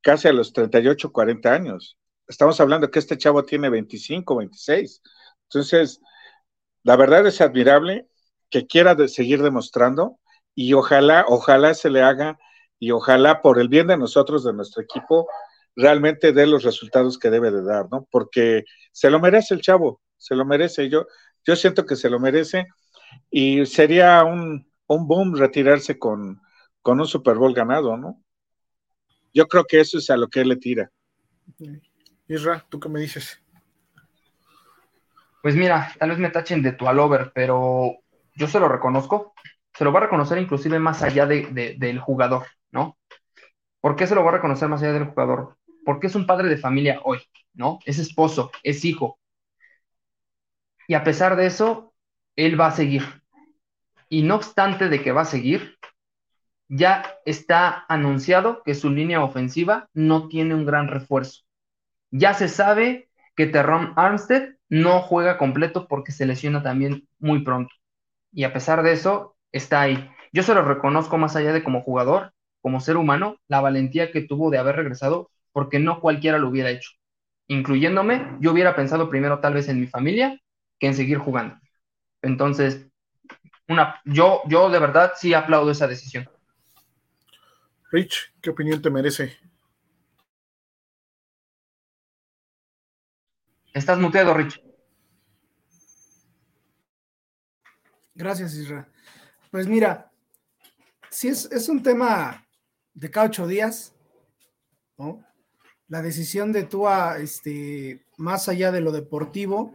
casi 0.00 0.28
a 0.28 0.32
los 0.32 0.52
38, 0.52 1.10
40 1.10 1.52
años. 1.52 1.98
Estamos 2.28 2.60
hablando 2.60 2.88
que 2.88 3.00
este 3.00 3.18
chavo 3.18 3.44
tiene 3.44 3.68
25, 3.68 4.36
26. 4.36 5.02
Entonces, 5.42 6.00
la 6.84 6.94
verdad 6.94 7.26
es 7.26 7.40
admirable 7.40 8.06
que 8.48 8.68
quiera 8.68 8.96
seguir 9.08 9.42
demostrando 9.42 10.20
y 10.54 10.74
ojalá, 10.74 11.24
ojalá 11.26 11.74
se 11.74 11.90
le 11.90 12.02
haga 12.02 12.38
y 12.78 12.92
ojalá 12.92 13.42
por 13.42 13.58
el 13.58 13.68
bien 13.68 13.88
de 13.88 13.96
nosotros, 13.96 14.44
de 14.44 14.52
nuestro 14.52 14.82
equipo, 14.84 15.26
realmente 15.74 16.32
dé 16.32 16.46
los 16.46 16.62
resultados 16.62 17.18
que 17.18 17.30
debe 17.30 17.50
de 17.50 17.64
dar, 17.64 17.88
¿no? 17.90 18.06
Porque 18.08 18.62
se 18.92 19.10
lo 19.10 19.18
merece 19.18 19.54
el 19.54 19.62
chavo, 19.62 20.00
se 20.16 20.36
lo 20.36 20.44
merece. 20.44 20.88
Yo, 20.88 21.06
yo 21.44 21.56
siento 21.56 21.86
que 21.86 21.96
se 21.96 22.08
lo 22.08 22.20
merece 22.20 22.66
y 23.30 23.64
sería 23.66 24.24
un, 24.24 24.70
un 24.86 25.06
boom 25.06 25.36
retirarse 25.36 25.98
con, 25.98 26.40
con 26.82 27.00
un 27.00 27.06
Super 27.06 27.36
Bowl 27.36 27.54
ganado, 27.54 27.96
¿no? 27.96 28.22
Yo 29.32 29.46
creo 29.48 29.64
que 29.64 29.80
eso 29.80 29.98
es 29.98 30.08
a 30.10 30.16
lo 30.16 30.28
que 30.28 30.40
él 30.40 30.48
le 30.48 30.56
tira. 30.56 30.90
Isra, 32.28 32.64
¿tú 32.68 32.80
qué 32.80 32.88
me 32.88 33.00
dices? 33.00 33.42
Pues 35.42 35.54
mira, 35.54 35.92
tal 35.98 36.10
vez 36.10 36.18
me 36.18 36.30
tachen 36.30 36.62
de 36.62 36.72
tu 36.72 36.86
over, 36.86 37.32
pero 37.34 37.98
yo 38.34 38.48
se 38.48 38.58
lo 38.58 38.68
reconozco. 38.68 39.34
Se 39.74 39.84
lo 39.84 39.92
va 39.92 40.00
a 40.00 40.04
reconocer 40.04 40.38
inclusive 40.38 40.78
más 40.78 41.02
allá 41.02 41.26
de, 41.26 41.76
del 41.78 42.00
jugador, 42.00 42.46
¿no? 42.70 42.98
¿Por 43.80 43.94
qué 43.94 44.06
se 44.06 44.14
lo 44.14 44.24
va 44.24 44.30
a 44.30 44.34
reconocer 44.34 44.68
más 44.68 44.82
allá 44.82 44.94
del 44.94 45.04
jugador? 45.04 45.56
porque 45.86 46.08
es 46.08 46.16
un 46.16 46.26
padre 46.26 46.48
de 46.48 46.58
familia 46.58 47.00
hoy, 47.04 47.20
¿no? 47.54 47.78
Es 47.86 48.00
esposo, 48.00 48.50
es 48.64 48.84
hijo. 48.84 49.20
Y 50.88 50.94
a 50.94 51.04
pesar 51.04 51.36
de 51.36 51.46
eso, 51.46 51.94
él 52.36 52.60
va 52.60 52.68
a 52.68 52.72
seguir. 52.72 53.02
Y 54.08 54.22
no 54.22 54.36
obstante 54.36 54.88
de 54.88 55.02
que 55.02 55.12
va 55.12 55.22
a 55.22 55.26
seguir, 55.26 55.76
ya 56.68 57.04
está 57.24 57.84
anunciado 57.88 58.62
que 58.64 58.74
su 58.74 58.90
línea 58.90 59.22
ofensiva 59.22 59.88
no 59.94 60.28
tiene 60.28 60.54
un 60.54 60.66
gran 60.66 60.88
refuerzo. 60.88 61.42
Ya 62.10 62.34
se 62.34 62.48
sabe 62.48 63.08
que 63.34 63.46
Terron 63.46 63.92
Armstead 63.96 64.54
no 64.68 65.00
juega 65.00 65.38
completo 65.38 65.86
porque 65.88 66.12
se 66.12 66.26
lesiona 66.26 66.62
también 66.62 67.08
muy 67.18 67.42
pronto. 67.42 67.74
Y 68.32 68.44
a 68.44 68.52
pesar 68.52 68.82
de 68.82 68.92
eso, 68.92 69.36
está 69.52 69.80
ahí. 69.80 70.10
Yo 70.32 70.42
se 70.42 70.54
lo 70.54 70.62
reconozco 70.62 71.18
más 71.18 71.36
allá 71.36 71.52
de 71.52 71.62
como 71.62 71.82
jugador, 71.82 72.32
como 72.60 72.80
ser 72.80 72.96
humano, 72.96 73.36
la 73.48 73.60
valentía 73.60 74.10
que 74.10 74.22
tuvo 74.22 74.50
de 74.50 74.58
haber 74.58 74.76
regresado 74.76 75.30
porque 75.52 75.78
no 75.78 76.00
cualquiera 76.00 76.38
lo 76.38 76.48
hubiera 76.48 76.70
hecho. 76.70 76.90
Incluyéndome, 77.48 78.36
yo 78.40 78.52
hubiera 78.52 78.74
pensado 78.74 79.08
primero 79.08 79.40
tal 79.40 79.54
vez 79.54 79.68
en 79.68 79.80
mi 79.80 79.86
familia 79.86 80.40
que 80.78 80.88
en 80.88 80.94
seguir 80.94 81.18
jugando. 81.18 81.56
Entonces, 82.26 82.86
una, 83.68 84.00
yo, 84.04 84.42
yo 84.46 84.68
de 84.70 84.78
verdad 84.78 85.12
sí 85.16 85.34
aplaudo 85.34 85.70
esa 85.70 85.86
decisión. 85.86 86.28
Rich, 87.90 88.34
¿qué 88.40 88.50
opinión 88.50 88.82
te 88.82 88.90
merece? 88.90 89.36
Estás 93.72 93.98
muteado, 93.98 94.34
Rich. 94.34 94.62
Gracias, 98.14 98.54
Isra. 98.54 98.88
Pues 99.50 99.68
mira, 99.68 100.10
si 101.10 101.28
es, 101.28 101.50
es 101.52 101.68
un 101.68 101.82
tema 101.82 102.46
de 102.94 103.10
cada 103.10 103.26
ocho 103.26 103.46
días, 103.46 103.94
¿no? 104.96 105.26
la 105.88 106.02
decisión 106.02 106.52
de 106.52 106.64
Tua, 106.64 107.18
este, 107.18 108.04
más 108.16 108.48
allá 108.48 108.72
de 108.72 108.80
lo 108.80 108.90
deportivo, 108.92 109.72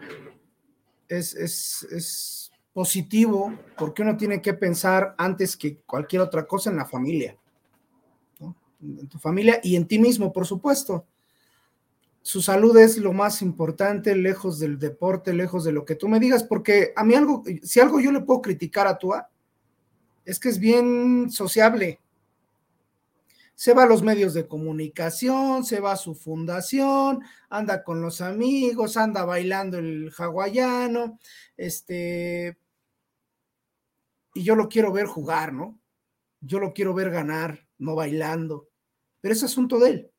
es, 1.07 1.33
es, 1.35 2.40
positivo 2.73 3.53
porque 3.77 4.01
uno 4.01 4.17
tiene 4.17 4.41
que 4.41 4.53
pensar 4.53 5.15
antes 5.17 5.57
que 5.57 5.77
cualquier 5.77 6.21
otra 6.21 6.45
cosa 6.45 6.69
en 6.69 6.77
la 6.77 6.85
familia, 6.85 7.37
en 8.81 9.07
tu 9.07 9.19
familia 9.19 9.59
y 9.63 9.75
en 9.75 9.87
ti 9.87 9.99
mismo, 9.99 10.31
por 10.31 10.45
supuesto. 10.45 11.05
Su 12.23 12.41
salud 12.41 12.77
es 12.77 12.97
lo 12.97 13.13
más 13.13 13.41
importante, 13.41 14.15
lejos 14.15 14.59
del 14.59 14.77
deporte, 14.77 15.33
lejos 15.33 15.63
de 15.63 15.71
lo 15.71 15.85
que 15.85 15.95
tú 15.95 16.07
me 16.07 16.19
digas, 16.19 16.43
porque 16.43 16.93
a 16.95 17.03
mí 17.03 17.15
algo, 17.15 17.43
si 17.63 17.79
algo 17.79 17.99
yo 17.99 18.11
le 18.11 18.21
puedo 18.21 18.41
criticar 18.41 18.87
a 18.87 18.97
Tua, 18.97 19.29
es 20.23 20.39
que 20.39 20.49
es 20.49 20.59
bien 20.59 21.31
sociable, 21.31 21.99
se 23.61 23.73
va 23.73 23.83
a 23.83 23.87
los 23.87 24.01
medios 24.01 24.33
de 24.33 24.47
comunicación, 24.47 25.63
se 25.63 25.79
va 25.79 25.91
a 25.91 25.95
su 25.95 26.15
fundación, 26.15 27.21
anda 27.47 27.83
con 27.83 28.01
los 28.01 28.21
amigos, 28.21 28.97
anda 28.97 29.23
bailando 29.23 29.77
el 29.77 30.11
hawaiano, 30.17 31.19
este, 31.57 32.57
y 34.33 34.43
yo 34.43 34.55
lo 34.55 34.69
quiero 34.69 34.91
ver 34.91 35.05
jugar, 35.05 35.53
¿no? 35.53 35.79
Yo 36.39 36.59
lo 36.59 36.73
quiero 36.73 36.93
ver 36.93 37.11
ganar, 37.11 37.67
no 37.77 37.95
bailando, 37.95 38.69
pero 39.19 39.33
es 39.33 39.43
asunto 39.43 39.79
de 39.79 39.89
él. 39.89 40.11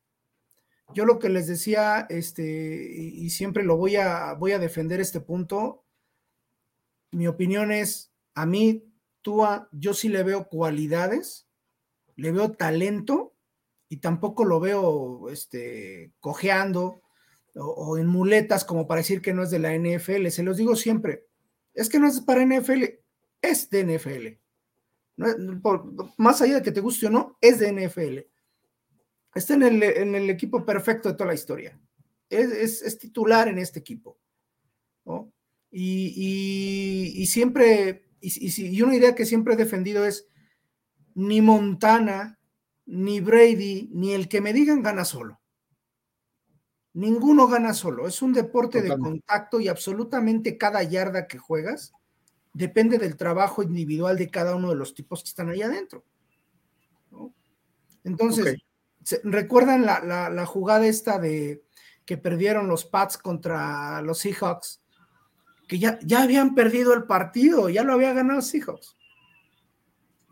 Yo 0.95 1.05
lo 1.05 1.19
que 1.19 1.29
les 1.29 1.47
decía, 1.47 2.07
este, 2.11 2.43
y 2.45 3.31
siempre 3.31 3.65
lo 3.65 3.77
voy 3.77 3.97
a, 3.97 4.35
voy 4.35 4.53
a 4.53 4.59
defender 4.59 5.01
este 5.01 5.21
punto, 5.21 5.83
mi 7.13 7.27
opinión 7.27 7.71
es, 7.73 8.13
a 8.35 8.47
mí, 8.47 8.85
Tua, 9.21 9.69
yo 9.71 9.95
sí 9.95 10.09
le 10.09 10.23
veo 10.23 10.49
cualidades, 10.49 11.47
le 12.17 12.33
veo 12.33 12.53
talento 12.53 13.35
y 13.89 13.99
tampoco 13.99 14.45
lo 14.45 14.59
veo 14.59 15.29
este, 15.29 16.13
cojeando 16.21 17.03
o, 17.55 17.99
en 17.99 18.07
muletas 18.07 18.65
como 18.65 18.87
para 18.87 19.01
decir 19.01 19.21
que 19.21 19.35
no 19.35 19.43
es 19.43 19.51
de 19.51 19.59
la 19.59 19.75
NFL. 19.75 20.29
Se 20.29 20.43
los 20.43 20.57
digo 20.57 20.75
siempre, 20.75 21.27
es 21.75 21.89
que 21.89 22.01
no 22.01 22.09
es 22.09 22.21
para 22.23 22.45
NFL, 22.45 22.85
es 23.43 23.69
de 23.69 23.85
NFL. 23.85 24.29
más 26.17 26.41
allá 26.41 26.55
de 26.55 26.63
que 26.63 26.73
te 26.73 26.81
guste 26.81 27.09
o 27.09 27.11
no, 27.11 27.37
es 27.41 27.59
de 27.59 27.73
NFL. 27.73 28.19
Está 29.35 29.55
en 29.55 29.63
el, 29.63 30.31
equipo 30.31 30.65
perfecto 30.65 31.09
de 31.09 31.15
toda 31.15 31.29
la 31.29 31.35
historia. 31.35 31.79
Es, 32.31 32.99
titular 32.99 33.49
en 33.49 33.59
este 33.59 33.81
equipo. 33.81 34.19
Y, 35.71 37.27
siempre, 37.27 38.11
y, 38.21 38.77
y 38.77 38.83
una 38.83 38.97
idea 38.97 39.15
que 39.15 39.27
siempre 39.27 39.55
he 39.55 39.57
defendido 39.57 40.07
es, 40.07 40.29
ni 41.15 41.43
Montana, 41.43 42.39
ni 42.87 43.21
Brady, 43.21 43.91
ni 43.93 44.13
el 44.13 44.29
que 44.29 44.41
me 44.41 44.53
digan 44.53 44.83
gana 44.83 45.05
solo. 45.05 45.41
Ninguno 46.95 47.49
gana 47.49 47.73
solo. 47.73 48.07
Es 48.07 48.21
un 48.21 48.35
deporte 48.35 48.83
de 48.83 48.97
contacto 48.99 49.61
y 49.61 49.69
absolutamente 49.69 50.59
cada 50.59 50.83
yarda 50.83 51.27
que 51.27 51.39
juegas 51.39 51.95
depende 52.53 52.99
del 52.99 53.17
trabajo 53.17 53.63
individual 53.63 54.17
de 54.17 54.31
cada 54.31 54.55
uno 54.55 54.71
de 54.71 54.77
los 54.77 54.95
tipos 54.95 55.23
que 55.23 55.29
están 55.29 55.51
ahí 55.51 55.63
adentro. 55.63 56.05
Entonces, 58.05 58.57
¿recuerdan 59.25 59.87
la, 59.87 60.47
jugada 60.47 60.87
esta 60.87 61.19
de 61.19 61.63
que 62.05 62.17
perdieron 62.17 62.69
los 62.69 62.85
Pats 62.85 63.17
contra 63.17 64.03
los 64.03 64.19
Seahawks? 64.19 64.83
Que 65.69 65.79
ya, 65.79 65.99
ya 66.03 66.23
habían 66.23 66.55
perdido 66.55 66.93
el 66.93 67.05
partido, 67.05 67.69
ya 67.69 67.85
lo 67.85 67.93
había 67.93 68.13
ganado 68.13 68.43
Seahawks 68.43 68.97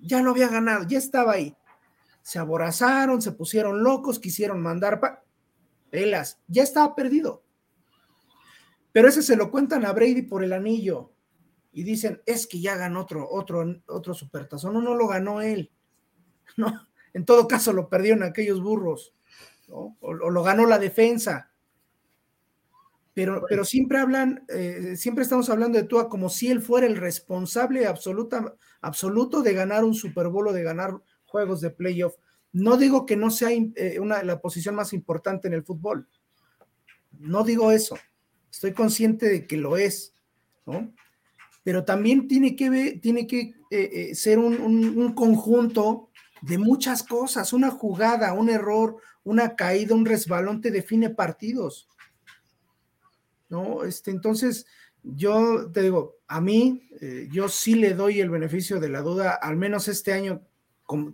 ya 0.02 0.22
lo 0.22 0.30
había 0.30 0.48
ganado, 0.48 0.86
ya 0.86 0.98
estaba 0.98 1.32
ahí. 1.32 1.56
Se 2.22 2.38
aborazaron, 2.38 3.22
se 3.22 3.32
pusieron 3.32 3.82
locos, 3.82 4.18
quisieron 4.18 4.62
mandar 4.62 5.00
pa 5.00 5.24
pelas, 5.90 6.38
ya 6.46 6.62
estaba 6.62 6.94
perdido. 6.94 7.42
Pero 8.92 9.08
ese 9.08 9.22
se 9.22 9.36
lo 9.36 9.50
cuentan 9.50 9.84
a 9.84 9.92
Brady 9.92 10.22
por 10.22 10.44
el 10.44 10.52
anillo 10.52 11.12
y 11.72 11.84
dicen, 11.84 12.20
es 12.26 12.46
que 12.46 12.60
ya 12.60 12.76
ganó 12.76 13.00
otro, 13.00 13.28
otro, 13.30 13.64
otro 13.86 14.14
supertazón. 14.14 14.74
No, 14.74 14.82
no 14.82 14.94
lo 14.94 15.06
ganó 15.06 15.40
él. 15.40 15.70
No, 16.56 16.88
en 17.14 17.24
todo 17.24 17.46
caso 17.46 17.72
lo 17.72 17.88
perdieron 17.88 18.24
aquellos 18.24 18.60
burros, 18.60 19.14
o, 19.68 19.94
lo 20.12 20.42
ganó 20.42 20.66
la 20.66 20.80
defensa. 20.80 21.52
Pero, 23.14 23.44
pero 23.48 23.64
siempre 23.64 23.98
hablan, 23.98 24.44
eh, 24.48 24.96
siempre 24.96 25.22
estamos 25.22 25.48
hablando 25.48 25.78
de 25.78 25.84
Tua 25.84 26.08
como 26.08 26.28
si 26.28 26.50
él 26.50 26.60
fuera 26.60 26.88
el 26.88 26.96
responsable 26.96 27.86
absoluta, 27.86 28.56
absoluto 28.80 29.42
de 29.42 29.54
ganar 29.54 29.84
un 29.84 29.94
Super 29.94 30.26
Bowl 30.26 30.48
o 30.48 30.52
de 30.52 30.64
ganar 30.64 31.00
juegos 31.24 31.60
de 31.60 31.70
playoff. 31.70 32.16
No 32.52 32.76
digo 32.76 33.06
que 33.06 33.16
no 33.16 33.30
sea 33.30 33.50
eh, 33.52 34.00
una, 34.00 34.24
la 34.24 34.40
posición 34.40 34.74
más 34.74 34.92
importante 34.92 35.46
en 35.46 35.54
el 35.54 35.62
fútbol. 35.62 36.08
No 37.12 37.44
digo 37.44 37.70
eso. 37.70 37.96
Estoy 38.50 38.72
consciente 38.72 39.28
de 39.28 39.46
que 39.46 39.56
lo 39.56 39.76
es, 39.76 40.14
¿no? 40.66 40.92
Pero 41.62 41.84
también 41.84 42.26
tiene 42.26 42.56
que, 42.56 42.98
tiene 43.02 43.26
que 43.26 43.54
eh, 43.70 44.10
eh, 44.10 44.14
ser 44.14 44.38
un, 44.38 45.12
conjunto 45.14 46.10
de 46.42 46.58
muchas 46.58 47.02
cosas. 47.02 47.52
Una 47.52 47.70
jugada, 47.70 48.32
un 48.32 48.48
error, 48.48 48.96
una 49.24 49.56
caída, 49.56 49.94
un 49.94 50.06
resbalón 50.06 50.60
te 50.60 50.70
define 50.70 51.10
partidos. 51.10 51.88
¿No? 53.48 53.84
Este, 53.84 54.10
entonces, 54.10 54.66
yo 55.02 55.70
te 55.72 55.82
digo, 55.82 56.16
a 56.28 56.40
mí, 56.40 56.88
eh, 57.00 57.28
yo 57.30 57.48
sí 57.48 57.74
le 57.74 57.94
doy 57.94 58.20
el 58.20 58.30
beneficio 58.30 58.80
de 58.80 58.88
la 58.88 59.02
duda, 59.02 59.34
al 59.34 59.56
menos 59.56 59.88
este 59.88 60.12
año, 60.12 60.42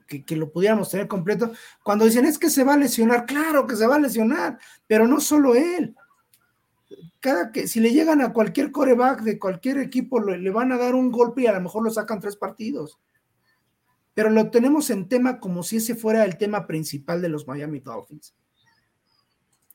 que, 0.06 0.24
que, 0.24 0.36
lo 0.36 0.50
pudiéramos 0.52 0.90
tener 0.90 1.06
completo. 1.06 1.52
Cuando 1.82 2.04
dicen 2.04 2.24
es 2.24 2.38
que 2.38 2.48
se 2.48 2.64
va 2.64 2.74
a 2.74 2.78
lesionar, 2.78 3.26
claro 3.26 3.66
que 3.66 3.76
se 3.76 3.86
va 3.86 3.96
a 3.96 4.00
lesionar, 4.00 4.58
pero 4.86 5.06
no 5.06 5.20
solo 5.20 5.54
él. 5.54 5.94
Cada 7.26 7.50
que, 7.50 7.66
si 7.66 7.80
le 7.80 7.90
llegan 7.90 8.20
a 8.20 8.32
cualquier 8.32 8.70
coreback 8.70 9.22
de 9.22 9.36
cualquier 9.36 9.78
equipo, 9.78 10.20
le 10.20 10.50
van 10.52 10.70
a 10.70 10.78
dar 10.78 10.94
un 10.94 11.10
golpe 11.10 11.42
y 11.42 11.46
a 11.48 11.52
lo 11.54 11.60
mejor 11.60 11.82
lo 11.82 11.90
sacan 11.90 12.20
tres 12.20 12.36
partidos. 12.36 13.00
Pero 14.14 14.30
lo 14.30 14.48
tenemos 14.52 14.90
en 14.90 15.08
tema 15.08 15.40
como 15.40 15.64
si 15.64 15.78
ese 15.78 15.96
fuera 15.96 16.24
el 16.24 16.38
tema 16.38 16.68
principal 16.68 17.20
de 17.20 17.28
los 17.28 17.48
Miami 17.48 17.80
Dolphins. 17.80 18.32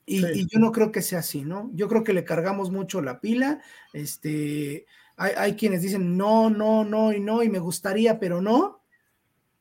Y, 0.06 0.46
yo 0.46 0.58
no 0.60 0.72
creo 0.72 0.90
que 0.90 1.02
sea 1.02 1.18
así, 1.18 1.44
¿no? 1.44 1.70
Yo 1.74 1.88
creo 1.88 2.02
que 2.02 2.14
le 2.14 2.24
cargamos 2.24 2.70
mucho 2.70 3.02
la 3.02 3.20
pila. 3.20 3.60
Este, 3.92 4.86
hay, 5.18 5.54
quienes 5.54 5.82
dicen 5.82 6.16
no, 6.16 6.48
no, 6.48 6.86
no 6.86 7.12
y 7.12 7.20
no, 7.20 7.42
y 7.42 7.50
me 7.50 7.58
gustaría, 7.58 8.18
pero 8.18 8.40
no. 8.40 8.80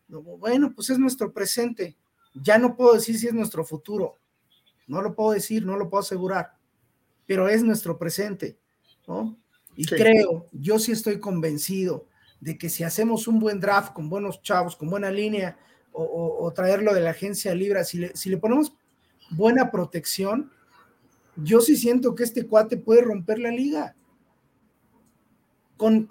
Bueno, 0.08 0.72
pues 0.74 0.90
es 0.92 0.98
nuestro 0.98 1.34
presente. 1.34 1.98
Ya 2.36 2.58
no 2.58 2.78
puedo 2.78 2.94
decir 2.94 3.20
si 3.20 3.28
es 3.28 3.34
nuestro 3.34 3.66
futuro. 3.66 4.16
No 4.88 5.02
lo 5.02 5.14
puedo 5.14 5.32
decir, 5.32 5.66
no 5.66 5.76
lo 5.76 5.90
puedo 5.90 6.00
asegurar, 6.00 6.54
pero 7.32 7.48
es 7.48 7.64
nuestro 7.64 7.98
presente, 7.98 8.60
¿no? 9.08 9.40
Y 9.78 9.86
creo, 9.86 10.48
yo 10.52 10.78
sí 10.80 10.92
estoy 10.92 11.18
convencido 11.18 12.06
de 12.42 12.58
que 12.58 12.68
si 12.68 12.84
hacemos 12.84 13.26
un 13.26 13.40
buen 13.40 13.62
draft 13.62 13.94
con 13.94 14.10
buenos 14.10 14.42
chavos, 14.42 14.76
con 14.76 14.90
buena 14.90 15.10
línea, 15.10 15.58
o, 15.94 16.52
traerlo 16.54 16.94
de 16.94 17.00
la 17.00 17.12
agencia 17.12 17.56
libre, 17.56 17.86
si 17.86 18.00
le, 18.00 18.18
si 18.18 18.30
le 18.30 18.36
ponemos 18.36 18.74
buena 19.30 19.72
protección, 19.72 20.52
yo 21.38 21.62
sí 21.62 21.78
siento 21.78 22.16
que 22.16 22.26
este 22.26 22.46
cuate 22.48 22.76
puede 22.76 23.02
romper 23.02 23.40
la 23.40 23.52
liga. 23.52 23.96
Con, 25.78 26.06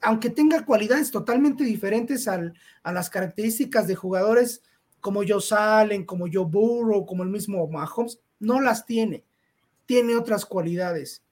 aunque 0.00 0.28
tenga 0.28 0.64
cualidades 0.64 1.12
totalmente 1.12 1.62
diferentes 1.62 2.26
a 2.26 2.52
las 2.82 3.10
características 3.10 3.86
de 3.86 3.94
jugadores 3.94 4.60
como 4.98 5.22
Joe 5.24 5.40
Salen, 5.40 6.04
como 6.04 6.26
Joe 6.26 6.46
Burrow, 6.46 7.06
como 7.06 7.22
el 7.22 7.28
mismo 7.28 7.64
Mahomes, 7.68 8.18
no 8.40 8.60
las 8.60 8.86
tiene. 8.86 9.24
Tiene 9.86 10.16
otras 10.16 10.44
cualidades. 10.46 11.22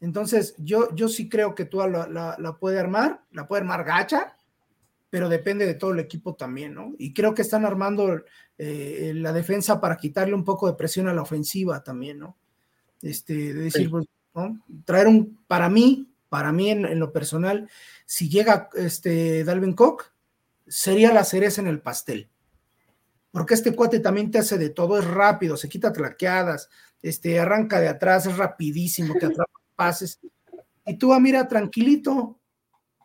Entonces, 0.00 0.54
yo, 0.58 0.94
yo 0.94 1.08
sí 1.08 1.28
creo 1.28 1.54
que 1.54 1.64
tú 1.64 1.78
la, 1.78 2.36
la, 2.38 2.56
puede 2.58 2.78
armar, 2.78 3.22
la 3.32 3.48
puede 3.48 3.62
armar 3.62 3.84
gacha, 3.84 4.36
pero 5.10 5.28
depende 5.28 5.66
de 5.66 5.74
todo 5.74 5.92
el 5.92 5.98
equipo 5.98 6.34
también, 6.34 6.74
¿no? 6.74 6.94
Y 6.98 7.12
creo 7.12 7.34
que 7.34 7.42
están 7.42 7.64
armando 7.64 8.22
eh, 8.58 9.12
la 9.14 9.32
defensa 9.32 9.80
para 9.80 9.96
quitarle 9.96 10.34
un 10.34 10.44
poco 10.44 10.66
de 10.66 10.74
presión 10.74 11.08
a 11.08 11.14
la 11.14 11.22
ofensiva 11.22 11.82
también, 11.82 12.20
¿no? 12.20 12.36
Este, 13.02 13.34
de 13.34 13.54
decir, 13.54 13.90
pues, 13.90 14.06
¿no? 14.34 14.62
Traer 14.84 15.08
un, 15.08 15.38
para 15.46 15.68
mí, 15.68 16.12
para 16.28 16.52
mí 16.52 16.70
en, 16.70 16.98
lo 16.98 17.12
personal, 17.12 17.68
si 18.04 18.28
llega 18.28 18.68
este 18.74 19.44
Dalvin 19.44 19.74
Cook, 19.74 20.04
sería 20.66 21.12
la 21.12 21.24
cereza 21.24 21.60
en 21.60 21.68
el 21.68 21.80
pastel. 21.80 22.28
Porque 23.30 23.54
este 23.54 23.74
cuate 23.74 24.00
también 24.00 24.30
te 24.30 24.38
hace 24.38 24.58
de 24.58 24.70
todo, 24.70 24.98
es 24.98 25.04
rápido, 25.04 25.56
se 25.56 25.68
quita 25.68 25.92
traqueadas, 25.92 26.68
este, 27.02 27.38
arranca 27.38 27.80
de 27.80 27.88
atrás, 27.88 28.26
es 28.26 28.36
rapidísimo, 28.36 29.14
te 29.14 29.26
atrapa 29.26 29.58
pases. 29.78 30.18
Y 30.84 30.98
tú, 30.98 31.12
ah, 31.12 31.20
mira, 31.20 31.46
tranquilito, 31.46 32.40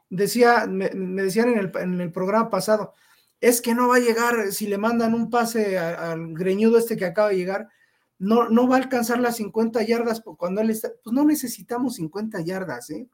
decía, 0.09 0.65
me, 0.67 0.89
decían 0.89 1.49
en 1.49 1.59
el, 1.59 1.71
en 1.75 2.01
el, 2.01 2.11
programa 2.11 2.49
pasado, 2.49 2.93
es 3.39 3.61
que 3.61 3.75
no 3.75 3.89
va 3.89 3.97
a 3.97 3.99
llegar, 3.99 4.51
si 4.51 4.67
le 4.67 4.77
mandan 4.77 5.13
un 5.13 5.29
pase 5.29 5.77
al 5.77 6.33
greñudo 6.33 6.77
este 6.77 6.97
que 6.97 7.05
acaba 7.05 7.29
de 7.29 7.37
llegar, 7.37 7.69
no, 8.17 8.49
no 8.49 8.67
va 8.67 8.77
a 8.77 8.79
alcanzar 8.79 9.19
las 9.19 9.35
50 9.37 9.83
yardas 9.83 10.21
cuando 10.37 10.61
él 10.61 10.69
está, 10.69 10.91
pues 11.03 11.13
no 11.13 11.25
necesitamos 11.25 11.95
50 11.95 12.41
yardas, 12.41 12.89
¿eh? 12.89 13.07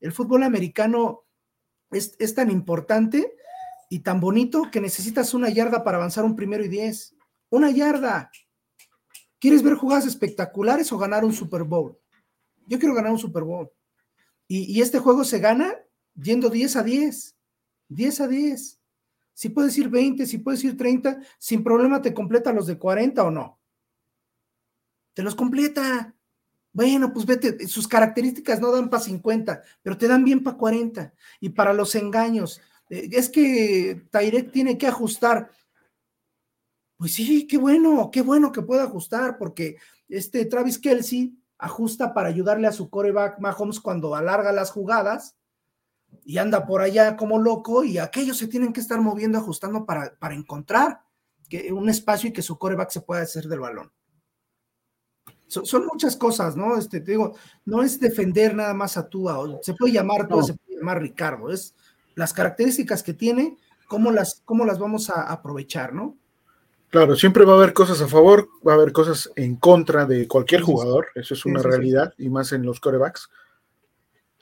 El 0.00 0.12
fútbol 0.12 0.44
americano 0.44 1.24
es, 1.90 2.14
es 2.18 2.34
tan 2.34 2.50
importante 2.50 3.34
y 3.90 4.00
tan 4.00 4.20
bonito 4.20 4.70
que 4.70 4.80
necesitas 4.80 5.34
una 5.34 5.50
yarda 5.50 5.84
para 5.84 5.98
avanzar 5.98 6.24
un 6.24 6.36
primero 6.36 6.64
y 6.64 6.68
diez. 6.68 7.14
Una 7.50 7.70
yarda. 7.70 8.30
¿Quieres 9.40 9.62
ver 9.62 9.74
jugadas 9.74 10.06
espectaculares 10.06 10.92
o 10.92 10.98
ganar 10.98 11.24
un 11.24 11.32
Super 11.32 11.64
Bowl? 11.64 11.98
Yo 12.66 12.78
quiero 12.78 12.94
ganar 12.94 13.10
un 13.10 13.18
Super 13.18 13.42
Bowl. 13.42 13.70
Y, 14.46 14.76
y, 14.76 14.82
este 14.82 14.98
juego 14.98 15.24
se 15.24 15.38
gana 15.38 15.74
yendo 16.14 16.50
10 16.50 16.76
a 16.76 16.82
10, 16.82 17.36
10 17.88 18.20
a 18.20 18.28
10. 18.28 18.80
Si 19.32 19.48
puedes 19.48 19.78
ir 19.78 19.88
20, 19.88 20.26
si 20.26 20.38
puedes 20.38 20.62
ir 20.64 20.76
30, 20.76 21.20
sin 21.38 21.64
problema 21.64 22.02
te 22.02 22.12
completa 22.12 22.52
los 22.52 22.66
de 22.66 22.78
40 22.78 23.24
o 23.24 23.30
no. 23.30 23.60
Te 25.14 25.22
los 25.22 25.34
completa. 25.34 26.14
Bueno, 26.72 27.12
pues 27.12 27.26
vete, 27.26 27.66
sus 27.66 27.88
características 27.88 28.60
no 28.60 28.70
dan 28.70 28.90
para 28.90 29.02
50, 29.02 29.62
pero 29.82 29.98
te 29.98 30.06
dan 30.06 30.24
bien 30.24 30.42
para 30.42 30.56
40. 30.56 31.14
Y 31.40 31.48
para 31.50 31.72
los 31.72 31.94
engaños, 31.94 32.60
eh, 32.90 33.08
es 33.12 33.28
que 33.28 34.06
Tairek 34.10 34.52
tiene 34.52 34.78
que 34.78 34.86
ajustar. 34.86 35.50
Pues 37.00 37.14
sí, 37.14 37.46
qué 37.46 37.56
bueno, 37.56 38.10
qué 38.12 38.20
bueno 38.20 38.52
que 38.52 38.60
pueda 38.60 38.82
ajustar, 38.82 39.38
porque 39.38 39.78
este 40.10 40.44
Travis 40.44 40.78
Kelsey 40.78 41.34
ajusta 41.56 42.12
para 42.12 42.28
ayudarle 42.28 42.66
a 42.66 42.72
su 42.72 42.90
coreback 42.90 43.38
Mahomes 43.38 43.80
cuando 43.80 44.14
alarga 44.14 44.52
las 44.52 44.70
jugadas 44.70 45.34
y 46.26 46.36
anda 46.36 46.66
por 46.66 46.82
allá 46.82 47.16
como 47.16 47.38
loco 47.38 47.84
y 47.84 47.96
aquellos 47.96 48.36
se 48.36 48.48
tienen 48.48 48.74
que 48.74 48.80
estar 48.80 49.00
moviendo, 49.00 49.38
ajustando 49.38 49.86
para, 49.86 50.14
para 50.18 50.34
encontrar 50.34 51.00
que, 51.48 51.72
un 51.72 51.88
espacio 51.88 52.28
y 52.28 52.32
que 52.34 52.42
su 52.42 52.58
coreback 52.58 52.90
se 52.90 53.00
pueda 53.00 53.22
hacer 53.22 53.48
del 53.48 53.60
balón. 53.60 53.90
son 55.48 55.86
muchas 55.86 56.16
cosas, 56.16 56.54
¿no? 56.54 56.76
Este, 56.76 57.00
te 57.00 57.12
digo, 57.12 57.34
no 57.64 57.82
es 57.82 57.98
defender 57.98 58.54
nada 58.54 58.74
más 58.74 58.98
a 58.98 59.08
Tua, 59.08 59.58
se 59.62 59.72
puede 59.72 59.94
llamar 59.94 60.28
Tua, 60.28 60.42
se 60.42 60.52
puede 60.52 60.76
llamar 60.76 61.00
Ricardo, 61.00 61.50
es 61.50 61.74
las 62.14 62.34
características 62.34 63.02
que 63.02 63.14
tiene, 63.14 63.56
cómo 63.88 64.10
las, 64.10 64.42
cómo 64.44 64.66
las 64.66 64.78
vamos 64.78 65.08
a 65.08 65.22
aprovechar, 65.22 65.94
¿no? 65.94 66.19
Claro, 66.90 67.14
siempre 67.14 67.44
va 67.44 67.52
a 67.52 67.56
haber 67.56 67.72
cosas 67.72 68.02
a 68.02 68.08
favor, 68.08 68.48
va 68.66 68.72
a 68.72 68.74
haber 68.74 68.92
cosas 68.92 69.30
en 69.36 69.54
contra 69.56 70.06
de 70.06 70.26
cualquier 70.26 70.60
jugador, 70.60 71.06
eso 71.14 71.34
es 71.34 71.44
una 71.44 71.62
realidad, 71.62 72.14
y 72.18 72.28
más 72.30 72.52
en 72.52 72.64
los 72.64 72.80
corebacks. 72.80 73.30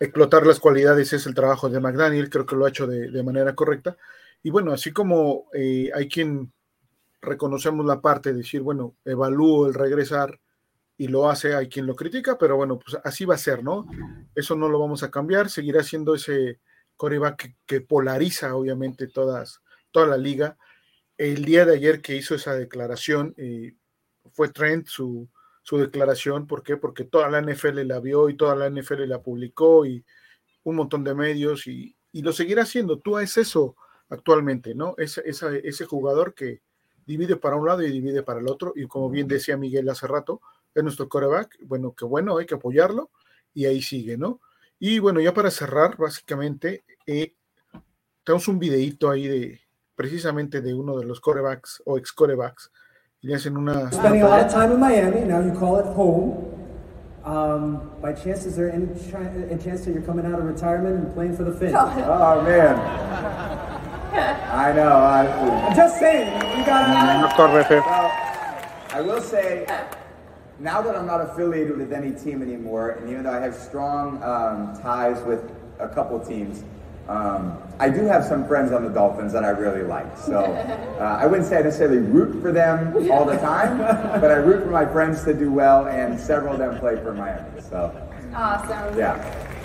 Explotar 0.00 0.46
las 0.46 0.58
cualidades 0.58 1.12
es 1.12 1.26
el 1.26 1.34
trabajo 1.34 1.68
de 1.68 1.78
McDaniel, 1.78 2.30
creo 2.30 2.46
que 2.46 2.56
lo 2.56 2.64
ha 2.64 2.70
hecho 2.70 2.86
de, 2.86 3.22
manera 3.22 3.54
correcta. 3.54 3.98
Y 4.42 4.48
bueno, 4.48 4.72
así 4.72 4.92
como 4.92 5.44
eh, 5.52 5.90
hay 5.94 6.08
quien 6.08 6.50
reconocemos 7.20 7.84
la 7.84 8.00
parte 8.00 8.30
de 8.30 8.38
decir, 8.38 8.62
bueno, 8.62 8.94
evalúo 9.04 9.66
el 9.66 9.74
regresar 9.74 10.40
y 10.96 11.08
lo 11.08 11.28
hace, 11.28 11.54
hay 11.54 11.68
quien 11.68 11.86
lo 11.86 11.94
critica, 11.94 12.38
pero 12.38 12.56
bueno, 12.56 12.78
pues 12.78 12.96
así 13.04 13.26
va 13.26 13.34
a 13.34 13.38
ser, 13.38 13.62
¿no? 13.62 13.86
Eso 14.34 14.56
no 14.56 14.70
lo 14.70 14.80
vamos 14.80 15.02
a 15.02 15.10
cambiar, 15.10 15.50
seguirá 15.50 15.82
siendo 15.82 16.14
ese 16.14 16.60
coreback 16.96 17.56
que, 17.66 17.80
polariza 17.82 18.54
obviamente 18.54 19.06
todas, 19.06 19.60
toda 19.90 20.06
la 20.06 20.16
liga 20.16 20.56
el 21.18 21.44
día 21.44 21.66
de 21.66 21.74
ayer 21.74 22.00
que 22.00 22.16
hizo 22.16 22.36
esa 22.36 22.54
declaración, 22.54 23.34
eh, 23.36 23.74
fue 24.32 24.48
Trent 24.50 24.86
su, 24.86 25.28
declaración, 25.70 26.46
¿por 26.46 26.62
qué? 26.62 26.76
Porque 26.78 27.04
toda 27.04 27.28
la 27.28 27.42
NFL 27.42 27.86
la 27.86 28.00
vio 28.00 28.30
y 28.30 28.36
toda 28.36 28.56
la 28.56 28.70
NFL 28.70 29.06
la 29.06 29.20
publicó 29.20 29.84
y 29.84 30.02
un 30.62 30.76
montón 30.76 31.04
de 31.04 31.14
medios 31.14 31.66
y, 31.66 31.94
lo 32.14 32.32
seguirá 32.32 32.62
haciendo. 32.62 32.98
Tú 33.00 33.18
es 33.18 33.36
eso 33.36 33.76
actualmente, 34.08 34.74
¿no? 34.74 34.94
Es, 34.96 35.18
ese 35.18 35.84
jugador 35.84 36.34
que 36.34 36.62
divide 37.04 37.36
para 37.36 37.56
un 37.56 37.66
lado 37.66 37.82
y 37.82 37.90
divide 37.90 38.22
para 38.22 38.40
el 38.40 38.48
otro 38.48 38.72
y 38.74 38.86
como 38.86 39.10
bien 39.10 39.28
decía 39.28 39.56
Miguel 39.56 39.88
hace 39.88 40.06
rato, 40.06 40.40
es 40.74 40.82
nuestro 40.82 41.08
coreback, 41.08 41.58
bueno, 41.62 41.94
que 41.94 42.04
bueno, 42.04 42.38
hay 42.38 42.46
que 42.46 42.54
apoyarlo 42.54 43.10
y 43.52 43.66
ahí 43.66 43.82
sigue, 43.82 44.16
¿no? 44.16 44.40
Y 44.78 45.00
bueno, 45.00 45.20
ya 45.20 45.34
para 45.34 45.50
cerrar, 45.50 45.96
básicamente, 45.96 46.84
eh, 47.06 47.34
tenemos 48.24 48.48
un 48.48 48.58
videíto 48.58 49.10
ahí 49.10 49.26
de, 49.26 49.60
precisamente 49.98 50.60
de 50.60 50.72
uno 50.72 50.96
de 50.96 51.04
los 51.04 51.20
corebacks 51.20 51.82
o 51.84 51.98
ex 51.98 52.12
corebacks 52.12 52.70
y 53.20 53.34
hacen 53.34 53.56
una. 53.56 53.90
Spending 53.90 54.22
a 54.22 54.28
lot 54.28 54.46
of 54.46 54.52
time 54.52 54.70
in 54.70 54.78
Miami, 54.78 55.22
now 55.22 55.40
you 55.40 55.50
call 55.58 55.76
it 55.80 55.86
home. 55.86 56.54
Um, 57.24 57.90
by 58.00 58.12
chance, 58.12 58.46
is 58.46 58.54
there 58.54 58.72
any, 58.72 58.86
any 59.50 59.60
chance 59.60 59.84
that 59.84 59.92
you're 59.92 60.06
coming 60.06 60.24
out 60.24 60.38
of 60.38 60.44
retirement 60.44 60.94
and 60.94 61.12
playing 61.12 61.36
for 61.36 61.42
the 61.42 61.50
Finns? 61.52 61.74
Oh 61.74 62.40
man, 62.42 62.78
I 64.52 64.72
know. 64.72 64.88
I, 64.88 65.24
am 65.26 65.74
just 65.74 65.98
saying, 65.98 66.32
you 66.56 66.64
gotta. 66.64 67.20
No 67.20 67.34
corre, 67.34 67.64
well, 67.68 68.12
I 68.92 69.00
will 69.00 69.20
say, 69.20 69.66
now 70.60 70.80
that 70.80 70.94
I'm 70.94 71.06
not 71.06 71.20
affiliated 71.20 71.76
with 71.76 71.92
any 71.92 72.12
team 72.12 72.40
anymore, 72.40 72.90
and 72.90 73.10
even 73.10 73.24
though 73.24 73.32
I 73.32 73.40
have 73.40 73.56
strong 73.56 74.22
um, 74.22 74.80
ties 74.80 75.20
with 75.24 75.42
a 75.80 75.88
couple 75.88 76.20
teams. 76.20 76.62
Um, 77.08 77.56
I 77.78 77.88
do 77.88 78.04
have 78.04 78.24
some 78.24 78.46
friends 78.46 78.70
on 78.70 78.84
the 78.84 78.90
Dolphins 78.90 79.32
that 79.32 79.42
I 79.42 79.48
really 79.50 79.82
like. 79.82 80.16
So 80.18 80.40
uh, 81.00 81.18
I 81.20 81.26
wouldn't 81.26 81.48
say 81.48 81.56
I 81.56 81.62
necessarily 81.62 81.98
root 81.98 82.42
for 82.42 82.52
them 82.52 82.94
all 83.10 83.24
the 83.24 83.38
time, 83.38 83.78
but 84.20 84.30
I 84.30 84.36
root 84.36 84.64
for 84.64 84.70
my 84.70 84.84
friends 84.84 85.24
to 85.24 85.32
do 85.32 85.50
well, 85.50 85.86
and 85.88 86.20
several 86.20 86.52
of 86.52 86.58
them 86.58 86.78
play 86.78 86.96
for 86.96 87.14
Miami. 87.14 87.60
So 87.62 87.90
awesome. 88.34 88.98
Yeah. 88.98 89.16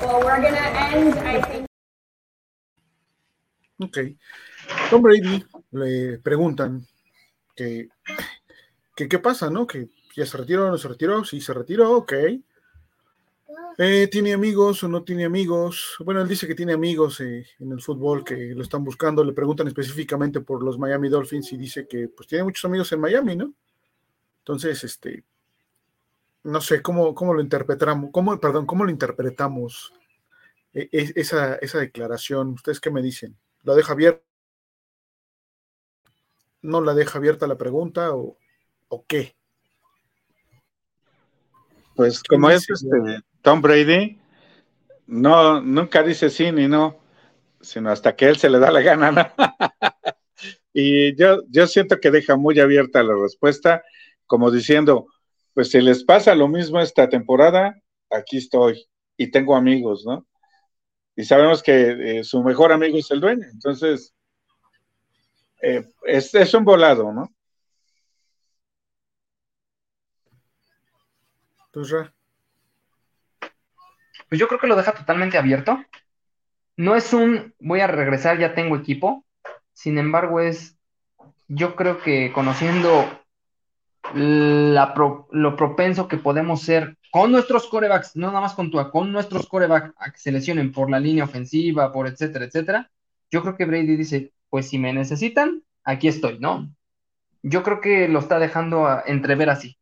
Well, 0.02 0.24
we're 0.24 0.41
gonna 0.41 0.57
end. 0.57 1.20
I 1.20 1.41
think. 1.41 1.68
Ok. 3.82 3.98
Tom 4.90 5.02
Brady 5.02 5.44
le 5.72 6.20
preguntan 6.20 6.88
que, 7.56 7.90
que 8.95 9.10
qué 9.10 9.20
pasa, 9.20 9.49
¿no? 9.49 9.68
Que 9.68 9.90
ya 10.15 10.26
se 10.26 10.38
retiró 10.38 10.72
no 10.72 10.78
se 10.78 10.88
retiró. 10.88 11.26
Sí, 11.26 11.41
se 11.41 11.53
retiró, 11.53 11.91
ok. 11.91 12.14
Eh, 13.77 14.07
¿Tiene 14.11 14.34
amigos 14.34 14.84
o 14.84 14.88
no 14.88 15.03
tiene 15.03 15.25
amigos? 15.25 15.95
Bueno, 15.99 16.21
él 16.21 16.27
dice 16.27 16.45
que 16.45 16.53
tiene 16.53 16.73
amigos 16.73 17.19
eh, 17.21 17.45
en 17.59 17.71
el 17.71 17.81
fútbol 17.81 18.23
que 18.23 18.53
lo 18.55 18.61
están 18.61 18.84
buscando. 18.84 19.23
Le 19.23 19.34
preguntan 19.34 19.67
específicamente 19.67 20.41
por 20.41 20.63
los 20.63 20.77
Miami 20.77 21.09
Dolphins 21.09 21.51
y 21.53 21.57
dice 21.57 21.88
que 21.88 22.07
pues 22.07 22.27
tiene 22.27 22.43
muchos 22.43 22.63
amigos 22.65 22.91
en 22.91 22.99
Miami, 22.99 23.35
¿no? 23.35 23.53
Entonces, 24.39 24.84
este, 24.84 25.23
no 26.43 26.61
sé 26.61 26.81
cómo, 26.81 27.15
cómo 27.15 27.34
lo 27.34 27.41
interpretamos, 27.41 28.11
cómo, 28.11 28.39
perdón, 28.39 28.65
cómo 28.65 28.84
lo 28.84 28.91
interpretamos 28.91 29.93
e, 30.73 30.89
e, 30.91 31.13
esa, 31.15 31.55
esa 31.55 31.80
declaración. 31.80 32.49
¿Ustedes 32.49 32.80
qué 32.80 32.91
me 32.91 33.01
dicen? 33.01 33.38
¿La 33.63 33.73
deja 33.73 33.93
abierta? 33.93 34.23
¿No 36.61 36.80
la 36.81 36.93
deja 36.93 37.17
abierta 37.17 37.47
la 37.47 37.57
pregunta 37.57 38.15
o, 38.15 38.38
o 38.88 39.05
qué? 39.05 39.35
Pues 41.95 42.23
como 42.23 42.49
es 42.49 42.69
este, 42.69 43.23
Tom 43.44 43.61
Brady 43.61 44.18
no, 45.06 45.61
nunca 45.61 46.02
dice 46.02 46.30
sí 46.30 46.52
ni 46.52 46.68
no, 46.68 46.98
sino 47.61 47.91
hasta 47.91 48.15
que 48.15 48.26
él 48.26 48.38
se 48.38 48.49
le 48.49 48.57
da 48.57 48.72
la 48.72 48.82
gana. 48.82 49.34
y 50.74 51.15
yo, 51.18 51.41
yo 51.49 51.68
siento 51.68 51.99
que 51.99 52.10
deja 52.10 52.38
muy 52.38 52.60
abierta 52.61 53.03
la 53.03 53.14
respuesta, 53.15 53.84
como 54.26 54.49
diciendo, 54.49 55.07
pues 55.53 55.70
si 55.70 55.82
les 55.82 56.06
pasa 56.06 56.34
lo 56.36 56.48
mismo 56.48 56.80
esta 56.80 57.10
temporada, 57.10 57.76
aquí 58.10 58.38
estoy 58.38 58.88
y 59.18 59.30
tengo 59.30 59.57
amigos, 59.57 60.06
¿no? 60.06 60.26
Y 61.15 61.26
sabemos 61.26 61.61
que 61.61 62.20
eh, 62.20 62.24
su 62.24 62.41
mejor 62.44 62.72
amigo 62.72 62.98
es 62.98 63.11
el 63.11 63.20
dueño, 63.20 63.45
entonces 63.52 64.15
eh, 65.61 65.84
es, 66.06 66.34
es 66.34 66.53
un 66.53 66.64
volado, 66.64 67.11
¿no? 67.11 67.30
Pues 71.74 71.91
pues 74.34 74.39
yo 74.39 74.47
creo 74.47 74.60
que 74.60 74.65
lo 74.65 74.76
deja 74.76 74.93
totalmente 74.93 75.38
abierto. 75.38 75.85
No 76.76 76.95
es 76.95 77.14
un 77.14 77.53
voy 77.60 77.81
a 77.81 77.85
regresar, 77.85 78.39
ya 78.39 78.55
tengo 78.55 78.76
equipo. 78.76 79.23
Sin 79.73 79.99
embargo, 79.99 80.39
es 80.39 80.76
yo 81.47 81.76
creo 81.76 81.99
que 81.99 82.31
conociendo 82.34 83.07
lo 84.15 85.55
propenso 85.55 86.07
que 86.07 86.18
podemos 86.18 86.64
ser 86.64 86.97
con 87.11 87.31
nuestros 87.31 87.68
corebacks, 87.68 88.15
no 88.15 88.30
nada 88.30 88.41
más 88.41 88.55
con 88.55 88.72
tu, 88.72 88.80
con 88.89 89.11
nuestros 89.11 89.47
corebacks 89.47 89.93
a 89.99 90.10
que 90.10 90.18
se 90.18 90.31
lesionen 90.31 90.72
por 90.72 90.89
la 90.89 90.99
línea 90.99 91.26
ofensiva, 91.26 91.91
por 91.91 92.07
etcétera, 92.07 92.45
etcétera. 92.45 92.89
Yo 93.30 93.43
creo 93.43 93.55
que 93.55 93.65
Brady 93.65 93.95
dice, 93.97 94.34
pues 94.49 94.68
si 94.68 94.80
me 94.80 94.93
necesitan, 94.93 95.61
aquí 95.84 96.07
estoy, 96.07 96.39
¿no? 96.39 96.73
Yo 97.43 97.61
creo 97.61 97.81
que 97.81 98.07
lo 98.07 98.18
está 98.18 98.39
dejando 98.39 98.88
a 98.88 99.03
entrever 99.05 99.51
así. 99.51 99.77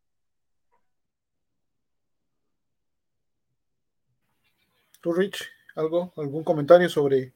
¿Tú, 5.01 5.13
Rich, 5.13 5.43
algo, 5.75 6.13
algún 6.17 6.43
comentario 6.43 6.87
sobre... 6.87 7.33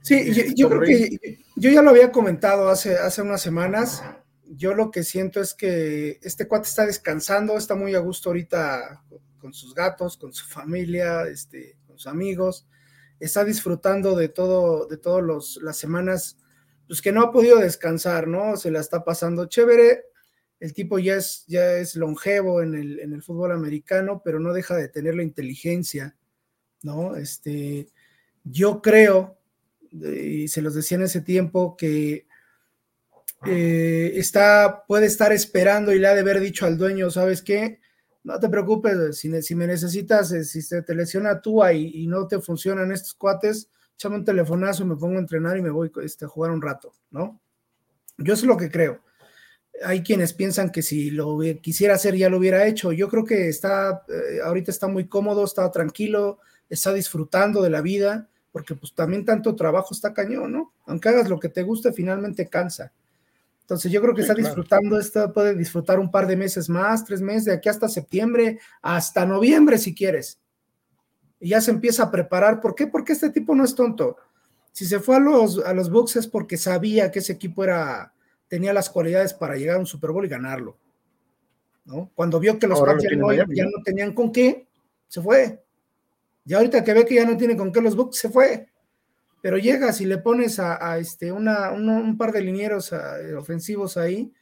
Sí, 0.00 0.32
yo, 0.56 0.68
creo 0.68 0.80
que 0.80 1.38
yo 1.54 1.70
ya 1.70 1.82
lo 1.82 1.90
había 1.90 2.10
comentado 2.10 2.68
hace, 2.68 2.96
hace 2.96 3.22
unas 3.22 3.40
semanas. 3.40 4.02
Yo 4.46 4.74
lo 4.74 4.90
que 4.90 5.04
siento 5.04 5.40
es 5.40 5.54
que 5.54 6.18
este 6.22 6.48
cuate 6.48 6.68
está 6.68 6.86
descansando, 6.86 7.56
está 7.56 7.76
muy 7.76 7.94
a 7.94 8.00
gusto 8.00 8.30
ahorita 8.30 9.04
con 9.38 9.52
sus 9.54 9.74
gatos, 9.74 10.16
con 10.16 10.32
su 10.32 10.46
familia, 10.46 11.22
este, 11.28 11.76
con 11.86 11.98
sus 11.98 12.08
amigos. 12.08 12.66
Está 13.20 13.44
disfrutando 13.44 14.16
de 14.16 14.28
todo, 14.28 14.86
de 14.88 14.96
todas 14.96 15.56
las 15.62 15.76
semanas, 15.76 16.38
pues 16.88 17.00
que 17.00 17.12
no 17.12 17.22
ha 17.22 17.30
podido 17.30 17.58
descansar, 17.58 18.26
¿no? 18.26 18.56
Se 18.56 18.72
la 18.72 18.80
está 18.80 19.04
pasando 19.04 19.46
chévere. 19.46 20.06
El 20.58 20.72
tipo 20.74 20.98
ya 20.98 21.14
es, 21.14 21.44
ya 21.46 21.74
es 21.74 21.94
longevo 21.94 22.62
en 22.62 22.74
el, 22.74 22.98
en 22.98 23.12
el 23.12 23.22
fútbol 23.22 23.52
americano, 23.52 24.20
pero 24.24 24.40
no 24.40 24.52
deja 24.52 24.74
de 24.74 24.88
tener 24.88 25.14
la 25.14 25.22
inteligencia 25.22 26.16
¿no? 26.82 27.16
Este, 27.16 27.88
yo 28.44 28.82
creo, 28.82 29.38
y 29.90 30.48
se 30.48 30.62
los 30.62 30.74
decía 30.74 30.96
en 30.96 31.04
ese 31.04 31.20
tiempo, 31.20 31.76
que 31.76 32.26
eh, 33.46 34.12
está, 34.14 34.84
puede 34.86 35.06
estar 35.06 35.32
esperando 35.32 35.92
y 35.92 35.98
le 35.98 36.06
ha 36.06 36.14
de 36.14 36.20
haber 36.20 36.40
dicho 36.40 36.66
al 36.66 36.78
dueño, 36.78 37.10
¿sabes 37.10 37.42
qué? 37.42 37.80
No 38.24 38.38
te 38.38 38.48
preocupes, 38.48 39.18
si, 39.18 39.28
me 39.28 39.66
necesitas, 39.66 40.30
eh, 40.32 40.44
si 40.44 40.62
se 40.62 40.82
te 40.82 40.94
lesiona 40.94 41.40
tú 41.40 41.64
y, 41.66 42.04
y 42.04 42.06
no 42.06 42.28
te 42.28 42.40
funcionan 42.40 42.92
estos 42.92 43.14
cuates, 43.14 43.68
échame 44.02 44.16
un 44.16 44.24
telefonazo, 44.24 44.84
me 44.84 44.96
pongo 44.96 45.16
a 45.16 45.20
entrenar 45.20 45.56
y 45.56 45.62
me 45.62 45.70
voy 45.70 45.90
este, 46.02 46.24
a 46.24 46.28
jugar 46.28 46.50
un 46.50 46.62
rato, 46.62 46.92
¿no? 47.10 47.40
Yo 48.18 48.34
es 48.34 48.42
lo 48.42 48.56
que 48.56 48.70
creo. 48.70 49.00
Hay 49.84 50.02
quienes 50.02 50.32
piensan 50.32 50.70
que 50.70 50.82
si 50.82 51.10
lo 51.10 51.38
quisiera 51.60 51.94
hacer 51.94 52.16
ya 52.16 52.28
lo 52.28 52.38
hubiera 52.38 52.66
hecho. 52.66 52.92
Yo 52.92 53.08
creo 53.08 53.24
que 53.24 53.48
está, 53.48 54.04
eh, 54.08 54.40
ahorita 54.44 54.70
está 54.70 54.86
muy 54.86 55.08
cómodo, 55.08 55.44
está 55.44 55.70
tranquilo, 55.70 56.40
está 56.74 56.92
disfrutando 56.92 57.62
de 57.62 57.70
la 57.70 57.80
vida, 57.80 58.28
porque 58.50 58.74
pues 58.74 58.94
también 58.94 59.24
tanto 59.24 59.54
trabajo 59.54 59.94
está 59.94 60.12
cañón, 60.12 60.52
¿no? 60.52 60.72
Aunque 60.86 61.08
hagas 61.08 61.28
lo 61.28 61.38
que 61.40 61.48
te 61.48 61.62
guste, 61.62 61.92
finalmente 61.92 62.48
cansa. 62.48 62.92
Entonces 63.60 63.90
yo 63.92 64.00
creo 64.02 64.14
que 64.14 64.22
Sí, 64.22 64.24
está 64.24 64.34
claro. 64.34 64.48
disfrutando 64.48 64.98
esto, 64.98 65.32
puede 65.32 65.54
disfrutar 65.54 65.98
un 65.98 66.10
par 66.10 66.26
de 66.26 66.36
meses 66.36 66.68
más, 66.68 67.04
tres 67.04 67.20
meses, 67.20 67.46
de 67.46 67.52
aquí 67.52 67.68
hasta 67.68 67.88
septiembre, 67.88 68.58
hasta 68.82 69.24
noviembre 69.24 69.78
si 69.78 69.94
quieres. 69.94 70.38
Y 71.40 71.50
ya 71.50 71.60
se 71.60 71.70
empieza 71.70 72.04
a 72.04 72.10
preparar. 72.10 72.60
¿Por 72.60 72.74
qué? 72.74 72.86
Porque 72.86 73.12
este 73.12 73.30
tipo 73.30 73.54
no 73.54 73.64
es 73.64 73.74
tonto. 73.74 74.16
Si 74.72 74.86
se 74.86 75.00
fue 75.00 75.16
a 75.16 75.20
los, 75.20 75.58
a 75.64 75.72
los 75.74 75.90
Bucks 75.90 76.16
es 76.16 76.26
porque 76.26 76.56
sabía 76.56 77.10
que 77.10 77.18
ese 77.20 77.32
equipo 77.32 77.64
era, 77.64 78.12
tenía 78.48 78.72
las 78.72 78.90
cualidades 78.90 79.34
para 79.34 79.56
llegar 79.56 79.76
a 79.76 79.80
un 79.80 79.86
Super 79.86 80.10
Bowl 80.10 80.24
y 80.24 80.28
ganarlo. 80.28 80.76
¿no? 81.84 82.10
Cuando 82.14 82.38
vio 82.38 82.58
que 82.58 82.66
los 82.66 82.78
Ahora 82.78 82.92
Pats 82.92 83.04
lo 83.04 83.04
ya, 83.04 83.08
tiene 83.08 83.20
no, 83.22 83.26
Miami, 83.28 83.56
ya 83.56 83.64
¿no? 83.64 83.70
no 83.76 83.82
tenían 83.82 84.14
con 84.14 84.30
qué, 84.32 84.66
se 85.08 85.20
fue. 85.20 85.62
Ya 86.44 86.56
ahorita 86.58 86.82
que 86.84 86.92
ve 86.94 87.04
que 87.06 87.14
ya 87.16 87.24
no 87.24 87.36
tiene 87.36 87.56
con 87.56 87.72
qué 87.72 87.80
los 87.80 87.94
Bucks, 87.96 88.18
se 88.18 88.28
fue. 88.28 88.68
Pero 89.40 89.58
llegas 89.58 90.00
y 90.00 90.06
le 90.06 90.18
pones 90.18 90.58
a, 90.60 90.98
este, 90.98 91.32
una, 91.32 91.72
un 91.72 92.16
par 92.16 92.32
de 92.32 92.42
linieros 92.42 92.92
a- 92.92 93.20
eh, 93.20 93.34
ofensivos 93.34 93.96
ahí, 93.96 94.32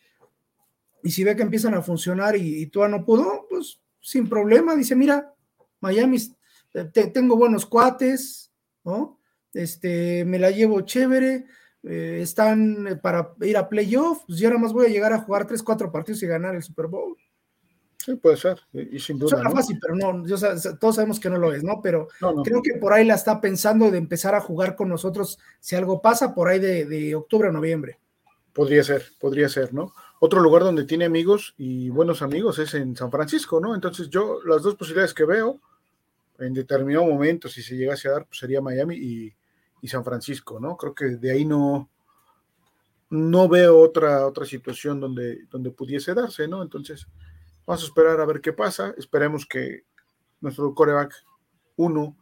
y 1.02 1.10
si 1.10 1.24
ve 1.24 1.34
que 1.34 1.42
empiezan 1.42 1.72
a 1.74 1.80
funcionar 1.82 2.36
y, 2.36 2.60
y 2.62 2.66
Tua 2.66 2.86
no 2.88 3.04
pudo, 3.04 3.46
pues 3.48 3.80
sin 4.00 4.28
problema, 4.28 4.76
dice, 4.76 4.94
mira, 4.94 5.34
Miami, 5.80 6.18
eh, 6.74 6.84
te- 6.92 7.06
tengo 7.08 7.36
buenos 7.36 7.64
cuates, 7.64 8.52
¿no? 8.84 9.18
Este, 9.54 10.24
me 10.26 10.38
la 10.38 10.50
llevo 10.50 10.82
chévere, 10.82 11.46
eh, 11.82 12.18
están 12.20 13.00
para 13.02 13.34
ir 13.40 13.56
a 13.56 13.68
playoff, 13.68 14.24
pues 14.26 14.38
yo 14.38 14.48
nada 14.50 14.60
más 14.60 14.74
voy 14.74 14.86
a 14.86 14.90
llegar 14.90 15.14
a 15.14 15.20
jugar 15.20 15.46
tres, 15.46 15.62
cuatro 15.62 15.90
partidos 15.90 16.22
y 16.22 16.26
ganar 16.26 16.54
el 16.54 16.62
Super 16.62 16.86
Bowl. 16.86 17.16
Sí, 18.02 18.14
puede 18.14 18.38
ser, 18.38 18.58
y, 18.72 18.98
sin 18.98 19.18
duda. 19.18 19.28
Suena 19.28 19.50
¿no? 19.50 19.56
fácil, 19.56 19.78
pero 19.78 19.94
no, 19.94 20.26
yo 20.26 20.36
todos 20.78 20.94
sabemos 20.94 21.20
que 21.20 21.28
no 21.28 21.36
lo 21.36 21.52
es, 21.52 21.62
¿no? 21.62 21.82
Pero 21.82 22.08
No, 22.22 22.32
no. 22.32 22.42
creo 22.42 22.62
que 22.62 22.78
por 22.80 22.94
ahí 22.94 23.04
la 23.04 23.14
está 23.14 23.42
pensando 23.42 23.90
de 23.90 23.98
empezar 23.98 24.34
a 24.34 24.40
jugar 24.40 24.74
con 24.74 24.88
nosotros, 24.88 25.38
si 25.60 25.76
algo 25.76 26.00
pasa, 26.00 26.34
por 26.34 26.48
ahí 26.48 26.58
de, 26.58 26.86
de 26.86 27.14
octubre 27.14 27.48
a 27.48 27.52
noviembre. 27.52 27.98
Podría 28.54 28.82
ser, 28.84 29.04
podría 29.20 29.50
ser, 29.50 29.74
¿no? 29.74 29.92
Otro 30.18 30.40
lugar 30.40 30.62
donde 30.62 30.84
tiene 30.84 31.04
amigos 31.04 31.54
y 31.58 31.90
buenos 31.90 32.22
amigos 32.22 32.58
es 32.58 32.72
en 32.72 32.96
San 32.96 33.10
Francisco, 33.10 33.60
¿no? 33.60 33.74
Entonces 33.74 34.08
yo, 34.08 34.38
las 34.46 34.62
dos 34.62 34.76
posibilidades 34.76 35.12
que 35.12 35.26
veo, 35.26 35.60
en 36.38 36.54
determinado 36.54 37.04
momento, 37.04 37.50
si 37.50 37.62
se 37.62 37.76
llegase 37.76 38.08
a 38.08 38.12
dar, 38.12 38.24
pues 38.24 38.38
sería 38.38 38.62
Miami 38.62 38.96
y, 38.96 39.34
y 39.82 39.88
San 39.88 40.04
Francisco, 40.04 40.58
¿no? 40.58 40.74
Creo 40.78 40.94
que 40.94 41.04
de 41.04 41.32
ahí 41.32 41.44
no, 41.44 41.86
no 43.10 43.46
veo 43.46 43.78
otra, 43.78 44.26
otra 44.26 44.46
situación 44.46 45.00
donde, 45.00 45.44
donde 45.50 45.70
pudiese 45.70 46.14
darse, 46.14 46.48
¿no? 46.48 46.62
Entonces, 46.62 47.06
vamos 47.66 47.82
a 47.82 47.86
esperar 47.86 48.20
a 48.20 48.26
ver 48.26 48.40
qué 48.40 48.52
pasa. 48.52 48.94
Esperemos 48.96 49.46
que 49.46 49.84
nuestro 50.40 50.74
coreback 50.74 51.14
1 51.76 52.16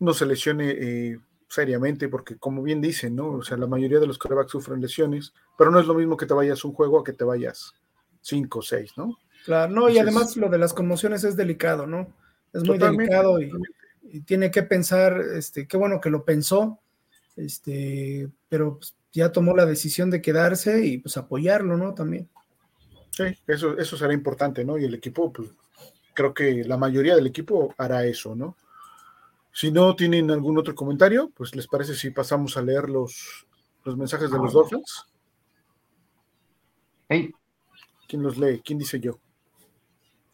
no 0.00 0.14
se 0.14 0.26
lesione 0.26 0.70
eh, 0.70 1.18
seriamente, 1.48 2.08
porque 2.08 2.36
como 2.36 2.62
bien 2.62 2.80
dicen, 2.80 3.16
¿no? 3.16 3.32
O 3.32 3.42
sea, 3.42 3.56
la 3.56 3.66
mayoría 3.66 4.00
de 4.00 4.06
los 4.06 4.18
corebacks 4.18 4.52
sufren 4.52 4.80
lesiones, 4.80 5.34
pero 5.58 5.70
no 5.70 5.80
es 5.80 5.86
lo 5.86 5.94
mismo 5.94 6.16
que 6.16 6.26
te 6.26 6.34
vayas 6.34 6.64
un 6.64 6.72
juego 6.72 7.00
a 7.00 7.04
que 7.04 7.12
te 7.12 7.24
vayas 7.24 7.74
5 8.22 8.58
o 8.58 8.62
6, 8.62 8.92
¿no? 8.96 9.18
Claro, 9.44 9.72
no, 9.72 9.88
y 9.88 9.98
además 9.98 10.36
lo 10.36 10.48
de 10.48 10.58
las 10.58 10.72
conmociones 10.72 11.24
es 11.24 11.36
delicado, 11.36 11.86
¿no? 11.86 12.14
Es 12.52 12.64
muy 12.64 12.78
delicado 12.78 13.40
y, 13.40 13.50
y 14.02 14.20
tiene 14.20 14.50
que 14.50 14.62
pensar, 14.62 15.20
este, 15.34 15.66
qué 15.66 15.76
bueno 15.76 16.00
que 16.00 16.10
lo 16.10 16.24
pensó, 16.24 16.80
este, 17.36 18.28
pero 18.48 18.76
pues, 18.76 18.94
ya 19.12 19.32
tomó 19.32 19.54
la 19.54 19.66
decisión 19.66 20.10
de 20.10 20.22
quedarse 20.22 20.84
y 20.84 20.98
pues 20.98 21.16
apoyarlo, 21.16 21.76
¿no? 21.76 21.94
También. 21.94 22.28
Sí, 23.10 23.24
eso, 23.46 23.76
eso 23.78 23.96
será 23.96 24.12
importante, 24.14 24.64
¿no? 24.64 24.78
Y 24.78 24.84
el 24.84 24.94
equipo, 24.94 25.32
pues, 25.32 25.50
creo 26.14 26.32
que 26.32 26.64
la 26.64 26.76
mayoría 26.76 27.16
del 27.16 27.26
equipo 27.26 27.74
hará 27.76 28.04
eso, 28.04 28.34
¿no? 28.34 28.56
Si 29.52 29.72
no 29.72 29.96
tienen 29.96 30.30
algún 30.30 30.58
otro 30.58 30.74
comentario, 30.74 31.30
pues 31.34 31.54
les 31.54 31.66
parece 31.66 31.94
si 31.94 32.10
pasamos 32.10 32.56
a 32.56 32.62
leer 32.62 32.88
los, 32.88 33.46
los 33.84 33.96
mensajes 33.96 34.30
de 34.30 34.38
los 34.38 34.52
Dolphins. 34.52 35.06
Hey, 37.08 37.32
¿Quién 38.10 38.22
los 38.22 38.38
lee? 38.38 38.60
¿Quién 38.64 38.78
dice 38.78 38.98
yo? 38.98 39.20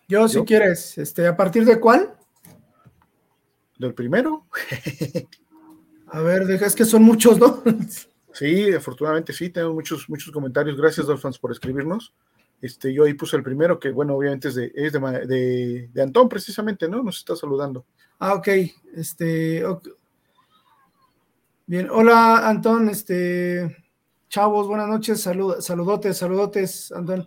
Yo, 0.09 0.29
si 0.29 0.43
quieres, 0.45 0.97
este, 0.97 1.27
¿a 1.27 1.37
partir 1.37 1.65
de 1.65 1.79
cuál? 1.79 2.17
¿Del 3.79 3.93
primero? 3.93 4.47
A 6.07 6.21
ver, 6.21 6.47
deja, 6.47 6.65
es 6.65 6.75
que 6.75 6.85
son 6.85 7.03
muchos, 7.03 7.39
¿no? 7.39 7.63
Sí, 8.33 8.71
afortunadamente 8.71 9.33
sí, 9.33 9.49
tenemos 9.49 9.75
muchos, 9.75 10.11
muchos 10.11 10.31
comentarios. 10.31 10.77
Gracias, 10.77 11.07
Dolphins, 11.07 11.39
por 11.39 11.53
escribirnos. 11.53 12.13
Este, 12.61 12.93
yo 12.93 13.05
ahí 13.05 13.15
puse 13.15 13.37
el 13.37 13.43
primero, 13.43 13.79
que 13.79 13.91
bueno, 13.91 14.15
obviamente 14.15 14.49
es 14.49 14.55
de, 14.55 14.73
es 14.75 14.93
de, 14.93 15.89
de, 15.93 16.03
Antón, 16.03 16.29
precisamente, 16.29 16.89
¿no? 16.89 17.03
Nos 17.03 17.19
está 17.19 17.37
saludando. 17.37 17.85
Ah, 18.19 18.35
ok. 18.35 18.49
Este. 18.95 19.63
Bien, 21.67 21.89
hola 21.91 22.49
Antón, 22.49 22.89
este. 22.89 23.77
Chavos, 24.29 24.67
buenas 24.67 24.89
noches, 24.89 25.21
salud, 25.21 25.61
saludotes, 25.61 26.17
saludotes, 26.17 26.93
Antón. 26.93 27.27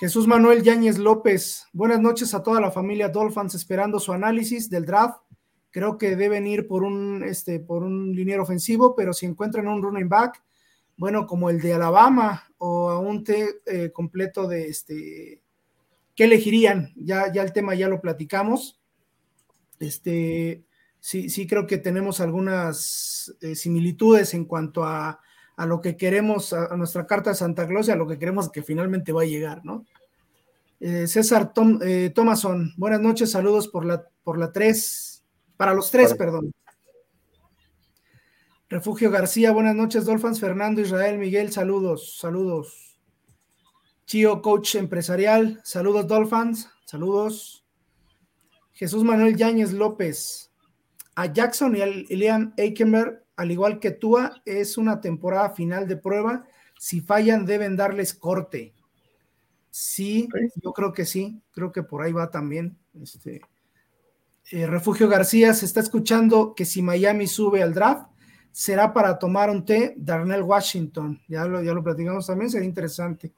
Jesús 0.00 0.26
Manuel 0.26 0.62
Yáñez 0.62 0.98
López, 0.98 1.66
buenas 1.74 2.00
noches 2.00 2.32
a 2.32 2.42
toda 2.42 2.58
la 2.58 2.70
familia 2.70 3.10
Dolphins 3.10 3.54
esperando 3.54 4.00
su 4.00 4.12
análisis 4.14 4.70
del 4.70 4.86
draft. 4.86 5.18
Creo 5.70 5.98
que 5.98 6.16
deben 6.16 6.46
ir 6.46 6.66
por 6.66 6.84
un, 6.84 7.22
este, 7.22 7.60
por 7.60 7.82
un 7.82 8.12
liniero 8.14 8.42
ofensivo, 8.42 8.96
pero 8.96 9.12
si 9.12 9.26
encuentran 9.26 9.68
un 9.68 9.82
running 9.82 10.08
back, 10.08 10.42
bueno, 10.96 11.26
como 11.26 11.50
el 11.50 11.60
de 11.60 11.74
Alabama 11.74 12.49
o 12.62 12.90
a 12.90 12.98
un 12.98 13.24
té 13.24 13.60
eh, 13.64 13.90
completo 13.90 14.46
de 14.46 14.68
este, 14.68 15.40
¿qué 16.14 16.24
elegirían? 16.24 16.92
Ya, 16.94 17.32
ya 17.32 17.42
el 17.42 17.52
tema 17.54 17.74
ya 17.74 17.88
lo 17.88 18.00
platicamos. 18.02 18.78
Este, 19.78 20.62
sí, 21.00 21.30
sí 21.30 21.46
creo 21.46 21.66
que 21.66 21.78
tenemos 21.78 22.20
algunas 22.20 23.34
eh, 23.40 23.54
similitudes 23.54 24.34
en 24.34 24.44
cuanto 24.44 24.84
a, 24.84 25.20
a 25.56 25.66
lo 25.66 25.80
que 25.80 25.96
queremos, 25.96 26.52
a, 26.52 26.66
a 26.66 26.76
nuestra 26.76 27.06
carta 27.06 27.30
de 27.30 27.36
Santa 27.36 27.66
Claus 27.66 27.88
y 27.88 27.92
a 27.92 27.96
lo 27.96 28.06
que 28.06 28.18
queremos 28.18 28.50
que 28.50 28.62
finalmente 28.62 29.12
va 29.12 29.22
a 29.22 29.26
llegar, 29.26 29.64
¿no? 29.64 29.86
Eh, 30.80 31.06
César 31.06 31.52
Tom, 31.52 31.78
Thomason, 32.14 32.72
buenas 32.76 33.00
noches, 33.00 33.30
saludos 33.30 33.68
por 33.68 33.84
la, 33.86 34.06
por 34.22 34.38
la 34.38 34.52
3, 34.52 35.22
para 35.56 35.74
los 35.74 35.90
tres, 35.90 36.10
Para- 36.14 36.18
perdón. 36.18 36.52
Refugio 38.70 39.10
García, 39.10 39.50
buenas 39.50 39.74
noches, 39.74 40.04
Dolphins, 40.04 40.38
Fernando, 40.38 40.80
Israel, 40.80 41.18
Miguel, 41.18 41.50
saludos, 41.50 42.16
saludos. 42.18 42.96
Chio, 44.06 44.40
coach 44.42 44.76
empresarial, 44.76 45.60
saludos, 45.64 46.06
Dolphins, 46.06 46.70
saludos. 46.84 47.64
Jesús 48.70 49.02
Manuel 49.02 49.36
Yáñez 49.36 49.72
López, 49.72 50.52
a 51.16 51.26
Jackson 51.26 51.74
y 51.76 51.80
a 51.80 51.86
Liam 51.86 52.54
Eikenberg, 52.56 53.24
al 53.34 53.50
igual 53.50 53.80
que 53.80 53.90
Tua, 53.90 54.40
es 54.44 54.78
una 54.78 55.00
temporada 55.00 55.50
final 55.50 55.88
de 55.88 55.96
prueba. 55.96 56.46
Si 56.78 57.00
fallan, 57.00 57.46
deben 57.46 57.74
darles 57.76 58.14
corte. 58.14 58.72
Sí, 59.70 60.28
Sí. 60.32 60.60
yo 60.62 60.72
creo 60.72 60.92
que 60.92 61.06
sí, 61.06 61.42
creo 61.50 61.72
que 61.72 61.82
por 61.82 62.02
ahí 62.02 62.12
va 62.12 62.30
también. 62.30 62.78
Este, 63.02 63.40
eh, 64.52 64.66
Refugio 64.68 65.08
García 65.08 65.54
se 65.54 65.66
está 65.66 65.80
escuchando 65.80 66.54
que 66.54 66.64
si 66.64 66.82
Miami 66.82 67.26
sube 67.26 67.64
al 67.64 67.74
draft, 67.74 68.06
será 68.52 68.92
para 68.92 69.18
tomar 69.18 69.50
un 69.50 69.64
té 69.64 69.94
Darnell 69.96 70.42
Washington. 70.42 71.20
Ya 71.28 71.44
lo, 71.44 71.62
ya 71.62 71.72
lo 71.72 71.82
platicamos 71.82 72.26
también, 72.26 72.50
sería 72.50 72.68
interesante. 72.68 73.32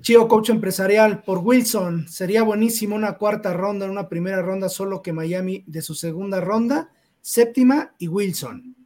Chío, 0.00 0.28
coach 0.28 0.50
empresarial, 0.50 1.22
por 1.22 1.38
Wilson, 1.38 2.06
sería 2.08 2.42
buenísimo 2.42 2.94
una 2.94 3.16
cuarta 3.16 3.54
ronda, 3.54 3.90
una 3.90 4.06
primera 4.08 4.42
ronda, 4.42 4.68
solo 4.68 5.00
que 5.00 5.14
Miami 5.14 5.64
de 5.66 5.80
su 5.80 5.94
segunda 5.94 6.40
ronda, 6.42 6.90
séptima 7.22 7.94
y 7.98 8.08
Wilson. 8.08 8.76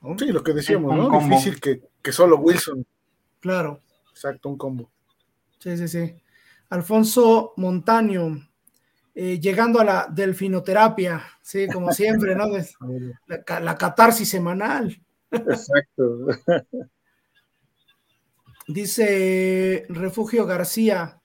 ¿No? 0.00 0.18
Sí, 0.18 0.26
lo 0.28 0.42
que 0.42 0.54
decíamos, 0.54 0.96
¿no? 0.96 1.08
combo. 1.10 1.36
Difícil 1.36 1.60
que, 1.60 1.82
que 2.00 2.12
solo 2.12 2.36
Wilson. 2.38 2.86
Claro, 3.40 3.80
Exacto, 4.10 4.48
un 4.48 4.56
combo. 4.56 4.90
sí, 5.58 5.76
sí, 5.76 5.88
sí. 5.88 6.14
Alfonso 6.70 7.52
Montaño, 7.58 8.48
eh, 9.14 9.38
llegando 9.40 9.80
a 9.80 9.84
la 9.84 10.08
delfinoterapia, 10.10 11.22
sí, 11.42 11.66
como 11.72 11.92
siempre, 11.92 12.34
¿no? 12.34 12.44
La, 13.26 13.60
la 13.60 13.78
catarsis 13.78 14.28
semanal. 14.28 15.00
Exacto. 15.30 16.26
Dice 18.66 19.84
Refugio 19.90 20.46
García, 20.46 21.20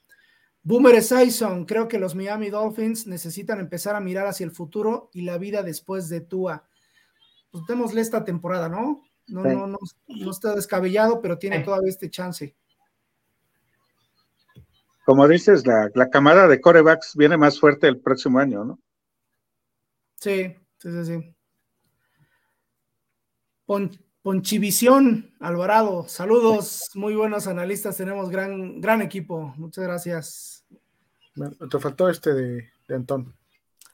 Boomer 0.64 0.96
Esiason, 0.96 1.66
creo 1.66 1.88
que 1.88 1.98
los 2.00 2.14
Miami 2.16 2.50
Dolphins 2.50 3.08
necesitan 3.08 3.60
empezar 3.60 3.96
a 3.96 4.02
mirar 4.02 4.28
hacia 4.28 4.44
el 4.44 4.52
futuro 4.52 5.10
y 5.14 5.22
la 5.22 5.38
vida 5.38 5.64
después 5.64 6.10
de 6.10 6.20
Tua. 6.22 6.68
Pues 7.50 7.64
démosle 7.68 8.02
esta 8.02 8.26
temporada, 8.26 8.68
¿no? 8.68 9.04
No, 9.28 9.44
Sí. 9.44 9.50
no, 9.50 9.68
no, 9.68 9.78
no 10.08 10.32
está 10.32 10.54
descabellado, 10.54 11.22
pero 11.22 11.38
tiene 11.38 11.60
Sí. 11.60 11.64
todavía 11.64 11.90
este 11.90 12.10
chance. 12.10 12.56
Como 15.10 15.28
dices, 15.28 15.66
la, 15.66 15.90
la 15.96 16.12
camada 16.12 16.48
de 16.48 16.62
corebacks 16.62 17.16
viene 17.16 17.36
más 17.36 17.60
fuerte 17.60 17.88
el 17.88 18.00
próximo 18.00 18.38
año, 18.38 18.64
¿no? 18.64 18.80
Sí, 20.20 20.56
sí, 20.78 20.92
sí, 20.92 21.06
sí. 21.06 21.36
Pon- 23.66 24.00
Ponchivisión, 24.22 25.34
Alvarado, 25.40 26.08
saludos, 26.08 26.92
muy 26.94 27.16
buenos 27.16 27.48
analistas, 27.48 27.98
tenemos 27.98 28.30
gran, 28.30 28.80
gran 28.82 29.02
equipo, 29.02 29.52
muchas 29.58 29.84
gracias. 29.84 30.64
Bueno, 31.34 31.56
Te 31.68 31.80
faltó 31.80 32.08
este 32.08 32.36
de, 32.36 32.70
de 32.88 32.96
Antón. 32.96 33.34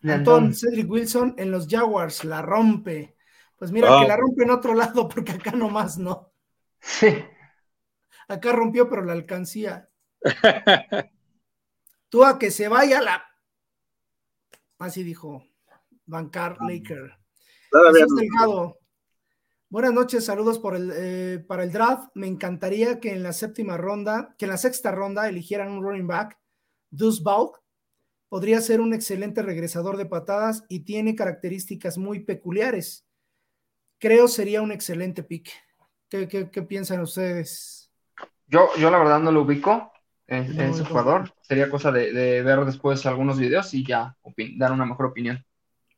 Antón 0.04 0.54
Cedric 0.54 0.92
Wilson 0.92 1.36
en 1.38 1.50
los 1.50 1.66
Jaguars 1.70 2.26
la 2.26 2.42
rompe. 2.42 3.16
Pues 3.56 3.72
mira 3.72 3.88
que 4.02 4.08
la 4.10 4.18
rompe 4.18 4.44
en 4.44 4.50
otro 4.52 4.74
lado 4.74 5.08
porque 5.16 5.32
acá 5.32 5.52
nomás 5.52 5.98
no. 5.98 6.34
Sí. 6.82 7.08
Acá 8.28 8.52
rompió, 8.52 8.90
pero 8.90 9.04
la 9.06 9.14
alcancía. 9.14 9.90
Tú 12.10 12.24
a 12.24 12.40
que 12.40 12.52
se 12.52 12.68
vaya 12.68 13.02
la. 13.02 13.24
Así 14.80 15.04
dijo 15.04 15.44
Bancar 16.06 16.58
Laker. 16.62 17.18
Delgado. 17.72 18.80
Buenas 19.70 19.94
noches, 19.94 20.26
saludos 20.26 20.60
por 20.60 20.76
el, 20.76 20.92
eh, 20.96 21.44
para 21.48 21.64
el 21.64 21.72
draft. 21.72 22.10
Me 22.14 22.28
encantaría 22.28 23.00
que 23.00 23.12
en 23.12 23.24
la 23.24 23.34
séptima 23.34 23.78
ronda, 23.78 24.36
que 24.38 24.46
en 24.46 24.52
la 24.52 24.58
sexta 24.58 24.92
ronda 24.92 25.28
eligieran 25.28 25.72
un 25.72 25.84
running 25.84 26.08
back, 26.08 26.40
Deuce. 26.92 27.24
Podría 28.30 28.62
ser 28.62 28.82
un 28.82 28.94
excelente 28.94 29.42
regresador 29.42 29.98
de 29.98 30.06
patadas 30.06 30.64
y 30.70 30.82
tiene 30.82 31.16
características 31.16 31.98
muy 31.98 32.22
peculiares. 32.22 33.06
Creo 34.00 34.28
sería 34.28 34.62
un 34.62 34.72
excelente 34.72 35.24
pick. 35.24 35.50
¿Qué, 36.10 36.28
qué, 36.28 36.50
qué 36.50 36.62
piensan 36.62 37.02
ustedes? 37.02 37.92
Yo, 38.48 38.70
yo 38.78 38.90
la 38.92 39.00
verdad 39.00 39.20
no 39.20 39.32
lo 39.32 39.42
ubico 39.42 39.92
en, 40.28 40.60
en 40.60 40.70
ese 40.70 40.86
jugador. 40.86 41.34
Sería 41.42 41.70
cosa 41.70 41.92
de, 41.92 42.12
de, 42.12 42.42
ver 42.42 42.66
después 42.66 43.06
algunos 43.06 43.38
videos 43.38 43.74
y 43.74 43.86
ya 43.86 44.18
dar 44.58 44.72
una 44.72 44.86
mejor 44.86 45.08
opinión. 45.08 45.46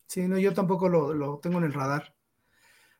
Sí, 0.05 0.27
no, 0.27 0.37
yo 0.37 0.53
tampoco 0.53 0.89
lo, 0.89 1.13
lo 1.13 1.39
tengo 1.39 1.57
en 1.57 1.65
el 1.65 1.73
radar. 1.73 2.13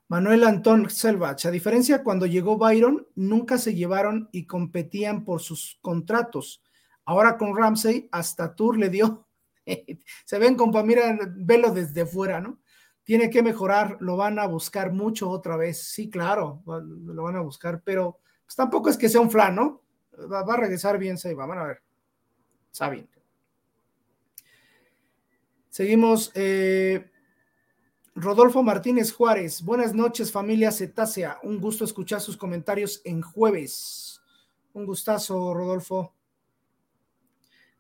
Manuel 0.10 0.46
Antón 0.46 0.90
Selvach, 0.90 1.46
a 1.46 1.52
diferencia 1.52 2.02
cuando 2.02 2.26
llegó 2.26 2.58
Byron, 2.58 3.08
nunca 3.16 3.58
se 3.58 3.76
llevaron 3.76 4.30
y 4.32 4.46
competían 4.46 5.26
por 5.26 5.42
sus 5.42 5.80
contratos. 5.82 6.64
Ahora 7.04 7.38
con 7.38 7.56
Ramsey, 7.58 8.08
hasta 8.12 8.56
Tour 8.56 8.78
le 8.78 8.90
dio. 8.90 9.28
se 10.26 10.40
ven, 10.40 10.56
compa, 10.56 10.82
mira, 10.84 11.18
velo 11.36 11.72
desde 11.72 12.06
fuera, 12.06 12.40
¿no? 12.40 12.60
Tiene 13.04 13.30
que 13.30 13.44
mejorar, 13.44 13.98
lo 14.00 14.16
van 14.18 14.40
a 14.40 14.48
buscar 14.48 14.94
mucho 14.94 15.30
otra 15.30 15.58
vez. 15.58 15.90
Sí, 15.90 16.10
claro, 16.10 16.64
lo 16.66 17.24
van 17.24 17.36
a 17.36 17.42
buscar, 17.42 17.82
pero 17.84 18.20
pues 18.46 18.56
tampoco 18.56 18.90
es 18.90 18.98
que 18.98 19.10
sea 19.10 19.22
un 19.22 19.32
flan, 19.32 19.56
¿no? 19.56 19.84
Va, 20.20 20.40
a 20.40 20.58
regresar 20.58 20.98
bien, 20.98 21.18
se 21.18 21.34
van 21.34 21.52
a 21.52 21.64
ver. 21.64 21.82
Está 22.72 22.90
bien. 22.90 23.08
Seguimos. 25.70 26.32
Eh, 26.34 27.10
Rodolfo 28.20 28.64
Martínez 28.64 29.14
Juárez. 29.14 29.62
Buenas 29.62 29.94
noches, 29.94 30.32
familia 30.32 30.72
Cetácea. 30.72 31.38
Un 31.44 31.62
gusto 31.62 31.86
escuchar 31.86 32.20
sus 32.20 32.36
comentarios 32.36 33.00
en 33.06 33.22
jueves. 33.22 34.20
Un 34.74 34.88
gustazo, 34.88 35.54
Rodolfo. 35.54 36.16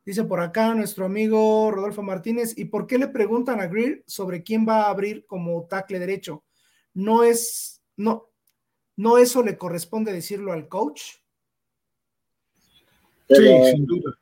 Dice 0.05 0.23
por 0.25 0.39
acá 0.39 0.75
nuestro 0.75 1.05
amigo 1.05 1.71
Rodolfo 1.71 2.03
Martínez. 2.03 2.55
¿Y 2.55 2.65
por 2.65 2.85
qué 2.85 2.99
le 2.99 3.07
preguntan 3.07 3.59
a 3.59 3.65
Greer 3.65 4.03
sobre 4.05 4.43
quién 4.43 4.63
va 4.63 4.83
a 4.83 4.89
abrir 4.91 5.25
como 5.25 5.65
tackle 5.65 5.97
derecho? 5.97 6.43
No 6.93 7.23
es, 7.23 7.81
no, 7.95 8.29
no 8.95 9.17
eso 9.17 9.41
le 9.41 9.57
corresponde 9.57 10.13
decirlo 10.13 10.53
al 10.53 10.67
coach. 10.67 11.15
Sí, 13.29 13.71
sin 13.71 13.85
duda. 13.85 14.17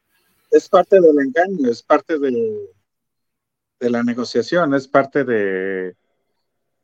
Es 0.52 0.70
parte 0.70 1.00
del 1.00 1.20
engaño, 1.20 1.70
es 1.70 1.84
parte 1.84 2.18
de, 2.18 2.70
de 3.80 3.90
la 3.90 4.04
negociación, 4.04 4.74
es 4.74 4.88
parte 4.88 5.24
de, 5.24 5.96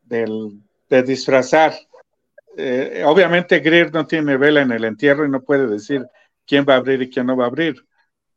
del, 0.03 0.61
de 0.89 1.03
disfrazar. 1.03 1.73
Eh, 2.57 3.03
obviamente 3.06 3.60
Greer 3.60 3.93
no 3.93 4.06
tiene 4.06 4.35
vela 4.38 4.61
en 4.61 4.72
el 4.72 4.84
entierro 4.84 5.26
y 5.26 5.30
no 5.30 5.41
puede 5.41 5.68
decir 5.68 6.06
quién 6.45 6.65
va 6.68 6.73
a 6.73 6.77
abrir 6.77 7.02
y 7.02 7.10
quién 7.10 7.26
no 7.26 7.38
va 7.38 7.45
a 7.45 7.48
abrir, 7.48 7.85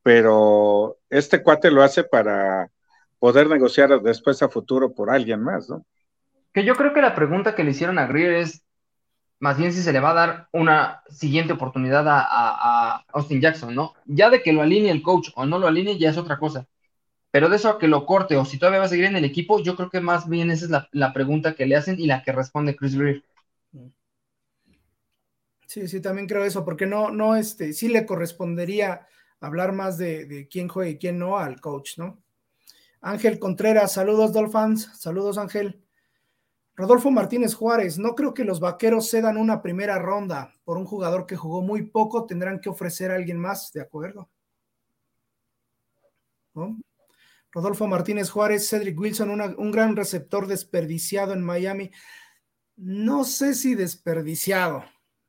pero 0.03 0.99
este 1.11 1.43
cuate 1.43 1.71
lo 1.71 1.83
hace 1.83 2.05
para 2.05 2.71
poder 3.19 3.49
negociar 3.49 4.01
después 4.03 4.41
a 4.43 4.49
futuro 4.49 4.93
por 4.93 5.11
alguien 5.11 5.43
más, 5.43 5.69
¿no? 5.69 5.85
Que 6.53 6.65
yo 6.65 6.77
creo 6.77 6.95
que 6.95 7.03
la 7.03 7.17
pregunta 7.17 7.57
que 7.57 7.65
le 7.65 7.73
hicieron 7.73 7.99
a 7.99 8.07
Greer 8.07 8.35
es 8.35 8.64
más 9.45 9.59
bien 9.59 9.73
si 9.73 9.83
se 9.83 9.93
le 9.93 10.01
va 10.01 10.11
a 10.13 10.15
dar 10.15 10.49
una 10.53 11.03
siguiente 11.11 11.53
oportunidad 11.53 12.05
a, 12.09 13.05
Austin 13.13 13.43
Jackson, 13.43 13.75
¿no? 13.75 13.93
Ya 14.07 14.31
de 14.31 14.43
que 14.43 14.55
lo 14.55 14.63
alinee 14.63 14.91
el 14.91 15.03
coach 15.03 15.29
o 15.35 15.45
no 15.45 15.59
lo 15.59 15.67
alinee 15.67 15.99
ya 15.99 16.11
es 16.11 16.17
otra 16.17 16.39
cosa 16.39 16.67
pero 17.35 17.49
de 17.49 17.57
eso 17.57 17.69
a 17.69 17.79
que 17.81 17.89
lo 17.89 18.07
corte 18.07 18.37
o 18.37 18.45
si 18.45 18.61
todavía 18.61 18.79
va 18.79 18.85
a 18.85 18.89
seguir 18.89 19.07
en 19.07 19.17
el 19.17 19.25
equipo, 19.25 19.61
yo 19.61 19.75
creo 19.75 19.91
que 19.91 20.01
más 20.01 20.29
bien 20.29 20.53
esa 20.53 20.67
es 20.67 20.71
la, 20.71 20.89
la 20.93 21.13
pregunta 21.13 21.57
que 21.57 21.67
le 21.67 21.75
hacen 21.75 21.99
y 21.99 22.07
la 22.07 22.23
que 22.23 22.31
responde 22.31 22.77
Chris 22.77 22.97
Greer. 22.97 23.25
Sí, 25.67 25.89
sí, 25.89 26.01
también 26.01 26.29
creo 26.29 26.45
eso, 26.45 26.65
porque 26.65 26.87
no, 26.87 27.11
no, 27.11 27.35
este, 27.35 27.73
sí 27.73 27.89
le 27.89 28.07
correspondería 28.07 29.09
hablar 29.41 29.73
más 29.73 29.99
de, 29.99 30.27
de 30.27 30.47
quién 30.47 30.69
juega 30.69 30.93
y 30.93 30.97
quién 30.97 31.19
no 31.19 31.37
al 31.37 31.61
coach, 31.61 31.99
¿no? 31.99 32.23
Ángel 33.01 33.41
Contreras, 33.41 33.95
saludos 33.95 34.33
Dolphins, 34.33 34.93
saludos 34.97 35.37
Ángel. 35.37 35.84
Rodolfo 36.77 37.11
Martínez 37.11 37.55
Juárez, 37.55 37.99
no 37.99 38.15
creo 38.15 38.35
que 38.35 38.45
los 38.45 38.59
vaqueros 38.59 39.09
cedan 39.09 39.37
una 39.37 39.63
primera 39.63 39.99
ronda 39.99 40.53
por 40.65 40.77
un 40.77 40.85
jugador 40.85 41.25
que 41.25 41.37
jugó 41.37 41.63
muy 41.63 41.83
poco, 41.83 42.27
tendrán 42.27 42.61
que 42.61 42.69
ofrecer 42.69 43.13
a 43.13 43.15
alguien 43.15 43.39
más, 43.39 43.73
¿de 43.73 43.81
acuerdo? 43.81 44.29
Rodolfo 47.53 47.87
Martínez 47.87 48.31
Juárez, 48.31 48.69
Cedric 48.69 48.99
Wilson, 48.99 49.41
un 49.57 49.71
gran 49.71 49.95
receptor 49.95 50.49
desperdiciado 50.49 51.33
en 51.33 51.45
Miami. 51.45 51.93
No 52.77 53.25
sé 53.25 53.55
si 53.55 53.77
desperdiciado. 53.77 54.85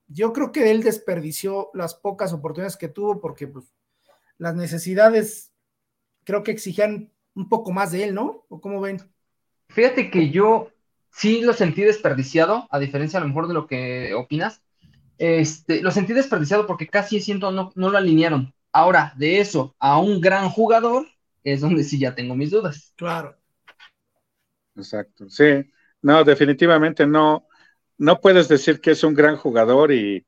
Yo 0.07 0.33
creo 0.33 0.51
que 0.51 0.71
él 0.71 0.83
desperdició 0.83 1.69
las 1.73 1.93
pocas 1.95 2.33
oportunidades 2.33 2.77
que 2.77 2.89
tuvo 2.89 3.19
porque 3.19 3.47
pues, 3.47 3.65
las 4.37 4.55
necesidades 4.55 5.51
creo 6.23 6.43
que 6.43 6.51
exigían 6.51 7.11
un 7.35 7.49
poco 7.49 7.71
más 7.71 7.91
de 7.91 8.05
él, 8.05 8.15
¿no? 8.15 8.45
¿O 8.49 8.61
cómo 8.61 8.81
ven? 8.81 8.99
Fíjate 9.69 10.09
que 10.09 10.29
yo 10.29 10.69
sí 11.15 11.41
lo 11.41 11.53
sentí 11.53 11.81
desperdiciado, 11.81 12.67
a 12.69 12.79
diferencia 12.79 13.19
a 13.19 13.21
lo 13.21 13.27
mejor 13.27 13.47
de 13.47 13.53
lo 13.53 13.67
que 13.67 14.13
opinas. 14.13 14.61
Este, 15.17 15.81
lo 15.81 15.91
sentí 15.91 16.13
desperdiciado 16.13 16.67
porque 16.67 16.87
casi 16.87 17.21
siento 17.21 17.51
no, 17.51 17.71
no 17.75 17.89
lo 17.89 17.97
alinearon. 17.97 18.53
Ahora, 18.73 19.13
de 19.15 19.39
eso 19.39 19.75
a 19.79 19.99
un 19.99 20.19
gran 20.19 20.49
jugador, 20.49 21.07
es 21.43 21.61
donde 21.61 21.83
sí 21.83 21.99
ya 21.99 22.15
tengo 22.15 22.35
mis 22.35 22.51
dudas. 22.51 22.93
Claro. 22.97 23.37
Exacto, 24.75 25.29
sí. 25.29 25.65
No, 26.01 26.23
definitivamente 26.23 27.07
no, 27.07 27.47
no 27.97 28.19
puedes 28.19 28.49
decir 28.49 28.81
que 28.81 28.91
es 28.91 29.03
un 29.03 29.13
gran 29.13 29.37
jugador 29.37 29.93
y, 29.93 30.25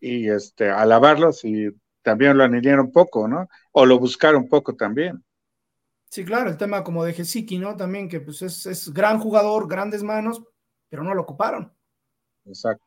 y 0.00 0.28
este, 0.28 0.70
alabarlo 0.70 1.32
si 1.32 1.70
también 2.02 2.38
lo 2.38 2.44
alinearon 2.44 2.86
un 2.86 2.92
poco, 2.92 3.26
¿no? 3.26 3.48
O 3.72 3.84
lo 3.84 3.98
buscaron 3.98 4.42
un 4.42 4.48
poco 4.48 4.76
también. 4.76 5.24
Sí, 6.14 6.24
claro, 6.24 6.48
el 6.48 6.56
tema 6.56 6.84
como 6.84 7.04
de 7.04 7.12
Gesicki, 7.12 7.58
¿no? 7.58 7.74
También 7.74 8.08
que 8.08 8.20
pues 8.20 8.40
es, 8.42 8.66
es 8.66 8.94
gran 8.94 9.18
jugador, 9.18 9.66
grandes 9.66 10.04
manos, 10.04 10.44
pero 10.88 11.02
no 11.02 11.12
lo 11.12 11.22
ocuparon. 11.22 11.72
Exacto. 12.44 12.86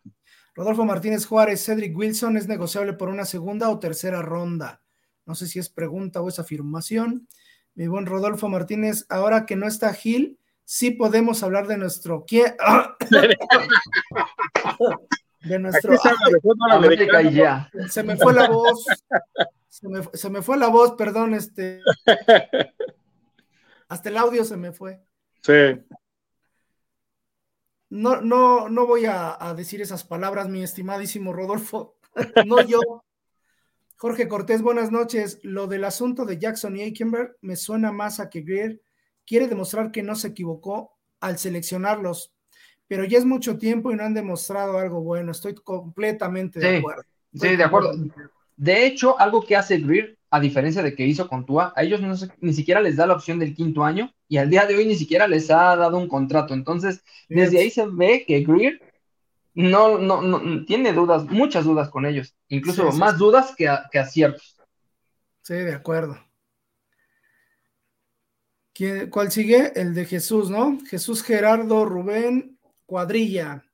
Rodolfo 0.56 0.86
Martínez 0.86 1.26
Juárez, 1.26 1.62
Cedric 1.66 1.94
Wilson 1.98 2.38
es 2.38 2.48
negociable 2.48 2.94
por 2.94 3.10
una 3.10 3.26
segunda 3.26 3.70
o 3.70 3.80
tercera 3.80 4.22
ronda. 4.22 4.82
No 5.26 5.36
sé 5.36 5.46
si 5.46 5.60
es 5.60 5.68
pregunta 5.68 6.22
o 6.22 6.30
es 6.30 6.40
afirmación. 6.40 7.28
Mi 7.76 7.90
buen 7.90 8.06
Rodolfo 8.06 8.48
Martínez, 8.48 9.06
ahora 9.10 9.46
que 9.46 9.58
no 9.58 9.68
está 9.68 9.94
Gil, 9.94 10.40
sí 10.64 10.92
podemos 10.92 11.44
hablar 11.44 11.68
de 11.68 11.76
nuestro 11.76 12.26
de 15.42 15.60
nuestro 15.60 15.96
ya. 17.34 17.70
se 17.90 18.04
me 18.04 18.16
fue 18.16 18.34
la 18.34 18.48
voz 18.48 18.86
se 19.68 19.90
me, 19.90 20.02
se 20.14 20.30
me, 20.30 20.42
fue 20.42 20.58
la 20.58 20.68
voz 20.68 20.94
perdón 20.94 21.34
este 21.34 21.82
hasta 23.88 24.10
el 24.10 24.18
audio 24.18 24.44
se 24.44 24.58
me 24.58 24.72
fue 24.72 25.02
sí 25.42 25.82
no 27.90 28.22
no 28.22 28.70
no 28.70 28.86
voy 28.86 29.06
a, 29.06 29.38
a 29.40 29.54
decir 29.54 29.82
esas 29.82 30.04
palabras 30.04 30.50
mi 30.50 30.64
estimadísimo 30.64 31.34
Rodolfo 31.34 31.98
no 32.46 32.62
yo 32.62 33.04
Jorge 34.00 34.28
Cortés, 34.28 34.62
buenas 34.62 34.92
noches. 34.92 35.40
Lo 35.42 35.66
del 35.66 35.84
asunto 35.84 36.26
de 36.26 36.38
Jackson 36.38 36.78
y 36.78 36.84
Aikenberg 36.84 37.36
me 37.42 37.56
suena 37.56 37.92
más 37.92 38.20
a 38.20 38.30
que 38.30 38.42
Greer 38.42 38.80
quiere 39.26 39.48
demostrar 39.48 39.92
que 39.92 40.04
no 40.04 40.16
se 40.16 40.30
equivocó 40.30 40.98
al 41.20 41.40
seleccionarlos, 41.40 42.32
pero 42.88 43.06
ya 43.06 43.18
es 43.18 43.26
mucho 43.26 43.58
tiempo 43.58 43.92
y 43.92 43.96
no 43.96 44.04
han 44.04 44.14
demostrado 44.14 44.78
algo 44.78 45.02
bueno. 45.02 45.32
Estoy 45.32 45.56
completamente 45.56 46.60
de 46.60 46.70
sí, 46.70 46.76
acuerdo. 46.76 47.04
Estoy 47.34 47.50
sí, 47.50 47.56
de 47.56 47.64
acuerdo. 47.64 47.92
De 48.58 48.88
hecho, 48.88 49.20
algo 49.20 49.46
que 49.46 49.56
hace 49.56 49.78
Greer, 49.78 50.18
a 50.32 50.40
diferencia 50.40 50.82
de 50.82 50.96
que 50.96 51.06
hizo 51.06 51.30
con 51.30 51.46
Tua, 51.46 51.72
a 51.76 51.84
ellos 51.84 52.02
no, 52.02 52.14
ni 52.42 52.54
siquiera 52.54 52.82
les 52.82 52.98
da 52.98 53.06
la 53.06 53.14
opción 53.14 53.40
del 53.40 53.56
quinto 53.56 53.86
año 53.86 54.14
y 54.28 54.38
al 54.38 54.50
día 54.50 54.66
de 54.66 54.76
hoy 54.76 54.86
ni 54.86 54.96
siquiera 54.96 55.28
les 55.28 55.50
ha 55.52 55.76
dado 55.76 55.98
un 55.98 56.08
contrato. 56.08 56.54
Entonces, 56.54 57.04
desde 57.30 57.60
ahí 57.60 57.70
se 57.70 57.86
ve 57.88 58.26
que 58.28 58.42
Greer 58.42 58.82
no, 59.54 60.00
no, 60.00 60.22
no, 60.22 60.66
tiene 60.66 60.92
dudas, 60.92 61.26
muchas 61.26 61.66
dudas 61.66 61.90
con 61.90 62.06
ellos, 62.06 62.36
incluso 62.48 62.92
sí, 62.92 62.98
más 62.98 63.14
sí. 63.14 63.20
dudas 63.20 63.56
que, 63.56 63.70
que, 63.92 64.00
aciertos. 64.00 64.58
Sí, 65.44 65.54
de 65.54 65.74
acuerdo. 65.74 66.18
¿Quién, 68.74 69.10
¿Cuál 69.10 69.32
sigue? 69.32 69.72
El 69.76 69.94
de 69.94 70.06
Jesús, 70.06 70.50
¿no? 70.50 70.80
Jesús 70.90 71.24
Gerardo 71.24 71.86
Rubén 71.86 72.60
Cuadrilla. 72.86 73.67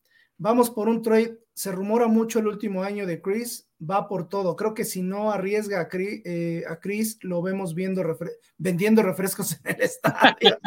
Vamos 0.43 0.69
por 0.69 0.89
un 0.89 1.01
trade. 1.01 1.39
Se 1.53 1.71
rumora 1.71 2.07
mucho 2.07 2.39
el 2.39 2.47
último 2.47 2.83
año 2.83 3.07
de 3.07 3.21
Chris. 3.21 3.69
Va 3.79 4.09
por 4.09 4.27
todo. 4.27 4.57
Creo 4.57 4.73
que 4.73 4.83
si 4.83 5.01
no 5.01 5.31
arriesga 5.31 5.79
a 5.79 5.87
Chris, 5.87 6.21
eh, 6.25 6.65
a 6.67 6.81
Chris 6.81 7.17
lo 7.21 7.41
vemos 7.41 7.73
viendo 7.73 8.03
vendiendo 8.57 9.03
refrescos 9.03 9.57
en 9.63 9.73
el 9.73 9.81
estadio. 9.83 10.57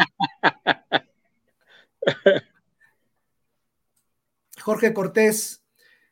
Jorge 4.62 4.94
Cortés, 4.94 5.62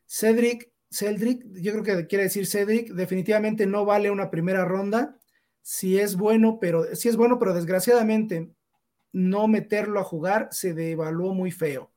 Cedric 0.05 0.69
Cedric, 0.91 1.43
yo 1.53 1.71
creo 1.71 1.83
que 1.83 2.05
quiere 2.05 2.25
decir 2.25 2.45
Cedric, 2.45 2.89
definitivamente 2.91 3.65
no 3.65 3.83
vale 3.83 4.11
una 4.11 4.29
primera 4.29 4.63
ronda. 4.63 5.17
Si 5.63 5.97
es 5.97 6.15
bueno, 6.15 6.59
pero 6.61 6.95
si 6.95 7.09
es 7.09 7.17
bueno, 7.17 7.39
pero 7.39 7.55
desgraciadamente 7.55 8.53
no 9.11 9.47
meterlo 9.47 9.99
a 9.99 10.03
jugar 10.03 10.49
se 10.51 10.75
devaluó 10.75 11.33
muy 11.33 11.49
feo. 11.49 11.91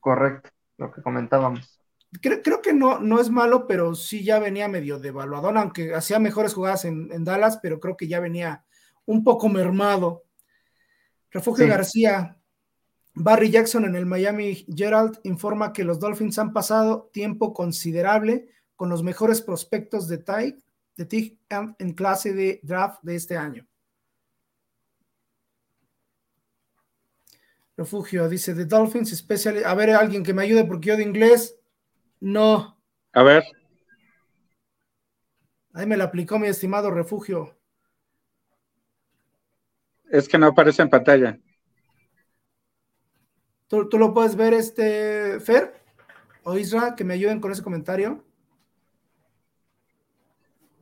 Correcto, 0.00 0.48
lo 0.80 0.90
que 0.90 1.02
comentábamos. 1.02 1.78
Creo, 2.20 2.42
creo 2.42 2.60
que 2.60 2.72
no, 2.72 2.98
no 2.98 3.20
es 3.20 3.30
malo, 3.30 3.66
pero 3.68 3.94
sí 3.94 4.24
ya 4.24 4.40
venía 4.40 4.66
medio 4.66 4.98
devaluador, 4.98 5.56
aunque 5.56 5.94
hacía 5.94 6.18
mejores 6.18 6.54
jugadas 6.54 6.84
en, 6.84 7.12
en 7.12 7.24
Dallas, 7.24 7.60
pero 7.62 7.78
creo 7.78 7.96
que 7.96 8.08
ya 8.08 8.18
venía 8.18 8.64
un 9.06 9.22
poco 9.22 9.48
mermado. 9.48 10.24
Refugio 11.30 11.66
Sí. 11.66 11.70
García, 11.70 12.36
Barry 13.14 13.50
Jackson 13.50 13.84
en 13.84 13.94
el 13.94 14.06
Miami 14.06 14.66
Gerald 14.74 15.20
informa 15.22 15.72
que 15.72 15.84
los 15.84 16.00
Dolphins 16.00 16.38
han 16.38 16.52
pasado 16.52 17.10
tiempo 17.12 17.52
considerable 17.52 18.48
con 18.74 18.88
los 18.88 19.02
mejores 19.02 19.42
prospectos 19.42 20.08
de 20.08 20.18
TIG 20.18 20.64
de 20.96 21.06
TIG 21.06 21.38
en 21.78 21.92
clase 21.94 22.32
de 22.32 22.60
draft 22.62 22.98
de 23.02 23.16
este 23.16 23.36
año. 23.36 23.66
Refugio 27.80 28.28
dice 28.28 28.54
The 28.54 28.66
Dolphins, 28.66 29.10
especially. 29.10 29.62
A 29.64 29.74
ver, 29.74 29.90
alguien 29.90 30.22
que 30.22 30.34
me 30.34 30.42
ayude 30.42 30.64
porque 30.66 30.90
yo 30.90 30.96
de 30.98 31.02
inglés 31.02 31.58
no. 32.20 32.78
A 33.14 33.22
ver, 33.22 33.42
Ahí 35.72 35.86
me 35.86 35.96
la 35.96 36.04
aplicó 36.04 36.38
mi 36.38 36.48
estimado 36.48 36.90
Refugio. 36.90 37.56
es 40.10 40.28
que 40.28 40.36
no 40.36 40.48
aparece 40.48 40.82
en 40.82 40.90
pantalla. 40.90 41.38
¿Tú, 43.68 43.88
tú 43.88 43.98
lo 43.98 44.12
puedes 44.12 44.36
ver, 44.36 44.52
este 44.52 45.40
Fer 45.40 45.82
o 46.42 46.58
Isra, 46.58 46.94
que 46.96 47.04
me 47.04 47.14
ayuden 47.14 47.40
con 47.40 47.52
ese 47.52 47.62
comentario? 47.62 48.22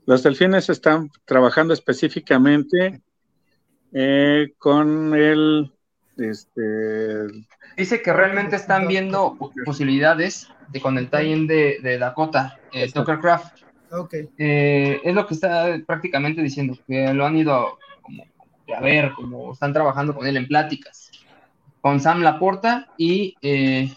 Los 0.07 0.23
delfines 0.25 0.69
están 0.69 1.11
trabajando 1.27 1.75
específicamente 1.75 3.03
eh, 3.93 4.55
con 4.59 5.15
el, 5.15 5.78
este, 6.19 7.27
Dice 7.77 8.03
que 8.03 8.13
realmente 8.13 8.57
están 8.57 8.89
viendo 8.89 9.37
posibilidades 9.65 10.49
de 10.69 10.81
con 10.81 10.99
el 10.99 11.09
tie-in 11.09 11.47
de, 11.47 11.79
de 11.83 11.99
Dakota, 11.99 12.59
eh, 12.73 12.91
Tucker 12.91 13.21
Craft. 13.21 13.63
Ok. 13.93 14.15
Eh, 14.37 15.01
es 15.05 15.15
lo 15.15 15.27
que 15.27 15.35
está 15.35 15.79
prácticamente 15.87 16.43
diciendo, 16.43 16.77
que 16.87 17.15
lo 17.15 17.25
han 17.25 17.37
ido 17.37 17.79
como 18.03 18.25
a 18.77 18.81
ver, 18.81 19.13
como 19.13 19.53
están 19.53 19.73
trabajando 19.73 20.15
con 20.15 20.27
él 20.27 20.37
en 20.37 20.47
pláticas. 20.47 21.11
Con 21.81 22.01
Sam 22.01 22.23
Laporta 22.23 22.89
y 22.99 23.37
eh, 23.41 23.95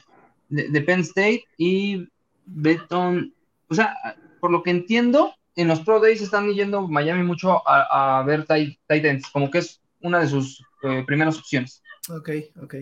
de, 0.49 0.69
de 0.69 0.81
Penn 0.81 1.01
State 1.01 1.45
y 1.57 2.07
Beton. 2.45 3.33
O 3.69 3.73
sea, 3.73 3.95
por 4.39 4.51
lo 4.51 4.63
que 4.63 4.71
entiendo, 4.71 5.33
en 5.55 5.67
los 5.67 5.81
Pro 5.81 5.99
Days 5.99 6.21
están 6.21 6.51
yendo 6.51 6.87
Miami 6.87 7.23
mucho 7.23 7.67
a, 7.67 8.19
a 8.19 8.23
ver 8.23 8.45
tight, 8.45 8.77
tight 8.87 9.05
ends, 9.05 9.29
como 9.29 9.49
que 9.49 9.57
es 9.57 9.81
una 10.01 10.19
de 10.19 10.27
sus 10.27 10.63
eh, 10.83 11.03
primeras 11.05 11.37
opciones. 11.37 11.80
Ok, 12.09 12.29
ok. 12.61 12.75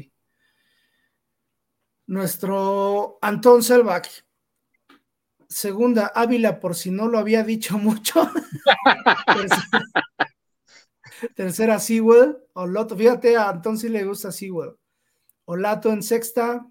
Nuestro 2.07 3.19
Antón 3.21 3.61
Selvach. 3.63 4.07
Segunda, 5.47 6.11
Ávila, 6.13 6.59
por 6.59 6.75
si 6.75 6.91
no 6.91 7.07
lo 7.07 7.17
había 7.19 7.43
dicho 7.43 7.77
mucho. 7.79 8.29
Tercera, 11.35 11.79
Sewell. 11.79 12.37
Oloto. 12.53 12.95
Fíjate, 12.95 13.35
a 13.35 13.49
Antón 13.49 13.77
sí 13.77 13.89
le 13.89 14.03
gusta 14.03 14.31
Sewell. 14.31 14.75
Olato 15.45 15.89
en 15.89 16.03
sexta. 16.03 16.65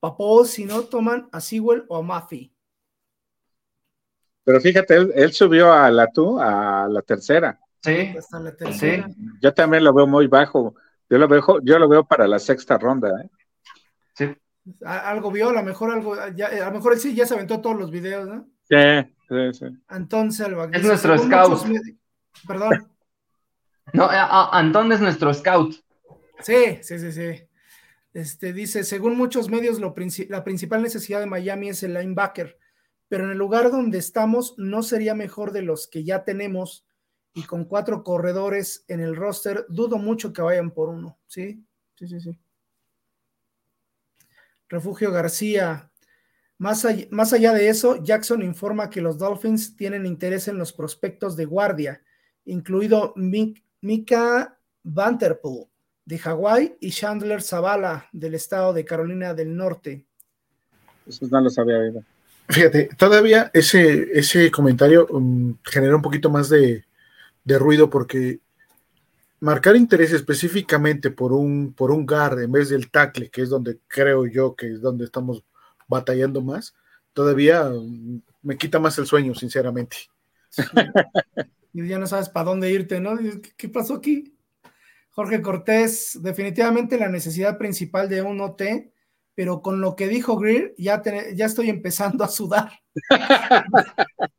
Papó, 0.00 0.44
si 0.44 0.64
no 0.64 0.82
toman 0.84 1.28
a 1.32 1.40
Sewell 1.40 1.84
o 1.88 1.96
a 1.96 2.02
Maffey. 2.02 2.54
pero 4.44 4.60
fíjate, 4.60 4.94
él, 4.94 5.12
él 5.14 5.32
subió 5.32 5.72
a 5.72 5.90
la 5.90 6.06
tú, 6.10 6.40
a 6.40 6.86
la 6.88 7.02
tercera. 7.02 7.58
Sí, 7.82 8.14
Hasta 8.16 8.40
la 8.40 8.56
tercera. 8.56 9.08
Yo 9.42 9.52
también 9.52 9.84
lo 9.84 9.92
veo 9.92 10.06
muy 10.06 10.26
bajo. 10.26 10.74
Yo 11.10 11.18
lo 11.18 11.28
veo, 11.28 11.42
yo 11.62 11.78
lo 11.78 11.88
veo 11.88 12.04
para 12.04 12.26
la 12.26 12.38
sexta 12.38 12.76
ronda. 12.78 13.08
¿eh? 13.22 13.28
sí. 14.14 14.36
Algo 14.84 15.30
vio, 15.30 15.48
a 15.48 15.52
lo 15.54 15.62
mejor 15.62 15.90
algo, 15.90 16.14
ya, 16.36 16.48
a 16.48 16.66
lo 16.66 16.72
mejor 16.72 16.92
él 16.92 16.98
sí 16.98 17.14
ya 17.14 17.24
se 17.24 17.32
aventó 17.32 17.60
todos 17.62 17.76
los 17.78 17.90
videos, 17.90 18.28
¿no? 18.28 18.46
Sí, 18.68 18.76
sí, 19.28 19.52
sí. 19.58 19.64
Antón 19.88 20.30
Selvach. 20.30 20.68
Es 20.74 20.82
dice, 20.82 20.88
nuestro 20.88 21.18
scout. 21.18 21.66
muchos 21.66 21.82
Perdón. 22.46 22.92
No, 23.94 24.04
a- 24.04 24.22
a- 24.24 24.58
Antón 24.58 24.92
es 24.92 25.00
nuestro 25.00 25.32
scout. 25.32 25.74
Sí, 26.40 26.78
sí, 26.82 26.98
sí, 26.98 27.10
sí. 27.12 27.42
Este 28.12 28.52
dice, 28.52 28.84
según 28.84 29.16
muchos 29.16 29.48
medios, 29.48 29.80
lo 29.80 29.94
princi- 29.94 30.28
la 30.28 30.44
principal 30.44 30.82
necesidad 30.82 31.20
de 31.20 31.26
Miami 31.26 31.70
es 31.70 31.82
el 31.82 31.94
linebacker, 31.94 32.58
pero 33.08 33.24
en 33.24 33.30
el 33.30 33.38
lugar 33.38 33.70
donde 33.70 33.96
estamos 33.96 34.54
no 34.58 34.82
sería 34.82 35.14
mejor 35.14 35.52
de 35.52 35.62
los 35.62 35.88
que 35.88 36.04
ya 36.04 36.24
tenemos 36.24 36.84
y 37.38 37.44
con 37.44 37.64
cuatro 37.64 38.02
corredores 38.02 38.84
en 38.88 39.00
el 39.00 39.14
roster, 39.14 39.64
dudo 39.68 39.96
mucho 39.96 40.32
que 40.32 40.42
vayan 40.42 40.72
por 40.72 40.88
uno. 40.88 41.16
Sí, 41.26 41.62
sí, 41.96 42.08
sí, 42.08 42.20
sí. 42.20 42.38
Refugio 44.68 45.12
García. 45.12 45.90
Más 46.58 46.84
allá, 46.84 47.06
más 47.10 47.32
allá 47.32 47.52
de 47.52 47.68
eso, 47.68 48.02
Jackson 48.02 48.42
informa 48.42 48.90
que 48.90 49.00
los 49.00 49.16
Dolphins 49.16 49.76
tienen 49.76 50.04
interés 50.04 50.48
en 50.48 50.58
los 50.58 50.72
prospectos 50.72 51.36
de 51.36 51.44
guardia, 51.44 52.02
incluido 52.44 53.14
Mik- 53.14 53.62
Mika 53.80 54.58
Vanterpool 54.82 55.66
de 56.04 56.18
Hawái 56.18 56.76
y 56.80 56.90
Chandler 56.90 57.42
Zavala 57.42 58.08
del 58.12 58.34
estado 58.34 58.72
de 58.72 58.84
Carolina 58.84 59.34
del 59.34 59.54
Norte. 59.54 60.04
Eso 61.06 61.28
no 61.30 61.40
lo 61.40 61.50
sabía. 61.50 61.78
oído. 61.78 62.02
Fíjate, 62.48 62.88
todavía 62.96 63.50
ese, 63.52 64.08
ese 64.18 64.50
comentario 64.50 65.06
um, 65.10 65.54
genera 65.62 65.94
un 65.94 66.02
poquito 66.02 66.30
más 66.30 66.48
de, 66.48 66.84
de 67.48 67.58
ruido 67.58 67.88
porque 67.88 68.40
marcar 69.40 69.74
interés 69.74 70.12
específicamente 70.12 71.10
por 71.10 71.32
un, 71.32 71.72
por 71.72 71.90
un 71.90 72.04
guard 72.04 72.42
en 72.42 72.52
vez 72.52 72.68
del 72.68 72.90
tackle, 72.90 73.30
que 73.30 73.40
es 73.40 73.48
donde 73.48 73.78
creo 73.88 74.26
yo 74.26 74.54
que 74.54 74.70
es 74.70 74.82
donde 74.82 75.06
estamos 75.06 75.42
batallando 75.86 76.42
más, 76.42 76.74
todavía 77.14 77.70
um, 77.70 78.20
me 78.42 78.58
quita 78.58 78.78
más 78.78 78.98
el 78.98 79.06
sueño, 79.06 79.34
sinceramente. 79.34 79.96
Y 81.74 81.86
ya 81.86 81.98
no 81.98 82.06
sabes 82.06 82.30
para 82.30 82.46
dónde 82.46 82.72
irte, 82.72 82.98
¿no? 82.98 83.16
Dices, 83.16 83.40
¿Qué, 83.40 83.52
qué 83.56 83.68
pasó 83.68 83.94
aquí? 83.94 84.34
Jorge 85.10 85.42
Cortés, 85.42 86.18
definitivamente 86.20 86.98
la 86.98 87.10
necesidad 87.10 87.58
principal 87.58 88.08
de 88.08 88.22
un 88.22 88.40
OT, 88.40 88.90
pero 89.34 89.60
con 89.60 89.80
lo 89.80 89.94
que 89.94 90.08
dijo 90.08 90.38
Greer, 90.38 90.74
ya, 90.78 91.02
te- 91.02 91.36
ya 91.36 91.44
estoy 91.44 91.68
empezando 91.68 92.24
a 92.24 92.28
sudar. 92.28 92.72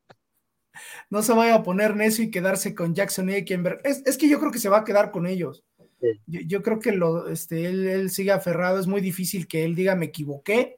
no 1.10 1.22
se 1.24 1.34
vaya 1.34 1.56
a 1.56 1.64
poner 1.64 1.96
necio 1.96 2.24
y 2.24 2.32
quedarse 2.32 2.76
con 2.76 2.94
Jackson 2.94 3.30
y 3.30 3.34
Ekenberg. 3.36 3.82
Es, 3.84 4.04
es 4.06 4.18
que 4.18 4.30
yo 4.30 4.40
creo 4.40 4.52
que 4.52 4.60
se 4.60 4.70
va 4.70 4.80
a 4.80 4.84
quedar 4.84 5.12
con 5.12 5.26
ellos. 5.28 5.64
Sí. 6.02 6.08
Yo, 6.28 6.40
yo 6.42 6.64
creo 6.64 6.80
que 6.80 6.92
lo, 6.94 7.28
este, 7.30 7.66
él, 7.66 7.88
él 7.88 8.10
sigue 8.10 8.32
aferrado, 8.32 8.80
es 8.80 8.88
muy 8.88 9.02
difícil 9.02 9.48
que 9.48 9.64
él 9.66 9.76
diga 9.76 9.96
me 9.96 10.06
equivoqué, 10.06 10.78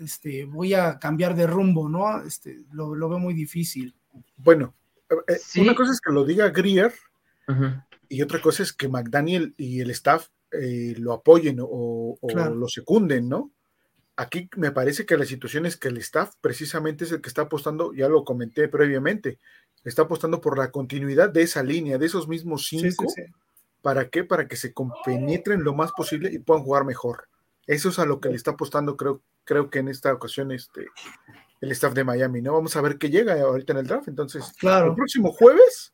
este, 0.00 0.44
voy 0.44 0.74
a 0.74 0.98
cambiar 0.98 1.34
de 1.34 1.46
rumbo, 1.46 1.88
¿no? 1.88 2.22
Este, 2.22 2.58
lo, 2.72 2.94
lo 2.94 3.08
veo 3.08 3.18
muy 3.18 3.34
difícil. 3.34 3.94
Bueno, 4.36 4.74
eh, 5.26 5.36
Sí. 5.40 5.60
una 5.60 5.74
cosa 5.74 5.92
es 5.92 6.00
que 6.00 6.12
lo 6.12 6.24
diga 6.24 6.50
Greer 6.50 6.92
y 8.10 8.20
otra 8.22 8.40
cosa 8.40 8.62
es 8.62 8.72
que 8.72 8.88
McDaniel 8.88 9.54
y 9.56 9.80
el 9.80 9.90
staff 9.90 10.28
eh, 10.52 10.94
lo 10.98 11.12
apoyen 11.14 11.58
o, 11.60 12.18
o 12.20 12.26
Claro. 12.28 12.54
lo 12.54 12.68
secunden, 12.68 13.28
¿no? 13.28 13.50
Aquí 14.20 14.50
me 14.56 14.72
parece 14.72 15.06
que 15.06 15.16
la 15.16 15.24
situación 15.24 15.64
es 15.64 15.76
que 15.76 15.86
el 15.88 15.96
staff 15.98 16.34
precisamente 16.40 17.04
es 17.04 17.12
el 17.12 17.20
que 17.20 17.28
está 17.28 17.42
apostando, 17.42 17.92
ya 17.92 18.08
lo 18.08 18.24
comenté 18.24 18.66
previamente, 18.68 19.38
está 19.84 20.02
apostando 20.02 20.40
por 20.40 20.58
la 20.58 20.72
continuidad 20.72 21.30
de 21.30 21.42
esa 21.42 21.62
línea, 21.62 21.98
de 21.98 22.06
esos 22.06 22.26
mismos 22.26 22.66
Sí, 22.66 22.80
cinco. 22.80 23.04
sí, 23.08 23.22
sí. 23.24 23.32
¿Para 23.80 24.08
qué? 24.08 24.24
Para 24.24 24.48
que 24.48 24.56
se 24.56 24.72
compenetren 24.72 25.62
lo 25.62 25.72
más 25.72 25.92
posible 25.92 26.32
y 26.32 26.40
puedan 26.40 26.64
jugar 26.64 26.84
mejor. 26.84 27.28
Eso 27.68 27.90
es 27.90 28.00
a 28.00 28.06
lo 28.06 28.18
que 28.18 28.28
le 28.28 28.34
está 28.34 28.50
apostando, 28.50 28.96
creo, 28.96 29.22
creo 29.44 29.70
que 29.70 29.78
en 29.78 29.86
esta 29.88 30.12
ocasión 30.12 30.50
este, 30.50 30.86
el 31.60 31.70
staff 31.70 31.94
de 31.94 32.02
Miami, 32.02 32.42
¿no? 32.42 32.54
Vamos 32.54 32.74
a 32.74 32.80
ver 32.80 32.98
qué 32.98 33.10
llega 33.10 33.40
ahorita 33.40 33.72
en 33.74 33.78
el 33.78 33.86
draft. 33.86 34.08
Entonces, 34.08 34.52
Claro. 34.58 34.88
el 34.88 34.94
próximo 34.96 35.30
jueves, 35.32 35.92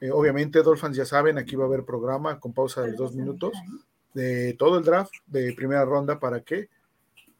eh, 0.00 0.12
obviamente, 0.12 0.62
Dolphins 0.62 0.96
ya 0.96 1.04
saben, 1.04 1.36
aquí 1.36 1.56
va 1.56 1.64
a 1.64 1.66
haber 1.66 1.84
programa 1.84 2.38
con 2.38 2.52
pausa 2.54 2.82
de 2.82 2.92
dos 2.92 3.12
minutos 3.14 3.52
de 4.14 4.54
todo 4.56 4.78
el 4.78 4.84
draft 4.84 5.12
de 5.26 5.52
primera 5.54 5.84
ronda 5.84 6.20
para 6.20 6.42
que, 6.42 6.68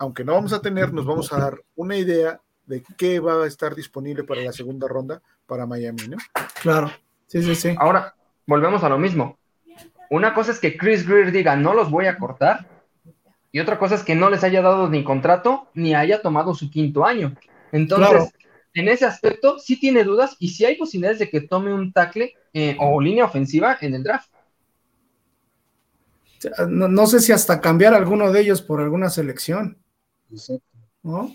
aunque 0.01 0.25
no 0.25 0.33
vamos 0.33 0.55
a 0.55 0.63
tener, 0.63 0.95
nos 0.95 1.05
vamos 1.05 1.31
a 1.31 1.39
dar 1.39 1.63
una 1.77 1.95
idea 1.95 2.41
de 2.65 2.83
qué 2.97 3.21
va 3.21 3.45
a 3.45 3.47
estar 3.47 3.75
disponible 3.75 4.25
para 4.25 4.41
la 4.41 4.53
segunda 4.53 4.89
ronda 4.89 5.21
para 5.47 5.67
Miami, 5.67 6.09
¿no? 6.09 6.17
Claro. 6.63 6.91
Sí, 7.27 7.43
sí, 7.43 7.55
sí. 7.55 7.75
Ahora, 7.79 8.15
volvemos 8.47 8.83
a 8.83 8.89
lo 8.89 8.99
mismo. 8.99 9.39
Una 10.09 10.33
cosa 10.33 10.53
es 10.53 10.59
que 10.59 10.79
Chris 10.79 11.07
Greer 11.07 11.31
diga, 11.33 11.55
no 11.55 11.75
los 11.75 11.91
voy 11.91 12.07
a 12.07 12.17
cortar, 12.17 12.67
y 13.53 13.61
otra 13.61 13.79
cosa 13.79 13.95
es 13.95 14.03
que 14.03 14.15
no 14.15 14.31
les 14.31 14.43
haya 14.43 14.63
dado 14.63 14.89
ni 14.89 15.05
contrato 15.05 15.69
ni 15.75 15.95
haya 15.95 16.23
tomado 16.23 16.55
su 16.55 16.71
quinto 16.71 17.05
año. 17.05 17.37
Entonces, 17.71 18.09
Claro. 18.09 18.29
en 18.73 18.89
ese 18.89 19.05
aspecto, 19.05 19.59
sí 19.59 19.79
tiene 19.79 20.03
dudas 20.03 20.35
y 20.39 20.49
sí 20.49 20.65
hay 20.65 20.77
posibilidades 20.77 21.19
de 21.19 21.29
que 21.29 21.43
tome 21.43 21.75
un 21.75 21.93
tackle 21.93 22.35
eh, 22.55 22.75
o 22.81 22.99
línea 23.03 23.27
ofensiva 23.27 23.77
en 23.83 23.95
el 23.95 24.03
draft. 24.03 24.31
No, 26.69 26.89
no 26.89 27.07
sé 27.07 27.21
si 27.21 27.33
hasta 27.33 27.61
cambiar 27.61 27.93
alguno 27.93 28.33
de 28.33 28.41
ellos 28.41 28.63
por 28.63 28.81
alguna 28.81 29.11
selección, 29.11 29.77
¿no? 31.03 31.35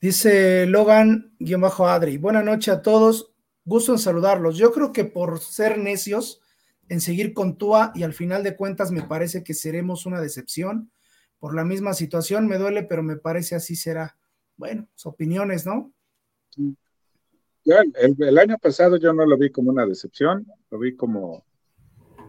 Dice 0.00 0.66
Logan-Adri, 0.66 2.18
buenas 2.18 2.44
noches 2.44 2.74
a 2.74 2.82
todos, 2.82 3.32
gusto 3.64 3.92
en 3.92 3.98
saludarlos. 3.98 4.56
Yo 4.56 4.72
creo 4.72 4.92
que 4.92 5.04
por 5.04 5.38
ser 5.38 5.78
necios 5.78 6.40
en 6.88 7.00
seguir 7.00 7.32
con 7.32 7.56
Tua 7.56 7.92
y 7.94 8.02
al 8.02 8.12
final 8.12 8.42
de 8.42 8.56
cuentas 8.56 8.90
me 8.90 9.02
parece 9.02 9.44
que 9.44 9.54
seremos 9.54 10.04
una 10.04 10.20
decepción. 10.20 10.90
Por 11.38 11.54
la 11.54 11.64
misma 11.64 11.94
situación 11.94 12.48
me 12.48 12.58
duele, 12.58 12.82
pero 12.82 13.02
me 13.02 13.16
parece 13.16 13.54
así 13.54 13.76
será. 13.76 14.16
Bueno, 14.56 14.88
opiniones, 15.04 15.66
¿no? 15.66 15.92
el, 17.64 18.38
año 18.38 18.58
pasado 18.58 18.96
yo 18.96 19.12
no 19.12 19.24
lo 19.24 19.38
vi 19.38 19.50
como 19.50 19.70
una 19.70 19.86
decepción, 19.86 20.46
lo 20.70 20.78
vi 20.78 20.96
como 20.96 21.44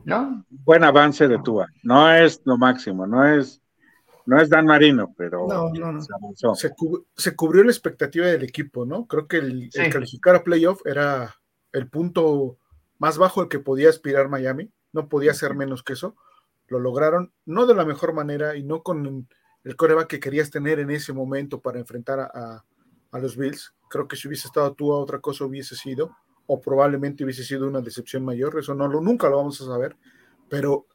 ¿No? 0.06 0.46
buen 0.50 0.84
avance 0.84 1.28
de 1.28 1.40
Tua. 1.40 1.68
No 1.82 2.14
es 2.14 2.42
lo 2.46 2.58
máximo, 2.58 3.08
no 3.08 3.26
es, 3.26 3.63
no 4.26 4.40
es 4.40 4.50
Dan 4.50 4.66
Marino, 4.66 5.14
pero 5.18 5.48
Se, 7.16 7.36
cubrió 7.36 7.64
la 7.64 7.72
expectativa 7.72 8.26
del 8.28 8.44
equipo, 8.44 8.86
¿no? 8.86 9.06
Creo 9.08 9.28
que 9.28 9.38
el, 9.38 9.70
calificar 9.92 10.36
a 10.36 10.44
playoff 10.44 10.82
era 10.86 11.36
el 11.72 11.90
punto 11.90 12.58
más 13.00 13.18
bajo 13.18 13.42
al 13.42 13.50
que 13.50 13.60
podía 13.60 13.90
aspirar 13.90 14.30
Miami, 14.30 14.72
no 14.92 15.10
podía 15.10 15.34
ser 15.34 15.56
menos 15.56 15.84
que 15.84 15.94
eso. 15.94 16.16
Lo 16.68 16.80
lograron, 16.80 17.34
no 17.46 17.66
de 17.66 17.76
la 17.76 17.86
mejor 17.86 18.14
manera 18.14 18.56
y 18.56 18.64
no 18.64 18.84
con 18.84 19.28
el 19.64 19.76
coreback 19.76 20.08
que 20.08 20.20
querías 20.20 20.50
tener 20.52 20.80
en 20.80 20.92
ese 20.92 21.14
momento 21.14 21.62
para 21.62 21.80
enfrentar 21.80 22.20
a, 22.20 22.64
a 23.12 23.20
los 23.20 23.36
Bills. 23.36 23.74
Creo 23.90 24.08
que 24.08 24.16
si 24.16 24.28
hubiese 24.28 24.48
estado 24.48 24.74
tú 24.74 24.94
a 24.94 25.00
otra 25.00 25.20
cosa 25.20 25.46
hubiese 25.46 25.76
sido, 25.76 26.16
o 26.46 26.60
probablemente 26.60 27.24
hubiese 27.24 27.44
sido 27.44 27.68
una 27.68 27.82
decepción 27.82 28.24
mayor, 28.24 28.58
eso 28.60 28.74
no 28.74 28.88
lo, 28.88 29.02
nunca 29.02 29.30
lo 29.30 29.38
vamos 29.38 29.62
a 29.62 29.66
saber, 29.66 29.96
pero 30.50 30.88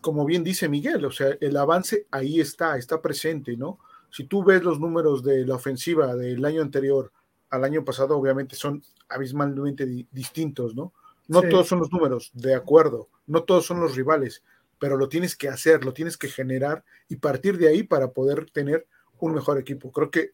como 0.00 0.24
bien 0.24 0.44
dice 0.44 0.68
Miguel, 0.68 1.04
o 1.04 1.10
sea, 1.10 1.36
el 1.40 1.56
avance 1.56 2.06
ahí 2.10 2.40
está, 2.40 2.76
está 2.76 3.00
presente, 3.00 3.56
¿no? 3.56 3.78
Si 4.10 4.24
tú 4.24 4.44
ves 4.44 4.62
los 4.62 4.78
números 4.78 5.24
de 5.24 5.44
la 5.44 5.56
ofensiva 5.56 6.14
del 6.14 6.44
año 6.44 6.62
anterior 6.62 7.12
al 7.50 7.64
año 7.64 7.84
pasado, 7.84 8.16
obviamente 8.16 8.56
son 8.56 8.82
abismalmente 9.08 9.86
distintos, 10.10 10.74
¿no? 10.74 10.92
No 11.26 11.42
todos 11.42 11.68
son 11.68 11.78
los 11.80 11.90
números, 11.90 12.30
de 12.34 12.54
acuerdo, 12.54 13.08
no 13.26 13.44
todos 13.44 13.66
son 13.66 13.80
los 13.80 13.96
rivales, 13.96 14.42
pero 14.78 14.96
lo 14.96 15.08
tienes 15.08 15.36
que 15.36 15.48
hacer, 15.48 15.84
lo 15.84 15.92
tienes 15.92 16.16
que 16.16 16.28
generar 16.28 16.84
y 17.08 17.16
partir 17.16 17.58
de 17.58 17.68
ahí 17.68 17.82
para 17.82 18.12
poder 18.12 18.50
tener 18.50 18.86
un 19.18 19.32
mejor 19.32 19.58
equipo. 19.58 19.90
Creo 19.90 20.10
que 20.10 20.32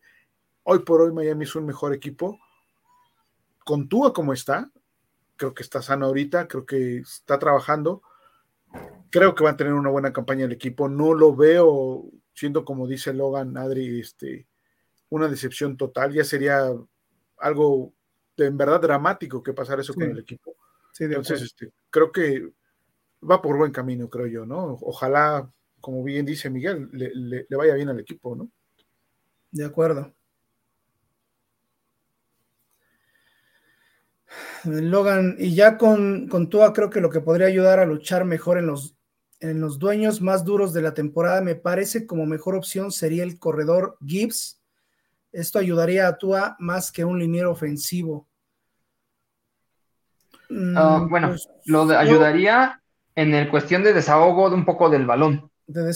Hoy 0.63 0.81
por 0.81 1.01
hoy 1.01 1.13
Miami 1.13 1.45
es 1.45 1.55
un 1.57 1.67
mejor 1.67 1.95
equipo. 1.95 2.39
Con 3.65 3.89
Tua 3.89 4.13
como 4.13 4.33
está, 4.33 4.71
creo 5.37 5.55
que 5.55 5.63
está 5.63 5.81
sano 5.81 6.07
ahorita, 6.07 6.49
creo 6.49 6.67
que 6.67 6.99
está 6.99 7.39
trabajando. 7.39 8.03
Creo 9.11 9.35
que 9.35 9.45
va 9.45 9.51
a 9.51 9.57
tener 9.57 9.73
una 9.73 9.91
buena 9.91 10.13
campaña 10.13 10.45
el 10.45 10.53
equipo. 10.53 10.89
No 10.89 11.15
lo 11.15 11.35
veo 11.35 12.05
siendo 12.35 12.65
como 12.65 12.87
dice 12.87 13.13
Logan, 13.13 13.57
Adri, 13.57 14.01
este, 14.01 14.47
una 15.09 15.29
decepción 15.29 15.77
total. 15.77 16.13
Ya 16.13 16.25
sería 16.25 16.73
algo 17.39 17.93
de, 18.37 18.47
en 18.47 18.57
verdad 18.57 18.81
dramático 18.81 19.43
que 19.43 19.53
pasara 19.53 19.83
eso 19.83 19.95
con 19.95 20.05
el 20.05 20.19
equipo. 20.19 20.55
Entonces, 20.99 21.43
este, 21.43 21.73
creo 21.91 22.13
que 22.13 22.53
va 23.29 23.41
por 23.41 23.57
buen 23.57 23.73
camino, 23.73 24.09
creo 24.09 24.27
yo, 24.27 24.47
¿no? 24.47 24.79
Ojalá, 24.83 25.51
como 25.81 26.03
bien 26.03 26.27
dice 26.27 26.51
Miguel, 26.51 26.89
le 26.93 27.57
vaya 27.57 27.75
bien 27.75 27.89
al 27.89 28.01
equipo, 28.01 28.37
¿no? 28.37 28.51
De 29.51 29.65
acuerdo. 29.65 30.15
Logan, 34.65 35.37
y 35.39 35.55
ya 35.55 35.79
con, 35.79 36.29
con 36.29 36.49
Tua 36.49 36.73
creo 36.73 36.91
que 36.91 37.01
lo 37.01 37.11
que 37.11 37.21
podría 37.21 37.47
ayudar 37.47 37.79
a 37.79 37.87
luchar 37.87 38.25
mejor 38.25 38.59
en 38.59 38.67
los, 38.67 38.97
en 39.41 39.61
los 39.61 39.79
dueños 39.79 40.21
más 40.21 40.45
duros 40.45 40.73
de 40.73 40.83
la 40.83 40.95
temporada, 40.95 41.41
me 41.41 41.55
parece 41.55 42.07
como 42.07 42.27
mejor 42.27 42.55
opción 42.55 42.93
sería 42.93 43.25
el 43.25 43.39
corredor 43.39 43.97
Gibbs. 44.05 44.61
Esto 45.33 45.59
ayudaría 45.59 46.07
a 46.07 46.19
Tua 46.19 46.57
más 46.59 46.93
que 46.93 47.05
un 47.05 47.19
liniero 47.19 47.51
ofensivo. 47.51 48.29
Mm, 50.49 50.77
ah, 50.77 51.07
bueno, 51.09 51.29
pues, 51.29 51.49
lo 51.65 51.83
ayudaría 51.97 52.83
en 53.15 53.35
el 53.35 53.49
cuestión 53.49 53.83
de 53.83 53.93
desahogo 53.93 54.51
de 54.51 54.57
un 54.57 54.65
poco 54.65 54.91
del 54.91 55.07
balón. 55.07 55.51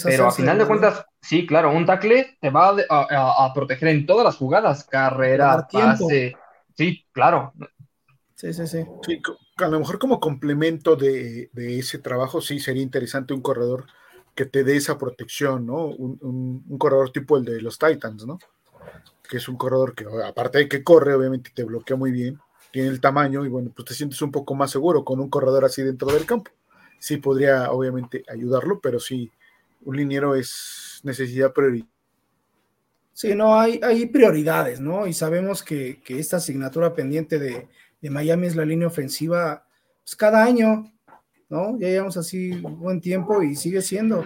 Pero 0.04 0.28
a 0.28 0.30
final 0.30 0.58
de 0.58 0.66
cuentas, 0.66 1.04
sí, 1.20 1.46
claro, 1.46 1.72
un 1.72 1.84
tackle 1.84 2.38
te 2.40 2.50
va 2.50 2.76
a, 2.88 3.52
proteger 3.52 3.88
en 3.88 4.06
todas 4.06 4.24
las 4.24 4.36
jugadas, 4.36 4.84
carrera, 4.84 5.66
pase. 5.70 6.36
Sí, 6.76 7.04
claro. 7.12 7.52
Sí, 8.36 8.52
sí, 8.52 8.66
sí. 8.66 8.84
A 9.56 9.68
lo 9.68 9.78
mejor 9.78 9.98
como 9.98 10.20
complemento 10.20 10.96
de, 10.96 11.50
ese 11.54 11.98
trabajo, 11.98 12.40
sí 12.40 12.58
sería 12.58 12.82
interesante 12.82 13.34
un 13.34 13.40
corredor 13.40 13.86
que 14.34 14.46
te 14.46 14.64
dé 14.64 14.76
esa 14.76 14.98
protección, 14.98 15.66
¿no? 15.66 15.86
Un, 15.86 16.76
corredor 16.78 17.12
tipo 17.12 17.36
el 17.36 17.44
de 17.44 17.60
los 17.60 17.78
Titans, 17.78 18.26
¿no? 18.26 18.38
Que 19.28 19.36
es 19.36 19.48
un 19.48 19.56
corredor 19.56 19.94
que, 19.94 20.06
aparte 20.26 20.58
de 20.58 20.68
que 20.68 20.82
corre, 20.82 21.14
obviamente 21.14 21.50
te 21.54 21.62
bloquea 21.62 21.96
muy 21.96 22.10
bien, 22.10 22.38
tiene 22.72 22.88
el 22.88 23.00
tamaño 23.00 23.44
y 23.44 23.48
bueno, 23.48 23.70
pues 23.74 23.86
te 23.86 23.94
sientes 23.94 24.20
un 24.22 24.32
poco 24.32 24.54
más 24.56 24.72
seguro 24.72 25.04
con 25.04 25.20
un 25.20 25.30
corredor 25.30 25.64
así 25.64 25.82
dentro 25.82 26.08
del 26.12 26.26
campo. 26.26 26.50
Sí 26.98 27.18
podría, 27.18 27.70
obviamente, 27.70 28.24
ayudarlo, 28.28 28.80
pero 28.80 28.98
sí, 28.98 29.30
un 29.84 29.96
liniero 29.96 30.34
es 30.34 31.00
necesidad 31.04 31.52
prioritaria. 31.52 31.92
Sí, 33.12 33.36
no, 33.36 33.54
hay, 33.56 33.78
hay 33.84 34.06
prioridades, 34.06 34.80
¿no? 34.80 35.06
Y 35.06 35.12
sabemos 35.12 35.62
que 35.62 36.02
esta 36.08 36.38
asignatura 36.38 36.94
pendiente 36.94 37.38
de, 37.38 37.68
de 38.04 38.10
Miami 38.10 38.46
es 38.46 38.54
la 38.54 38.66
línea 38.66 38.86
ofensiva 38.86 39.64
pues, 40.04 40.14
cada 40.14 40.44
año, 40.44 40.92
¿no? 41.48 41.78
Ya 41.78 41.88
llevamos 41.88 42.18
así 42.18 42.50
buen 42.60 43.00
tiempo 43.00 43.42
y 43.42 43.56
sigue 43.56 43.80
siendo. 43.80 44.22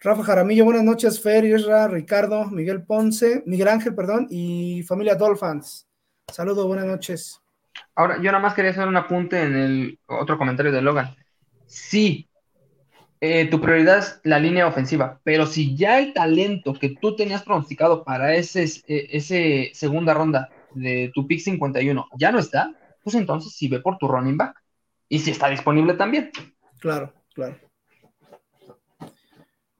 Rafa 0.00 0.24
Jaramillo, 0.24 0.64
buenas 0.64 0.82
noches, 0.82 1.22
Fer, 1.22 1.44
Isra, 1.44 1.86
Ricardo, 1.86 2.44
Miguel 2.46 2.82
Ponce, 2.82 3.44
Miguel 3.46 3.68
Ángel, 3.68 3.94
perdón, 3.94 4.26
y 4.30 4.82
familia 4.82 5.14
Dolphins. 5.14 5.86
Saludos, 6.26 6.66
buenas 6.66 6.86
noches. 6.86 7.40
Ahora, 7.94 8.16
yo 8.16 8.32
nada 8.32 8.40
más 8.40 8.54
quería 8.54 8.72
hacer 8.72 8.88
un 8.88 8.96
apunte 8.96 9.40
en 9.40 9.54
el 9.54 9.98
otro 10.06 10.36
comentario 10.36 10.72
de 10.72 10.82
Logan. 10.82 11.14
Sí, 11.66 12.28
eh, 13.20 13.46
tu 13.46 13.60
prioridad 13.60 13.98
es 13.98 14.20
la 14.24 14.40
línea 14.40 14.66
ofensiva, 14.66 15.20
pero 15.22 15.46
si 15.46 15.76
ya 15.76 16.00
el 16.00 16.12
talento 16.12 16.74
que 16.74 16.96
tú 17.00 17.14
tenías 17.14 17.44
pronosticado 17.44 18.02
para 18.02 18.34
ese, 18.34 18.64
eh, 18.88 19.06
ese 19.12 19.70
segunda 19.72 20.14
ronda 20.14 20.50
de 20.74 21.10
tu 21.14 21.26
pick 21.26 21.40
51 21.40 22.08
ya 22.18 22.32
no 22.32 22.38
está, 22.38 22.74
pues 23.02 23.16
entonces 23.16 23.52
sí 23.54 23.68
ve 23.68 23.80
por 23.80 23.98
tu 23.98 24.08
running 24.08 24.36
back. 24.36 24.56
Y 25.08 25.18
si 25.18 25.30
está 25.30 25.48
disponible 25.48 25.94
también. 25.94 26.30
Claro, 26.80 27.12
claro. 27.34 27.56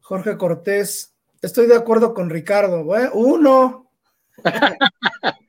Jorge 0.01 0.37
Cortés, 0.37 1.17
estoy 1.41 1.67
de 1.67 1.77
acuerdo 1.77 2.13
con 2.13 2.29
Ricardo. 2.29 2.85
uno. 3.15 3.91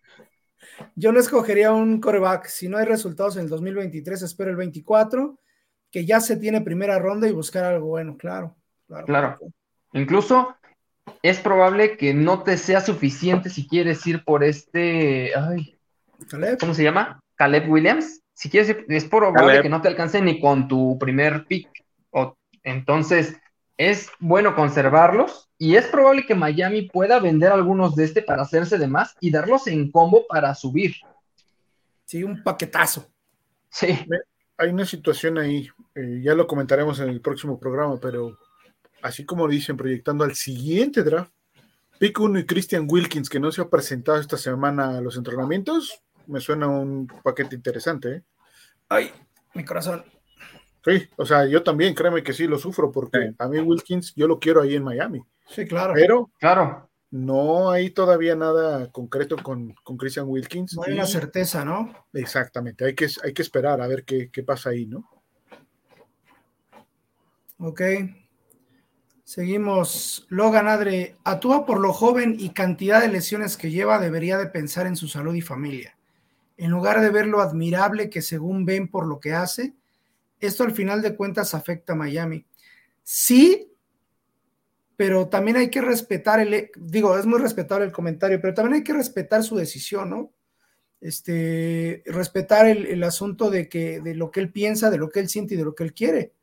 Yo 0.95 1.11
no 1.11 1.19
escogería 1.19 1.73
un 1.73 1.99
coreback. 1.99 2.45
Si 2.45 2.69
no 2.69 2.77
hay 2.77 2.85
resultados 2.85 3.35
en 3.35 3.43
el 3.43 3.49
2023, 3.49 4.21
espero 4.21 4.51
el 4.51 4.55
24, 4.55 5.39
que 5.91 6.05
ya 6.05 6.21
se 6.21 6.37
tiene 6.37 6.61
primera 6.61 6.99
ronda 6.99 7.27
y 7.27 7.31
buscar 7.31 7.65
algo 7.65 7.87
bueno, 7.87 8.15
claro. 8.17 8.55
Claro. 8.87 9.05
claro. 9.05 9.39
Incluso 9.93 10.55
es 11.21 11.39
probable 11.39 11.97
que 11.97 12.13
no 12.13 12.43
te 12.43 12.57
sea 12.57 12.81
suficiente 12.81 13.49
si 13.49 13.67
quieres 13.67 14.05
ir 14.05 14.23
por 14.23 14.43
este. 14.43 15.33
Ay, 15.35 15.77
¿Cómo 16.59 16.73
se 16.73 16.83
llama? 16.83 17.21
Caleb 17.35 17.69
Williams. 17.69 18.21
Si 18.33 18.49
quieres, 18.49 18.69
ir, 18.69 18.85
es 18.89 19.05
probable 19.05 19.61
que 19.61 19.69
no 19.69 19.81
te 19.81 19.87
alcance 19.87 20.21
ni 20.21 20.39
con 20.39 20.67
tu 20.67 20.97
primer 20.99 21.45
pick. 21.45 21.69
O, 22.11 22.35
entonces, 22.63 23.37
es 23.77 24.09
bueno 24.19 24.55
conservarlos 24.55 25.49
y 25.57 25.75
es 25.75 25.85
probable 25.87 26.25
que 26.25 26.35
Miami 26.35 26.83
pueda 26.83 27.19
vender 27.19 27.51
algunos 27.51 27.95
de 27.95 28.05
este 28.05 28.21
para 28.21 28.43
hacerse 28.43 28.77
de 28.77 28.87
más 28.87 29.15
y 29.19 29.31
darlos 29.31 29.67
en 29.67 29.91
combo 29.91 30.25
para 30.27 30.53
subir. 30.55 30.95
Sí, 32.05 32.23
un 32.23 32.43
paquetazo. 32.43 33.07
Sí. 33.69 33.97
Hay 34.57 34.69
una 34.69 34.85
situación 34.85 35.37
ahí, 35.37 35.67
eh, 35.95 36.21
ya 36.23 36.35
lo 36.35 36.47
comentaremos 36.47 36.99
en 36.99 37.09
el 37.09 37.21
próximo 37.21 37.59
programa, 37.59 37.99
pero 37.99 38.37
así 39.03 39.25
como 39.25 39.47
dicen, 39.47 39.77
proyectando 39.77 40.23
al 40.23 40.35
siguiente 40.35 41.03
draft. 41.03 41.31
Pick 41.99 42.19
1 42.19 42.39
y 42.39 42.45
Christian 42.45 42.87
Wilkins, 42.89 43.29
que 43.29 43.39
no 43.39 43.51
se 43.51 43.61
ha 43.61 43.69
presentado 43.69 44.19
esta 44.19 44.37
semana 44.37 44.97
a 44.97 45.01
los 45.01 45.15
entrenamientos, 45.15 46.01
me 46.25 46.39
suena 46.39 46.67
un 46.67 47.07
paquete 47.23 47.55
interesante. 47.55 48.15
¿eh? 48.15 48.23
Ay, 48.89 49.11
mi 49.53 49.63
corazón. 49.63 50.03
Sí, 50.83 51.07
o 51.15 51.25
sea, 51.25 51.45
yo 51.45 51.63
también, 51.63 51.93
créeme 51.93 52.23
que 52.23 52.33
sí 52.33 52.47
lo 52.47 52.57
sufro, 52.57 52.91
porque 52.91 53.33
a 53.37 53.47
mí 53.47 53.59
Wilkins 53.59 54.13
yo 54.15 54.27
lo 54.27 54.39
quiero 54.39 54.61
ahí 54.61 54.75
en 54.75 54.83
Miami. 54.83 55.23
Sí, 55.47 55.65
claro. 55.65 55.93
Pero 55.93 56.29
claro. 56.39 56.89
no 57.11 57.71
hay 57.71 57.91
todavía 57.91 58.35
nada 58.35 58.91
concreto 58.91 59.37
con, 59.37 59.73
con 59.83 59.95
Christian 59.95 60.27
Wilkins. 60.27 60.75
No 60.75 60.83
hay 60.83 60.93
una 60.93 61.05
certeza, 61.05 61.63
¿no? 61.63 61.93
Exactamente, 62.11 62.85
hay 62.85 62.95
que, 62.95 63.07
hay 63.23 63.33
que 63.33 63.41
esperar 63.41 63.81
a 63.81 63.87
ver 63.87 64.03
qué, 64.03 64.29
qué 64.29 64.43
pasa 64.43 64.71
ahí, 64.71 64.87
¿no? 64.87 65.09
Ok. 67.59 67.81
Seguimos. 69.23 70.25
Logan 70.29 70.67
Adre, 70.67 71.15
actúa 71.23 71.65
por 71.65 71.79
lo 71.79 71.93
joven 71.93 72.35
y 72.37 72.49
cantidad 72.49 73.01
de 73.01 73.07
lesiones 73.07 73.57
que 73.57 73.71
lleva, 73.71 73.99
debería 73.99 74.37
de 74.37 74.47
pensar 74.47 74.85
en 74.85 74.95
su 74.95 75.07
salud 75.07 75.33
y 75.33 75.41
familia. 75.41 75.97
En 76.57 76.71
lugar 76.71 77.01
de 77.01 77.09
ver 77.09 77.27
lo 77.27 77.41
admirable 77.41 78.09
que 78.09 78.21
según 78.21 78.65
ven 78.65 78.89
por 78.89 79.07
lo 79.07 79.19
que 79.19 79.33
hace, 79.33 79.73
esto 80.39 80.63
al 80.63 80.71
final 80.71 81.01
de 81.01 81.15
cuentas 81.15 81.53
afecta 81.53 81.93
a 81.93 81.95
Miami. 81.95 82.45
Sí, 83.01 83.71
pero 84.95 85.27
también 85.29 85.57
hay 85.57 85.69
que 85.69 85.81
respetar 85.81 86.39
el, 86.39 86.69
digo, 86.75 87.17
es 87.17 87.25
muy 87.25 87.39
respetable 87.39 87.85
el 87.85 87.91
comentario, 87.91 88.39
pero 88.41 88.53
también 88.53 88.75
hay 88.75 88.83
que 88.83 88.93
respetar 88.93 89.43
su 89.43 89.55
decisión, 89.55 90.09
¿no? 90.09 90.31
Este, 91.01 92.03
respetar 92.05 92.65
el, 92.67 93.03
asunto 93.03 93.49
de 93.49 93.67
que, 93.67 93.99
de 93.99 94.15
lo 94.15 94.31
que 94.31 94.39
él 94.39 94.51
piensa, 94.51 94.89
de 94.89 94.97
lo 94.97 95.09
que 95.09 95.19
él 95.19 95.27
siente 95.27 95.55
y 95.55 95.57
de 95.57 95.65
lo 95.65 95.75
que 95.75 95.83
él 95.83 95.93
quiere, 95.93 96.33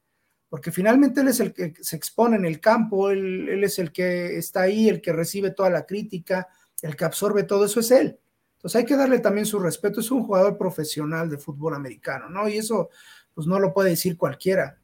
porque 0.51 0.73
finalmente 0.73 1.21
él 1.21 1.29
es 1.29 1.41
el 1.41 1.55
que 1.55 1.73
se 1.81 1.97
expone 1.97 2.37
en 2.37 2.45
el 2.45 2.61
campo, 2.61 3.11
él, 3.11 3.49
él 3.49 3.65
es 3.65 3.79
el 3.79 3.93
que 3.93 4.37
está 4.37 4.63
ahí, 4.63 4.89
el 4.89 5.01
que 5.01 5.13
recibe 5.13 5.53
toda 5.53 5.71
la 5.71 5.87
crítica, 5.87 6.49
el 6.83 6.97
que 6.97 7.05
absorbe 7.05 7.45
todo 7.45 7.65
eso 7.65 7.81
es 7.81 7.91
él. 7.93 8.19
Entonces 8.57 8.81
hay 8.81 8.85
que 8.85 8.97
darle 8.97 9.21
también 9.21 9.47
su 9.47 9.59
respeto, 9.61 10.01
es 10.01 10.11
un 10.11 10.25
jugador 10.25 10.59
profesional 10.59 11.31
de 11.31 11.39
fútbol 11.39 11.75
americano, 11.75 12.29
¿no? 12.29 12.49
Y 12.49 12.59
eso, 12.59 12.91
pues 13.33 13.47
no 13.47 13.59
lo 13.61 13.73
puede 13.73 13.91
decir 13.91 14.19
cualquiera. 14.19 14.77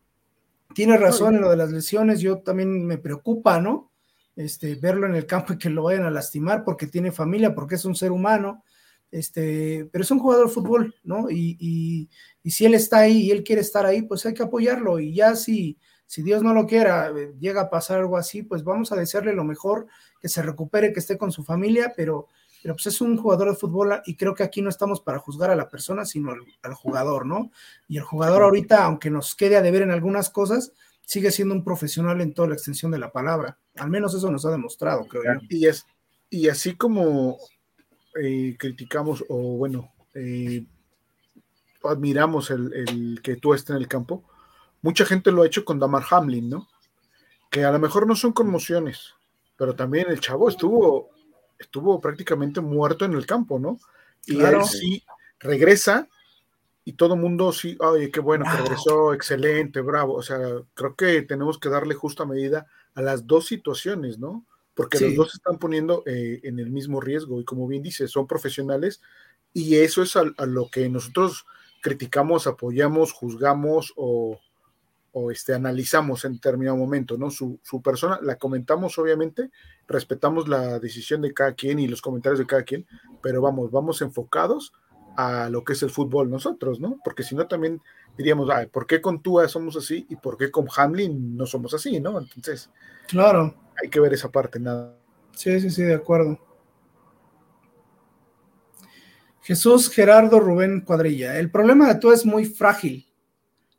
Tiene 0.73 0.97
razón 0.97 1.35
en 1.35 1.43
lo 1.43 1.51
de 1.51 1.57
las 1.57 1.73
lesiones, 1.73 2.21
yo 2.21 2.39
también 2.39 2.87
me 2.87 2.97
preocupa, 2.97 3.61
¿no? 3.61 3.91
Este, 4.37 4.77
verlo 4.77 5.07
en 5.07 5.15
el 5.15 5.27
campo 5.27 5.53
y 5.53 5.59
que 5.59 5.69
lo 5.69 5.83
vayan 5.83 6.05
a 6.05 6.11
lastimar 6.11 6.65
porque 6.65 6.87
tiene 6.87 7.11
familia, 7.11 7.55
porque 7.55 7.75
es 7.75 7.85
un 7.85 7.97
ser 7.97 8.13
humano, 8.13 8.63
este, 9.17 9.89
pero 9.91 10.05
es 10.05 10.11
un 10.11 10.19
jugador 10.19 10.49
de 10.49 10.53
fútbol, 10.53 10.95
¿no? 11.03 11.31
Y, 11.31 12.11
si 12.45 12.65
él 12.65 12.75
está 12.75 12.99
ahí 12.99 13.23
y 13.23 13.31
él 13.31 13.43
quiere 13.43 13.63
estar 13.63 13.87
ahí, 13.87 14.03
pues 14.03 14.25
hay 14.27 14.35
que 14.35 14.43
apoyarlo. 14.43 15.01
Y 15.01 15.15
ya 15.15 15.35
si, 15.35 15.79
si 16.07 16.23
Dios 16.23 16.43
no 16.43 16.53
lo 16.53 16.67
quiera, 16.67 17.09
eh, 17.09 17.35
llega 17.41 17.63
a 17.63 17.71
pasar 17.71 17.99
algo 17.99 18.17
así, 18.17 18.43
pues 18.43 18.63
vamos 18.63 18.93
a 18.93 18.97
desearle 18.97 19.33
lo 19.33 19.43
mejor, 19.43 19.87
que 20.21 20.29
se 20.29 20.43
recupere, 20.43 20.93
que 20.93 21.01
esté 21.01 21.19
con 21.19 21.33
su 21.33 21.45
familia, 21.45 21.93
pero, 21.97 22.29
pero 22.63 22.75
pues 22.75 22.87
es 22.87 23.01
un 23.01 23.17
jugador 23.17 23.49
de 23.49 23.57
fútbol 23.57 24.01
y 24.05 24.17
creo 24.17 24.35
que 24.35 24.45
aquí 24.45 24.63
no 24.63 24.69
estamos 24.69 25.01
para 25.01 25.19
juzgar 25.19 25.51
a 25.51 25.57
la 25.57 25.69
persona, 25.69 26.05
sino 26.05 26.33
al, 26.63 26.75
jugador, 26.75 27.27
¿no? 27.27 27.51
Y 27.89 27.97
el 27.97 28.05
jugador 28.05 28.43
ahorita, 28.43 28.85
aunque 28.85 29.11
nos 29.11 29.35
quede 29.35 29.57
a 29.57 29.63
deber 29.63 29.83
en 29.83 29.91
algunas 29.91 30.31
cosas, 30.31 30.73
sigue 31.05 31.31
siendo 31.31 31.55
un 31.55 31.65
profesional 31.65 32.21
en 32.21 32.35
toda 32.35 32.49
la 32.49 32.55
extensión 32.55 32.93
de 32.93 32.99
la 32.99 33.11
palabra. 33.11 33.59
Al 33.77 33.91
menos 33.91 34.15
eso 34.15 34.31
nos 34.31 34.45
ha 34.45 34.51
demostrado, 34.51 35.07
creo 35.09 35.23
yo. 35.25 35.41
Y, 35.49 35.67
es, 35.67 35.87
y 36.31 36.49
así 36.49 36.77
como 36.77 37.39
eh, 38.21 38.57
criticamos 38.59 39.25
o 39.29 39.57
bueno, 39.57 39.93
eh, 40.15 40.65
admiramos 41.85 42.51
el, 42.51 43.21
que 43.23 43.37
tú 43.37 43.55
estés 43.55 43.71
en 43.71 43.77
el 43.77 43.89
campo, 43.89 44.25
mucha 44.83 45.05
gente 45.05 45.31
lo 45.31 45.43
ha 45.43 45.47
hecho 45.47 45.65
con 45.65 45.79
Damar 45.79 46.05
Hamlin, 46.11 46.51
¿no? 46.51 46.69
Que 47.51 47.65
a 47.65 47.73
lo 47.73 47.79
mejor 47.79 48.07
no 48.07 48.17
son 48.17 48.33
conmociones, 48.33 49.15
pero 49.57 49.75
también 49.75 50.07
el 50.09 50.21
chavo 50.21 50.49
estuvo, 50.49 51.11
estuvo 51.59 52.01
prácticamente 52.01 52.61
muerto 52.61 53.05
en 53.05 53.15
el 53.15 53.27
campo, 53.27 53.59
¿no? 53.59 53.79
Y 54.27 54.41
él 54.41 54.65
sí 54.65 55.05
regresa 55.39 56.09
y 56.85 56.93
todo 56.93 57.15
el 57.15 57.21
mundo 57.21 57.53
sí, 57.53 57.77
oye, 57.81 58.11
qué 58.11 58.21
bueno 58.21 58.45
que 58.45 58.63
regresó, 58.63 59.13
excelente, 59.13 59.81
bravo. 59.81 60.15
O 60.15 60.23
sea, 60.23 60.39
creo 60.75 60.95
que 60.95 61.23
tenemos 61.23 61.59
que 61.59 61.69
darle 61.69 61.95
justa 61.95 62.25
medida 62.25 62.67
a 62.95 63.03
las 63.03 63.27
dos 63.27 63.47
situaciones, 63.47 64.19
¿no? 64.19 64.45
Porque 64.77 65.01
los 65.01 65.15
dos 65.15 65.31
se 65.31 65.39
están 65.39 65.59
poniendo 65.59 66.03
eh, 66.05 66.41
en 66.43 66.59
el 66.59 66.71
mismo 66.71 67.01
riesgo 67.01 67.41
y 67.41 67.45
como 67.45 67.67
bien 67.67 67.83
dice, 67.83 68.07
son 68.09 68.27
profesionales 68.27 69.01
y 69.55 69.77
eso 69.77 70.03
es 70.03 70.15
a, 70.17 70.25
lo 70.45 70.69
que 70.69 70.87
nosotros 70.91 71.47
criticamos, 71.81 72.47
apoyamos, 72.47 73.13
juzgamos 73.13 73.95
o, 73.97 74.39
o 75.13 75.31
este, 75.31 75.55
analizamos 75.55 76.27
en 76.27 76.35
determinado 76.35 76.77
momento, 76.77 77.17
¿no? 77.17 77.31
Su, 77.31 77.59
su, 77.63 77.81
persona, 77.81 78.19
la 78.21 78.37
comentamos 78.37 78.99
obviamente, 78.99 79.51
respetamos 79.89 80.47
la 80.47 80.79
decisión 80.79 81.23
de 81.23 81.33
cada 81.33 81.55
quien 81.55 81.79
y 81.79 81.89
los 81.89 82.03
comentarios 82.03 82.39
de 82.39 82.47
cada 82.47 82.65
quien, 82.65 82.87
pero 83.23 83.41
vamos, 83.41 83.71
vamos 83.71 84.03
enfocados 84.03 84.75
a 85.17 85.49
lo 85.49 85.65
que 85.65 85.73
es 85.73 85.83
el 85.83 85.91
fútbol 85.91 86.29
nosotros, 86.29 86.81
¿no? 86.81 87.01
Porque 87.03 87.23
si 87.23 87.35
no 87.35 87.47
también 87.47 87.81
diríamos, 88.17 88.49
ay, 88.51 88.67
¿por 88.67 88.87
qué 88.87 89.01
con 89.01 89.23
Tua 89.23 89.49
somos 89.49 89.77
así 89.77 90.07
y 90.09 90.17
por 90.17 90.37
qué 90.37 90.51
con 90.51 90.67
Hamlin 90.77 91.37
no 91.37 91.47
somos 91.47 91.75
así, 91.75 92.01
¿no? 92.01 92.19
Entonces, 92.19 92.71
claro. 93.09 93.55
Hay 93.83 93.91
que 93.91 94.01
ver 94.01 94.15
esa 94.15 94.31
parte, 94.31 94.59
nada. 94.59 94.97
Sí, 95.33 95.61
sí, 95.61 95.71
sí, 95.71 95.83
de 95.83 95.95
acuerdo. 95.95 96.39
Jesús 99.43 99.91
Gerardo 99.91 100.41
Rubén 100.41 100.81
Cuadrilla. 100.81 101.39
El 101.39 101.51
problema 101.51 101.87
de 101.89 102.01
Tua 102.01 102.15
es 102.15 102.25
muy 102.25 102.47
frágil 102.47 103.07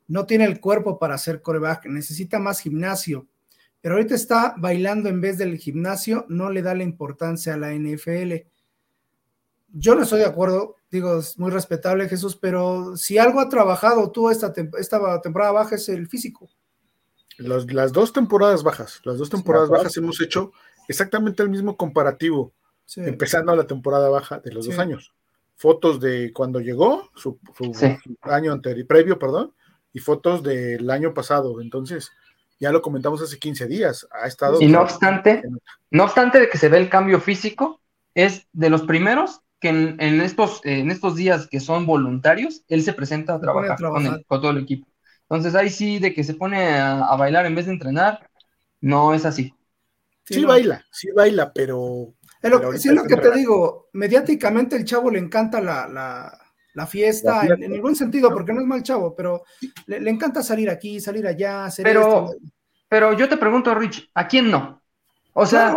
no 0.08 0.24
tiene 0.24 0.46
el 0.46 0.58
cuerpo 0.58 0.98
para 0.98 1.14
hacer 1.14 1.42
coreback, 1.42 1.86
necesita 1.86 2.38
más 2.38 2.60
gimnasio, 2.60 3.28
pero 3.80 3.94
ahorita 3.94 4.14
está 4.14 4.54
bailando 4.56 5.08
en 5.08 5.20
vez 5.20 5.38
del 5.38 5.58
gimnasio, 5.58 6.24
no 6.28 6.50
le 6.50 6.62
da 6.62 6.74
la 6.74 6.82
importancia 6.82 7.54
a 7.54 7.58
la 7.58 7.72
NFL. 7.72 8.34
Yo 9.72 9.94
no 9.94 10.02
estoy 10.02 10.20
de 10.20 10.26
acuerdo, 10.26 10.76
digo, 10.90 11.18
es 11.18 11.38
muy 11.38 11.50
respetable 11.50 12.08
Jesús, 12.08 12.36
pero 12.36 12.96
si 12.96 13.18
algo 13.18 13.40
ha 13.40 13.48
trabajado 13.48 14.10
tú 14.10 14.30
esta, 14.30 14.52
esta 14.78 15.20
temporada 15.20 15.52
baja 15.52 15.74
es 15.74 15.88
el 15.88 16.08
físico. 16.08 16.48
las 17.36 17.92
dos 17.92 18.12
temporadas 18.12 18.62
bajas, 18.62 19.00
las 19.04 19.18
dos 19.18 19.28
temporadas 19.28 19.68
bajas 19.68 19.96
hemos 19.96 20.20
hecho 20.20 20.52
exactamente 20.88 21.42
el 21.42 21.50
mismo 21.50 21.76
comparativo, 21.76 22.52
empezando 22.96 23.54
la 23.54 23.66
temporada 23.66 24.08
baja 24.08 24.40
de 24.40 24.52
los 24.52 24.66
dos 24.66 24.78
años. 24.78 25.12
Fotos 25.56 26.00
de 26.00 26.32
cuando 26.32 26.60
llegó, 26.60 27.10
su, 27.14 27.38
año 28.22 28.52
anterior, 28.52 28.86
previo, 28.86 29.18
perdón, 29.18 29.52
y 29.92 29.98
fotos 29.98 30.42
del 30.42 30.88
año 30.88 31.12
pasado. 31.12 31.60
Entonces, 31.60 32.12
ya 32.60 32.70
lo 32.70 32.80
comentamos 32.80 33.20
hace 33.20 33.38
15 33.38 33.66
días. 33.66 34.08
Ha 34.12 34.28
estado. 34.28 34.60
Y 34.60 34.68
no 34.68 34.80
obstante, 34.80 35.42
no 35.90 36.04
obstante 36.04 36.38
de 36.38 36.48
que 36.48 36.58
se 36.58 36.68
ve 36.68 36.78
el 36.78 36.88
cambio 36.88 37.20
físico, 37.20 37.80
es 38.14 38.46
de 38.52 38.70
los 38.70 38.82
primeros 38.82 39.42
que 39.60 39.68
en, 39.68 40.20
estos, 40.20 40.60
en 40.64 40.90
estos 40.90 41.16
días 41.16 41.48
que 41.48 41.60
son 41.60 41.86
voluntarios, 41.86 42.64
él 42.68 42.82
se 42.82 42.92
presenta 42.92 43.34
a 43.34 43.40
trabajar, 43.40 43.78
Con, 43.78 44.24
todo 44.28 44.50
el 44.50 44.58
equipo. 44.58 44.88
Entonces, 45.22 45.54
ahí 45.54 45.70
sí, 45.70 45.98
de 45.98 46.14
que 46.14 46.24
se 46.24 46.34
pone 46.34 46.78
a, 46.78 47.14
bailar 47.16 47.46
en 47.46 47.54
vez 47.54 47.66
de 47.66 47.72
entrenar, 47.72 48.28
no 48.80 49.14
es 49.14 49.24
así. 49.24 49.54
Sí, 50.24 50.44
baila, 50.44 50.84
sí 50.90 51.08
baila, 51.14 51.52
pero. 51.52 52.14
Es 52.40 52.50
lo, 52.50 52.76
sí, 52.76 52.90
lo 52.90 53.04
que 53.04 53.16
te 53.16 53.32
digo, 53.32 53.88
mediáticamente 53.94 54.76
el 54.76 54.84
chavo 54.84 55.10
le 55.10 55.18
encanta 55.18 55.60
la, 55.60 55.88
la 55.88 56.38
la 56.78 56.86
fiesta, 56.86 57.44
En, 57.44 57.72
el 57.72 57.80
buen 57.80 57.96
sentido, 57.96 58.32
porque 58.32 58.52
no 58.52 58.60
es 58.60 58.66
mal 58.66 58.84
chavo, 58.84 59.12
pero 59.16 59.42
le, 59.86 60.08
encanta 60.08 60.44
salir 60.44 60.70
aquí, 60.70 61.00
salir 61.00 61.26
allá, 61.26 61.64
hacer 61.64 61.82
pero, 61.82 62.30
Pero 62.88 63.14
yo 63.14 63.28
te 63.28 63.36
pregunto, 63.36 63.74
Rich, 63.74 64.08
¿a 64.14 64.28
quién 64.28 64.48
no? 64.48 64.80
O 65.32 65.44
sea, 65.44 65.76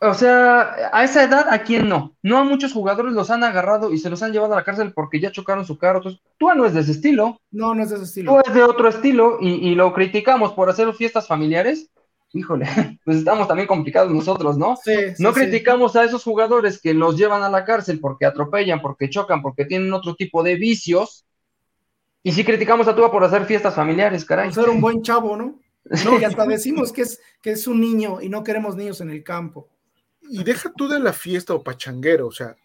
o 0.00 0.14
sea, 0.14 0.90
a 0.92 1.04
esa 1.04 1.24
edad, 1.24 1.48
¿a 1.50 1.62
quién 1.62 1.88
no? 1.88 2.16
No 2.22 2.38
a 2.38 2.44
muchos 2.44 2.72
jugadores 2.72 3.12
los 3.12 3.30
han 3.30 3.42
agarrado 3.42 3.92
y 3.92 3.98
se 3.98 4.10
los 4.10 4.22
han 4.22 4.32
llevado 4.32 4.52
a 4.52 4.56
la 4.56 4.64
cárcel 4.64 4.92
porque 4.92 5.20
ya 5.20 5.32
chocaron 5.32 5.66
su 5.66 5.76
carro. 5.76 5.98
Entonces, 5.98 6.20
tú 6.38 6.48
no 6.54 6.66
es 6.66 6.74
de 6.74 6.80
ese 6.80 6.92
estilo. 6.92 7.40
No, 7.50 7.74
no 7.74 7.82
es 7.82 7.90
de 7.90 7.96
ese 7.96 8.04
estilo. 8.04 8.32
Tú 8.32 8.48
es 8.48 8.54
de 8.54 8.62
otro 8.62 8.88
estilo 8.88 9.38
y, 9.40 9.68
y 9.68 9.74
lo 9.74 9.92
criticamos 9.92 10.52
por 10.52 10.70
hacer 10.70 10.92
fiestas 10.94 11.26
familiares 11.26 11.90
híjole, 12.32 12.66
pues 13.04 13.18
estamos 13.18 13.48
también 13.48 13.66
complicados 13.66 14.12
nosotros, 14.12 14.56
¿no? 14.58 14.76
Sí, 14.76 14.92
no 15.18 15.32
criticamos 15.32 15.96
a 15.96 16.04
esos 16.04 16.22
jugadores 16.22 16.80
que 16.80 16.94
los 16.94 17.16
llevan 17.16 17.42
a 17.42 17.50
la 17.50 17.64
cárcel 17.64 18.00
porque 18.00 18.26
atropellan, 18.26 18.80
porque 18.80 19.10
chocan, 19.10 19.42
porque 19.42 19.64
tienen 19.64 19.92
otro 19.92 20.14
tipo 20.14 20.42
de 20.42 20.56
vicios. 20.56 21.24
Y 22.22 22.32
sí 22.32 22.44
criticamos 22.44 22.88
a 22.88 22.96
Tua 22.96 23.10
por 23.10 23.24
hacer 23.24 23.44
fiestas 23.44 23.74
familiares, 23.74 24.24
caray. 24.24 24.50
Por 24.50 24.64
ser 24.64 24.70
un 24.70 24.80
buen 24.80 25.02
chavo, 25.02 25.36
¿no? 25.36 25.58
No, 26.04 26.20
y 26.20 26.24
hasta 26.24 26.44
decimos 26.44 26.92
que 26.92 27.02
es, 27.02 27.20
que 27.40 27.52
es 27.52 27.66
un 27.66 27.80
niño 27.80 28.20
y 28.20 28.28
no 28.28 28.44
queremos 28.44 28.76
niños 28.76 29.00
en 29.00 29.10
el 29.10 29.24
campo. 29.24 29.68
Y 30.30 30.44
deja 30.44 30.72
tú 30.76 30.88
de 30.88 31.00
la 31.00 31.12
fiesta 31.12 31.54
o 31.54 31.62
pachanguero, 31.62 32.26
o 32.26 32.32
sea, 32.32 32.56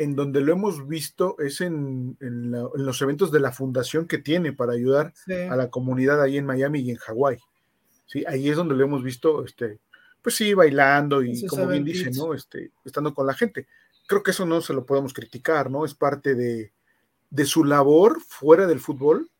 en 0.00 0.16
donde 0.16 0.40
lo 0.40 0.52
hemos 0.52 0.88
visto 0.88 1.36
es 1.38 1.60
en, 1.60 2.16
los 2.18 3.02
eventos 3.02 3.30
de 3.30 3.40
la 3.40 3.52
fundación 3.52 4.06
que 4.06 4.16
tiene 4.16 4.54
para 4.54 4.72
ayudar 4.72 5.12
a 5.50 5.56
la 5.56 5.68
comunidad 5.68 6.22
ahí 6.22 6.38
en 6.38 6.46
Miami 6.46 6.80
y 6.80 6.90
en 6.90 6.96
Hawái. 6.96 7.38
Sí, 8.06 8.24
ahí 8.26 8.48
es 8.48 8.56
donde 8.56 8.74
lo 8.74 8.82
hemos 8.82 9.02
visto, 9.02 9.44
este, 9.44 9.78
pues 10.22 10.34
sí, 10.34 10.54
bailando 10.54 11.22
y 11.22 11.46
como 11.46 11.66
bien 11.66 11.84
dice, 11.84 12.10
¿no? 12.12 12.32
Este, 12.32 12.72
estando 12.82 13.14
con 13.14 13.26
la 13.26 13.34
gente. 13.34 13.68
Creo 14.06 14.22
que 14.22 14.30
eso 14.30 14.46
no 14.46 14.62
se 14.62 14.72
lo 14.72 14.86
podemos 14.86 15.12
criticar, 15.12 15.70
¿no? 15.70 15.84
Es 15.84 15.94
parte 15.94 16.34
de, 16.34 16.72
su 17.44 17.64
labor 17.64 18.20
fuera 18.20 18.66
del 18.66 18.80
fútbol 18.80 19.30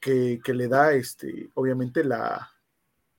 que, 0.00 0.38
le 0.46 0.68
da, 0.68 0.92
este, 0.92 1.48
obviamente, 1.54 2.04
la, 2.04 2.52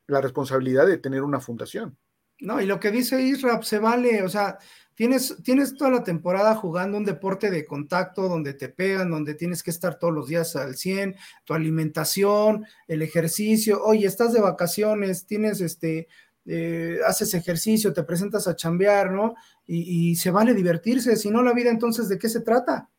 la 0.05 0.21
responsabilidad 0.21 0.85
de 0.85 0.97
tener 0.97 1.23
una 1.23 1.39
fundación. 1.39 1.97
No, 2.39 2.61
y 2.61 2.65
lo 2.65 2.79
que 2.79 2.91
dice 2.91 3.21
Israel 3.21 3.63
se 3.63 3.79
vale, 3.79 4.21
o 4.23 4.29
sea, 4.29 4.59
Tienes, 4.97 5.37
tienes 5.43 5.75
toda 5.75 5.91
la 5.91 6.03
temporada 6.03 6.55
jugando 6.55 6.97
un 6.97 7.05
deporte 7.05 7.51
de 7.51 7.67
contacto 7.67 8.27
donde 8.27 8.55
te 8.55 8.67
pegan, 8.67 9.11
donde 9.11 9.35
tienes 9.35 9.61
que 9.61 9.69
estar 9.69 9.99
todos 9.99 10.11
los 10.11 10.27
días 10.27 10.55
al 10.55 10.75
100, 10.75 11.15
tu 11.45 11.53
alimentación, 11.53 12.65
el 12.87 13.03
ejercicio. 13.03 13.79
Oye, 13.83 14.07
estás 14.07 14.33
de 14.33 14.41
vacaciones, 14.41 15.27
tienes 15.27 15.61
este, 15.61 16.07
eh, 16.47 16.97
haces 17.05 17.35
ejercicio, 17.35 17.93
te 17.93 18.01
presentas 18.01 18.47
a 18.47 18.55
chambear, 18.55 19.11
¿no? 19.11 19.35
Y, 19.67 20.15
se 20.15 20.31
vale 20.31 20.55
divertirse, 20.55 21.15
si 21.15 21.29
no 21.29 21.43
la 21.43 21.53
vida 21.53 21.69
entonces, 21.69 22.09
¿de 22.09 22.17
qué 22.17 22.27
se 22.27 22.41
trata? 22.41 22.89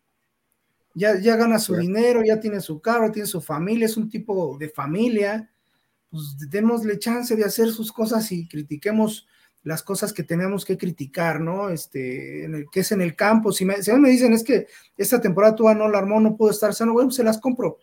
Ya, 0.95 1.19
ya 1.19 1.35
gana 1.35 1.59
su 1.59 1.75
dinero, 1.75 2.23
ya 2.25 2.39
tiene 2.39 2.61
su 2.61 2.81
carro, 2.81 3.11
tiene 3.11 3.27
su 3.27 3.41
familia, 3.41 3.87
es 3.87 3.97
un 3.97 4.09
tipo 4.09 4.57
de 4.57 4.69
familia, 4.69 5.51
pues 6.11 6.37
démosle 6.49 6.99
chance 6.99 7.37
de 7.37 7.45
hacer 7.45 7.71
sus 7.71 7.93
cosas 7.93 8.33
y 8.33 8.49
critiquemos 8.49 9.29
las 9.63 9.83
cosas 9.83 10.13
que 10.13 10.23
tenemos 10.23 10.65
que 10.65 10.79
criticar, 10.79 11.41
¿no? 11.41 11.69
Este, 11.69 12.45
en 12.45 12.55
el, 12.55 12.71
que 12.71 12.81
es 12.81 12.93
en 12.93 13.01
el 13.01 13.15
campo. 13.15 13.53
Si 13.53 13.65
me, 13.65 13.77
me 13.99 14.11
dicen 14.11 14.33
es 14.33 14.45
que 14.45 14.67
esta 14.97 15.21
temporada 15.21 15.55
tú 15.55 15.65
no 15.75 15.89
la 15.89 15.99
armó, 15.99 16.21
no 16.21 16.37
puedo 16.37 16.51
estar 16.51 16.75
sano, 16.75 16.93
bueno, 16.93 17.11
se 17.11 17.25
las 17.25 17.39
compro. 17.39 17.79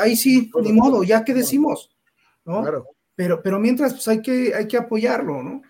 Ahí 0.00 0.16
sí, 0.16 0.50
ni 0.62 0.72
modo, 0.72 1.04
ya 1.04 1.24
que 1.24 1.34
decimos, 1.34 1.94
¿no? 2.44 2.62
Claro. 2.62 2.86
Pero, 3.14 3.40
pero 3.42 3.60
mientras, 3.60 3.94
pues 3.94 4.08
hay 4.08 4.20
que, 4.20 4.54
hay 4.54 4.66
que 4.66 4.76
apoyarlo, 4.76 5.42
¿no? 5.42 5.62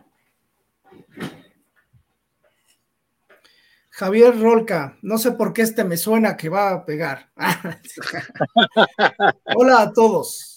Javier 3.90 4.40
Rolca, 4.40 4.98
no 5.02 5.18
sé 5.18 5.32
por 5.32 5.52
qué 5.52 5.62
este 5.62 5.84
me 5.84 5.96
suena 5.96 6.36
que 6.36 6.48
va 6.48 6.70
a 6.70 6.84
pegar. 6.84 7.30
Hola 9.54 9.82
a 9.82 9.92
todos. 9.92 10.53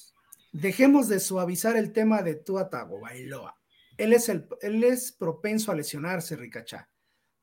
Dejemos 0.52 1.07
de 1.07 1.19
suavizar 1.19 1.76
el 1.78 1.91
tema 1.94 2.22
de 2.22 2.36
Tua 2.36 2.69
Tagovailoa. 2.69 3.56
Él 3.98 4.14
es, 4.14 4.30
el, 4.30 4.48
él 4.61 4.84
es 4.84 5.11
propenso 5.11 5.72
a 5.72 5.76
lesionarse, 5.76 6.36
Ricachá. 6.36 6.90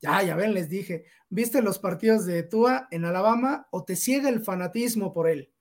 Ya, 0.01 0.23
ya 0.23 0.37
ven, 0.37 0.55
les 0.55 0.69
dije, 0.69 1.07
¿viste 1.29 1.63
los 1.63 1.79
partidos 1.79 2.27
de 2.27 2.43
Tua 2.43 2.89
en 2.91 3.05
Alabama 3.05 3.69
o 3.71 3.85
te 3.85 3.97
ciega 3.97 4.29
el 4.29 4.41
fanatismo 4.41 5.13
por 5.13 5.29
él? 5.29 5.53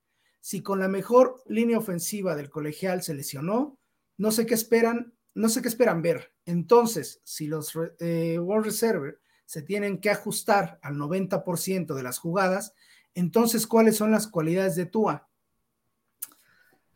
Si 0.41 0.61
con 0.61 0.79
la 0.79 0.89
mejor 0.89 1.41
línea 1.47 1.77
ofensiva 1.77 2.35
del 2.35 2.49
colegial 2.49 3.03
se 3.03 3.13
lesionó, 3.13 3.79
no 4.17 4.31
sé 4.31 4.45
qué 4.45 4.53
esperan, 4.53 5.13
no 5.33 5.47
sé 5.49 5.61
qué 5.61 5.69
esperan 5.69 6.01
ver. 6.01 6.33
Entonces, 6.45 7.21
si 7.23 7.47
los 7.47 7.73
eh, 7.99 8.37
World 8.39 8.65
Reserve 8.65 9.17
se 9.45 9.61
tienen 9.61 9.99
que 9.99 10.09
ajustar 10.09 10.79
al 10.81 10.95
90% 10.95 11.95
de 11.95 12.03
las 12.03 12.19
jugadas, 12.19 12.73
entonces, 13.15 13.67
¿cuáles 13.67 13.95
son 13.95 14.11
las 14.11 14.27
cualidades 14.27 14.75
de 14.75 14.85
Tua? 14.85 15.29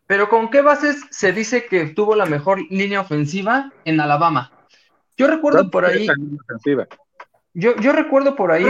Pero 0.07 0.29
¿con 0.29 0.49
qué 0.49 0.61
bases 0.61 1.01
se 1.09 1.33
dice 1.33 1.65
que 1.65 1.87
tuvo 1.87 2.15
la 2.15 2.25
mejor 2.25 2.59
línea 2.71 3.01
ofensiva 3.01 3.71
en 3.85 3.99
Alabama? 3.99 4.51
Yo 5.17 5.27
recuerdo 5.27 5.69
por 5.69 5.85
ahí. 5.85 6.07
Yo, 7.53 7.75
yo 7.77 7.91
recuerdo 7.91 8.35
por 8.35 8.51
ahí 8.51 8.65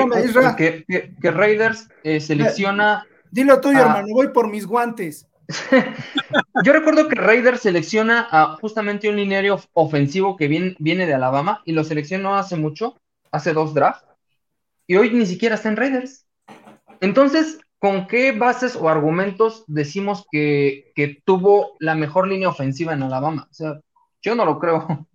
que, 0.58 0.86
que, 1.22 1.32
Raiders 1.32 1.90
eh, 2.04 2.20
selecciona. 2.20 3.06
Dilo 3.32 3.60
tuyo, 3.62 3.82
hermano, 3.82 4.08
voy 4.10 4.30
por 4.30 4.50
mis 4.50 4.66
guantes. 4.66 5.28
yo 6.64 6.74
recuerdo 6.74 7.08
que 7.08 7.16
Raiders 7.16 7.62
selecciona 7.62 8.28
a 8.32 8.58
justamente 8.58 9.10
un 9.10 9.16
lineario 9.16 9.62
ofensivo 9.74 10.36
que 10.36 10.48
viene, 10.48 10.76
viene 10.80 11.06
de 11.06 11.14
Alabama 11.14 11.62
y 11.66 11.72
lo 11.72 11.84
seleccionó 11.84 12.36
hace 12.36 12.58
mucho 12.58 12.96
hace 13.32 13.54
dos 13.54 13.74
drafts, 13.74 14.06
y 14.86 14.96
hoy 14.96 15.12
ni 15.12 15.26
siquiera 15.26 15.56
está 15.56 15.70
en 15.70 15.78
Raiders. 15.78 16.26
Entonces, 17.02 17.60
¿con 17.80 18.08
qué 18.08 18.32
bases 18.32 18.76
o 18.76 18.90
argumentos 18.90 19.64
decimos 19.68 20.26
que, 20.32 21.22
tuvo 21.26 21.76
la 21.80 21.96
mejor 21.96 22.28
línea 22.28 22.50
ofensiva 22.50 22.94
en 22.94 23.04
Alabama? 23.04 23.48
O 23.50 23.54
sea, 23.54 23.80
yo 24.22 24.36
no 24.36 24.46
lo 24.46 24.60
creo. 24.60 25.08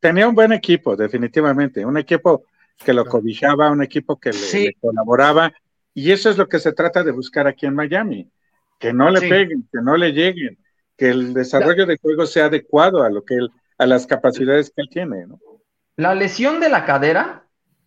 tenía 0.00 0.28
un 0.28 0.34
buen 0.34 0.52
equipo, 0.52 0.96
definitivamente. 0.96 1.84
Un 1.84 1.98
equipo 1.98 2.44
que 2.84 2.92
lo 2.92 3.04
cobijaba, 3.04 3.70
un 3.70 3.82
equipo 3.82 4.18
que 4.18 4.30
le, 4.32 4.74
colaboraba. 4.80 5.52
Y 5.94 6.10
eso 6.10 6.30
es 6.30 6.38
lo 6.38 6.48
que 6.48 6.58
se 6.58 6.72
trata 6.72 7.02
de 7.02 7.12
buscar 7.12 7.46
aquí 7.46 7.66
en 7.66 7.74
Miami. 7.74 8.30
Que 8.78 8.92
no 8.92 9.10
le 9.10 9.20
peguen, 9.20 9.68
que 9.70 9.80
no 9.80 9.96
le 9.96 10.12
lleguen, 10.12 10.58
que 10.96 11.10
el 11.10 11.34
desarrollo 11.34 11.86
de 11.86 11.98
juego 11.98 12.26
sea 12.26 12.46
adecuado 12.46 13.04
a 13.04 13.10
lo 13.10 13.24
que 13.24 13.34
él, 13.34 13.50
a 13.78 13.86
las 13.86 14.06
capacidades 14.06 14.72
que 14.74 14.82
él 14.82 14.88
tiene, 14.90 15.26
¿no? 15.26 15.38
La 15.96 16.14
lesión 16.14 16.58
de 16.58 16.68
la 16.68 16.84
cadera 16.84 17.41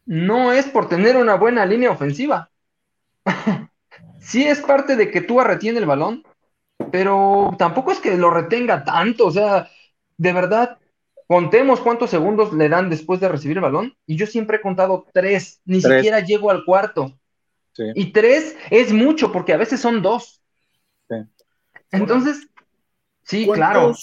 no 0.06 0.52
es 0.52 0.65
por 0.68 0.88
tener 0.88 1.18
una 1.18 1.36
buena 1.36 1.65
línea 1.65 1.91
ofensiva. 1.91 2.49
sí 4.19 4.44
es 4.44 4.61
parte 4.61 4.95
de 4.95 5.11
que 5.11 5.22
tú 5.22 5.40
retiene 5.40 5.80
el 5.80 5.86
balón, 5.86 6.23
pero 6.91 7.56
tampoco 7.57 7.91
es 7.91 7.99
que 7.99 8.15
lo 8.18 8.30
retenga 8.30 8.84
tanto. 8.84 9.27
O 9.27 9.32
sea, 9.32 9.69
de 10.18 10.34
verdad, 10.34 10.77
contemos 11.27 11.80
cuántos 11.80 12.10
segundos 12.10 12.53
le 12.53 12.69
dan 12.69 12.90
después 12.90 13.19
de 13.19 13.30
recibir 13.30 13.57
el 13.57 13.64
balón. 13.64 13.95
Y 14.06 14.15
yo 14.15 14.27
siempre 14.27 14.57
he 14.57 14.61
contado 14.61 15.06
tres, 15.14 15.61
ni 15.65 15.82
siquiera 15.82 16.19
llego 16.19 16.52
al 16.52 16.64
cuarto. 16.65 17.18
Y 17.77 18.14
tres 18.14 18.56
es 18.69 18.94
mucho, 18.94 19.32
porque 19.32 19.53
a 19.53 19.57
veces 19.57 19.82
son 19.82 20.02
dos. 20.02 20.41
Entonces, 21.91 22.48
sí, 23.23 23.48
claro. 23.52 23.94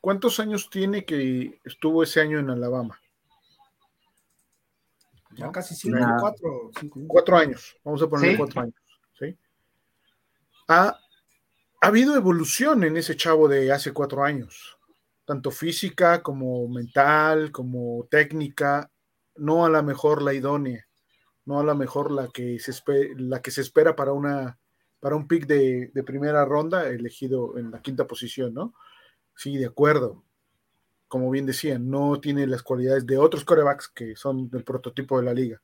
¿Cuántos 0.00 0.40
años 0.40 0.68
tiene 0.68 1.04
que 1.04 1.60
estuvo 1.64 2.02
ese 2.02 2.20
año 2.20 2.40
en 2.40 2.50
Alabama? 2.50 3.00
Ya 5.34 5.50
casi 5.50 5.74
cinco, 5.74 5.98
cuatro, 6.20 6.70
cuatro 7.06 7.36
años. 7.36 7.76
Vamos 7.84 8.02
a 8.02 8.08
ponerle 8.08 8.36
cuatro 8.36 8.60
años. 8.60 8.74
¿sí? 9.18 9.36
Ha, 10.68 10.88
ha, 10.88 11.86
habido 11.86 12.14
evolución 12.16 12.84
en 12.84 12.96
ese 12.96 13.16
chavo 13.16 13.48
de 13.48 13.72
hace 13.72 13.92
cuatro 13.92 14.24
años, 14.24 14.78
tanto 15.24 15.50
física 15.50 16.22
como 16.22 16.68
mental, 16.68 17.50
como 17.50 18.06
técnica, 18.10 18.90
no 19.36 19.64
a 19.64 19.70
la 19.70 19.82
mejor 19.82 20.22
la 20.22 20.34
idónea, 20.34 20.86
no 21.44 21.60
a 21.60 21.64
la 21.64 21.74
mejor 21.74 22.10
la 22.10 22.28
que 22.28 22.58
se, 22.58 22.72
la 23.16 23.40
que 23.40 23.50
se 23.50 23.62
espera 23.62 23.96
para 23.96 24.12
una 24.12 24.58
para 25.00 25.16
un 25.16 25.26
pick 25.26 25.46
de, 25.46 25.90
de 25.92 26.04
primera 26.04 26.44
ronda 26.44 26.88
elegido 26.88 27.58
en 27.58 27.72
la 27.72 27.82
quinta 27.82 28.06
posición, 28.06 28.54
¿no? 28.54 28.72
Sí, 29.34 29.56
de 29.56 29.66
acuerdo 29.66 30.22
como 31.12 31.28
bien 31.28 31.44
decía, 31.44 31.78
no 31.78 32.18
tiene 32.22 32.46
las 32.46 32.62
cualidades 32.62 33.04
de 33.04 33.18
otros 33.18 33.44
corebacks 33.44 33.86
que 33.88 34.16
son 34.16 34.48
del 34.48 34.64
prototipo 34.64 35.18
de 35.18 35.26
la 35.26 35.34
liga. 35.34 35.60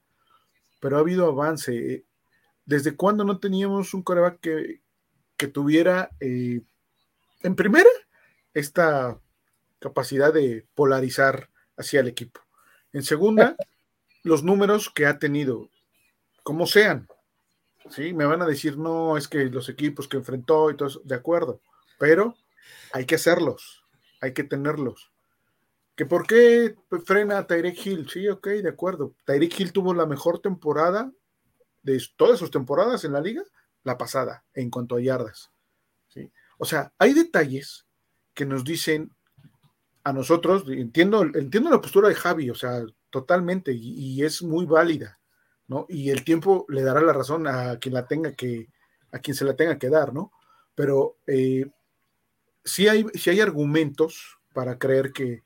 Pero 0.78 0.98
ha 0.98 1.00
habido 1.00 1.24
avance. 1.24 2.04
¿Desde 2.66 2.94
cuándo 2.94 3.24
no 3.24 3.38
teníamos 3.38 3.94
un 3.94 4.02
coreback 4.02 4.40
que, 4.40 5.46
tuviera, 5.46 6.10
eh, 6.20 6.60
en 7.42 7.56
primera, 7.56 7.88
esta 8.52 9.18
capacidad 9.78 10.34
de 10.34 10.66
polarizar 10.74 11.48
hacia 11.78 12.00
el 12.00 12.08
equipo? 12.08 12.42
En 12.92 13.02
segunda, 13.02 13.56
los 14.24 14.44
números 14.44 14.90
que 14.94 15.06
ha 15.06 15.18
tenido, 15.18 15.70
como 16.42 16.66
sean. 16.66 17.08
¿sí? 17.88 18.12
Me 18.12 18.26
van 18.26 18.42
a 18.42 18.46
decir, 18.46 18.76
no, 18.76 19.16
es 19.16 19.28
que 19.28 19.46
los 19.46 19.70
equipos 19.70 20.08
que 20.08 20.18
enfrentó 20.18 20.70
y 20.70 20.76
todo 20.76 20.88
eso, 20.88 21.00
de 21.06 21.14
acuerdo, 21.14 21.62
pero 21.98 22.36
hay 22.92 23.06
que 23.06 23.14
hacerlos, 23.14 23.82
hay 24.20 24.34
que 24.34 24.44
tenerlos. 24.44 25.10
¿Que 25.98 26.06
por 26.06 26.28
qué 26.28 26.76
frena 27.04 27.38
a 27.38 27.46
Tyreek 27.48 27.84
Hill? 27.84 28.08
Sí, 28.08 28.28
ok, 28.28 28.46
de 28.46 28.68
acuerdo. 28.68 29.16
Tyreek 29.24 29.58
Hill 29.58 29.72
tuvo 29.72 29.92
la 29.92 30.06
mejor 30.06 30.38
temporada 30.38 31.10
de 31.82 32.00
todas 32.16 32.38
sus 32.38 32.52
temporadas 32.52 33.02
en 33.02 33.14
la 33.14 33.20
liga, 33.20 33.42
la 33.82 33.98
pasada, 33.98 34.44
en 34.54 34.70
cuanto 34.70 34.94
a 34.94 35.00
yardas. 35.00 35.50
¿sí? 36.06 36.30
O 36.56 36.64
sea, 36.64 36.92
hay 37.00 37.14
detalles 37.14 37.84
que 38.32 38.46
nos 38.46 38.62
dicen 38.62 39.10
a 40.04 40.12
nosotros, 40.12 40.62
entiendo, 40.68 41.22
entiendo 41.22 41.68
la 41.68 41.80
postura 41.80 42.08
de 42.08 42.14
Javi, 42.14 42.48
o 42.48 42.54
sea, 42.54 42.80
totalmente, 43.10 43.72
y, 43.72 44.22
es 44.22 44.40
muy 44.40 44.66
válida, 44.66 45.18
¿no? 45.66 45.84
Y 45.88 46.10
el 46.10 46.22
tiempo 46.22 46.64
le 46.68 46.82
dará 46.82 47.00
la 47.00 47.12
razón 47.12 47.48
a 47.48 47.76
quien 47.80 47.94
la 47.94 48.06
tenga 48.06 48.36
que, 48.36 48.68
a 49.10 49.18
quien 49.18 49.34
se 49.34 49.44
la 49.44 49.56
tenga 49.56 49.80
que 49.80 49.90
dar, 49.90 50.14
¿no? 50.14 50.30
Pero 50.76 51.16
eh, 51.26 51.68
sí, 52.64 52.86
hay, 52.86 53.04
sí 53.14 53.30
hay 53.30 53.40
argumentos 53.40 54.38
para 54.54 54.78
creer 54.78 55.12
que, 55.12 55.42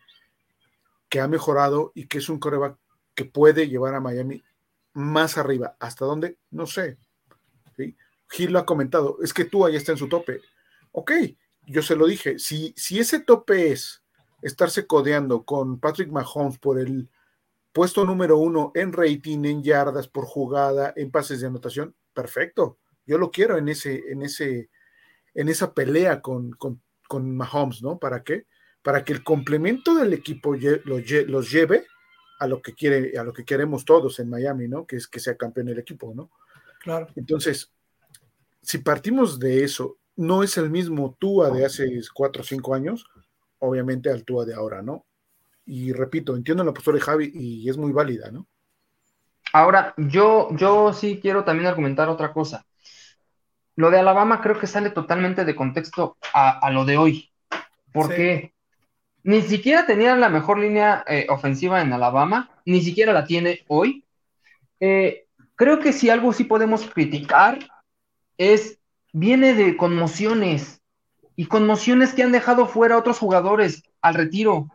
que 1.13 1.21
ha 1.21 1.29
mejorado 1.29 1.93
y 1.95 2.07
que 2.07 2.17
es 2.17 2.31
un 2.31 2.39
coreback 2.39 2.79
que 3.15 3.27
puede 3.27 3.69
llevar 3.69 3.95
a 3.95 4.01
Miami 4.01 4.43
más 4.95 5.37
arriba. 5.37 5.77
¿Hasta 5.79 6.07
dónde? 6.07 6.39
No 6.51 6.67
sé. 6.67 6.97
Gil 8.31 8.51
lo 8.51 8.59
ha 8.59 8.65
comentado, 8.65 9.19
es 9.23 9.35
que 9.35 9.45
tú 9.45 9.67
ahí 9.67 9.77
está 9.77 9.93
en 9.93 9.99
su 9.99 10.09
tope. 10.09 10.41
Ok, 10.91 11.13
yo 11.67 11.83
se 11.83 11.97
lo 11.97 12.07
dije, 12.07 12.39
si, 12.39 12.73
si 12.79 12.99
ese 12.99 13.21
tope 13.21 13.73
es 13.73 14.03
estarse 14.41 14.87
codeando 14.87 15.45
con 15.45 15.79
Patrick 15.79 16.11
Mahomes 16.11 16.59
por 16.59 16.79
el 16.79 17.11
puesto 17.75 18.07
número 18.07 18.39
uno 18.39 18.73
en 18.75 18.95
rating, 18.95 19.45
en 19.45 19.63
yardas 19.63 20.09
por 20.09 20.25
jugada, 20.25 20.95
en 20.97 21.11
pases 21.11 21.43
de 21.43 21.49
anotación, 21.49 21.95
perfecto. 22.15 22.79
Yo 23.05 23.19
lo 23.19 23.31
quiero 23.31 23.59
en 23.59 23.69
ese, 23.69 24.03
en 24.11 24.23
ese, 24.23 24.71
en 25.35 25.51
esa 25.51 25.75
pelea 25.75 26.23
con, 26.23 26.53
con, 26.53 26.81
con 27.07 27.37
Mahomes, 27.37 27.83
¿no? 27.83 27.99
¿Para 27.99 28.23
qué? 28.25 28.47
Para 28.83 29.05
que 29.05 29.13
el 29.13 29.23
complemento 29.23 29.95
del 29.95 30.13
equipo 30.13 30.55
los 30.55 31.51
lleve 31.51 31.87
a 32.39 32.47
lo 32.47 32.61
que 32.61 32.75
quiere, 32.75 33.17
a 33.19 33.23
lo 33.23 33.33
que 33.33 33.45
queremos 33.45 33.85
todos 33.85 34.19
en 34.19 34.29
Miami, 34.29 34.69
¿no? 34.69 34.87
Que 34.87 34.97
es 34.97 35.07
que 35.07 35.21
sea 35.21 35.37
campeón 35.37 35.69
el 35.69 35.79
equipo, 35.79 36.13
¿no? 36.15 36.31
Claro. 36.81 37.07
Entonces, 37.15 37.73
si 38.61 38.79
partimos 38.79 39.39
de 39.39 39.63
eso, 39.63 39.99
no 40.17 40.43
es 40.43 40.57
el 40.57 40.71
mismo 40.71 41.17
Tua 41.19 41.51
de 41.51 41.65
hace 41.65 41.89
cuatro 42.13 42.43
o 42.43 42.45
cinco 42.45 42.75
años, 42.75 43.07
obviamente 43.61 44.11
al 44.11 44.25
Tua 44.25 44.45
de 44.45 44.55
ahora, 44.55 44.83
¿no? 44.83 45.07
Y 45.65 45.93
repito, 45.93 46.35
entiendo 46.35 46.65
la 46.65 46.75
postura 46.75 46.97
de 46.97 47.05
Javi 47.05 47.31
y 47.33 47.69
es 47.69 47.77
muy 47.77 47.93
válida, 47.93 48.31
¿no? 48.31 48.47
Ahora, 49.53 49.95
yo, 49.97 50.49
yo 50.57 50.93
sí 50.93 51.21
quiero 51.21 51.45
también 51.45 51.69
argumentar 51.69 52.09
otra 52.09 52.33
cosa. 52.33 52.67
Lo 53.77 53.91
de 53.91 53.99
Alabama 53.99 54.41
creo 54.41 54.59
que 54.59 54.67
sale 54.67 54.91
totalmente 54.91 55.45
de 55.45 55.55
contexto 55.55 56.17
a, 56.33 56.71
lo 56.71 56.85
de 56.85 56.99
hoy. 56.99 57.31
¿Por 57.93 58.15
qué? 58.15 58.52
Ni 59.25 59.43
siquiera 59.43 59.87
tenía 59.87 60.17
la 60.17 60.29
mejor 60.29 60.59
línea 60.59 61.05
eh, 61.07 61.27
ofensiva 61.29 61.81
en 61.81 61.93
Alabama, 61.93 62.51
ni 62.65 62.81
siquiera 62.83 63.13
la 63.13 63.25
tiene 63.25 63.65
hoy. 63.69 64.05
Eh, 64.81 65.27
creo 65.55 65.79
que 65.79 65.93
si 65.93 66.11
algo 66.11 66.33
sí 66.33 66.45
podemos 66.45 66.85
criticar 66.87 67.59
es, 68.37 68.79
viene 69.13 69.55
de 69.55 69.77
conmociones 69.77 70.81
y 71.37 71.47
conmociones 71.47 72.15
que 72.15 72.23
han 72.23 72.33
dejado 72.33 72.67
fuera 72.67 72.97
a 72.97 72.99
otros 72.99 73.19
jugadores 73.19 73.85
al 74.01 74.15
retiro. 74.15 74.69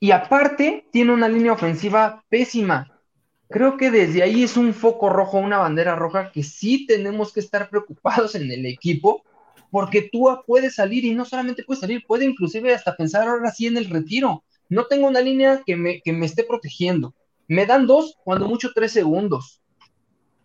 Y 0.00 0.10
aparte, 0.10 0.86
tiene 0.90 1.12
una 1.12 1.28
línea 1.28 1.52
ofensiva 1.52 2.24
pésima. 2.28 3.00
Creo 3.48 3.76
que 3.76 3.90
desde 3.90 4.22
ahí 4.22 4.42
es 4.42 4.56
un 4.56 4.74
foco 4.74 5.08
rojo, 5.08 5.38
una 5.38 5.58
bandera 5.58 5.94
roja 5.94 6.32
que 6.32 6.42
sí 6.42 6.86
tenemos 6.86 7.32
que 7.32 7.40
estar 7.40 7.68
preocupados 7.68 8.34
en 8.34 8.50
el 8.50 8.66
equipo 8.66 9.24
porque 9.70 10.08
Tua 10.12 10.42
puede 10.44 10.70
salir 10.70 11.04
y 11.04 11.14
no 11.14 11.24
solamente 11.24 11.64
puede 11.64 11.80
salir, 11.80 12.04
puede 12.06 12.24
inclusive 12.24 12.74
hasta 12.74 12.96
pensar 12.96 13.28
ahora 13.28 13.50
sí 13.50 13.66
en 13.66 13.76
el 13.76 13.88
retiro. 13.88 14.44
No 14.68 14.86
tengo 14.86 15.08
una 15.08 15.20
línea 15.20 15.62
que 15.64 15.76
me, 15.76 16.00
que 16.00 16.12
me 16.12 16.26
esté 16.26 16.44
protegiendo. 16.44 17.14
Me 17.48 17.66
dan 17.66 17.86
dos, 17.86 18.16
cuando 18.24 18.46
mucho 18.46 18.70
tres 18.74 18.92
segundos. 18.92 19.60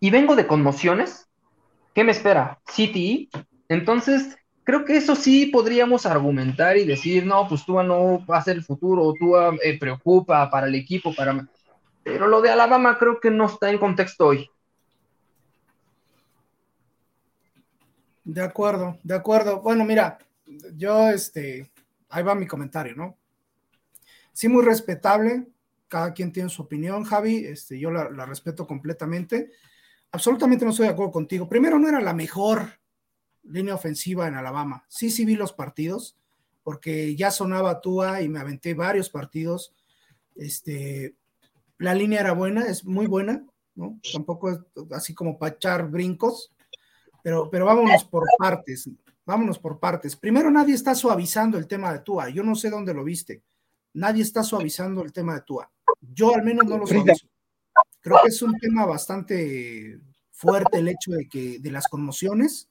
Y 0.00 0.10
vengo 0.10 0.36
de 0.36 0.46
conmociones. 0.46 1.28
¿Qué 1.94 2.04
me 2.04 2.12
espera? 2.12 2.60
City. 2.66 3.30
Entonces, 3.68 4.36
creo 4.64 4.84
que 4.84 4.96
eso 4.96 5.14
sí 5.14 5.46
podríamos 5.46 6.06
argumentar 6.06 6.76
y 6.76 6.84
decir, 6.84 7.24
no, 7.24 7.48
pues 7.48 7.64
Tua 7.64 7.84
no 7.84 8.26
va 8.26 8.38
a 8.38 8.42
ser 8.42 8.56
el 8.56 8.64
futuro, 8.64 9.14
Tua 9.18 9.54
eh, 9.62 9.78
preocupa 9.78 10.50
para 10.50 10.66
el 10.66 10.74
equipo, 10.74 11.14
para... 11.14 11.48
Pero 12.02 12.26
lo 12.26 12.40
de 12.40 12.50
Alabama 12.50 12.98
creo 12.98 13.20
que 13.20 13.30
no 13.30 13.46
está 13.46 13.70
en 13.70 13.78
contexto 13.78 14.26
hoy. 14.26 14.50
De 18.26 18.42
acuerdo, 18.42 18.98
de 19.04 19.14
acuerdo. 19.14 19.60
Bueno, 19.60 19.84
mira, 19.84 20.18
yo, 20.74 21.10
este, 21.10 21.70
ahí 22.08 22.24
va 22.24 22.34
mi 22.34 22.48
comentario, 22.48 22.96
¿no? 22.96 23.16
Sí, 24.32 24.48
muy 24.48 24.64
respetable. 24.64 25.46
Cada 25.86 26.12
quien 26.12 26.32
tiene 26.32 26.48
su 26.48 26.62
opinión, 26.62 27.04
Javi. 27.04 27.44
Este, 27.44 27.78
yo 27.78 27.92
la, 27.92 28.26
respeto 28.26 28.66
completamente. 28.66 29.52
Absolutamente 30.10 30.64
no 30.64 30.72
estoy 30.72 30.88
de 30.88 30.92
acuerdo 30.94 31.12
contigo. 31.12 31.48
Primero, 31.48 31.78
no 31.78 31.88
era 31.88 32.00
la 32.00 32.12
mejor 32.14 32.80
línea 33.44 33.76
ofensiva 33.76 34.26
en 34.26 34.34
Alabama. 34.34 34.84
Sí, 34.88 35.10
sí 35.10 35.24
vi 35.24 35.36
los 35.36 35.52
partidos, 35.52 36.16
porque 36.64 37.14
ya 37.14 37.30
sonaba 37.30 37.80
Tua 37.80 38.22
y 38.22 38.28
me 38.28 38.40
aventé 38.40 38.74
varios 38.74 39.08
partidos. 39.08 39.72
Este, 40.34 41.14
la 41.78 41.94
línea 41.94 42.18
era 42.18 42.32
buena, 42.32 42.62
es 42.62 42.84
muy 42.84 43.06
buena, 43.06 43.46
¿no? 43.76 44.00
Tampoco 44.12 44.50
es 44.50 44.58
así 44.90 45.14
como 45.14 45.38
para 45.38 45.54
echar 45.54 45.88
brincos 45.88 46.50
pero, 47.26 47.50
pero 47.50 47.66
vámonos 47.66 48.04
por 48.04 48.22
partes, 48.38 48.88
vámonos 49.24 49.58
por 49.58 49.80
partes. 49.80 50.14
Primero, 50.14 50.48
nadie 50.48 50.76
está 50.76 50.94
suavizando 50.94 51.58
el 51.58 51.66
tema 51.66 51.92
de 51.92 51.98
Tua. 51.98 52.28
Yo 52.28 52.44
no 52.44 52.54
sé 52.54 52.70
dónde 52.70 52.94
lo 52.94 53.02
viste. 53.02 53.42
Nadie 53.94 54.22
está 54.22 54.44
suavizando 54.44 55.02
el 55.02 55.12
tema 55.12 55.34
de 55.34 55.40
Tua. 55.40 55.68
Yo 56.00 56.32
al 56.32 56.44
menos 56.44 56.66
no 56.66 56.78
lo 56.78 56.86
suavizo. 56.86 57.26
Creo 58.00 58.18
que 58.22 58.28
es 58.28 58.40
un 58.42 58.56
tema 58.58 58.86
bastante 58.86 59.98
fuerte 60.30 60.78
el 60.78 60.86
hecho 60.86 61.10
de 61.10 61.28
que 61.28 61.58
de 61.58 61.70
las 61.72 61.88
conmociones, 61.88 62.70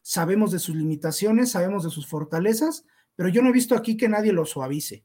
sabemos 0.00 0.50
de 0.50 0.60
sus 0.60 0.76
limitaciones, 0.76 1.50
sabemos 1.50 1.84
de 1.84 1.90
sus 1.90 2.06
fortalezas, 2.06 2.86
pero 3.16 3.28
yo 3.28 3.42
no 3.42 3.50
he 3.50 3.52
visto 3.52 3.74
aquí 3.74 3.98
que 3.98 4.08
nadie 4.08 4.32
lo 4.32 4.46
suavice. 4.46 5.04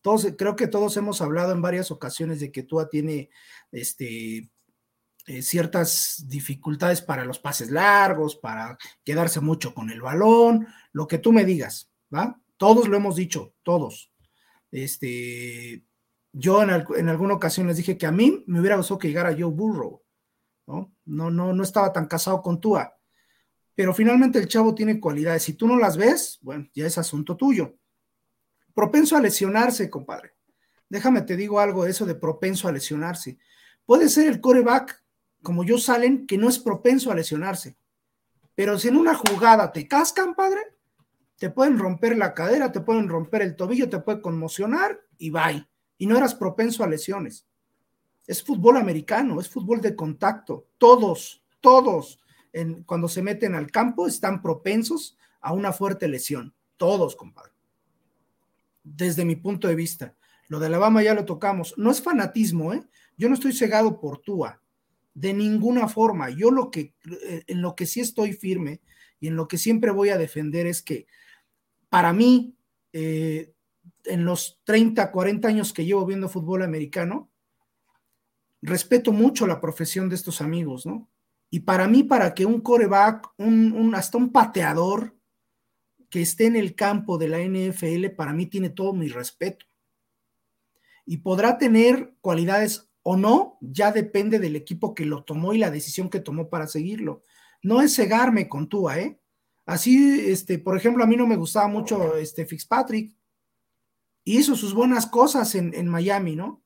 Todos, 0.00 0.26
creo 0.38 0.56
que 0.56 0.66
todos 0.66 0.96
hemos 0.96 1.20
hablado 1.20 1.52
en 1.52 1.60
varias 1.60 1.90
ocasiones 1.90 2.40
de 2.40 2.50
que 2.50 2.62
Tua 2.62 2.88
tiene 2.88 3.28
este, 3.70 4.48
eh, 5.26 5.42
ciertas 5.42 6.24
dificultades 6.28 7.02
para 7.02 7.24
los 7.24 7.38
pases 7.38 7.70
largos, 7.70 8.36
para 8.36 8.78
quedarse 9.04 9.40
mucho 9.40 9.74
con 9.74 9.90
el 9.90 10.00
balón, 10.00 10.68
lo 10.92 11.08
que 11.08 11.18
tú 11.18 11.32
me 11.32 11.44
digas, 11.44 11.90
¿va? 12.14 12.40
Todos 12.56 12.88
lo 12.88 12.96
hemos 12.96 13.16
dicho, 13.16 13.54
todos. 13.62 14.12
Este, 14.70 15.84
yo 16.32 16.62
en, 16.62 16.70
en 16.96 17.08
alguna 17.08 17.34
ocasión 17.34 17.66
les 17.66 17.76
dije 17.76 17.98
que 17.98 18.06
a 18.06 18.12
mí 18.12 18.44
me 18.46 18.60
hubiera 18.60 18.76
gustado 18.76 18.98
que 18.98 19.08
llegara 19.08 19.36
Joe 19.36 19.50
Burrow, 19.50 20.02
¿no? 20.66 20.94
No, 21.04 21.30
no, 21.30 21.52
no 21.52 21.62
estaba 21.62 21.92
tan 21.92 22.06
casado 22.06 22.40
con 22.40 22.60
Tua. 22.60 22.96
Pero 23.74 23.92
finalmente 23.92 24.38
el 24.38 24.48
chavo 24.48 24.74
tiene 24.74 25.00
cualidades. 25.00 25.42
Si 25.42 25.52
tú 25.54 25.66
no 25.66 25.76
las 25.76 25.96
ves, 25.96 26.38
bueno, 26.40 26.68
ya 26.72 26.86
es 26.86 26.98
asunto 26.98 27.36
tuyo. 27.36 27.76
Propenso 28.74 29.16
a 29.16 29.20
lesionarse, 29.20 29.90
compadre. 29.90 30.34
Déjame 30.88 31.22
te 31.22 31.36
digo 31.36 31.60
algo 31.60 31.84
de 31.84 31.90
eso 31.90 32.06
de 32.06 32.14
propenso 32.14 32.68
a 32.68 32.72
lesionarse. 32.72 33.38
Puede 33.84 34.08
ser 34.08 34.28
el 34.28 34.40
coreback 34.40 35.02
como 35.46 35.62
yo 35.62 35.78
salen, 35.78 36.26
que 36.26 36.38
no 36.38 36.48
es 36.48 36.58
propenso 36.58 37.12
a 37.12 37.14
lesionarse. 37.14 37.76
Pero 38.56 38.80
si 38.80 38.88
en 38.88 38.96
una 38.96 39.14
jugada 39.14 39.70
te 39.70 39.86
cascan, 39.86 40.34
padre, 40.34 40.58
te 41.38 41.50
pueden 41.50 41.78
romper 41.78 42.18
la 42.18 42.34
cadera, 42.34 42.72
te 42.72 42.80
pueden 42.80 43.08
romper 43.08 43.42
el 43.42 43.54
tobillo, 43.54 43.88
te 43.88 44.00
puede 44.00 44.20
conmocionar 44.20 45.00
y 45.18 45.30
bye. 45.30 45.64
Y 45.98 46.08
no 46.08 46.16
eras 46.16 46.34
propenso 46.34 46.82
a 46.82 46.88
lesiones. 46.88 47.46
Es 48.26 48.42
fútbol 48.42 48.76
americano, 48.76 49.38
es 49.38 49.48
fútbol 49.48 49.80
de 49.80 49.94
contacto. 49.94 50.66
Todos, 50.78 51.44
todos, 51.60 52.18
cuando 52.84 53.06
se 53.06 53.22
meten 53.22 53.54
al 53.54 53.70
campo, 53.70 54.08
están 54.08 54.42
propensos 54.42 55.16
a 55.40 55.52
una 55.52 55.72
fuerte 55.72 56.08
lesión. 56.08 56.56
Todos, 56.76 57.14
compadre. 57.14 57.52
Desde 58.82 59.24
mi 59.24 59.36
punto 59.36 59.68
de 59.68 59.76
vista. 59.76 60.16
Lo 60.48 60.58
de 60.58 60.66
Alabama 60.66 61.04
ya 61.04 61.14
lo 61.14 61.24
tocamos. 61.24 61.72
No 61.76 61.92
es 61.92 62.02
fanatismo, 62.02 62.74
¿eh? 62.74 62.82
Yo 63.16 63.28
no 63.28 63.34
estoy 63.34 63.52
cegado 63.52 64.00
por 64.00 64.18
Tua 64.18 64.60
de 65.16 65.32
ninguna 65.32 65.88
forma. 65.88 66.28
Yo 66.28 66.50
lo 66.50 66.70
que, 66.70 66.94
eh, 67.24 67.42
en 67.46 67.62
lo 67.62 67.74
que 67.74 67.86
sí 67.86 68.00
estoy 68.00 68.34
firme 68.34 68.82
y 69.18 69.28
en 69.28 69.36
lo 69.36 69.48
que 69.48 69.56
siempre 69.56 69.90
voy 69.90 70.10
a 70.10 70.18
defender 70.18 70.66
es 70.66 70.82
que 70.82 71.06
para 71.88 72.12
mí, 72.12 72.54
eh, 72.92 73.54
en 74.04 74.26
los 74.26 74.60
30, 74.64 75.10
40 75.10 75.48
años 75.48 75.72
que 75.72 75.86
llevo 75.86 76.04
viendo 76.04 76.28
fútbol 76.28 76.62
americano, 76.62 77.30
respeto 78.60 79.10
mucho 79.10 79.46
la 79.46 79.58
profesión 79.58 80.10
de 80.10 80.16
estos 80.16 80.42
amigos, 80.42 80.84
¿no? 80.84 81.08
Y 81.48 81.60
para 81.60 81.88
mí, 81.88 82.02
para 82.02 82.34
que 82.34 82.44
un 82.44 82.60
coreback, 82.60 83.32
un, 83.38 83.94
hasta 83.94 84.18
un 84.18 84.32
pateador 84.32 85.16
que 86.10 86.20
esté 86.20 86.44
en 86.44 86.56
el 86.56 86.74
campo 86.74 87.16
de 87.16 87.28
la 87.28 87.38
NFL, 87.40 88.10
para 88.10 88.34
mí 88.34 88.46
tiene 88.46 88.68
todo 88.68 88.92
mi 88.92 89.08
respeto. 89.08 89.64
Y 91.06 91.18
podrá 91.18 91.56
tener 91.56 92.14
cualidades 92.20 92.90
o 93.08 93.16
no, 93.16 93.56
ya 93.60 93.92
depende 93.92 94.40
del 94.40 94.56
equipo 94.56 94.92
que 94.92 95.04
lo 95.04 95.22
tomó 95.22 95.54
y 95.54 95.58
la 95.58 95.70
decisión 95.70 96.10
que 96.10 96.18
tomó 96.18 96.48
para 96.48 96.66
seguirlo. 96.66 97.22
No 97.62 97.80
es 97.80 97.94
cegarme 97.94 98.48
con 98.48 98.68
Tua, 98.68 98.98
¿eh? 98.98 99.20
Así, 99.64 100.28
este, 100.28 100.58
por 100.58 100.76
ejemplo, 100.76 101.04
a 101.04 101.06
mí 101.06 101.14
no 101.14 101.24
me 101.24 101.36
gustaba 101.36 101.68
mucho 101.68 102.16
este 102.16 102.44
Fitzpatrick. 102.46 103.16
Hizo 104.24 104.56
sus 104.56 104.74
buenas 104.74 105.06
cosas 105.06 105.54
en, 105.54 105.86
Miami, 105.86 106.34
¿no? 106.34 106.64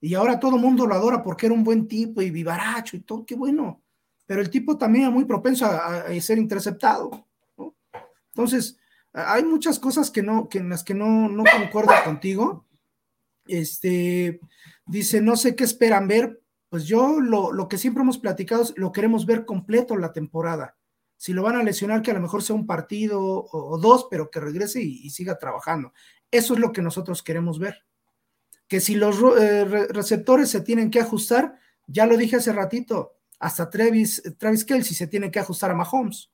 Y 0.00 0.14
ahora 0.14 0.38
todo 0.38 0.54
el 0.54 0.62
mundo 0.62 0.86
lo 0.86 0.94
adora 0.94 1.24
porque 1.24 1.46
era 1.46 1.56
un 1.56 1.64
buen 1.64 1.88
tipo 1.88 2.22
y 2.22 2.30
vivaracho 2.30 2.96
y 2.96 3.00
todo, 3.00 3.26
qué 3.26 3.34
bueno. 3.34 3.82
Pero 4.26 4.42
el 4.42 4.50
tipo 4.50 4.78
también 4.78 5.06
era 5.06 5.10
muy 5.12 5.24
propenso 5.24 5.66
a, 5.66 6.04
ser 6.20 6.38
interceptado. 6.38 7.26
Entonces, 8.28 8.78
hay 9.12 9.42
muchas 9.42 9.80
cosas 9.80 10.12
que 10.12 10.22
no, 10.22 10.48
que 10.48 10.58
en 10.58 10.68
las 10.68 10.84
que 10.84 10.94
no, 10.94 11.28
no 11.28 11.42
concuerdo 11.42 11.94
contigo. 12.04 12.64
Este, 13.48 14.40
Dice, 14.86 15.20
no 15.20 15.36
sé 15.36 15.56
qué 15.56 15.64
esperan 15.64 16.08
ver. 16.08 16.40
Pues 16.68 16.86
yo 16.86 17.20
lo, 17.20 17.68
que 17.68 17.78
siempre 17.78 18.02
hemos 18.02 18.18
platicado 18.18 18.64
lo 18.76 18.90
queremos 18.90 19.26
ver 19.26 19.44
completo 19.44 19.96
la 19.96 20.12
temporada. 20.12 20.76
Si 21.16 21.32
lo 21.32 21.42
van 21.42 21.56
a 21.56 21.62
lesionar, 21.62 22.02
que 22.02 22.10
a 22.10 22.14
lo 22.14 22.20
mejor 22.20 22.42
sea 22.42 22.56
un 22.56 22.66
partido 22.66 23.20
o, 23.22 23.78
dos, 23.78 24.08
pero 24.10 24.30
que 24.30 24.40
regrese 24.40 24.82
y, 24.82 25.08
siga 25.10 25.38
trabajando. 25.38 25.92
Eso 26.30 26.54
es 26.54 26.60
lo 26.60 26.72
que 26.72 26.82
nosotros 26.82 27.22
queremos 27.22 27.60
ver. 27.60 27.84
Que 28.66 28.80
si 28.80 28.96
los 28.96 29.16
eh, 29.38 29.64
receptores 29.90 30.50
se 30.50 30.62
tienen 30.62 30.90
que 30.90 31.00
ajustar, 31.00 31.54
ya 31.86 32.06
lo 32.06 32.16
dije 32.16 32.36
hace 32.36 32.52
ratito, 32.52 33.14
hasta 33.38 33.70
Travis, 33.70 34.22
Travis 34.38 34.64
Kelsey 34.64 34.96
se 34.96 35.06
tiene 35.06 35.30
que 35.30 35.38
ajustar 35.38 35.70
a 35.70 35.74
Mahomes 35.74 36.32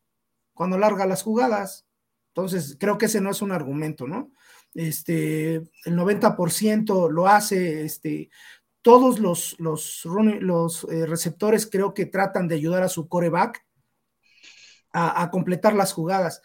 cuando 0.55 0.79
larga 0.79 1.07
las 1.07 1.23
jugadas. 1.23 1.87
Entonces, 2.29 2.77
creo 2.79 2.97
que 2.97 3.07
ese 3.07 3.21
no 3.21 3.31
es 3.31 3.43
un 3.43 3.53
argumento, 3.53 4.07
¿no? 4.07 4.33
Este, 4.75 5.57
el 5.57 5.97
90% 5.97 7.11
lo 7.11 7.27
hace, 7.27 7.85
este, 7.85 8.31
todos 8.83 9.19
los, 9.19 9.57
los, 9.59 10.87
eh, 10.91 11.07
receptores 11.07 11.69
creo 11.71 11.93
que 11.95 12.07
tratan 12.07 12.49
de 12.49 12.55
ayudar 12.55 12.83
a 12.83 12.89
su 12.89 13.09
coreback 13.09 13.65
a, 14.93 15.31
completar 15.31 15.75
las 15.75 15.93
jugadas. 15.93 16.43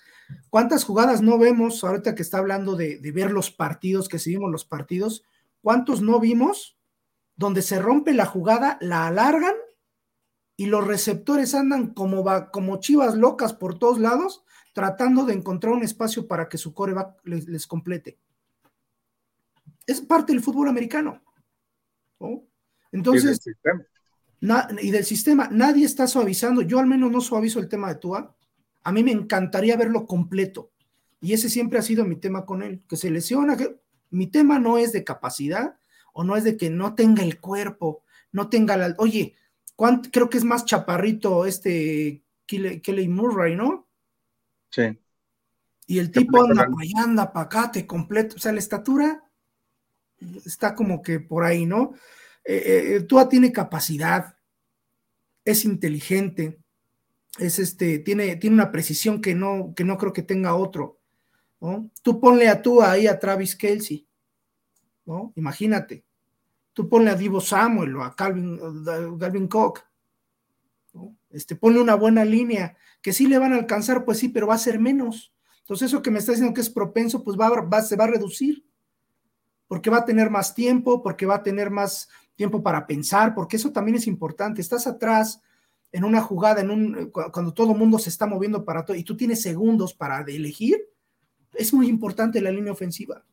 ¿Cuántas 0.49 0.83
jugadas 0.83 1.21
no 1.21 1.39
vemos 1.39 1.83
ahorita 1.83 2.13
que 2.13 2.21
está 2.21 2.37
hablando 2.37 2.75
de, 2.75 2.99
ver 3.11 3.31
los 3.31 3.49
partidos, 3.49 4.07
que 4.07 4.19
seguimos 4.19 4.51
los 4.51 4.65
partidos? 4.65 5.23
¿Cuántos 5.61 6.01
no 6.01 6.19
vimos 6.19 6.77
donde 7.35 7.63
se 7.63 7.79
rompe 7.79 8.13
la 8.13 8.27
jugada, 8.27 8.77
la 8.81 9.07
alargan 9.07 9.55
y 10.55 10.67
los 10.67 10.85
receptores 10.85 11.55
andan 11.55 11.93
como, 11.93 12.23
como 12.51 12.79
chivas 12.79 13.15
locas 13.15 13.53
por 13.53 13.79
todos 13.79 13.99
lados 13.99 14.44
tratando 14.75 15.23
de 15.23 15.33
encontrar 15.33 15.71
un 15.71 15.83
espacio 15.83 16.27
para 16.27 16.49
que 16.49 16.57
su 16.57 16.73
coreback 16.73 17.21
les, 17.23 17.65
complete. 17.65 18.19
Es 19.87 20.01
parte 20.01 20.33
del 20.33 20.43
fútbol 20.43 20.67
americano. 20.67 21.23
Entonces, 22.91 23.39
y 24.81 24.91
del, 24.91 25.05
sistema, 25.05 25.47
nadie 25.49 25.85
está 25.85 26.07
suavizando, 26.07 26.61
yo 26.61 26.79
al 26.79 26.87
menos 26.87 27.09
no 27.09 27.21
suavizo 27.21 27.59
el 27.59 27.69
tema 27.69 27.87
de 27.87 28.01
Tua, 28.01 28.35
a 28.83 28.91
mí 28.91 29.01
me 29.01 29.13
encantaría 29.13 29.77
verlo 29.77 30.05
completo, 30.05 30.73
y 31.21 31.31
ese 31.31 31.49
siempre 31.49 31.79
ha 31.79 31.81
sido 31.81 32.03
mi 32.03 32.17
tema 32.17 32.45
con 32.45 32.61
él, 32.61 32.83
que 32.89 32.97
se 32.97 33.09
lesiona, 33.09 33.55
que 33.55 33.79
mi 34.09 34.27
tema 34.27 34.59
no 34.59 34.77
es 34.77 34.91
de 34.91 35.05
capacidad, 35.05 35.77
o 36.11 36.25
no 36.25 36.35
es 36.35 36.43
de 36.43 36.57
que 36.57 36.69
no 36.69 36.95
tenga 36.95 37.23
el 37.23 37.39
cuerpo, 37.39 38.03
no 38.33 38.49
tenga 38.49 38.75
la, 38.75 38.93
oye, 38.97 39.35
creo 40.11 40.29
que 40.29 40.37
es 40.37 40.43
más 40.43 40.65
chaparrito 40.65 41.45
este 41.45 42.25
Kelly 42.45 43.07
Murray, 43.07 43.55
¿no? 43.55 43.84
Y 45.87 45.99
el 45.99 46.11
tipo 46.11 46.41
anda 46.41 46.65
para 46.65 46.81
allá, 46.81 47.03
anda 47.03 47.33
para 47.33 47.45
acá, 47.45 47.71
te 47.71 47.85
completo. 47.85 48.35
O 48.35 48.39
sea, 48.39 48.51
la 48.51 48.59
estatura 48.59 49.23
está 50.45 50.73
como 50.73 51.01
que 51.01 51.19
por 51.19 51.43
ahí, 51.43 51.65
¿no? 51.65 51.93
Eh, 52.43 52.95
eh, 52.95 53.01
Tua 53.01 53.27
tiene 53.29 53.51
capacidad, 53.51 54.37
es 55.43 55.65
inteligente, 55.65 56.59
es 57.37 57.59
este, 57.59 57.99
tiene, 57.99 58.35
tiene 58.37 58.55
una 58.55 58.71
precisión 58.71 59.21
que 59.21 59.35
no, 59.35 59.73
que 59.75 59.83
no 59.83 59.97
creo 59.97 60.13
que 60.13 60.23
tenga 60.23 60.55
otro. 60.55 60.99
¿no? 61.59 61.89
Tú 62.01 62.19
ponle 62.19 62.47
a 62.47 62.61
tú 62.61 62.81
ahí 62.81 63.07
a 63.07 63.19
Travis 63.19 63.55
Kelsey, 63.55 64.07
¿no? 65.05 65.33
Imagínate. 65.35 66.05
Tú 66.73 66.89
ponle 66.89 67.11
a 67.11 67.15
Divo 67.15 67.39
Samuel 67.39 67.95
o 67.95 68.03
a 68.03 68.15
Calvin, 68.15 68.59
Calvin 69.17 69.47
Cook. 69.47 69.83
Este, 71.35 71.55
ponle 71.57 71.81
una 71.81 71.95
buena 71.95 72.23
línea, 72.23 72.77
que 73.01 73.11
sí 73.11 73.27
le 73.27 73.37
van 73.37 73.51
a 73.51 73.57
alcanzar, 73.57 74.05
pues 74.05 74.19
sí, 74.19 74.29
pero 74.29 74.47
va 74.47 74.55
a 74.55 74.57
ser 74.57 74.79
menos. 74.79 75.33
Entonces, 75.59 75.87
eso 75.89 76.01
que 76.01 76.09
me 76.09 76.19
está 76.19 76.31
diciendo 76.31 76.53
que 76.53 76.61
es 76.61 76.69
propenso, 76.69 77.23
pues 77.23 77.37
va, 77.37 77.49
va, 77.61 77.81
se 77.81 77.97
va 77.97 78.05
a 78.05 78.07
reducir. 78.07 78.65
Porque 79.67 79.89
va 79.89 79.97
a 79.97 80.05
tener 80.05 80.29
más 80.29 80.55
tiempo, 80.55 81.03
porque 81.03 81.25
va 81.25 81.35
a 81.35 81.43
tener 81.43 81.71
más 81.71 82.07
tiempo 82.35 82.63
para 82.63 82.87
pensar, 82.87 83.35
porque 83.35 83.57
eso 83.57 83.73
también 83.73 83.97
es 83.97 84.07
importante. 84.07 84.61
Estás 84.61 84.87
atrás 84.87 85.41
en 85.91 86.05
una 86.05 86.21
jugada, 86.21 86.61
en 86.61 86.69
un, 86.69 87.11
cuando 87.11 87.53
todo 87.53 87.73
el 87.73 87.77
mundo 87.77 87.99
se 87.99 88.09
está 88.09 88.25
moviendo 88.27 88.63
para 88.63 88.85
todo 88.85 88.95
y 88.95 89.03
tú 89.03 89.17
tienes 89.17 89.41
segundos 89.41 89.93
para 89.93 90.21
elegir, 90.21 90.77
es 91.53 91.73
muy 91.73 91.87
importante 91.87 92.39
la 92.41 92.51
línea 92.51 92.71
ofensiva. 92.71 93.25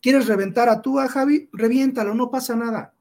¿Quieres 0.00 0.28
reventar 0.28 0.68
a 0.68 0.80
tú, 0.80 1.00
a 1.00 1.08
Javi? 1.08 1.48
Reviéntalo, 1.52 2.14
no 2.14 2.30
pasa 2.30 2.54
nada, 2.54 2.94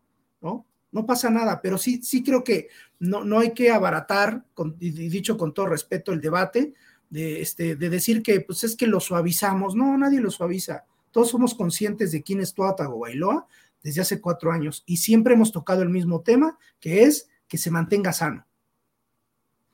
¿no? 0.92 1.06
Pasa 1.06 1.30
nada, 1.30 1.62
pero 1.62 1.78
sí, 1.78 2.02
sí 2.04 2.24
creo 2.24 2.44
que 2.44 2.70
no, 3.00 3.24
no 3.24 3.40
hay 3.40 3.54
que 3.54 3.72
abaratar, 3.72 4.46
con, 4.54 4.78
dicho 4.78 5.38
con 5.38 5.54
todo 5.54 5.68
respeto, 5.68 6.12
el 6.12 6.22
debate 6.22 6.74
de, 7.10 7.42
este, 7.42 7.76
de 7.76 7.90
decir 7.90 8.22
que 8.22 8.42
pues 8.42 8.64
es 8.64 8.76
que 8.76 8.88
lo 8.88 9.00
suavizamos. 9.00 9.76
No, 9.76 9.98
nadie 9.98 10.22
lo 10.22 10.32
suaviza. 10.32 10.86
Todos 11.12 11.30
somos 11.30 11.56
conscientes 11.56 12.12
de 12.12 12.22
quién 12.22 12.40
es 12.40 12.54
Tua 12.54 12.76
Tagovailoa 12.76 13.48
desde 13.84 14.02
hace 14.02 14.22
cuatro 14.22 14.52
años 14.52 14.84
y 14.86 14.98
siempre 14.98 15.34
hemos 15.34 15.52
tocado 15.52 15.82
el 15.82 15.90
mismo 15.90 16.22
tema, 16.22 16.58
que 16.80 17.04
es 17.04 17.30
que 17.48 17.58
se 17.58 17.72
mantenga 17.72 18.14
sano. 18.14 18.46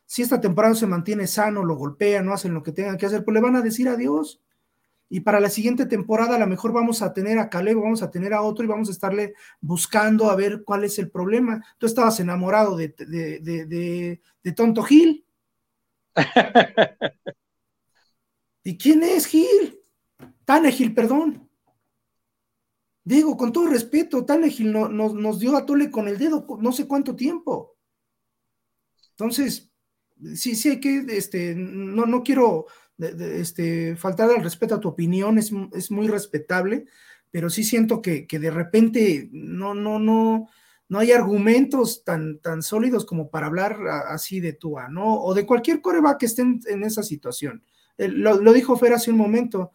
Si 0.05 0.21
esta 0.21 0.39
temporada 0.39 0.75
se 0.75 0.87
mantiene 0.87 1.27
sano, 1.27 1.63
lo 1.65 1.75
golpean, 1.75 2.25
no 2.25 2.33
hacen 2.33 2.53
lo 2.53 2.61
que 2.61 2.71
tengan 2.71 2.97
que 2.97 3.07
hacer, 3.07 3.25
pues 3.25 3.33
le 3.33 3.41
van 3.41 3.55
a 3.55 3.61
decir 3.61 3.89
adiós. 3.89 4.39
Y 5.09 5.19
para 5.21 5.39
la 5.39 5.49
siguiente 5.49 5.85
temporada 5.85 6.35
a 6.35 6.39
lo 6.39 6.47
mejor 6.47 6.73
vamos 6.73 7.01
a 7.01 7.13
tener 7.13 7.37
a 7.37 7.49
Caleb, 7.49 7.77
vamos 7.79 8.01
a 8.01 8.09
tener 8.09 8.33
a 8.33 8.41
otro 8.41 8.65
y 8.65 8.67
vamos 8.67 8.89
a 8.89 8.91
estarle 8.91 9.33
buscando 9.61 10.29
a 10.29 10.35
ver 10.35 10.63
cuál 10.63 10.83
es 10.83 10.97
el 10.97 11.11
problema. 11.11 11.63
Tú 11.77 11.85
estabas 11.85 12.19
enamorado 12.19 12.75
de, 12.75 12.89
de, 12.97 13.39
de, 13.39 14.21
de 14.43 14.51
Tonto 14.53 14.83
Gil. 14.83 15.25
¿Y 18.63 18.77
quién 18.77 19.03
es 19.03 19.27
Gil? 19.27 19.79
Tanegil, 20.43 20.93
perdón. 20.93 21.47
Digo, 23.03 23.37
con 23.37 23.51
todo 23.53 23.67
respeto, 23.67 24.25
Tanegil 24.25 24.71
no, 24.71 24.89
no, 24.89 25.13
nos 25.13 25.39
dio 25.39 25.55
a 25.55 25.65
Tole 25.65 25.91
con 25.91 26.07
el 26.07 26.17
dedo 26.17 26.47
no 26.59 26.71
sé 26.71 26.87
cuánto 26.87 27.15
tiempo. 27.15 27.77
Entonces, 29.11 29.71
sí, 30.35 30.55
sí 30.55 30.69
hay 30.69 30.79
que, 30.79 31.05
este, 31.09 31.53
no, 31.55 32.07
no 32.07 32.23
quiero 32.23 32.65
este, 32.97 33.95
faltar 33.95 34.29
al 34.29 34.43
respeto 34.43 34.75
a 34.75 34.79
tu 34.79 34.87
opinión, 34.87 35.37
es, 35.37 35.51
es 35.73 35.91
muy 35.91 36.07
respetable, 36.07 36.85
pero 37.31 37.49
sí 37.49 37.63
siento 37.63 38.01
que, 38.01 38.27
que, 38.27 38.39
de 38.39 38.51
repente 38.51 39.29
no, 39.31 39.73
no, 39.73 39.99
no, 39.99 40.47
no 40.87 40.99
hay 40.99 41.11
argumentos 41.11 42.03
tan, 42.03 42.39
tan 42.39 42.63
sólidos 42.63 43.05
como 43.05 43.29
para 43.29 43.47
hablar 43.47 43.77
así 44.07 44.39
de 44.39 44.53
Tua, 44.53 44.87
¿no? 44.87 45.21
O 45.21 45.33
de 45.33 45.45
cualquier 45.45 45.81
coreback 45.81 46.19
que 46.19 46.25
esté 46.27 46.43
en, 46.43 46.83
esa 46.83 47.03
situación. 47.03 47.63
Lo, 47.97 48.39
lo, 48.39 48.53
dijo 48.53 48.77
Fer 48.77 48.93
hace 48.93 49.11
un 49.11 49.17
momento, 49.17 49.71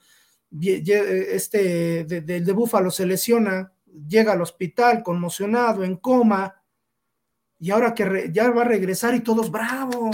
este 0.51 2.05
de, 2.05 2.21
de, 2.23 2.41
de 2.41 2.53
Búfalo 2.53 2.91
se 2.91 3.07
lesiona, 3.07 3.73
llega 4.09 4.33
al 4.33 4.43
hospital 4.43 5.03
conmocionado, 5.03 5.85
en 5.85 5.97
coma, 5.97 6.63
y 7.59 7.71
ahora 7.71 7.95
que 7.95 8.31
ya 8.33 8.51
va 8.51 8.63
a 8.63 8.67
regresar 8.67 9.15
y 9.15 9.21
todos 9.21 9.51
bravo 9.51 10.11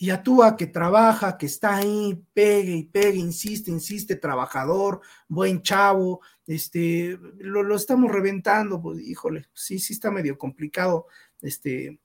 y 0.00 0.10
actúa 0.10 0.56
que 0.56 0.68
trabaja, 0.68 1.36
que 1.36 1.46
está 1.46 1.76
ahí, 1.76 2.22
pegue 2.32 2.72
y 2.76 2.84
pegue, 2.84 3.18
insiste, 3.18 3.70
insiste, 3.70 4.14
trabajador, 4.14 5.00
buen 5.26 5.60
chavo, 5.60 6.20
este, 6.46 7.18
lo, 7.38 7.64
lo 7.64 7.74
estamos 7.74 8.12
reventando, 8.12 8.80
pues 8.80 9.00
híjole, 9.00 9.46
sí, 9.52 9.80
sí 9.80 9.94
está 9.94 10.12
medio 10.12 10.38
complicado, 10.38 11.06
este, 11.42 11.98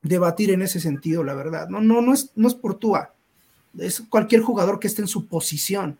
debatir 0.00 0.50
en 0.50 0.62
ese 0.62 0.80
sentido, 0.80 1.22
la 1.22 1.34
verdad, 1.34 1.68
no, 1.68 1.82
no, 1.82 2.00
no 2.00 2.14
es, 2.14 2.32
no 2.36 2.48
es 2.48 2.54
por 2.54 2.78
Túa, 2.78 3.14
es 3.78 4.00
cualquier 4.08 4.40
jugador 4.40 4.80
que 4.80 4.86
esté 4.86 5.02
en 5.02 5.08
su 5.08 5.28
posición. 5.28 5.98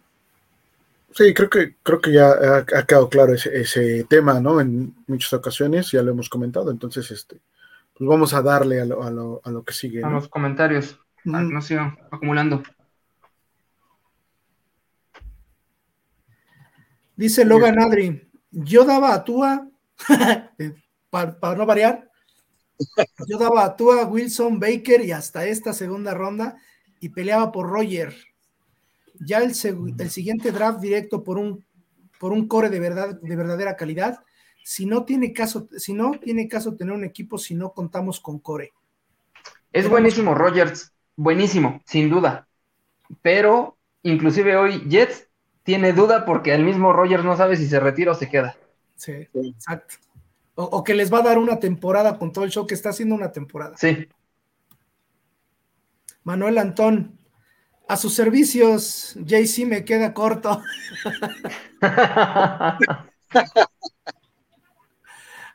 Sí, 1.13 1.35
creo 1.35 1.51
que, 1.51 1.77
creo 1.83 2.01
que 2.01 2.13
ya 2.13 2.31
ha, 2.31 2.59
ha 2.59 2.87
quedado 2.87 3.09
claro 3.11 3.35
ese, 3.35 3.59
ese, 3.59 4.05
tema, 4.05 4.41
¿no? 4.41 4.61
En 4.61 4.95
muchas 5.07 5.33
ocasiones, 5.35 5.91
ya 5.91 6.03
lo 6.03 6.11
hemos 6.13 6.31
comentado, 6.31 6.71
entonces, 6.71 7.11
este, 7.11 7.41
pues 7.97 8.09
vamos 8.09 8.33
a 8.33 8.43
darle 8.43 8.81
a 8.81 8.87
lo, 8.87 9.03
a 9.03 9.11
lo, 9.11 9.41
a 9.45 9.51
lo 9.51 9.65
que 9.65 9.75
sigue. 9.75 10.03
A 10.03 10.09
¿no? 10.09 10.17
los 10.17 10.29
comentarios. 10.29 10.99
No 11.27 11.61
sigan 11.61 11.99
acumulando. 12.11 12.63
Dice 17.17 17.45
Logan 17.45 17.81
Adri, 17.81 18.31
yo 18.53 18.85
daba 18.85 19.13
a 19.13 19.25
Tua, 19.25 19.69
para, 21.11 21.41
para, 21.41 21.57
no 21.57 21.67
variar, 21.67 22.09
yo 23.29 23.39
daba 23.39 23.65
a 23.65 23.77
Tua, 23.77 24.05
Wilson, 24.05 24.61
Baker 24.61 25.05
y 25.05 25.11
hasta 25.11 25.47
esta 25.47 25.73
segunda 25.73 26.15
ronda 26.15 26.59
y 27.01 27.09
peleaba 27.09 27.51
por 27.51 27.69
Roger. 27.69 28.15
Ya 29.19 29.39
el, 29.39 29.53
el 29.99 30.11
siguiente 30.11 30.53
draft 30.53 30.79
directo 30.79 31.25
por 31.25 31.39
un, 31.39 31.65
por 32.21 32.33
un 32.33 32.47
core 32.47 32.69
de, 32.69 32.79
verdad, 32.79 33.19
de 33.21 33.35
verdadera 33.35 33.77
calidad, 33.77 34.23
si 34.63 34.87
no 34.87 35.05
tiene 35.05 35.33
caso, 35.33 35.69
si 35.77 35.93
no 35.93 36.13
tiene 36.13 36.47
caso 36.47 36.77
tener 36.77 36.95
un 36.95 37.05
equipo 37.05 37.37
si 37.37 37.57
no 37.57 37.73
contamos 37.73 38.21
con 38.21 38.39
core. 38.39 38.73
Es 39.73 39.89
buenísimo 39.89 40.35
Rogers, 40.35 40.93
buenísimo, 41.17 41.83
sin 41.85 42.09
duda. 42.09 42.47
Pero 43.23 43.77
inclusive 44.03 44.57
hoy 44.57 44.85
Jets 44.89 45.29
tiene 45.63 45.93
duda 45.93 46.25
porque 46.25 46.55
el 46.55 46.65
mismo 46.65 46.93
Rogers 46.93 47.25
no 47.25 47.37
sabe 47.37 47.57
si 47.57 47.67
se 47.67 47.81
retira 47.81 48.13
o 48.13 48.15
se 48.15 48.29
queda. 48.29 48.57
Sí, 48.95 49.13
exacto. 49.35 49.97
O, 50.55 50.65
o, 50.65 50.85
que 50.85 50.95
les 50.95 51.13
va 51.13 51.19
a 51.19 51.23
dar 51.23 51.39
una 51.39 51.59
temporada 51.59 52.19
con 52.19 52.33
todo 52.33 52.45
el 52.45 52.51
show 52.51 52.67
que 52.67 52.75
está 52.75 52.91
haciendo 52.91 53.15
una 53.15 53.33
temporada. 53.33 53.77
Sí. 53.77 54.09
Manuel 56.23 56.59
Antón, 56.59 57.19
a 57.89 57.97
sus 57.97 58.15
servicios, 58.15 59.15
JC 59.17 59.65
me 59.67 59.85
queda 59.85 60.13
corto. 60.13 60.61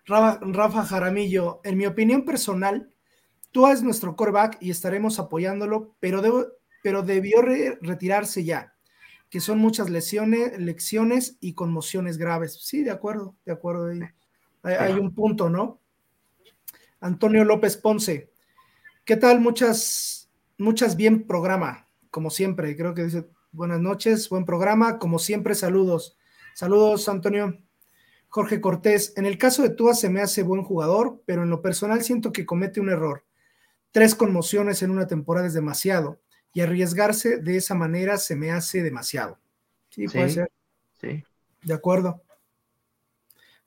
Rafa, 0.05 0.39
Rafa 0.41 0.85
Jaramillo, 0.85 1.61
en 1.63 1.77
mi 1.77 1.85
opinión 1.85 2.23
personal, 2.23 2.89
Tú 3.51 3.67
es 3.67 3.83
nuestro 3.83 4.15
coreback 4.15 4.57
y 4.61 4.71
estaremos 4.71 5.19
apoyándolo, 5.19 5.93
pero, 5.99 6.21
debo, 6.21 6.47
pero 6.81 7.03
debió 7.03 7.41
re 7.41 7.77
retirarse 7.81 8.45
ya, 8.45 8.73
que 9.29 9.41
son 9.41 9.59
muchas 9.59 9.89
lesiones, 9.89 10.57
lecciones 10.57 11.37
y 11.41 11.53
conmociones 11.53 12.17
graves. 12.17 12.57
Sí, 12.61 12.81
de 12.83 12.91
acuerdo, 12.91 13.35
de 13.45 13.51
acuerdo. 13.51 13.91
Hay, 14.63 14.73
hay 14.73 14.93
un 14.93 15.13
punto, 15.13 15.49
¿no? 15.49 15.79
Antonio 17.01 17.43
López 17.43 17.75
Ponce, 17.75 18.31
¿qué 19.03 19.17
tal? 19.17 19.41
Muchas, 19.41 20.29
muchas 20.57 20.95
bien 20.95 21.27
programa, 21.27 21.87
como 22.09 22.29
siempre. 22.29 22.77
Creo 22.77 22.93
que 22.93 23.03
dice 23.03 23.27
buenas 23.51 23.81
noches, 23.81 24.29
buen 24.29 24.45
programa, 24.45 24.97
como 24.97 25.19
siempre, 25.19 25.55
saludos. 25.55 26.17
Saludos, 26.53 27.09
Antonio. 27.09 27.57
Jorge 28.29 28.61
Cortés, 28.61 29.11
en 29.17 29.25
el 29.25 29.37
caso 29.37 29.61
de 29.61 29.71
Tua 29.71 29.93
se 29.93 30.07
me 30.07 30.21
hace 30.21 30.41
buen 30.41 30.63
jugador, 30.63 31.21
pero 31.25 31.43
en 31.43 31.49
lo 31.49 31.61
personal 31.61 32.01
siento 32.01 32.31
que 32.31 32.45
comete 32.45 32.79
un 32.79 32.89
error 32.89 33.25
Tres 33.91 34.15
conmociones 34.15 34.81
en 34.83 34.91
una 34.91 35.07
temporada 35.07 35.47
es 35.47 35.53
demasiado 35.53 36.19
y 36.53 36.61
arriesgarse 36.61 37.37
de 37.37 37.57
esa 37.57 37.75
manera 37.75 38.17
se 38.17 38.35
me 38.35 38.51
hace 38.51 38.83
demasiado. 38.83 39.39
Sí, 39.89 40.07
puede 40.07 40.29
sí, 40.29 40.35
ser. 40.35 40.51
Sí. 40.99 41.23
De 41.63 41.73
acuerdo. 41.73 42.23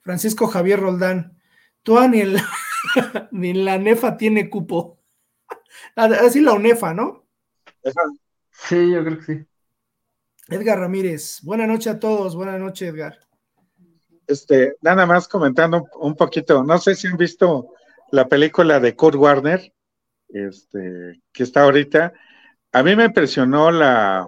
Francisco 0.01 0.47
Javier 0.47 0.79
Roldán, 0.79 1.39
tú 1.81 1.99
ni, 2.07 2.21
el, 2.21 2.37
ni 3.31 3.53
la 3.53 3.77
NEFA 3.77 4.17
tiene 4.17 4.49
cupo. 4.49 4.99
Así 5.95 6.41
la 6.41 6.53
UNEFA, 6.53 6.93
¿no? 6.93 7.25
Sí, 8.51 8.91
yo 8.91 9.03
creo 9.03 9.19
que 9.19 9.23
sí. 9.23 9.45
Edgar 10.47 10.79
Ramírez, 10.79 11.39
buenas 11.41 11.67
noches 11.67 11.87
a 11.87 11.99
todos, 11.99 12.35
buenas 12.35 12.59
noches, 12.59 12.93
Edgar. 12.93 13.19
Este, 14.27 14.75
nada 14.81 15.05
más 15.05 15.27
comentando 15.27 15.87
un 15.99 16.15
poquito, 16.15 16.63
no 16.63 16.77
sé 16.77 16.95
si 16.95 17.07
han 17.07 17.17
visto 17.17 17.73
la 18.11 18.27
película 18.27 18.79
de 18.79 18.95
Kurt 18.95 19.15
Warner, 19.15 19.73
este, 20.29 21.21
que 21.31 21.43
está 21.43 21.63
ahorita, 21.63 22.13
a 22.71 22.83
mí 22.83 22.95
me 22.95 23.05
impresionó 23.05 23.71
la, 23.71 24.27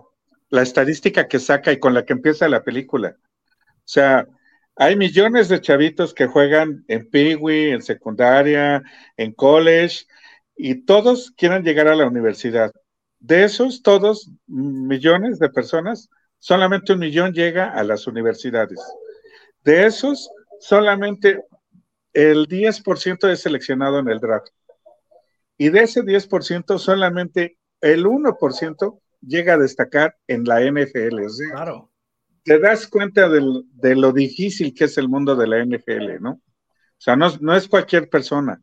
la 0.49 0.61
estadística 0.61 1.27
que 1.27 1.39
saca 1.39 1.71
y 1.71 1.79
con 1.79 1.93
la 1.93 2.05
que 2.05 2.13
empieza 2.13 2.47
la 2.47 2.63
película. 2.63 3.17
O 3.19 3.89
sea, 3.89 4.27
hay 4.75 4.95
millones 4.95 5.49
de 5.49 5.59
chavitos 5.59 6.13
que 6.13 6.27
juegan 6.27 6.85
en 6.87 7.09
Peewee, 7.09 7.71
en 7.71 7.81
secundaria, 7.81 8.83
en 9.17 9.33
college, 9.33 10.05
y 10.55 10.85
todos 10.85 11.31
quieren 11.31 11.63
llegar 11.63 11.87
a 11.87 11.95
la 11.95 12.07
universidad. 12.07 12.71
De 13.19 13.43
esos, 13.43 13.81
todos, 13.81 14.31
millones 14.45 15.39
de 15.39 15.49
personas, 15.49 16.09
solamente 16.39 16.93
un 16.93 16.99
millón 16.99 17.33
llega 17.33 17.71
a 17.71 17.83
las 17.83 18.07
universidades. 18.07 18.79
De 19.63 19.85
esos, 19.85 20.29
solamente 20.59 21.43
el 22.13 22.47
10% 22.47 23.29
es 23.29 23.41
seleccionado 23.41 23.99
en 23.99 24.09
el 24.09 24.19
draft. 24.19 24.49
Y 25.57 25.69
de 25.69 25.81
ese 25.83 26.03
10% 26.03 26.77
solamente 26.79 27.57
el 27.81 28.05
1% 28.07 29.01
llega 29.21 29.53
a 29.55 29.57
destacar 29.57 30.15
en 30.27 30.43
la 30.45 30.61
NFL. 30.61 31.25
O 31.25 31.29
sea, 31.29 31.47
Claro. 31.49 31.91
te 32.43 32.59
das 32.59 32.87
cuenta 32.87 33.29
del- 33.29 33.63
de 33.73 33.95
lo 33.95 34.11
difícil 34.13 34.73
que 34.73 34.85
es 34.85 34.97
el 34.97 35.09
mundo 35.09 35.35
de 35.35 35.47
la 35.47 35.59
NFL, 35.59 36.19
¿no? 36.19 36.31
O 36.31 36.41
sea, 36.99 37.15
no, 37.15 37.29
no 37.41 37.55
es 37.55 37.67
cualquier 37.67 38.09
persona. 38.09 38.61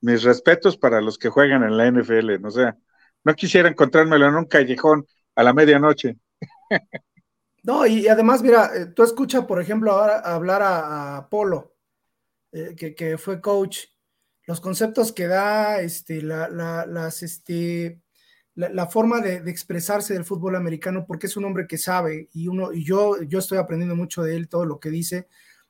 Mis 0.00 0.22
respetos 0.22 0.76
para 0.76 1.00
los 1.00 1.18
que 1.18 1.30
juegan 1.30 1.62
en 1.64 1.76
la 1.76 1.86
NFL, 1.86 2.38
¿no? 2.40 2.48
O 2.48 2.50
sea, 2.50 2.76
no 3.24 3.34
quisiera 3.34 3.68
encontrármelo 3.68 4.26
en 4.28 4.34
un 4.36 4.46
callejón 4.46 5.06
a 5.34 5.42
la 5.42 5.52
medianoche. 5.54 6.16
No, 7.62 7.86
y 7.86 8.08
además, 8.08 8.42
mira, 8.42 8.70
eh, 8.76 8.86
tú 8.94 9.02
escucha, 9.02 9.46
por 9.46 9.60
ejemplo, 9.60 9.92
ahora 9.92 10.18
hablar 10.20 10.62
a, 10.62 11.16
a 11.16 11.28
Polo, 11.30 11.74
eh, 12.52 12.74
que, 12.76 12.94
que 12.94 13.18
fue 13.18 13.40
coach, 13.40 13.86
los 14.46 14.60
conceptos 14.60 15.12
que 15.12 15.26
da, 15.26 15.80
este, 15.80 16.22
la, 16.22 16.48
la- 16.48 16.86
las, 16.86 17.22
este, 17.22 18.00
la, 18.54 18.86
forma 18.86 19.20
de, 19.20 19.40
de 19.40 19.50
expresarse 19.50 20.14
del 20.14 20.24
fútbol 20.24 20.56
americano, 20.56 21.06
porque 21.06 21.26
es 21.26 21.36
un 21.36 21.44
hombre 21.44 21.66
que 21.66 21.78
sabe, 21.78 22.28
y 22.32 22.48
uno, 22.48 22.72
y 22.72 22.84
yo, 22.84 23.20
yo 23.22 23.38
estoy 23.38 23.58
aprendiendo 23.58 23.96
mucho 23.96 24.22
de 24.22 24.36
él, 24.36 24.48
todo 24.48 24.64
lo 24.64 24.78
que 24.80 24.90
dice, 24.90 25.26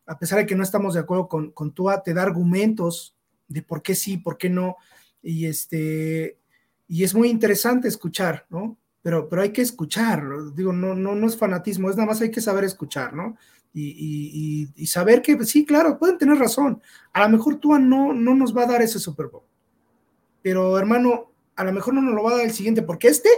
a 0.07 0.19
pesar 0.19 0.39
de 0.39 0.47
que 0.47 0.55
no 0.57 0.63
estamos 0.63 0.95
de 0.95 1.01
acuerdo 1.01 1.29
con, 1.29 1.51
con 1.53 1.73
Tua, 1.73 2.03
te 2.03 2.13
da 2.15 2.23
argumentos 2.23 3.17
de 3.49 3.63
por 3.63 3.83
qué 3.83 3.95
sí, 3.95 4.19
por 4.19 4.37
qué 4.39 4.51
no, 4.51 4.77
y 5.23 5.47
este, 5.47 6.39
y 6.87 7.05
es 7.05 7.15
muy 7.15 7.29
interesante 7.31 7.89
escuchar, 7.89 8.47
¿no? 8.51 8.77
pero, 9.03 9.29
pero 9.29 9.43
hay 9.43 9.53
que 9.53 9.63
escuchar, 9.63 10.23
digo, 10.55 10.73
no, 10.73 10.95
no, 10.95 11.15
no 11.15 11.27
es 11.27 11.37
fanatismo, 11.37 11.91
es 11.91 11.97
nada 11.97 12.07
más 12.09 12.21
hay 12.23 12.31
que 12.31 12.41
saber 12.41 12.65
escuchar, 12.65 13.13
¿no? 13.15 13.37
Y, 13.77 14.87
saber 14.87 15.21
que 15.21 15.37
pues, 15.37 15.51
sí, 15.51 15.67
claro, 15.67 15.99
pueden 15.99 16.17
tener 16.17 16.39
razón. 16.39 16.81
A 17.13 17.25
lo 17.25 17.29
mejor 17.29 17.57
Tua 17.57 17.79
no, 17.79 18.13
no 18.13 18.35
nos 18.35 18.57
va 18.57 18.63
a 18.63 18.67
dar 18.67 18.83
ese 18.83 19.01
Super 19.01 19.27
Bowl. 19.27 19.43
Pero 20.43 20.79
hermano, 20.79 21.33
a 21.57 21.65
lo 21.65 21.73
mejor 21.73 21.95
no 21.95 22.03
nos 22.03 22.15
lo 22.15 22.23
va 22.23 22.33
a 22.33 22.37
dar 22.37 22.45
el 22.45 22.53
siguiente, 22.53 22.83
porque 22.83 23.09
este 23.09 23.31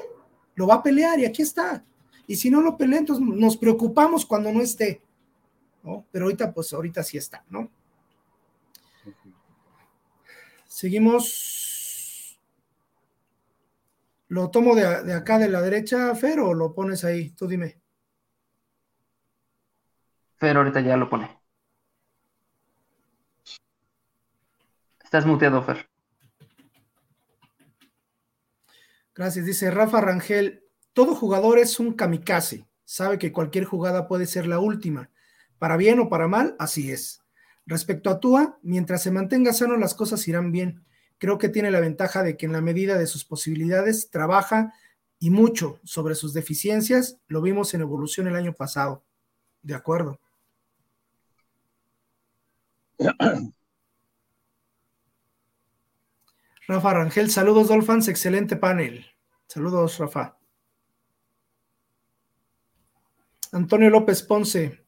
lo 0.55 0.67
va 0.67 0.75
a 0.75 0.83
pelear 0.83 1.19
y 1.19 1.25
aquí 1.25 1.43
está. 1.43 1.85
Y 2.27 2.37
si 2.37 2.51
no 2.51 2.61
lo 2.61 2.77
pelea, 2.77 2.99
entonces 2.99 3.25
nos 3.25 3.57
preocupamos 3.57 4.27
cuando 4.27 4.53
no 4.53 4.61
esté. 4.61 5.01
Pero 6.11 6.25
ahorita, 6.25 6.53
pues 6.53 6.73
ahorita 6.73 7.03
sí 7.03 7.17
está, 7.17 7.45
¿no? 7.49 7.71
Seguimos. 10.67 12.39
¿Lo 14.29 14.51
tomo 14.51 14.75
de, 14.75 15.05
de 15.05 15.15
acá 15.15 15.39
de 15.39 15.49
la 15.49 15.63
derecha, 15.63 16.13
Fer, 16.17 16.41
o 16.41 16.53
lo 16.53 16.75
pones 16.75 17.05
ahí? 17.05 17.31
Tú 17.31 17.47
dime. 17.47 17.79
Pero 20.39 20.61
ahorita 20.61 20.81
ya 20.81 20.97
lo 20.97 21.09
pone. 21.09 21.31
Estás 25.03 25.25
muteado, 25.25 25.63
Fer. 25.63 25.89
Gracias. 29.15 29.47
Dice 29.47 29.71
Rafa 29.71 30.01
Rangel, 30.01 30.65
todo 30.93 31.15
jugador 31.15 31.59
es 31.59 31.81
un 31.81 31.95
kamikaze. 31.95 32.67
Sabe 32.85 33.19
que 33.19 33.33
cualquier 33.33 33.65
jugada 33.65 34.09
puede 34.09 34.27
ser 34.27 34.47
la 34.47 34.59
última. 34.59 35.11
Para 35.59 35.77
bien 35.77 36.01
o 36.01 36.09
para 36.09 36.29
mal, 36.29 36.55
así 36.59 36.91
es. 36.91 37.23
Respecto 37.65 38.11
a 38.11 38.21
Tua, 38.21 38.59
mientras 38.63 39.03
se 39.03 39.11
mantenga 39.11 39.53
sano, 39.53 39.77
las 39.77 39.95
cosas 39.95 40.27
irán 40.29 40.53
bien. 40.53 40.85
Creo 41.19 41.39
que 41.39 41.49
tiene 41.49 41.71
la 41.71 41.81
ventaja 41.81 42.23
de 42.23 42.37
que 42.37 42.47
en 42.47 42.53
la 42.53 42.61
medida 42.61 42.99
de 42.99 43.07
sus 43.07 43.25
posibilidades 43.25 44.11
trabaja 44.11 44.75
y 45.19 45.31
mucho 45.31 45.81
sobre 45.83 46.15
sus 46.15 46.35
deficiencias. 46.35 47.19
Lo 47.27 47.41
vimos 47.41 47.73
en 47.75 47.81
evolución 47.81 48.27
el 48.29 48.37
año 48.37 48.53
pasado. 48.53 49.05
De 49.63 49.75
acuerdo. 49.75 50.21
Rafa 56.69 56.95
Rangel, 56.95 57.31
saludos 57.31 57.69
Dolphins, 57.69 58.09
excelente 58.09 58.57
panel. 58.57 59.07
Saludos, 59.47 59.99
Rafa. 59.99 60.37
Antonio 63.53 63.91
López 63.91 64.23
Ponce. 64.23 64.85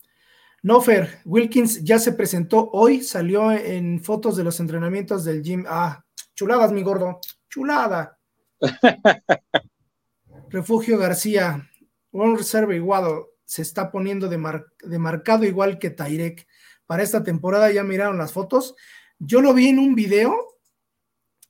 Nofer, 0.63 1.21
Wilkins 1.25 1.85
ya 1.85 2.01
se 2.01 2.13
presentó 2.13 2.69
hoy, 2.73 3.03
salió 3.03 3.53
en 3.53 4.03
fotos 4.03 4.37
de 4.37 4.43
los 4.45 4.59
entrenamientos 4.59 5.25
del 5.25 5.43
gym. 5.43 5.65
Ah, 5.69 6.05
chuladas, 6.35 6.73
mi 6.73 6.83
gordo, 6.83 7.21
chulada. 7.49 8.19
Refugio 10.51 10.99
García, 10.99 11.71
One 12.11 12.37
Reserve 12.37 12.75
igual 12.75 13.25
se 13.45 13.63
está 13.63 13.91
poniendo 13.93 14.29
de, 14.29 14.39
mar- 14.39 14.67
de 14.83 14.99
marcado 14.99 15.45
igual 15.45 15.79
que 15.79 15.91
Tairek. 15.91 16.47
Para 16.89 17.03
esta 17.03 17.23
temporada 17.23 17.71
ya 17.71 17.85
miraron 17.85 18.17
las 18.17 18.33
fotos. 18.33 18.75
Yo 19.19 19.43
lo 19.43 19.53
vi 19.53 19.69
en 19.69 19.79
un 19.79 19.95
video 19.95 20.35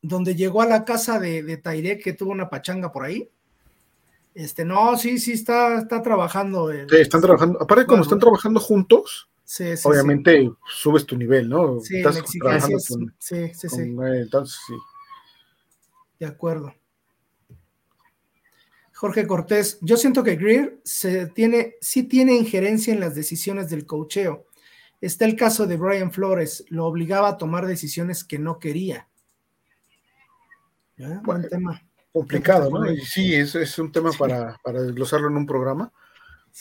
donde 0.02 0.34
llegó 0.34 0.62
a 0.62 0.66
la 0.66 0.84
casa 0.84 1.20
de, 1.20 1.44
de 1.44 1.56
Tairek, 1.56 2.02
que 2.02 2.12
tuvo 2.12 2.32
una 2.32 2.50
pachanga 2.50 2.90
por 2.90 3.04
ahí. 3.04 3.30
Este, 4.34 4.64
no, 4.64 4.96
sí, 4.98 5.18
sí, 5.20 5.32
está, 5.34 5.78
está 5.78 6.02
trabajando. 6.02 6.72
el- 6.72 6.90
Sí, 6.90 6.96
están 6.96 7.20
trabajando, 7.20 7.62
aparte 7.62 7.84
como 7.86 7.98
Bueno. 7.98 8.02
están 8.02 8.18
trabajando 8.18 8.58
juntos, 8.60 9.30
Sí, 9.44 9.76
sí, 9.76 9.88
obviamente 9.88 10.50
subes 10.68 11.06
tu 11.06 11.16
nivel, 11.16 11.48
¿no? 11.48 11.80
Sí, 11.80 11.98
Estás 11.98 12.20
trabajando 12.40 12.78
con- 12.88 13.14
sí, 13.18 13.50
sí, 13.54 13.68
con 13.94 14.06
entonces 14.08 14.58
sí. 14.66 14.74
de 16.18 16.26
acuerdo. 16.26 16.74
Jorge 18.92 19.24
Cortés, 19.28 19.78
yo 19.82 19.96
siento 19.96 20.24
que 20.24 20.34
Greer 20.34 20.80
se 20.82 21.28
tiene, 21.28 21.76
sí 21.80 22.02
tiene 22.02 22.34
injerencia 22.34 22.92
en 22.92 22.98
las 22.98 23.14
decisiones 23.14 23.70
del 23.70 23.86
cocheo. 23.86 24.47
Está 25.00 25.24
el 25.26 25.36
caso 25.36 25.66
de 25.66 25.76
Brian 25.76 26.10
Flores, 26.10 26.64
lo 26.68 26.86
obligaba 26.86 27.28
a 27.28 27.36
tomar 27.38 27.66
decisiones 27.66 28.24
que 28.24 28.38
no 28.38 28.58
quería. 28.58 29.08
Ya, 30.96 31.20
Buen 31.24 31.48
tema. 31.48 31.80
complicado, 32.12 32.70
¿no? 32.70 32.90
Y 32.90 33.00
sí, 33.02 33.34
es, 33.34 33.54
es 33.54 33.78
un 33.78 33.92
tema 33.92 34.10
para, 34.18 34.56
para 34.64 34.82
desglosarlo 34.82 35.28
en 35.28 35.36
un 35.36 35.46
programa, 35.46 35.92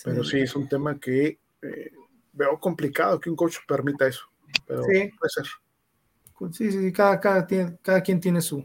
pero 0.03 0.23
sí, 0.23 0.39
es 0.39 0.55
un 0.55 0.69
tema 0.69 0.99
que 0.99 1.39
eh, 1.63 1.91
veo 2.33 2.59
complicado 2.59 3.19
que 3.19 3.31
un 3.31 3.35
coach 3.35 3.57
permita 3.67 4.05
eso, 4.07 4.25
pero 4.67 4.83
Sí. 4.83 5.09
puede 5.17 5.29
ser. 5.29 5.45
Sí, 6.51 6.71
sí, 6.71 6.79
sí, 6.79 6.93
cada, 6.93 7.19
cada, 7.19 7.47
tiene- 7.47 7.77
cada 7.81 8.01
quien 8.03 8.19
tiene 8.21 8.41
su, 8.41 8.63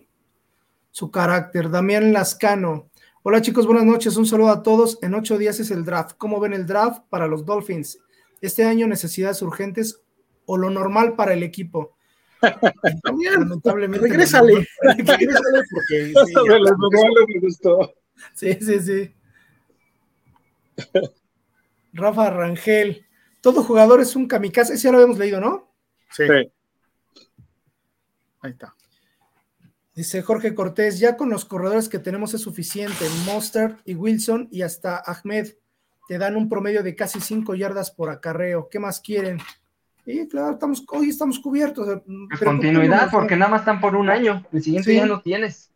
su 0.90 1.10
carácter. 1.10 1.70
Damián 1.70 2.12
Lascano. 2.12 2.90
Hola 3.22 3.40
chicos, 3.40 3.66
buenas 3.66 3.86
noches. 3.86 4.14
Un 4.18 4.26
saludo 4.26 4.50
a 4.50 4.62
todos. 4.62 4.98
En 5.00 5.14
ocho 5.14 5.38
días 5.38 5.58
es 5.58 5.70
el 5.70 5.82
draft. 5.86 6.16
¿Cómo 6.18 6.38
ven 6.38 6.52
el 6.52 6.66
draft 6.66 7.04
para 7.08 7.26
los 7.26 7.46
Dolphins? 7.46 7.98
Este 8.42 8.64
año 8.64 8.86
necesidades 8.86 9.40
urgentes 9.40 10.02
o 10.44 10.58
lo 10.58 10.68
normal 10.68 11.14
para 11.14 11.32
el 11.32 11.42
equipo. 11.42 11.96
Lamentablemente. 13.04 14.08
Regrésale, 14.08 14.66
regrésale 14.82 15.62
porque 15.70 16.06
sí, 16.26 16.32
los 16.34 16.78
normales 16.78 17.24
me 17.28 17.40
gustó. 17.40 17.94
Sí, 18.34 18.52
sí, 18.60 18.80
sí. 18.80 19.14
Rafa 21.92 22.30
Rangel. 22.30 23.06
Todo 23.40 23.62
jugador 23.62 24.00
es 24.00 24.16
un 24.16 24.26
kamikaze. 24.26 24.74
Ese 24.74 24.84
ya 24.84 24.90
lo 24.92 24.98
habíamos 24.98 25.18
leído, 25.18 25.40
¿no? 25.40 25.72
sí, 26.10 26.24
Sí. 26.26 26.52
ahí 28.40 28.50
está. 28.50 28.74
Dice 29.94 30.22
Jorge 30.22 30.54
Cortés, 30.54 30.98
ya 30.98 31.16
con 31.16 31.28
los 31.28 31.44
corredores 31.44 31.88
que 31.88 31.98
tenemos 31.98 32.34
es 32.34 32.40
suficiente. 32.40 33.04
Monster 33.26 33.76
y 33.84 33.94
Wilson 33.94 34.48
y 34.50 34.62
hasta 34.62 35.02
Ahmed 35.04 35.54
te 36.12 36.18
dan 36.18 36.36
un 36.36 36.46
promedio 36.46 36.82
de 36.82 36.94
casi 36.94 37.22
5 37.22 37.54
yardas 37.54 37.90
por 37.90 38.10
acarreo. 38.10 38.68
¿Qué 38.68 38.78
más 38.78 39.00
quieren? 39.00 39.38
Y 40.04 40.28
claro, 40.28 40.52
estamos, 40.52 40.84
hoy 40.88 41.08
estamos 41.08 41.38
cubiertos. 41.38 41.88
eh, 41.88 42.02
Pues 42.04 42.38
pero 42.38 42.50
continuidad, 42.50 43.08
porque 43.10 43.34
nada 43.34 43.50
más 43.52 43.60
están 43.62 43.80
por 43.80 43.96
un 43.96 44.10
año. 44.10 44.44
El 44.52 44.62
siguiente 44.62 44.90
Sí. 44.90 44.96
ya 44.98 45.06
no 45.06 45.22
tienes. 45.22 45.70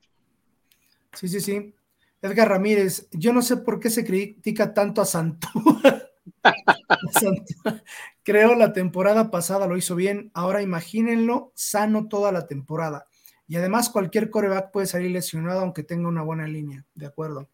Sí, 1.15 1.29
sí, 1.29 1.41
sí. 1.41 1.75
Edgar 2.21 2.51
Ramírez, 2.51 3.09
yo 3.13 3.33
no 3.33 3.41
sé 3.41 3.57
por 3.57 3.81
qué 3.81 3.89
se 3.89 4.05
critica 4.05 4.75
tanto 4.75 5.01
a 5.01 5.07
Santú. 5.07 5.49
Creo 8.23 8.55
la 8.57 8.75
temporada 8.75 9.31
pasada 9.31 9.67
lo 9.67 9.79
hizo 9.79 9.95
bien. 9.95 10.31
Ahora 10.35 10.61
imagínenlo 10.61 11.51
sano 11.55 12.09
toda 12.09 12.31
la 12.31 12.47
temporada. 12.47 13.07
Y 13.49 13.57
además 13.57 13.89
cualquier 13.89 14.29
coreback 14.29 14.71
puede 14.71 14.87
salir 14.87 15.13
lesionado 15.13 15.61
aunque 15.61 15.83
tenga 15.83 16.09
una 16.09 16.21
buena 16.23 16.47
línea. 16.47 16.85
De 16.95 17.07
acuerdo. 17.07 17.49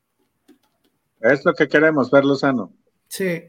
Es 1.22 1.44
lo 1.44 1.54
que 1.54 1.68
queremos, 1.68 2.10
verlo 2.10 2.34
sano. 2.34 2.72
Sí. 3.08 3.44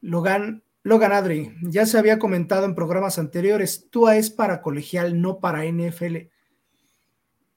Logan, 0.00 0.62
Logan 0.82 1.12
Adri, 1.12 1.54
ya 1.62 1.86
se 1.86 1.98
había 1.98 2.18
comentado 2.18 2.66
en 2.66 2.74
programas 2.74 3.18
anteriores, 3.18 3.88
Tua 3.90 4.16
es 4.16 4.30
para 4.30 4.60
colegial, 4.60 5.20
no 5.20 5.38
para 5.38 5.64
NFL. 5.64 6.28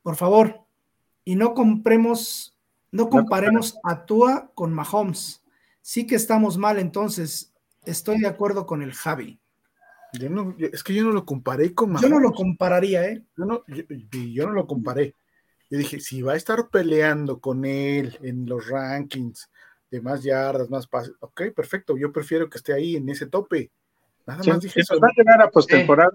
Por 0.01 0.15
favor, 0.15 0.61
y 1.25 1.35
no 1.35 1.53
compremos, 1.53 2.57
no 2.91 3.09
comparemos 3.09 3.77
a 3.83 4.05
Tua 4.05 4.49
con 4.55 4.73
Mahomes. 4.73 5.43
Sí 5.81 6.07
que 6.07 6.15
estamos 6.15 6.57
mal, 6.57 6.79
entonces 6.79 7.53
estoy 7.85 8.19
de 8.21 8.27
acuerdo 8.27 8.65
con 8.65 8.81
el 8.81 8.93
Javi. 8.93 9.39
Yo 10.13 10.29
no, 10.29 10.55
es 10.57 10.83
que 10.83 10.93
yo 10.93 11.03
no 11.03 11.11
lo 11.11 11.25
comparé 11.25 11.73
con 11.73 11.97
Yo 11.97 12.07
no 12.07 12.19
lo 12.19 12.29
Mahomes. 12.29 12.37
compararía, 12.37 13.09
¿eh? 13.09 13.23
Yo 13.35 13.43
no, 13.43 13.63
yo, 13.67 13.83
yo 14.11 14.47
no 14.47 14.53
lo 14.53 14.65
comparé. 14.65 15.13
Yo 15.69 15.77
dije, 15.77 15.99
si 15.99 16.21
va 16.21 16.33
a 16.33 16.37
estar 16.37 16.69
peleando 16.69 17.39
con 17.39 17.65
él 17.65 18.17
en 18.21 18.45
los 18.47 18.67
rankings 18.69 19.49
de 19.91 20.01
más 20.01 20.23
yardas, 20.23 20.69
más 20.69 20.87
pases, 20.87 21.13
ok, 21.19 21.43
perfecto, 21.55 21.97
yo 21.97 22.11
prefiero 22.11 22.49
que 22.49 22.57
esté 22.57 22.73
ahí 22.73 22.95
en 22.95 23.07
ese 23.09 23.25
tope. 23.27 23.71
Nada 24.25 24.43
más 24.45 24.59
dije 24.61 24.81
eso. 24.81 24.93
nos 24.95 25.03
va 25.03 25.07
a 25.07 25.13
llegar 25.15 25.41
a 25.41 25.49
postemporada, 25.49 26.11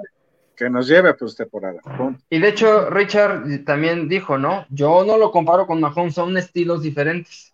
que 0.56 0.68
nos 0.70 0.86
lleve 0.86 1.14
pues 1.14 1.34
temporada. 1.34 1.80
Punto. 1.96 2.22
Y 2.28 2.38
de 2.38 2.48
hecho, 2.48 2.90
Richard 2.90 3.64
también 3.64 4.08
dijo, 4.08 4.36
¿no? 4.38 4.66
Yo 4.70 5.04
no 5.04 5.16
lo 5.16 5.30
comparo 5.30 5.66
con 5.66 5.80
Mahomes, 5.80 6.14
son 6.14 6.36
estilos 6.36 6.82
diferentes. 6.82 7.52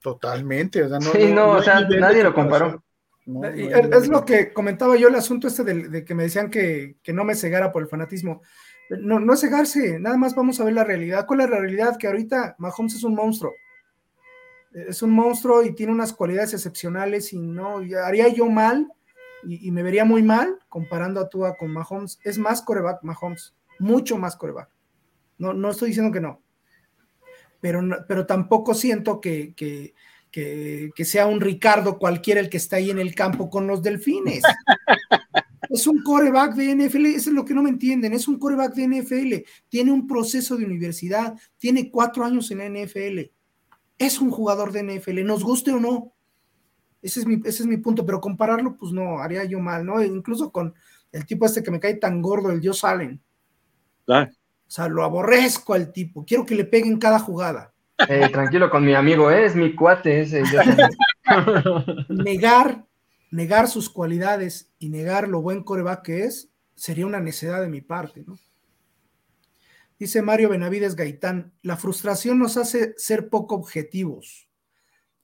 Totalmente. 0.00 0.82
O 0.82 0.88
sea, 0.88 0.98
no, 0.98 1.10
Sí, 1.12 1.32
no, 1.32 1.50
o 1.52 1.62
sea, 1.62 1.82
de 1.82 1.98
nadie 1.98 2.22
lo 2.22 2.34
comparó. 2.34 2.82
No, 3.26 3.40
no 3.40 3.56
Y 3.56 3.72
hay 3.72 3.88
es, 3.90 4.08
lo 4.08 4.20
de- 4.20 4.26
que 4.26 4.52
comentaba 4.52 4.96
yo, 4.96 5.08
el 5.08 5.14
asunto 5.14 5.48
este 5.48 5.64
del- 5.64 5.90
de, 5.90 6.04
que 6.04 6.14
me 6.14 6.24
decían 6.24 6.50
que, 6.50 6.96
que 7.02 7.14
no 7.14 7.24
me 7.24 7.34
cegara 7.34 7.72
por 7.72 7.82
el 7.82 7.88
fanatismo. 7.88 8.42
No, 8.90 9.18
no 9.18 9.36
cegarse, 9.36 9.98
nada 9.98 10.16
más 10.16 10.34
vamos 10.34 10.60
a 10.60 10.64
ver 10.64 10.74
la 10.74 10.84
realidad. 10.84 11.26
¿Cuál 11.26 11.40
es 11.40 11.50
la 11.50 11.58
realidad? 11.58 11.96
Que 11.96 12.06
ahorita 12.06 12.54
Mahomes 12.58 12.94
es 12.94 13.04
un 13.04 13.14
monstruo. 13.14 13.52
Es 14.72 15.02
un 15.02 15.10
monstruo 15.10 15.62
y 15.62 15.74
tiene 15.74 15.92
unas 15.92 16.12
cualidades 16.12 16.52
excepcionales 16.52 17.32
y 17.32 17.38
no, 17.38 17.80
haría 18.04 18.28
yo 18.28 18.46
mal 18.46 18.92
y, 19.46 19.70
me 19.70 19.82
vería 19.82 20.04
muy 20.04 20.22
mal 20.22 20.58
comparando 20.68 21.20
a 21.20 21.28
Tua 21.28 21.56
con 21.56 21.70
Mahomes. 21.70 22.18
Es 22.24 22.38
más 22.38 22.62
coreback 22.62 23.02
Mahomes, 23.02 23.54
mucho 23.78 24.18
más 24.18 24.36
coreback. 24.36 24.68
No, 25.38 25.52
no 25.52 25.70
estoy 25.70 25.88
diciendo 25.88 26.12
que 26.12 26.20
no. 26.20 26.42
Pero, 27.60 27.80
pero 28.06 28.26
tampoco 28.26 28.74
siento 28.74 29.20
que, 29.20 29.54
que, 29.54 29.94
que, 30.30 30.90
que 30.94 31.04
sea 31.04 31.26
un 31.26 31.40
Ricardo 31.40 31.98
cualquiera 31.98 32.40
el 32.40 32.50
que 32.50 32.58
está 32.58 32.76
ahí 32.76 32.90
en 32.90 32.98
el 32.98 33.14
campo 33.14 33.48
con 33.48 33.66
los 33.66 33.82
delfines. 33.82 34.42
Es 35.74 35.88
un 35.88 36.04
coreback 36.04 36.54
de 36.54 36.72
NFL, 36.72 37.06
eso 37.06 37.30
es 37.30 37.34
lo 37.34 37.44
que 37.44 37.52
no 37.52 37.60
me 37.60 37.68
entienden, 37.68 38.12
es 38.12 38.28
un 38.28 38.38
coreback 38.38 38.74
de 38.74 38.86
NFL, 38.86 39.50
tiene 39.68 39.90
un 39.90 40.06
proceso 40.06 40.56
de 40.56 40.64
universidad, 40.64 41.34
tiene 41.58 41.90
cuatro 41.90 42.24
años 42.24 42.48
en 42.52 42.58
la 42.58 42.68
NFL, 42.68 43.22
es 43.98 44.20
un 44.20 44.30
jugador 44.30 44.70
de 44.70 44.84
NFL, 44.84 45.24
nos 45.24 45.42
guste 45.42 45.72
o 45.72 45.80
no. 45.80 46.12
Ese 47.02 47.18
es 47.18 47.26
mi, 47.26 47.40
ese 47.44 47.64
es 47.64 47.66
mi 47.66 47.76
punto, 47.76 48.06
pero 48.06 48.20
compararlo, 48.20 48.76
pues 48.76 48.92
no, 48.92 49.18
haría 49.18 49.42
yo 49.42 49.58
mal, 49.58 49.84
¿no? 49.84 50.00
Incluso 50.00 50.52
con 50.52 50.72
el 51.10 51.26
tipo 51.26 51.44
este 51.44 51.64
que 51.64 51.72
me 51.72 51.80
cae 51.80 51.94
tan 51.94 52.22
gordo, 52.22 52.52
el 52.52 52.60
Dios 52.60 52.84
Allen. 52.84 53.20
Ah, 54.06 54.28
O 54.30 54.70
sea, 54.70 54.86
lo 54.86 55.02
aborrezco 55.02 55.74
al 55.74 55.92
tipo, 55.92 56.24
quiero 56.24 56.46
que 56.46 56.54
le 56.54 56.66
peguen 56.66 56.98
cada 56.98 57.18
jugada. 57.18 57.74
Eh, 58.08 58.28
tranquilo 58.28 58.70
con 58.70 58.84
mi 58.84 58.94
amigo, 58.94 59.28
¿eh? 59.28 59.46
es 59.46 59.56
mi 59.56 59.74
cuate 59.74 60.20
ese. 60.20 60.44
negar, 62.10 62.86
negar 63.34 63.66
sus 63.66 63.90
cualidades 63.90 64.70
y 64.78 64.90
negar 64.90 65.26
lo 65.26 65.42
buen 65.42 65.64
coreback 65.64 66.02
que 66.02 66.22
es, 66.22 66.50
sería 66.76 67.04
una 67.04 67.18
necedad 67.18 67.60
de 67.62 67.68
mi 67.68 67.80
parte, 67.80 68.22
¿no? 68.24 68.38
Dice 69.98 70.22
Mario 70.22 70.50
Benavides 70.50 70.94
Gaitán, 70.94 71.52
la 71.62 71.76
frustración 71.76 72.38
nos 72.38 72.56
hace 72.56 72.94
ser 72.96 73.28
poco 73.30 73.56
objetivos 73.56 74.48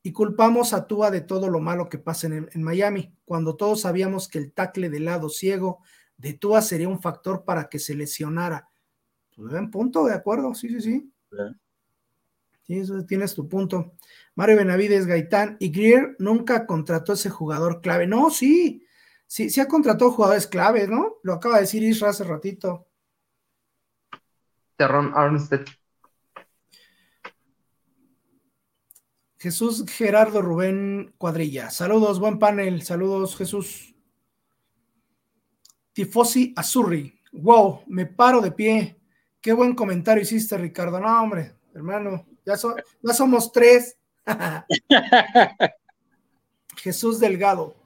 y 0.03 0.11
culpamos 0.11 0.73
a 0.73 0.89
Tua 0.89 1.13
de 1.13 1.21
todo 1.21 1.49
lo 1.49 1.61
malo 1.61 1.89
que 1.89 1.99
pasa 1.99 2.27
en, 2.27 2.63
Miami, 2.63 3.15
cuando 3.25 3.55
todos 3.55 3.83
sabíamos 3.83 4.29
que 4.29 4.39
el 4.39 4.53
tackle 4.53 4.91
del 4.91 5.05
lado 5.05 5.29
ciego 5.29 5.81
de 6.17 6.33
Tua 6.33 6.63
sería 6.63 6.89
un 6.89 7.01
factor 7.01 7.45
para 7.45 7.69
que 7.69 7.79
se 7.79 7.95
lesionara. 7.95 8.69
Pues 9.37 9.53
punto, 9.71 10.05
de 10.07 10.15
acuerdo, 10.15 10.53
sí, 10.55 10.69
sí. 10.81 10.81
Sí, 10.81 11.37
eso 12.79 13.05
tienes 13.05 13.35
tu 13.35 13.49
punto. 13.49 13.95
Mario 14.35 14.59
Benavides 14.59 15.07
Gaitán 15.07 15.57
y 15.59 15.71
Greer 15.71 16.17
nunca 16.19 16.67
contrató 16.67 17.15
ese 17.15 17.31
jugador 17.31 17.81
clave. 17.81 18.07
No, 18.07 18.31
sí, 18.31 18.87
sí, 19.27 19.51
sí 19.51 19.61
ha 19.61 19.67
contratado 19.67 20.13
jugadores 20.13 20.47
claves, 20.47 20.89
¿no? 20.89 21.17
Lo 21.23 21.35
acaba 21.35 21.57
de 21.57 21.63
decir 21.63 21.83
Isra 21.83 22.11
hace 22.11 22.25
ratito. 22.25 22.87
Terron 24.77 25.13
Armstead. 25.15 25.67
Jesús 29.41 29.85
Gerardo 29.89 30.43
Rubén 30.43 31.15
Cuadrilla. 31.17 31.71
Saludos, 31.71 32.21
buen 32.21 32.39
panel. 32.39 32.83
Saludos, 32.83 33.37
Jesús. 33.37 33.95
Tifosi 35.93 36.53
Azurri. 36.57 37.19
Wow, 37.33 37.83
me 37.87 38.07
paro 38.07 38.41
de 38.41 38.53
pie. 38.53 39.01
Qué 39.41 39.55
buen 39.55 39.75
comentario 39.75 40.23
hiciste, 40.23 40.59
Ricardo. 40.59 41.01
No, 41.01 41.23
hombre, 41.23 41.55
hermano, 41.75 42.27
ya, 42.45 42.57
so- 42.57 42.77
ya 43.03 43.15
somos 43.15 43.53
tres. 43.53 43.97
Jesús 46.77 47.21
Delgado. 47.21 47.77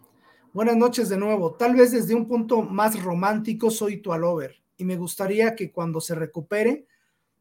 Buenas 0.53 0.77
noches 0.77 1.09
de 1.09 1.17
nuevo. 1.17 1.55
Tal 1.55 1.75
vez 1.75 1.93
desde 1.93 2.15
un 2.15 2.29
punto 2.29 2.63
más 2.63 3.03
romántico 3.03 3.71
soy 3.71 3.99
tu 3.99 4.13
alover 4.13 4.63
y 4.77 4.85
me 4.85 4.97
gustaría 4.97 5.57
que 5.57 5.73
cuando 5.73 6.01
se 6.01 6.15
recupere 6.15 6.87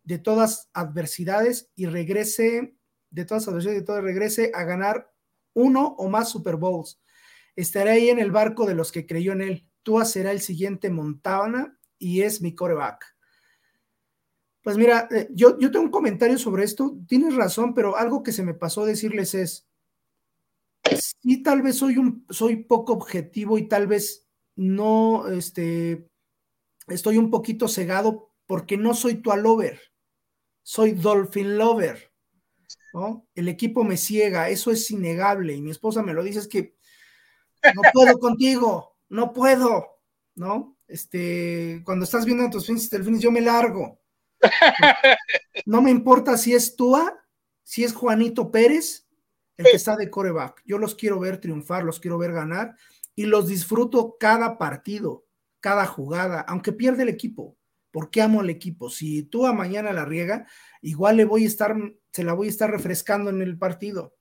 de 0.04 0.18
todas 0.18 0.70
adversidades 0.74 1.70
y 1.76 1.86
regrese, 1.86 2.76
de 3.12 3.26
todas 3.26 3.48
adversidades 3.48 3.82
y 3.82 3.86
todo 3.86 4.02
regrese 4.02 4.52
a 4.54 4.64
ganar 4.64 5.12
uno 5.54 5.96
o 5.98 6.10
más 6.10 6.30
Super 6.30 6.56
Bowls. 6.56 7.00
Estaré 7.56 7.92
ahí 7.92 8.10
en 8.10 8.20
el 8.20 8.32
barco 8.32 8.66
de 8.66 8.74
los 8.74 8.92
que 8.92 9.06
creyó 9.06 9.34
en 9.34 9.42
él. 9.42 9.68
Tua 9.84 10.06
será 10.06 10.32
el 10.32 10.42
siguiente 10.42 10.90
Montana 10.90 11.78
y 12.00 12.22
es 12.22 12.42
mi 12.42 12.56
coreback. 12.56 13.13
Pues 14.64 14.78
mira, 14.78 15.10
eh, 15.12 15.28
yo, 15.32 15.60
yo 15.60 15.70
tengo 15.72 15.86
un 15.86 15.92
comentario 15.92 16.38
sobre 16.38 16.64
esto. 16.64 16.96
Tienes 17.08 17.36
razón, 17.36 17.74
pero 17.74 17.98
algo 17.98 18.24
que 18.24 18.32
se 18.32 18.44
me 18.44 18.54
pasó 18.54 18.86
decirles 18.86 19.36
es, 19.36 19.68
sí, 21.22 21.44
tal 21.44 21.62
vez 21.62 21.78
soy 21.78 21.98
un, 21.98 22.26
soy 22.30 22.64
poco 22.64 22.94
objetivo 22.94 23.58
y 23.58 23.68
tal 23.68 23.88
vez 23.88 24.26
no, 24.56 25.28
este, 25.28 26.08
estoy 26.88 27.18
un 27.18 27.30
poquito 27.30 27.68
cegado 27.68 28.32
porque 28.46 28.78
no 28.78 28.94
soy 28.94 29.16
tu 29.16 29.32
lover, 29.36 29.82
soy 30.62 30.92
Dolphin 30.92 31.58
lover, 31.58 32.14
¿no? 32.94 33.28
El 33.36 33.50
equipo 33.50 33.84
me 33.84 33.98
ciega, 33.98 34.50
eso 34.50 34.72
es 34.72 34.90
innegable 34.92 35.56
y 35.56 35.62
mi 35.62 35.72
esposa 35.72 36.04
me 36.04 36.14
lo 36.14 36.24
dice, 36.24 36.40
es 36.40 36.48
que 36.48 36.76
no 37.76 37.82
puedo 37.94 38.18
contigo, 38.20 38.98
no 39.10 39.34
puedo, 39.34 40.00
¿no? 40.36 40.78
Este, 40.88 41.82
cuando 41.86 42.06
estás 42.06 42.26
viendo 42.26 42.46
a 42.46 42.50
tus 42.50 42.68
delfines, 42.90 43.22
yo 43.22 43.32
me 43.32 43.42
largo. 43.42 44.03
No 45.66 45.82
me 45.82 45.92
importa 45.92 46.38
si 46.38 46.54
es 46.54 46.76
Tua, 46.76 47.18
si 47.64 47.84
es 47.84 47.94
Juanito 47.94 48.52
Pérez, 48.52 49.08
el 49.58 49.66
que 49.66 49.76
está 49.76 49.96
de 49.96 50.10
coreback. 50.10 50.62
Yo 50.66 50.78
los 50.78 50.96
quiero 50.96 51.20
ver 51.20 51.40
triunfar, 51.40 51.84
los 51.84 52.00
quiero 52.00 52.18
ver 52.18 52.34
ganar 52.34 52.76
y 53.16 53.26
los 53.26 53.48
disfruto 53.48 54.18
cada 54.20 54.58
partido, 54.58 55.26
cada 55.60 55.86
jugada, 55.86 56.42
aunque 56.42 56.74
pierda 56.74 57.04
el 57.04 57.10
equipo. 57.10 57.58
Porque 57.92 58.24
amo 58.24 58.42
al 58.42 58.50
equipo. 58.50 58.90
Si 58.90 59.22
Tua 59.22 59.54
mañana 59.54 59.94
la 59.94 60.04
riega, 60.04 60.48
igual 60.82 61.18
le 61.18 61.26
voy 61.26 61.44
a 61.44 61.48
estar, 61.48 61.76
se 62.12 62.24
la 62.24 62.34
voy 62.34 62.48
a 62.48 62.50
estar 62.50 62.72
refrescando 62.72 63.30
en 63.30 63.42
el 63.44 63.58
partido. 63.58 64.16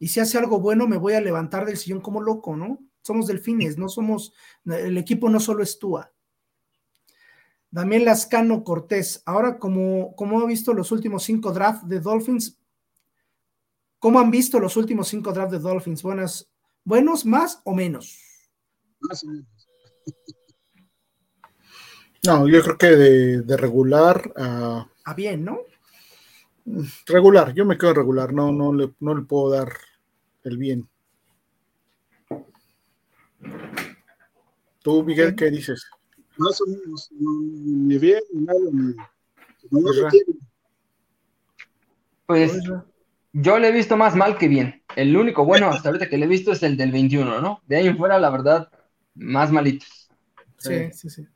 Y 0.00 0.08
si 0.08 0.18
hace 0.18 0.36
algo 0.36 0.58
bueno, 0.58 0.88
me 0.88 0.96
voy 0.96 1.14
a 1.14 1.20
levantar 1.20 1.64
del 1.64 1.76
sillón 1.76 2.00
como 2.00 2.20
loco, 2.20 2.56
¿no? 2.56 2.80
Somos 3.02 3.28
delfines, 3.28 3.78
no 3.78 3.88
somos, 3.88 4.34
el 4.64 4.98
equipo 4.98 5.30
no 5.30 5.38
solo 5.38 5.62
es 5.62 5.78
Tua. 5.78 6.12
Damián 7.76 8.06
Lascano 8.06 8.64
Cortés, 8.64 9.22
ahora 9.26 9.58
como, 9.58 10.16
como 10.16 10.40
ha 10.40 10.46
visto 10.46 10.72
los 10.72 10.92
últimos 10.92 11.24
cinco 11.24 11.52
drafts 11.52 11.86
de 11.86 12.00
Dolphins, 12.00 12.58
¿cómo 13.98 14.18
han 14.18 14.30
visto 14.30 14.58
los 14.58 14.78
últimos 14.78 15.08
cinco 15.08 15.30
drafts 15.30 15.52
de 15.52 15.58
Dolphins? 15.58 16.02
Buenas, 16.02 16.50
¿Buenos 16.84 17.26
más 17.26 17.60
o 17.64 17.74
menos? 17.74 18.18
Más 19.00 19.22
o 19.24 19.26
menos. 19.26 19.68
No, 22.24 22.48
yo 22.48 22.62
creo 22.62 22.78
que 22.78 22.86
de, 22.86 23.42
de 23.42 23.56
regular 23.58 24.32
a 24.38 24.88
Ah, 25.04 25.12
bien, 25.12 25.44
¿no? 25.44 25.58
regular, 27.04 27.52
yo 27.52 27.66
me 27.66 27.76
quedo 27.76 27.92
regular, 27.92 28.32
no, 28.32 28.52
no, 28.52 28.72
le, 28.72 28.94
no 29.00 29.14
le 29.14 29.20
puedo 29.20 29.50
dar 29.50 29.70
el 30.44 30.56
bien. 30.56 30.88
¿Tú, 34.82 35.04
Miguel, 35.04 35.36
qué 35.36 35.50
dices? 35.50 35.90
Más 36.38 36.60
o 36.60 36.66
menos. 36.66 37.10
No, 37.12 37.30
ni 37.40 37.98
bien, 37.98 38.20
ni 38.32 38.42
mal, 38.42 38.56
ni. 38.72 38.94
No. 39.70 39.90
Pues 42.26 42.60
yo 43.32 43.58
le 43.58 43.68
he 43.68 43.72
visto 43.72 43.96
más 43.96 44.16
mal 44.16 44.38
que 44.38 44.48
bien. 44.48 44.82
El 44.96 45.16
único 45.16 45.44
bueno 45.44 45.68
hasta 45.68 45.88
ahorita 45.88 46.08
que 46.08 46.18
le 46.18 46.24
he 46.24 46.28
visto 46.28 46.52
es 46.52 46.62
el 46.62 46.76
del 46.76 46.90
21, 46.90 47.40
¿no? 47.40 47.62
De 47.66 47.76
ahí 47.76 47.86
en 47.86 47.96
fuera, 47.96 48.18
la 48.18 48.30
verdad, 48.30 48.70
más 49.14 49.52
malitos. 49.52 50.08
Sí, 50.56 50.90
sí, 50.92 51.10
sí. 51.10 51.26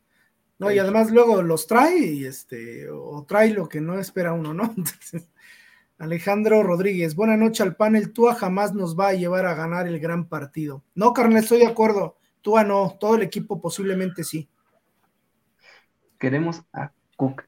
No, 0.59 0.71
y 0.71 0.79
además 0.79 1.11
luego 1.11 1.43
los 1.43 1.67
trae 1.67 1.99
y 1.99 2.25
este, 2.27 2.89
o 2.91 3.25
trae 3.27 3.51
lo 3.53 3.69
que 3.69 3.81
no 3.81 3.99
espera 3.99 4.33
uno, 4.33 4.53
¿no? 4.53 4.65
Entonces, 4.77 5.29
Alejandro 5.99 6.63
Rodríguez, 6.63 7.15
buena 7.15 7.37
noche 7.37 7.63
al 7.63 7.77
panel. 7.77 8.13
Tua 8.13 8.35
jamás 8.35 8.75
nos 8.75 8.99
va 8.99 9.09
a 9.09 9.15
llevar 9.15 9.47
a 9.47 9.55
ganar 9.55 9.87
el 9.87 10.01
gran 10.01 10.29
partido. 10.29 10.83
No, 10.95 11.13
carnal, 11.13 11.43
estoy 11.43 11.59
de 11.59 11.67
acuerdo. 11.67 12.17
Tua 12.41 12.65
no, 12.65 12.97
todo 12.99 13.17
el 13.17 13.23
equipo 13.23 13.61
posiblemente 13.61 14.25
sí. 14.25 14.49
Queremos 16.21 16.63
a 16.73 16.93
Cook. 17.17 17.43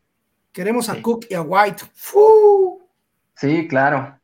Queremos 0.50 0.88
a 0.88 0.94
Sí. 0.94 1.02
Cook 1.02 1.26
y 1.30 1.34
a 1.34 1.42
White. 1.42 1.82
¡Fu! 1.94 2.80
Sí, 3.36 3.68
claro. 3.68 4.18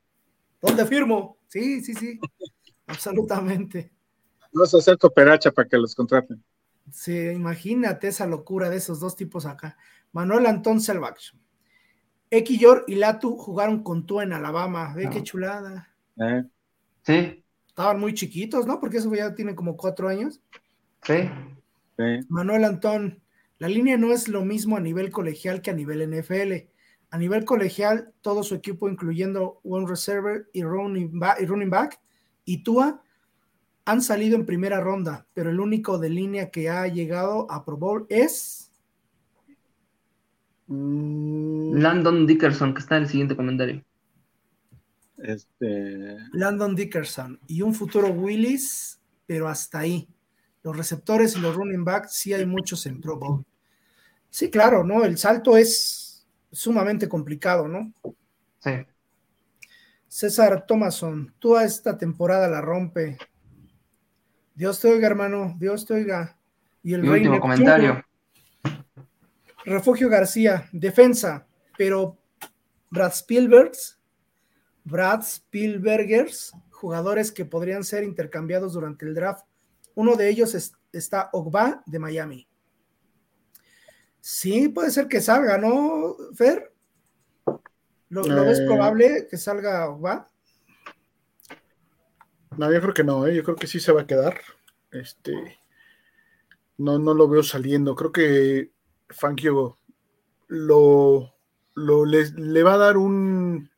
¿Dónde 0.60 0.84
firmo? 0.86 1.36
Sí, 1.46 1.80
sí, 1.82 1.94
sí. 1.94 2.18
Absolutamente. 2.86 3.92
Vamos 4.52 4.74
a 4.74 4.78
hacer 4.78 4.98
cooperacha 4.98 5.52
para 5.52 5.68
que 5.68 5.76
los 5.76 5.94
contraten. 5.94 6.42
Sí, 6.90 7.14
imagínate 7.28 8.08
esa 8.08 8.26
locura 8.26 8.70
de 8.70 8.78
esos 8.78 8.98
dos 9.00 9.14
tipos 9.14 9.44
acá. 9.44 9.76
Manuel 10.12 10.46
Antón 10.46 10.80
Selvach. 10.80 11.34
X 12.30 12.58
Yor 12.58 12.84
y 12.88 12.94
Latu 12.96 13.36
jugaron 13.36 13.82
con 13.82 14.06
tú 14.06 14.22
en 14.22 14.32
Alabama. 14.32 14.94
Ve 14.94 15.08
qué 15.10 15.22
chulada. 15.22 15.94
¿eh? 16.18 16.44
Sí, 17.02 17.44
Estaban 17.68 18.00
muy 18.00 18.12
chiquitos, 18.14 18.66
¿no? 18.66 18.80
Porque 18.80 18.96
eso 18.96 19.14
ya 19.14 19.34
tiene 19.34 19.54
como 19.54 19.76
cuatro 19.76 20.08
años. 20.08 20.40
sí. 21.02 21.30
Sí. 21.98 22.20
Manuel 22.28 22.64
Antón, 22.64 23.20
La 23.58 23.68
línea 23.68 23.96
no 23.96 24.12
es 24.12 24.28
lo 24.28 24.44
mismo 24.44 24.76
a 24.76 24.80
nivel 24.80 25.10
colegial 25.10 25.62
que 25.62 25.70
a 25.70 25.74
nivel 25.74 26.08
NFL. 26.08 26.68
A 27.10 27.18
nivel 27.18 27.44
colegial, 27.44 28.12
todo 28.20 28.42
su 28.42 28.54
equipo, 28.54 28.88
incluyendo 28.88 29.60
one 29.64 29.86
receiver 29.86 30.48
y 30.52 30.62
running 30.62 31.18
back, 31.18 31.40
y, 31.40 31.46
running 31.46 31.70
back, 31.70 32.00
y 32.44 32.62
Tua, 32.62 33.02
han 33.86 34.02
salido 34.02 34.36
en 34.36 34.44
primera 34.44 34.80
ronda, 34.80 35.26
pero 35.32 35.48
el 35.48 35.58
único 35.58 35.98
de 35.98 36.10
línea 36.10 36.50
que 36.50 36.68
ha 36.68 36.86
llegado 36.86 37.50
a 37.50 37.64
Pro 37.64 37.78
Bowl 37.78 38.06
es 38.10 38.68
Mm, 40.68 41.78
Landon 41.78 42.26
Dickerson, 42.26 42.74
que 42.74 42.80
está 42.80 42.96
en 42.96 43.02
el 43.04 43.08
siguiente 43.08 43.34
comentario. 43.34 43.82
Este, 45.16 46.16
Landon 46.32 46.76
Dickerson 46.76 47.40
y 47.48 47.62
un 47.62 47.74
futuro 47.74 48.08
Willis, 48.08 49.00
pero 49.26 49.48
hasta 49.48 49.80
ahí. 49.80 50.08
Los 50.62 50.76
receptores 50.76 51.36
y 51.36 51.40
los 51.40 51.56
running 51.56 51.84
backs 51.84 52.12
sí 52.12 52.34
hay 52.34 52.46
muchos 52.46 52.84
en 52.86 53.00
Pro 53.00 53.18
Bowl. 53.18 53.44
Sí, 54.30 54.50
claro, 54.50 54.84
¿no? 54.84 55.04
El 55.04 55.16
salto 55.18 55.56
es 55.56 56.26
sumamente 56.52 57.08
complicado, 57.08 57.66
¿no? 57.68 57.92
Sí. 58.60 58.70
César 60.06 60.64
Thomason, 60.66 61.34
tú 61.38 61.56
a 61.56 61.64
esta 61.64 61.96
temporada 61.98 62.48
la 62.48 62.60
rompe. 62.60 63.18
Dios 64.54 64.80
te 64.80 64.88
oiga, 64.88 65.06
hermano, 65.06 65.54
Dios 65.58 65.84
te 65.86 65.94
oiga. 65.94 66.36
Y 66.82 66.94
el 66.94 67.02
Mi 67.02 67.08
último 67.08 67.34
Neptuno. 67.34 67.40
comentario. 67.40 68.04
Refugio 69.64 70.08
García, 70.08 70.68
defensa, 70.72 71.46
pero 71.76 72.16
Brad 72.90 73.12
Spielbergs, 73.12 73.98
Brad 74.84 75.20
Spielbergers, 75.20 76.52
jugadores 76.70 77.30
que 77.30 77.44
podrían 77.44 77.84
ser 77.84 78.02
intercambiados 78.04 78.72
durante 78.72 79.04
el 79.04 79.14
draft. 79.14 79.44
Uno 79.94 80.16
de 80.16 80.28
ellos 80.30 80.54
es- 80.54 80.72
está 80.92 81.28
Ogba 81.32 81.82
de 81.84 81.98
Miami. 81.98 82.47
Sí, 84.30 84.68
puede 84.68 84.90
ser 84.90 85.08
que 85.08 85.22
salga, 85.22 85.56
¿no, 85.56 86.14
Fer? 86.34 86.70
¿Lo, 88.10 88.22
lo 88.24 88.44
ves 88.44 88.60
Eh. 88.60 88.66
probable 88.66 89.26
que 89.30 89.38
salga 89.38 89.88
Ogba? 89.88 90.28
No, 92.58 92.70
yo 92.70 92.78
creo 92.82 92.92
que 92.92 93.04
no, 93.04 93.26
¿eh? 93.26 93.34
yo 93.34 93.42
creo 93.42 93.56
que 93.56 93.66
sí 93.66 93.80
se 93.80 93.90
va 93.90 94.02
a 94.02 94.06
quedar. 94.06 94.38
Este, 94.90 95.32
no, 96.76 96.98
no 96.98 97.14
lo 97.14 97.26
veo 97.26 97.42
saliendo. 97.42 97.94
Creo 97.96 98.12
que 98.12 98.70
Fangio 99.08 99.78
lo, 100.48 101.32
lo 101.74 102.04
le, 102.04 102.30
le 102.32 102.62
va 102.62 102.74
a 102.74 102.78
dar 102.78 102.98
un, 102.98 103.70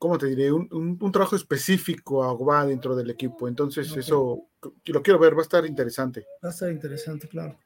¿cómo 0.00 0.18
te 0.18 0.26
diré? 0.26 0.50
Un, 0.50 0.68
un- 0.72 0.98
un 1.00 1.12
trabajo 1.12 1.36
específico 1.36 2.24
a 2.24 2.32
Ogba 2.32 2.66
dentro 2.66 2.96
del 2.96 3.10
equipo. 3.10 3.46
Entonces, 3.46 3.96
eso 3.96 4.48
lo 4.86 5.02
quiero 5.04 5.20
ver, 5.20 5.34
va 5.36 5.40
a 5.40 5.42
estar 5.42 5.64
interesante. 5.66 6.26
Va 6.44 6.48
a 6.48 6.52
estar 6.52 6.68
interesante, 6.72 7.28
claro. 7.28 7.56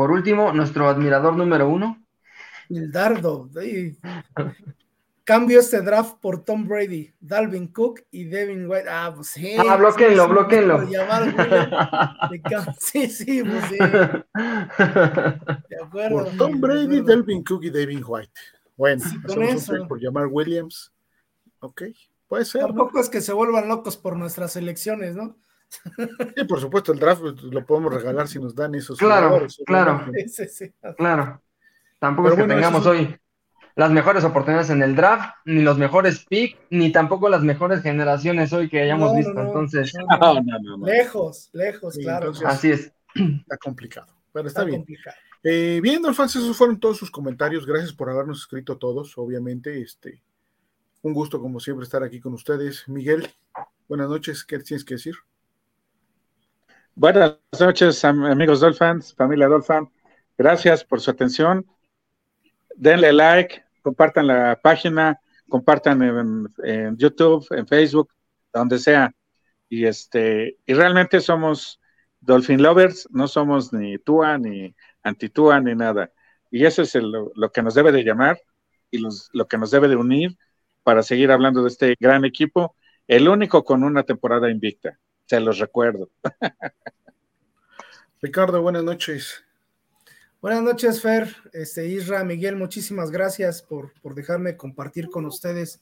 Por 0.00 0.12
último, 0.12 0.50
nuestro 0.54 0.88
admirador 0.88 1.36
número 1.36 1.68
uno. 1.68 2.02
El 2.70 2.90
dardo. 2.90 3.50
Cambio 5.24 5.60
este 5.60 5.82
draft 5.82 6.14
por 6.22 6.42
Tom 6.42 6.66
Brady, 6.66 7.12
Dalvin 7.20 7.68
Cook 7.68 8.00
y 8.10 8.24
Devin 8.24 8.66
White. 8.66 8.88
Ah, 8.88 9.12
pues 9.14 9.26
sí. 9.28 9.56
Ah, 9.58 9.76
bloquéenlo, 9.76 10.26
sí, 12.78 13.10
sí, 13.10 13.10
Sí, 13.10 13.10
sí, 13.10 13.42
pues 13.42 13.64
sí. 13.68 13.76
De 15.68 15.76
acuerdo. 15.84 16.24
Por 16.24 16.36
Tom 16.38 16.58
Brady, 16.62 16.84
acuerdo. 17.00 17.04
Delvin 17.04 17.44
Cook 17.44 17.64
y 17.64 17.70
David 17.70 18.02
White. 18.02 18.32
Bueno, 18.78 19.04
Sí, 19.06 19.20
con 19.20 19.42
eso. 19.42 19.86
por 19.86 20.00
llamar 20.00 20.28
Williams. 20.28 20.90
Ok, 21.58 21.82
puede 22.26 22.46
ser. 22.46 22.62
¿no? 22.62 22.68
Tampoco 22.68 23.00
es 23.00 23.10
que 23.10 23.20
se 23.20 23.34
vuelvan 23.34 23.68
locos 23.68 23.98
por 23.98 24.16
nuestras 24.16 24.56
elecciones, 24.56 25.14
¿no? 25.14 25.36
Sí, 26.36 26.44
por 26.48 26.60
supuesto, 26.60 26.92
el 26.92 26.98
draft 26.98 27.20
pues, 27.22 27.42
lo 27.42 27.64
podemos 27.64 27.94
regalar 27.94 28.26
si 28.28 28.38
nos 28.38 28.54
dan 28.54 28.74
esos 28.74 28.98
Claro, 28.98 29.46
claro. 29.66 30.04
Sí, 30.26 30.46
sí. 30.48 30.72
Claro. 30.96 31.40
Tampoco 31.98 32.28
Pero 32.30 32.34
es 32.34 32.36
que 32.40 32.46
bueno, 32.46 32.54
tengamos 32.60 32.80
eso 32.82 32.90
hoy 32.90 33.16
las 33.76 33.90
mejores 33.92 34.24
oportunidades 34.24 34.70
en 34.70 34.82
el 34.82 34.96
draft, 34.96 35.36
ni 35.44 35.62
los 35.62 35.78
mejores 35.78 36.26
pick, 36.28 36.58
ni 36.70 36.90
tampoco 36.92 37.28
las 37.28 37.42
mejores 37.42 37.82
generaciones 37.82 38.52
hoy 38.52 38.68
que 38.68 38.82
hayamos 38.82 39.12
No, 39.12 39.16
visto. 39.16 39.32
no. 39.32 39.42
Entonces, 39.46 39.92
No, 39.94 40.06
no, 40.18 40.18
no, 40.18 40.34
no. 40.34 40.42
no, 40.42 40.58
no, 40.58 40.76
no. 40.78 40.86
Lejos, 40.86 41.50
lejos, 41.52 41.94
Sí, 41.94 42.02
claro. 42.02 42.26
entonces- 42.28 42.46
así 42.46 42.70
es. 42.72 42.92
Está 43.14 43.56
complicado, 43.58 44.08
pero 44.32 44.48
está, 44.48 44.60
Está 44.60 44.64
bien. 44.68 44.80
complicado. 44.80 45.16
Eh, 45.42 45.80
bien, 45.82 46.02
Dolphins, 46.02 46.36
esos 46.36 46.56
fueron 46.56 46.78
todos 46.78 46.98
sus 46.98 47.10
comentarios. 47.10 47.64
Gracias 47.64 47.92
por 47.92 48.10
habernos 48.10 48.40
escrito 48.40 48.76
todos, 48.76 49.16
obviamente. 49.16 49.80
Este, 49.80 50.22
un 51.02 51.14
gusto, 51.14 51.40
como 51.40 51.60
siempre, 51.60 51.84
estar 51.84 52.02
aquí 52.02 52.20
con 52.20 52.34
ustedes. 52.34 52.86
Miguel, 52.88 53.26
buenas 53.88 54.08
noches. 54.10 54.44
¿Qué 54.44 54.58
tienes 54.58 54.84
que 54.84 54.94
decir? 54.94 55.14
Buenas 57.00 57.38
noches, 57.58 58.04
am- 58.04 58.26
amigos 58.26 58.60
Dolphins, 58.60 59.14
familia 59.14 59.48
Dolphin. 59.48 59.88
Gracias 60.36 60.84
por 60.84 61.00
su 61.00 61.10
atención. 61.10 61.64
Denle 62.76 63.10
like, 63.14 63.64
compartan 63.80 64.26
la 64.26 64.60
página, 64.62 65.18
compartan 65.48 66.02
en, 66.02 66.98
YouTube, 66.98 67.46
en 67.52 67.66
Facebook, 67.66 68.10
donde 68.52 68.78
sea. 68.78 69.14
Y 69.70 69.86
este, 69.86 70.58
y 70.66 70.74
realmente 70.74 71.20
somos 71.22 71.80
Dolphin 72.20 72.62
Lovers, 72.62 73.08
no 73.10 73.28
somos 73.28 73.72
ni 73.72 73.96
Tua, 73.96 74.36
ni 74.36 74.74
anti-Tua, 75.02 75.58
ni 75.60 75.74
nada. 75.74 76.12
Y 76.50 76.66
eso 76.66 76.82
es 76.82 76.94
el- 76.96 77.10
lo 77.34 77.50
que 77.50 77.62
nos 77.62 77.72
debe 77.72 77.92
de 77.92 78.04
llamar 78.04 78.38
y 78.90 78.98
los- 78.98 79.30
lo 79.32 79.48
que 79.48 79.56
nos 79.56 79.70
debe 79.70 79.88
de 79.88 79.96
unir 79.96 80.36
para 80.82 81.02
seguir 81.02 81.32
hablando 81.32 81.62
de 81.62 81.68
este 81.68 81.94
gran 81.98 82.26
equipo, 82.26 82.76
el 83.08 83.26
único 83.26 83.64
con 83.64 83.84
una 83.84 84.02
temporada 84.02 84.50
invicta. 84.50 84.98
Se 85.30 85.38
los 85.38 85.60
recuerdo. 85.60 86.10
Ricardo, 88.20 88.60
buenas 88.62 88.82
noches. 88.82 89.44
Buenas 90.42 90.60
noches, 90.60 91.00
Fer, 91.00 91.36
este, 91.52 91.86
Isra, 91.86 92.24
Miguel, 92.24 92.56
muchísimas 92.56 93.12
gracias 93.12 93.62
por, 93.62 93.92
por 94.02 94.16
dejarme 94.16 94.56
compartir 94.56 95.08
con 95.08 95.26
ustedes 95.26 95.80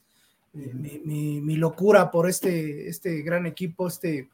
eh, 0.53 0.71
mi, 1.03 1.55
locura 1.55 2.11
por 2.11 2.29
este, 2.29 2.89
este 2.89 3.23
gran 3.23 3.47
equipo, 3.47 3.87
este 3.87 4.29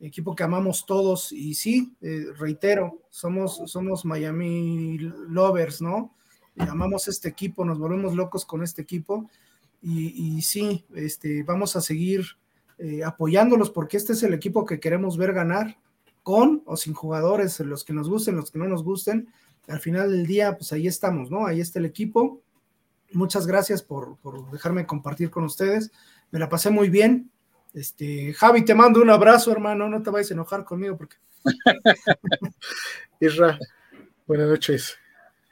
equipo 0.00 0.34
que 0.34 0.44
amamos 0.44 0.86
todos. 0.86 1.30
Y 1.30 1.52
sí, 1.52 1.94
eh, 2.00 2.28
reitero, 2.38 3.02
somos, 3.10 3.60
somos 3.66 4.06
Miami 4.06 4.96
Lovers, 5.28 5.82
¿no? 5.82 6.16
Amamos 6.56 7.06
este 7.06 7.28
equipo, 7.28 7.66
nos 7.66 7.78
volvemos 7.78 8.14
locos 8.14 8.46
con 8.46 8.62
este 8.62 8.80
equipo. 8.80 9.28
Y, 9.82 10.38
y 10.38 10.40
sí, 10.40 10.86
este, 10.94 11.42
vamos 11.42 11.76
a 11.76 11.82
seguir 11.82 12.24
eh, 12.78 13.02
apoyándolos 13.04 13.70
porque 13.70 13.96
este 13.96 14.12
es 14.12 14.22
el 14.22 14.34
equipo 14.34 14.64
que 14.64 14.80
queremos 14.80 15.16
ver 15.16 15.32
ganar 15.32 15.78
con 16.22 16.62
o 16.66 16.76
sin 16.76 16.94
jugadores, 16.94 17.58
los 17.60 17.84
que 17.84 17.92
nos 17.92 18.08
gusten, 18.08 18.36
los 18.36 18.50
que 18.50 18.58
no 18.58 18.66
nos 18.66 18.84
gusten. 18.84 19.28
Al 19.66 19.80
final 19.80 20.10
del 20.10 20.26
día, 20.26 20.56
pues 20.56 20.72
ahí 20.72 20.86
estamos, 20.86 21.30
¿no? 21.30 21.46
Ahí 21.46 21.60
está 21.60 21.78
el 21.78 21.84
equipo. 21.84 22.40
Muchas 23.12 23.46
gracias 23.46 23.82
por, 23.82 24.16
por 24.18 24.50
dejarme 24.50 24.86
compartir 24.86 25.30
con 25.30 25.44
ustedes. 25.44 25.90
Me 26.30 26.38
la 26.38 26.48
pasé 26.48 26.70
muy 26.70 26.88
bien. 26.88 27.30
Este, 27.74 28.32
Javi, 28.34 28.64
te 28.64 28.74
mando 28.74 29.00
un 29.00 29.10
abrazo, 29.10 29.52
hermano. 29.52 29.88
No 29.88 30.02
te 30.02 30.10
vayas 30.10 30.30
a 30.30 30.34
enojar 30.34 30.64
conmigo 30.64 30.96
porque 30.96 31.16
Isra, 33.20 33.58
buenas 34.26 34.48
noches. 34.48 34.96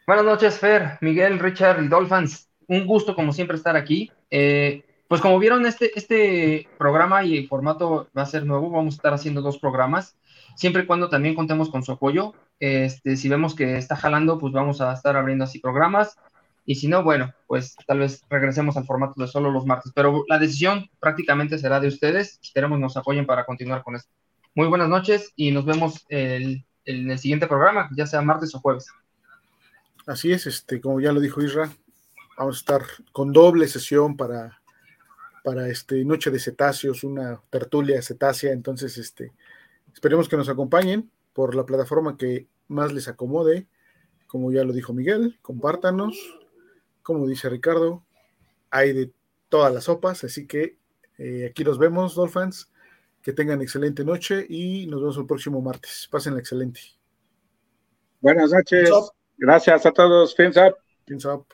Buenas 0.07 0.25
noches, 0.25 0.59
Fer, 0.59 0.99
Miguel, 1.01 1.39
Richard 1.39 1.83
y 1.83 1.89
Dolphins. 1.89 2.49
Un 2.69 2.87
gusto, 2.87 3.15
como 3.15 3.33
siempre, 3.33 3.57
estar 3.57 3.77
aquí. 3.77 4.11
Eh, 4.31 4.85
pues 5.09 5.21
como 5.21 5.39
vieron, 5.39 5.67
este, 5.67 5.97
este 5.99 6.69
programa 6.79 7.25
y 7.25 7.37
el 7.39 7.49
formato 7.49 8.09
va 8.17 8.23
a 8.23 8.27
ser 8.27 8.45
nuevo. 8.45 8.71
Vamos 8.71 8.95
a 8.95 8.97
estar 8.97 9.15
haciendo 9.15 9.41
dos 9.43 9.59
programas, 9.59 10.17
siempre 10.57 10.83
y 10.83 10.87
cuando 10.87 11.09
también 11.09 11.35
contemos 11.35 11.71
con 11.71 11.83
su 11.83 11.93
apoyo. 11.93 12.35
Este, 12.59 13.17
si 13.17 13.29
vemos 13.29 13.55
que 13.55 13.77
está 13.77 13.97
jalando, 13.97 14.39
pues 14.39 14.53
vamos 14.53 14.81
a 14.81 14.93
estar 14.93 15.17
abriendo 15.17 15.45
así 15.45 15.59
programas. 15.59 16.17
Y 16.65 16.75
si 16.75 16.89
no, 16.89 17.05
bueno, 17.05 17.33
pues 17.47 17.77
tal 17.87 18.01
vez 18.01 18.25
regresemos 18.29 18.77
al 18.77 18.87
formato 18.87 19.21
de 19.21 19.29
solo 19.29 19.53
los 19.53 19.67
martes. 19.67 19.93
Pero 19.95 20.25
la 20.27 20.39
decisión 20.39 20.91
prácticamente 20.99 21.59
será 21.59 21.79
de 21.79 21.89
ustedes. 21.89 22.41
Esperemos 22.43 22.81
nos 22.81 22.97
apoyen 22.97 23.27
para 23.27 23.45
continuar 23.45 23.85
con 23.85 23.95
esto. 23.95 24.11
Muy 24.55 24.67
buenas 24.67 24.89
noches 24.89 25.33
y 25.37 25.53
nos 25.53 25.65
vemos 25.65 26.05
el- 26.09 26.65
en 26.85 27.11
el 27.11 27.19
siguiente 27.19 27.47
programa, 27.47 27.89
ya 27.97 28.07
sea 28.07 28.23
martes 28.23 28.55
o 28.55 28.61
jueves. 28.61 28.87
Así 30.07 30.33
es, 30.33 30.47
este, 30.47 30.81
como 30.81 31.01
ya 31.01 31.13
lo 31.13 31.21
dijo 31.21 31.43
Isra, 31.43 31.71
vamos 32.39 32.57
a 32.57 32.59
estar 32.61 32.83
con 33.13 33.33
doble 33.33 33.67
sesión 33.67 34.17
para, 34.17 34.61
para 35.47 35.69
este 35.69 36.05
Noche 36.05 36.33
de 36.33 36.41
Cetáceos, 36.41 37.05
una 37.05 37.41
tertulia 37.51 38.03
cetácea. 38.03 38.51
Entonces, 38.51 38.99
este, 38.99 39.33
esperemos 39.95 40.29
que 40.29 40.37
nos 40.37 40.49
acompañen 40.49 41.09
por 41.33 41.55
la 41.55 41.65
plataforma 41.65 42.17
que 42.17 42.49
más 42.67 42.93
les 42.93 43.07
acomode. 43.07 43.69
Como 44.27 44.51
ya 44.51 44.65
lo 44.65 44.73
dijo 44.73 44.93
Miguel, 44.93 45.39
compártanos. 45.43 46.19
Como 47.01 47.29
dice 47.29 47.49
Ricardo, 47.49 48.03
hay 48.71 48.93
de 48.93 49.13
todas 49.49 49.73
las 49.73 49.85
sopas, 49.85 50.25
así 50.25 50.49
que 50.49 50.79
eh, 51.17 51.47
aquí 51.49 51.63
los 51.63 51.79
vemos, 51.79 52.17
Dolphins. 52.17 52.69
Que 53.23 53.33
tengan 53.33 53.63
excelente 53.63 54.05
noche 54.05 54.45
y 54.49 54.89
nos 54.89 55.01
vemos 55.01 55.17
el 55.17 55.27
próximo 55.27 55.63
martes. 55.63 56.09
Pásenla 56.11 56.41
excelente. 56.41 56.81
Buenas 58.21 58.51
noches. 58.51 58.91
Gracias 59.39 59.87
a 59.87 59.93
todos. 59.93 60.35
Fins 60.35 60.57
up. 60.57 60.75
Fins 61.07 61.25
up. 61.25 61.47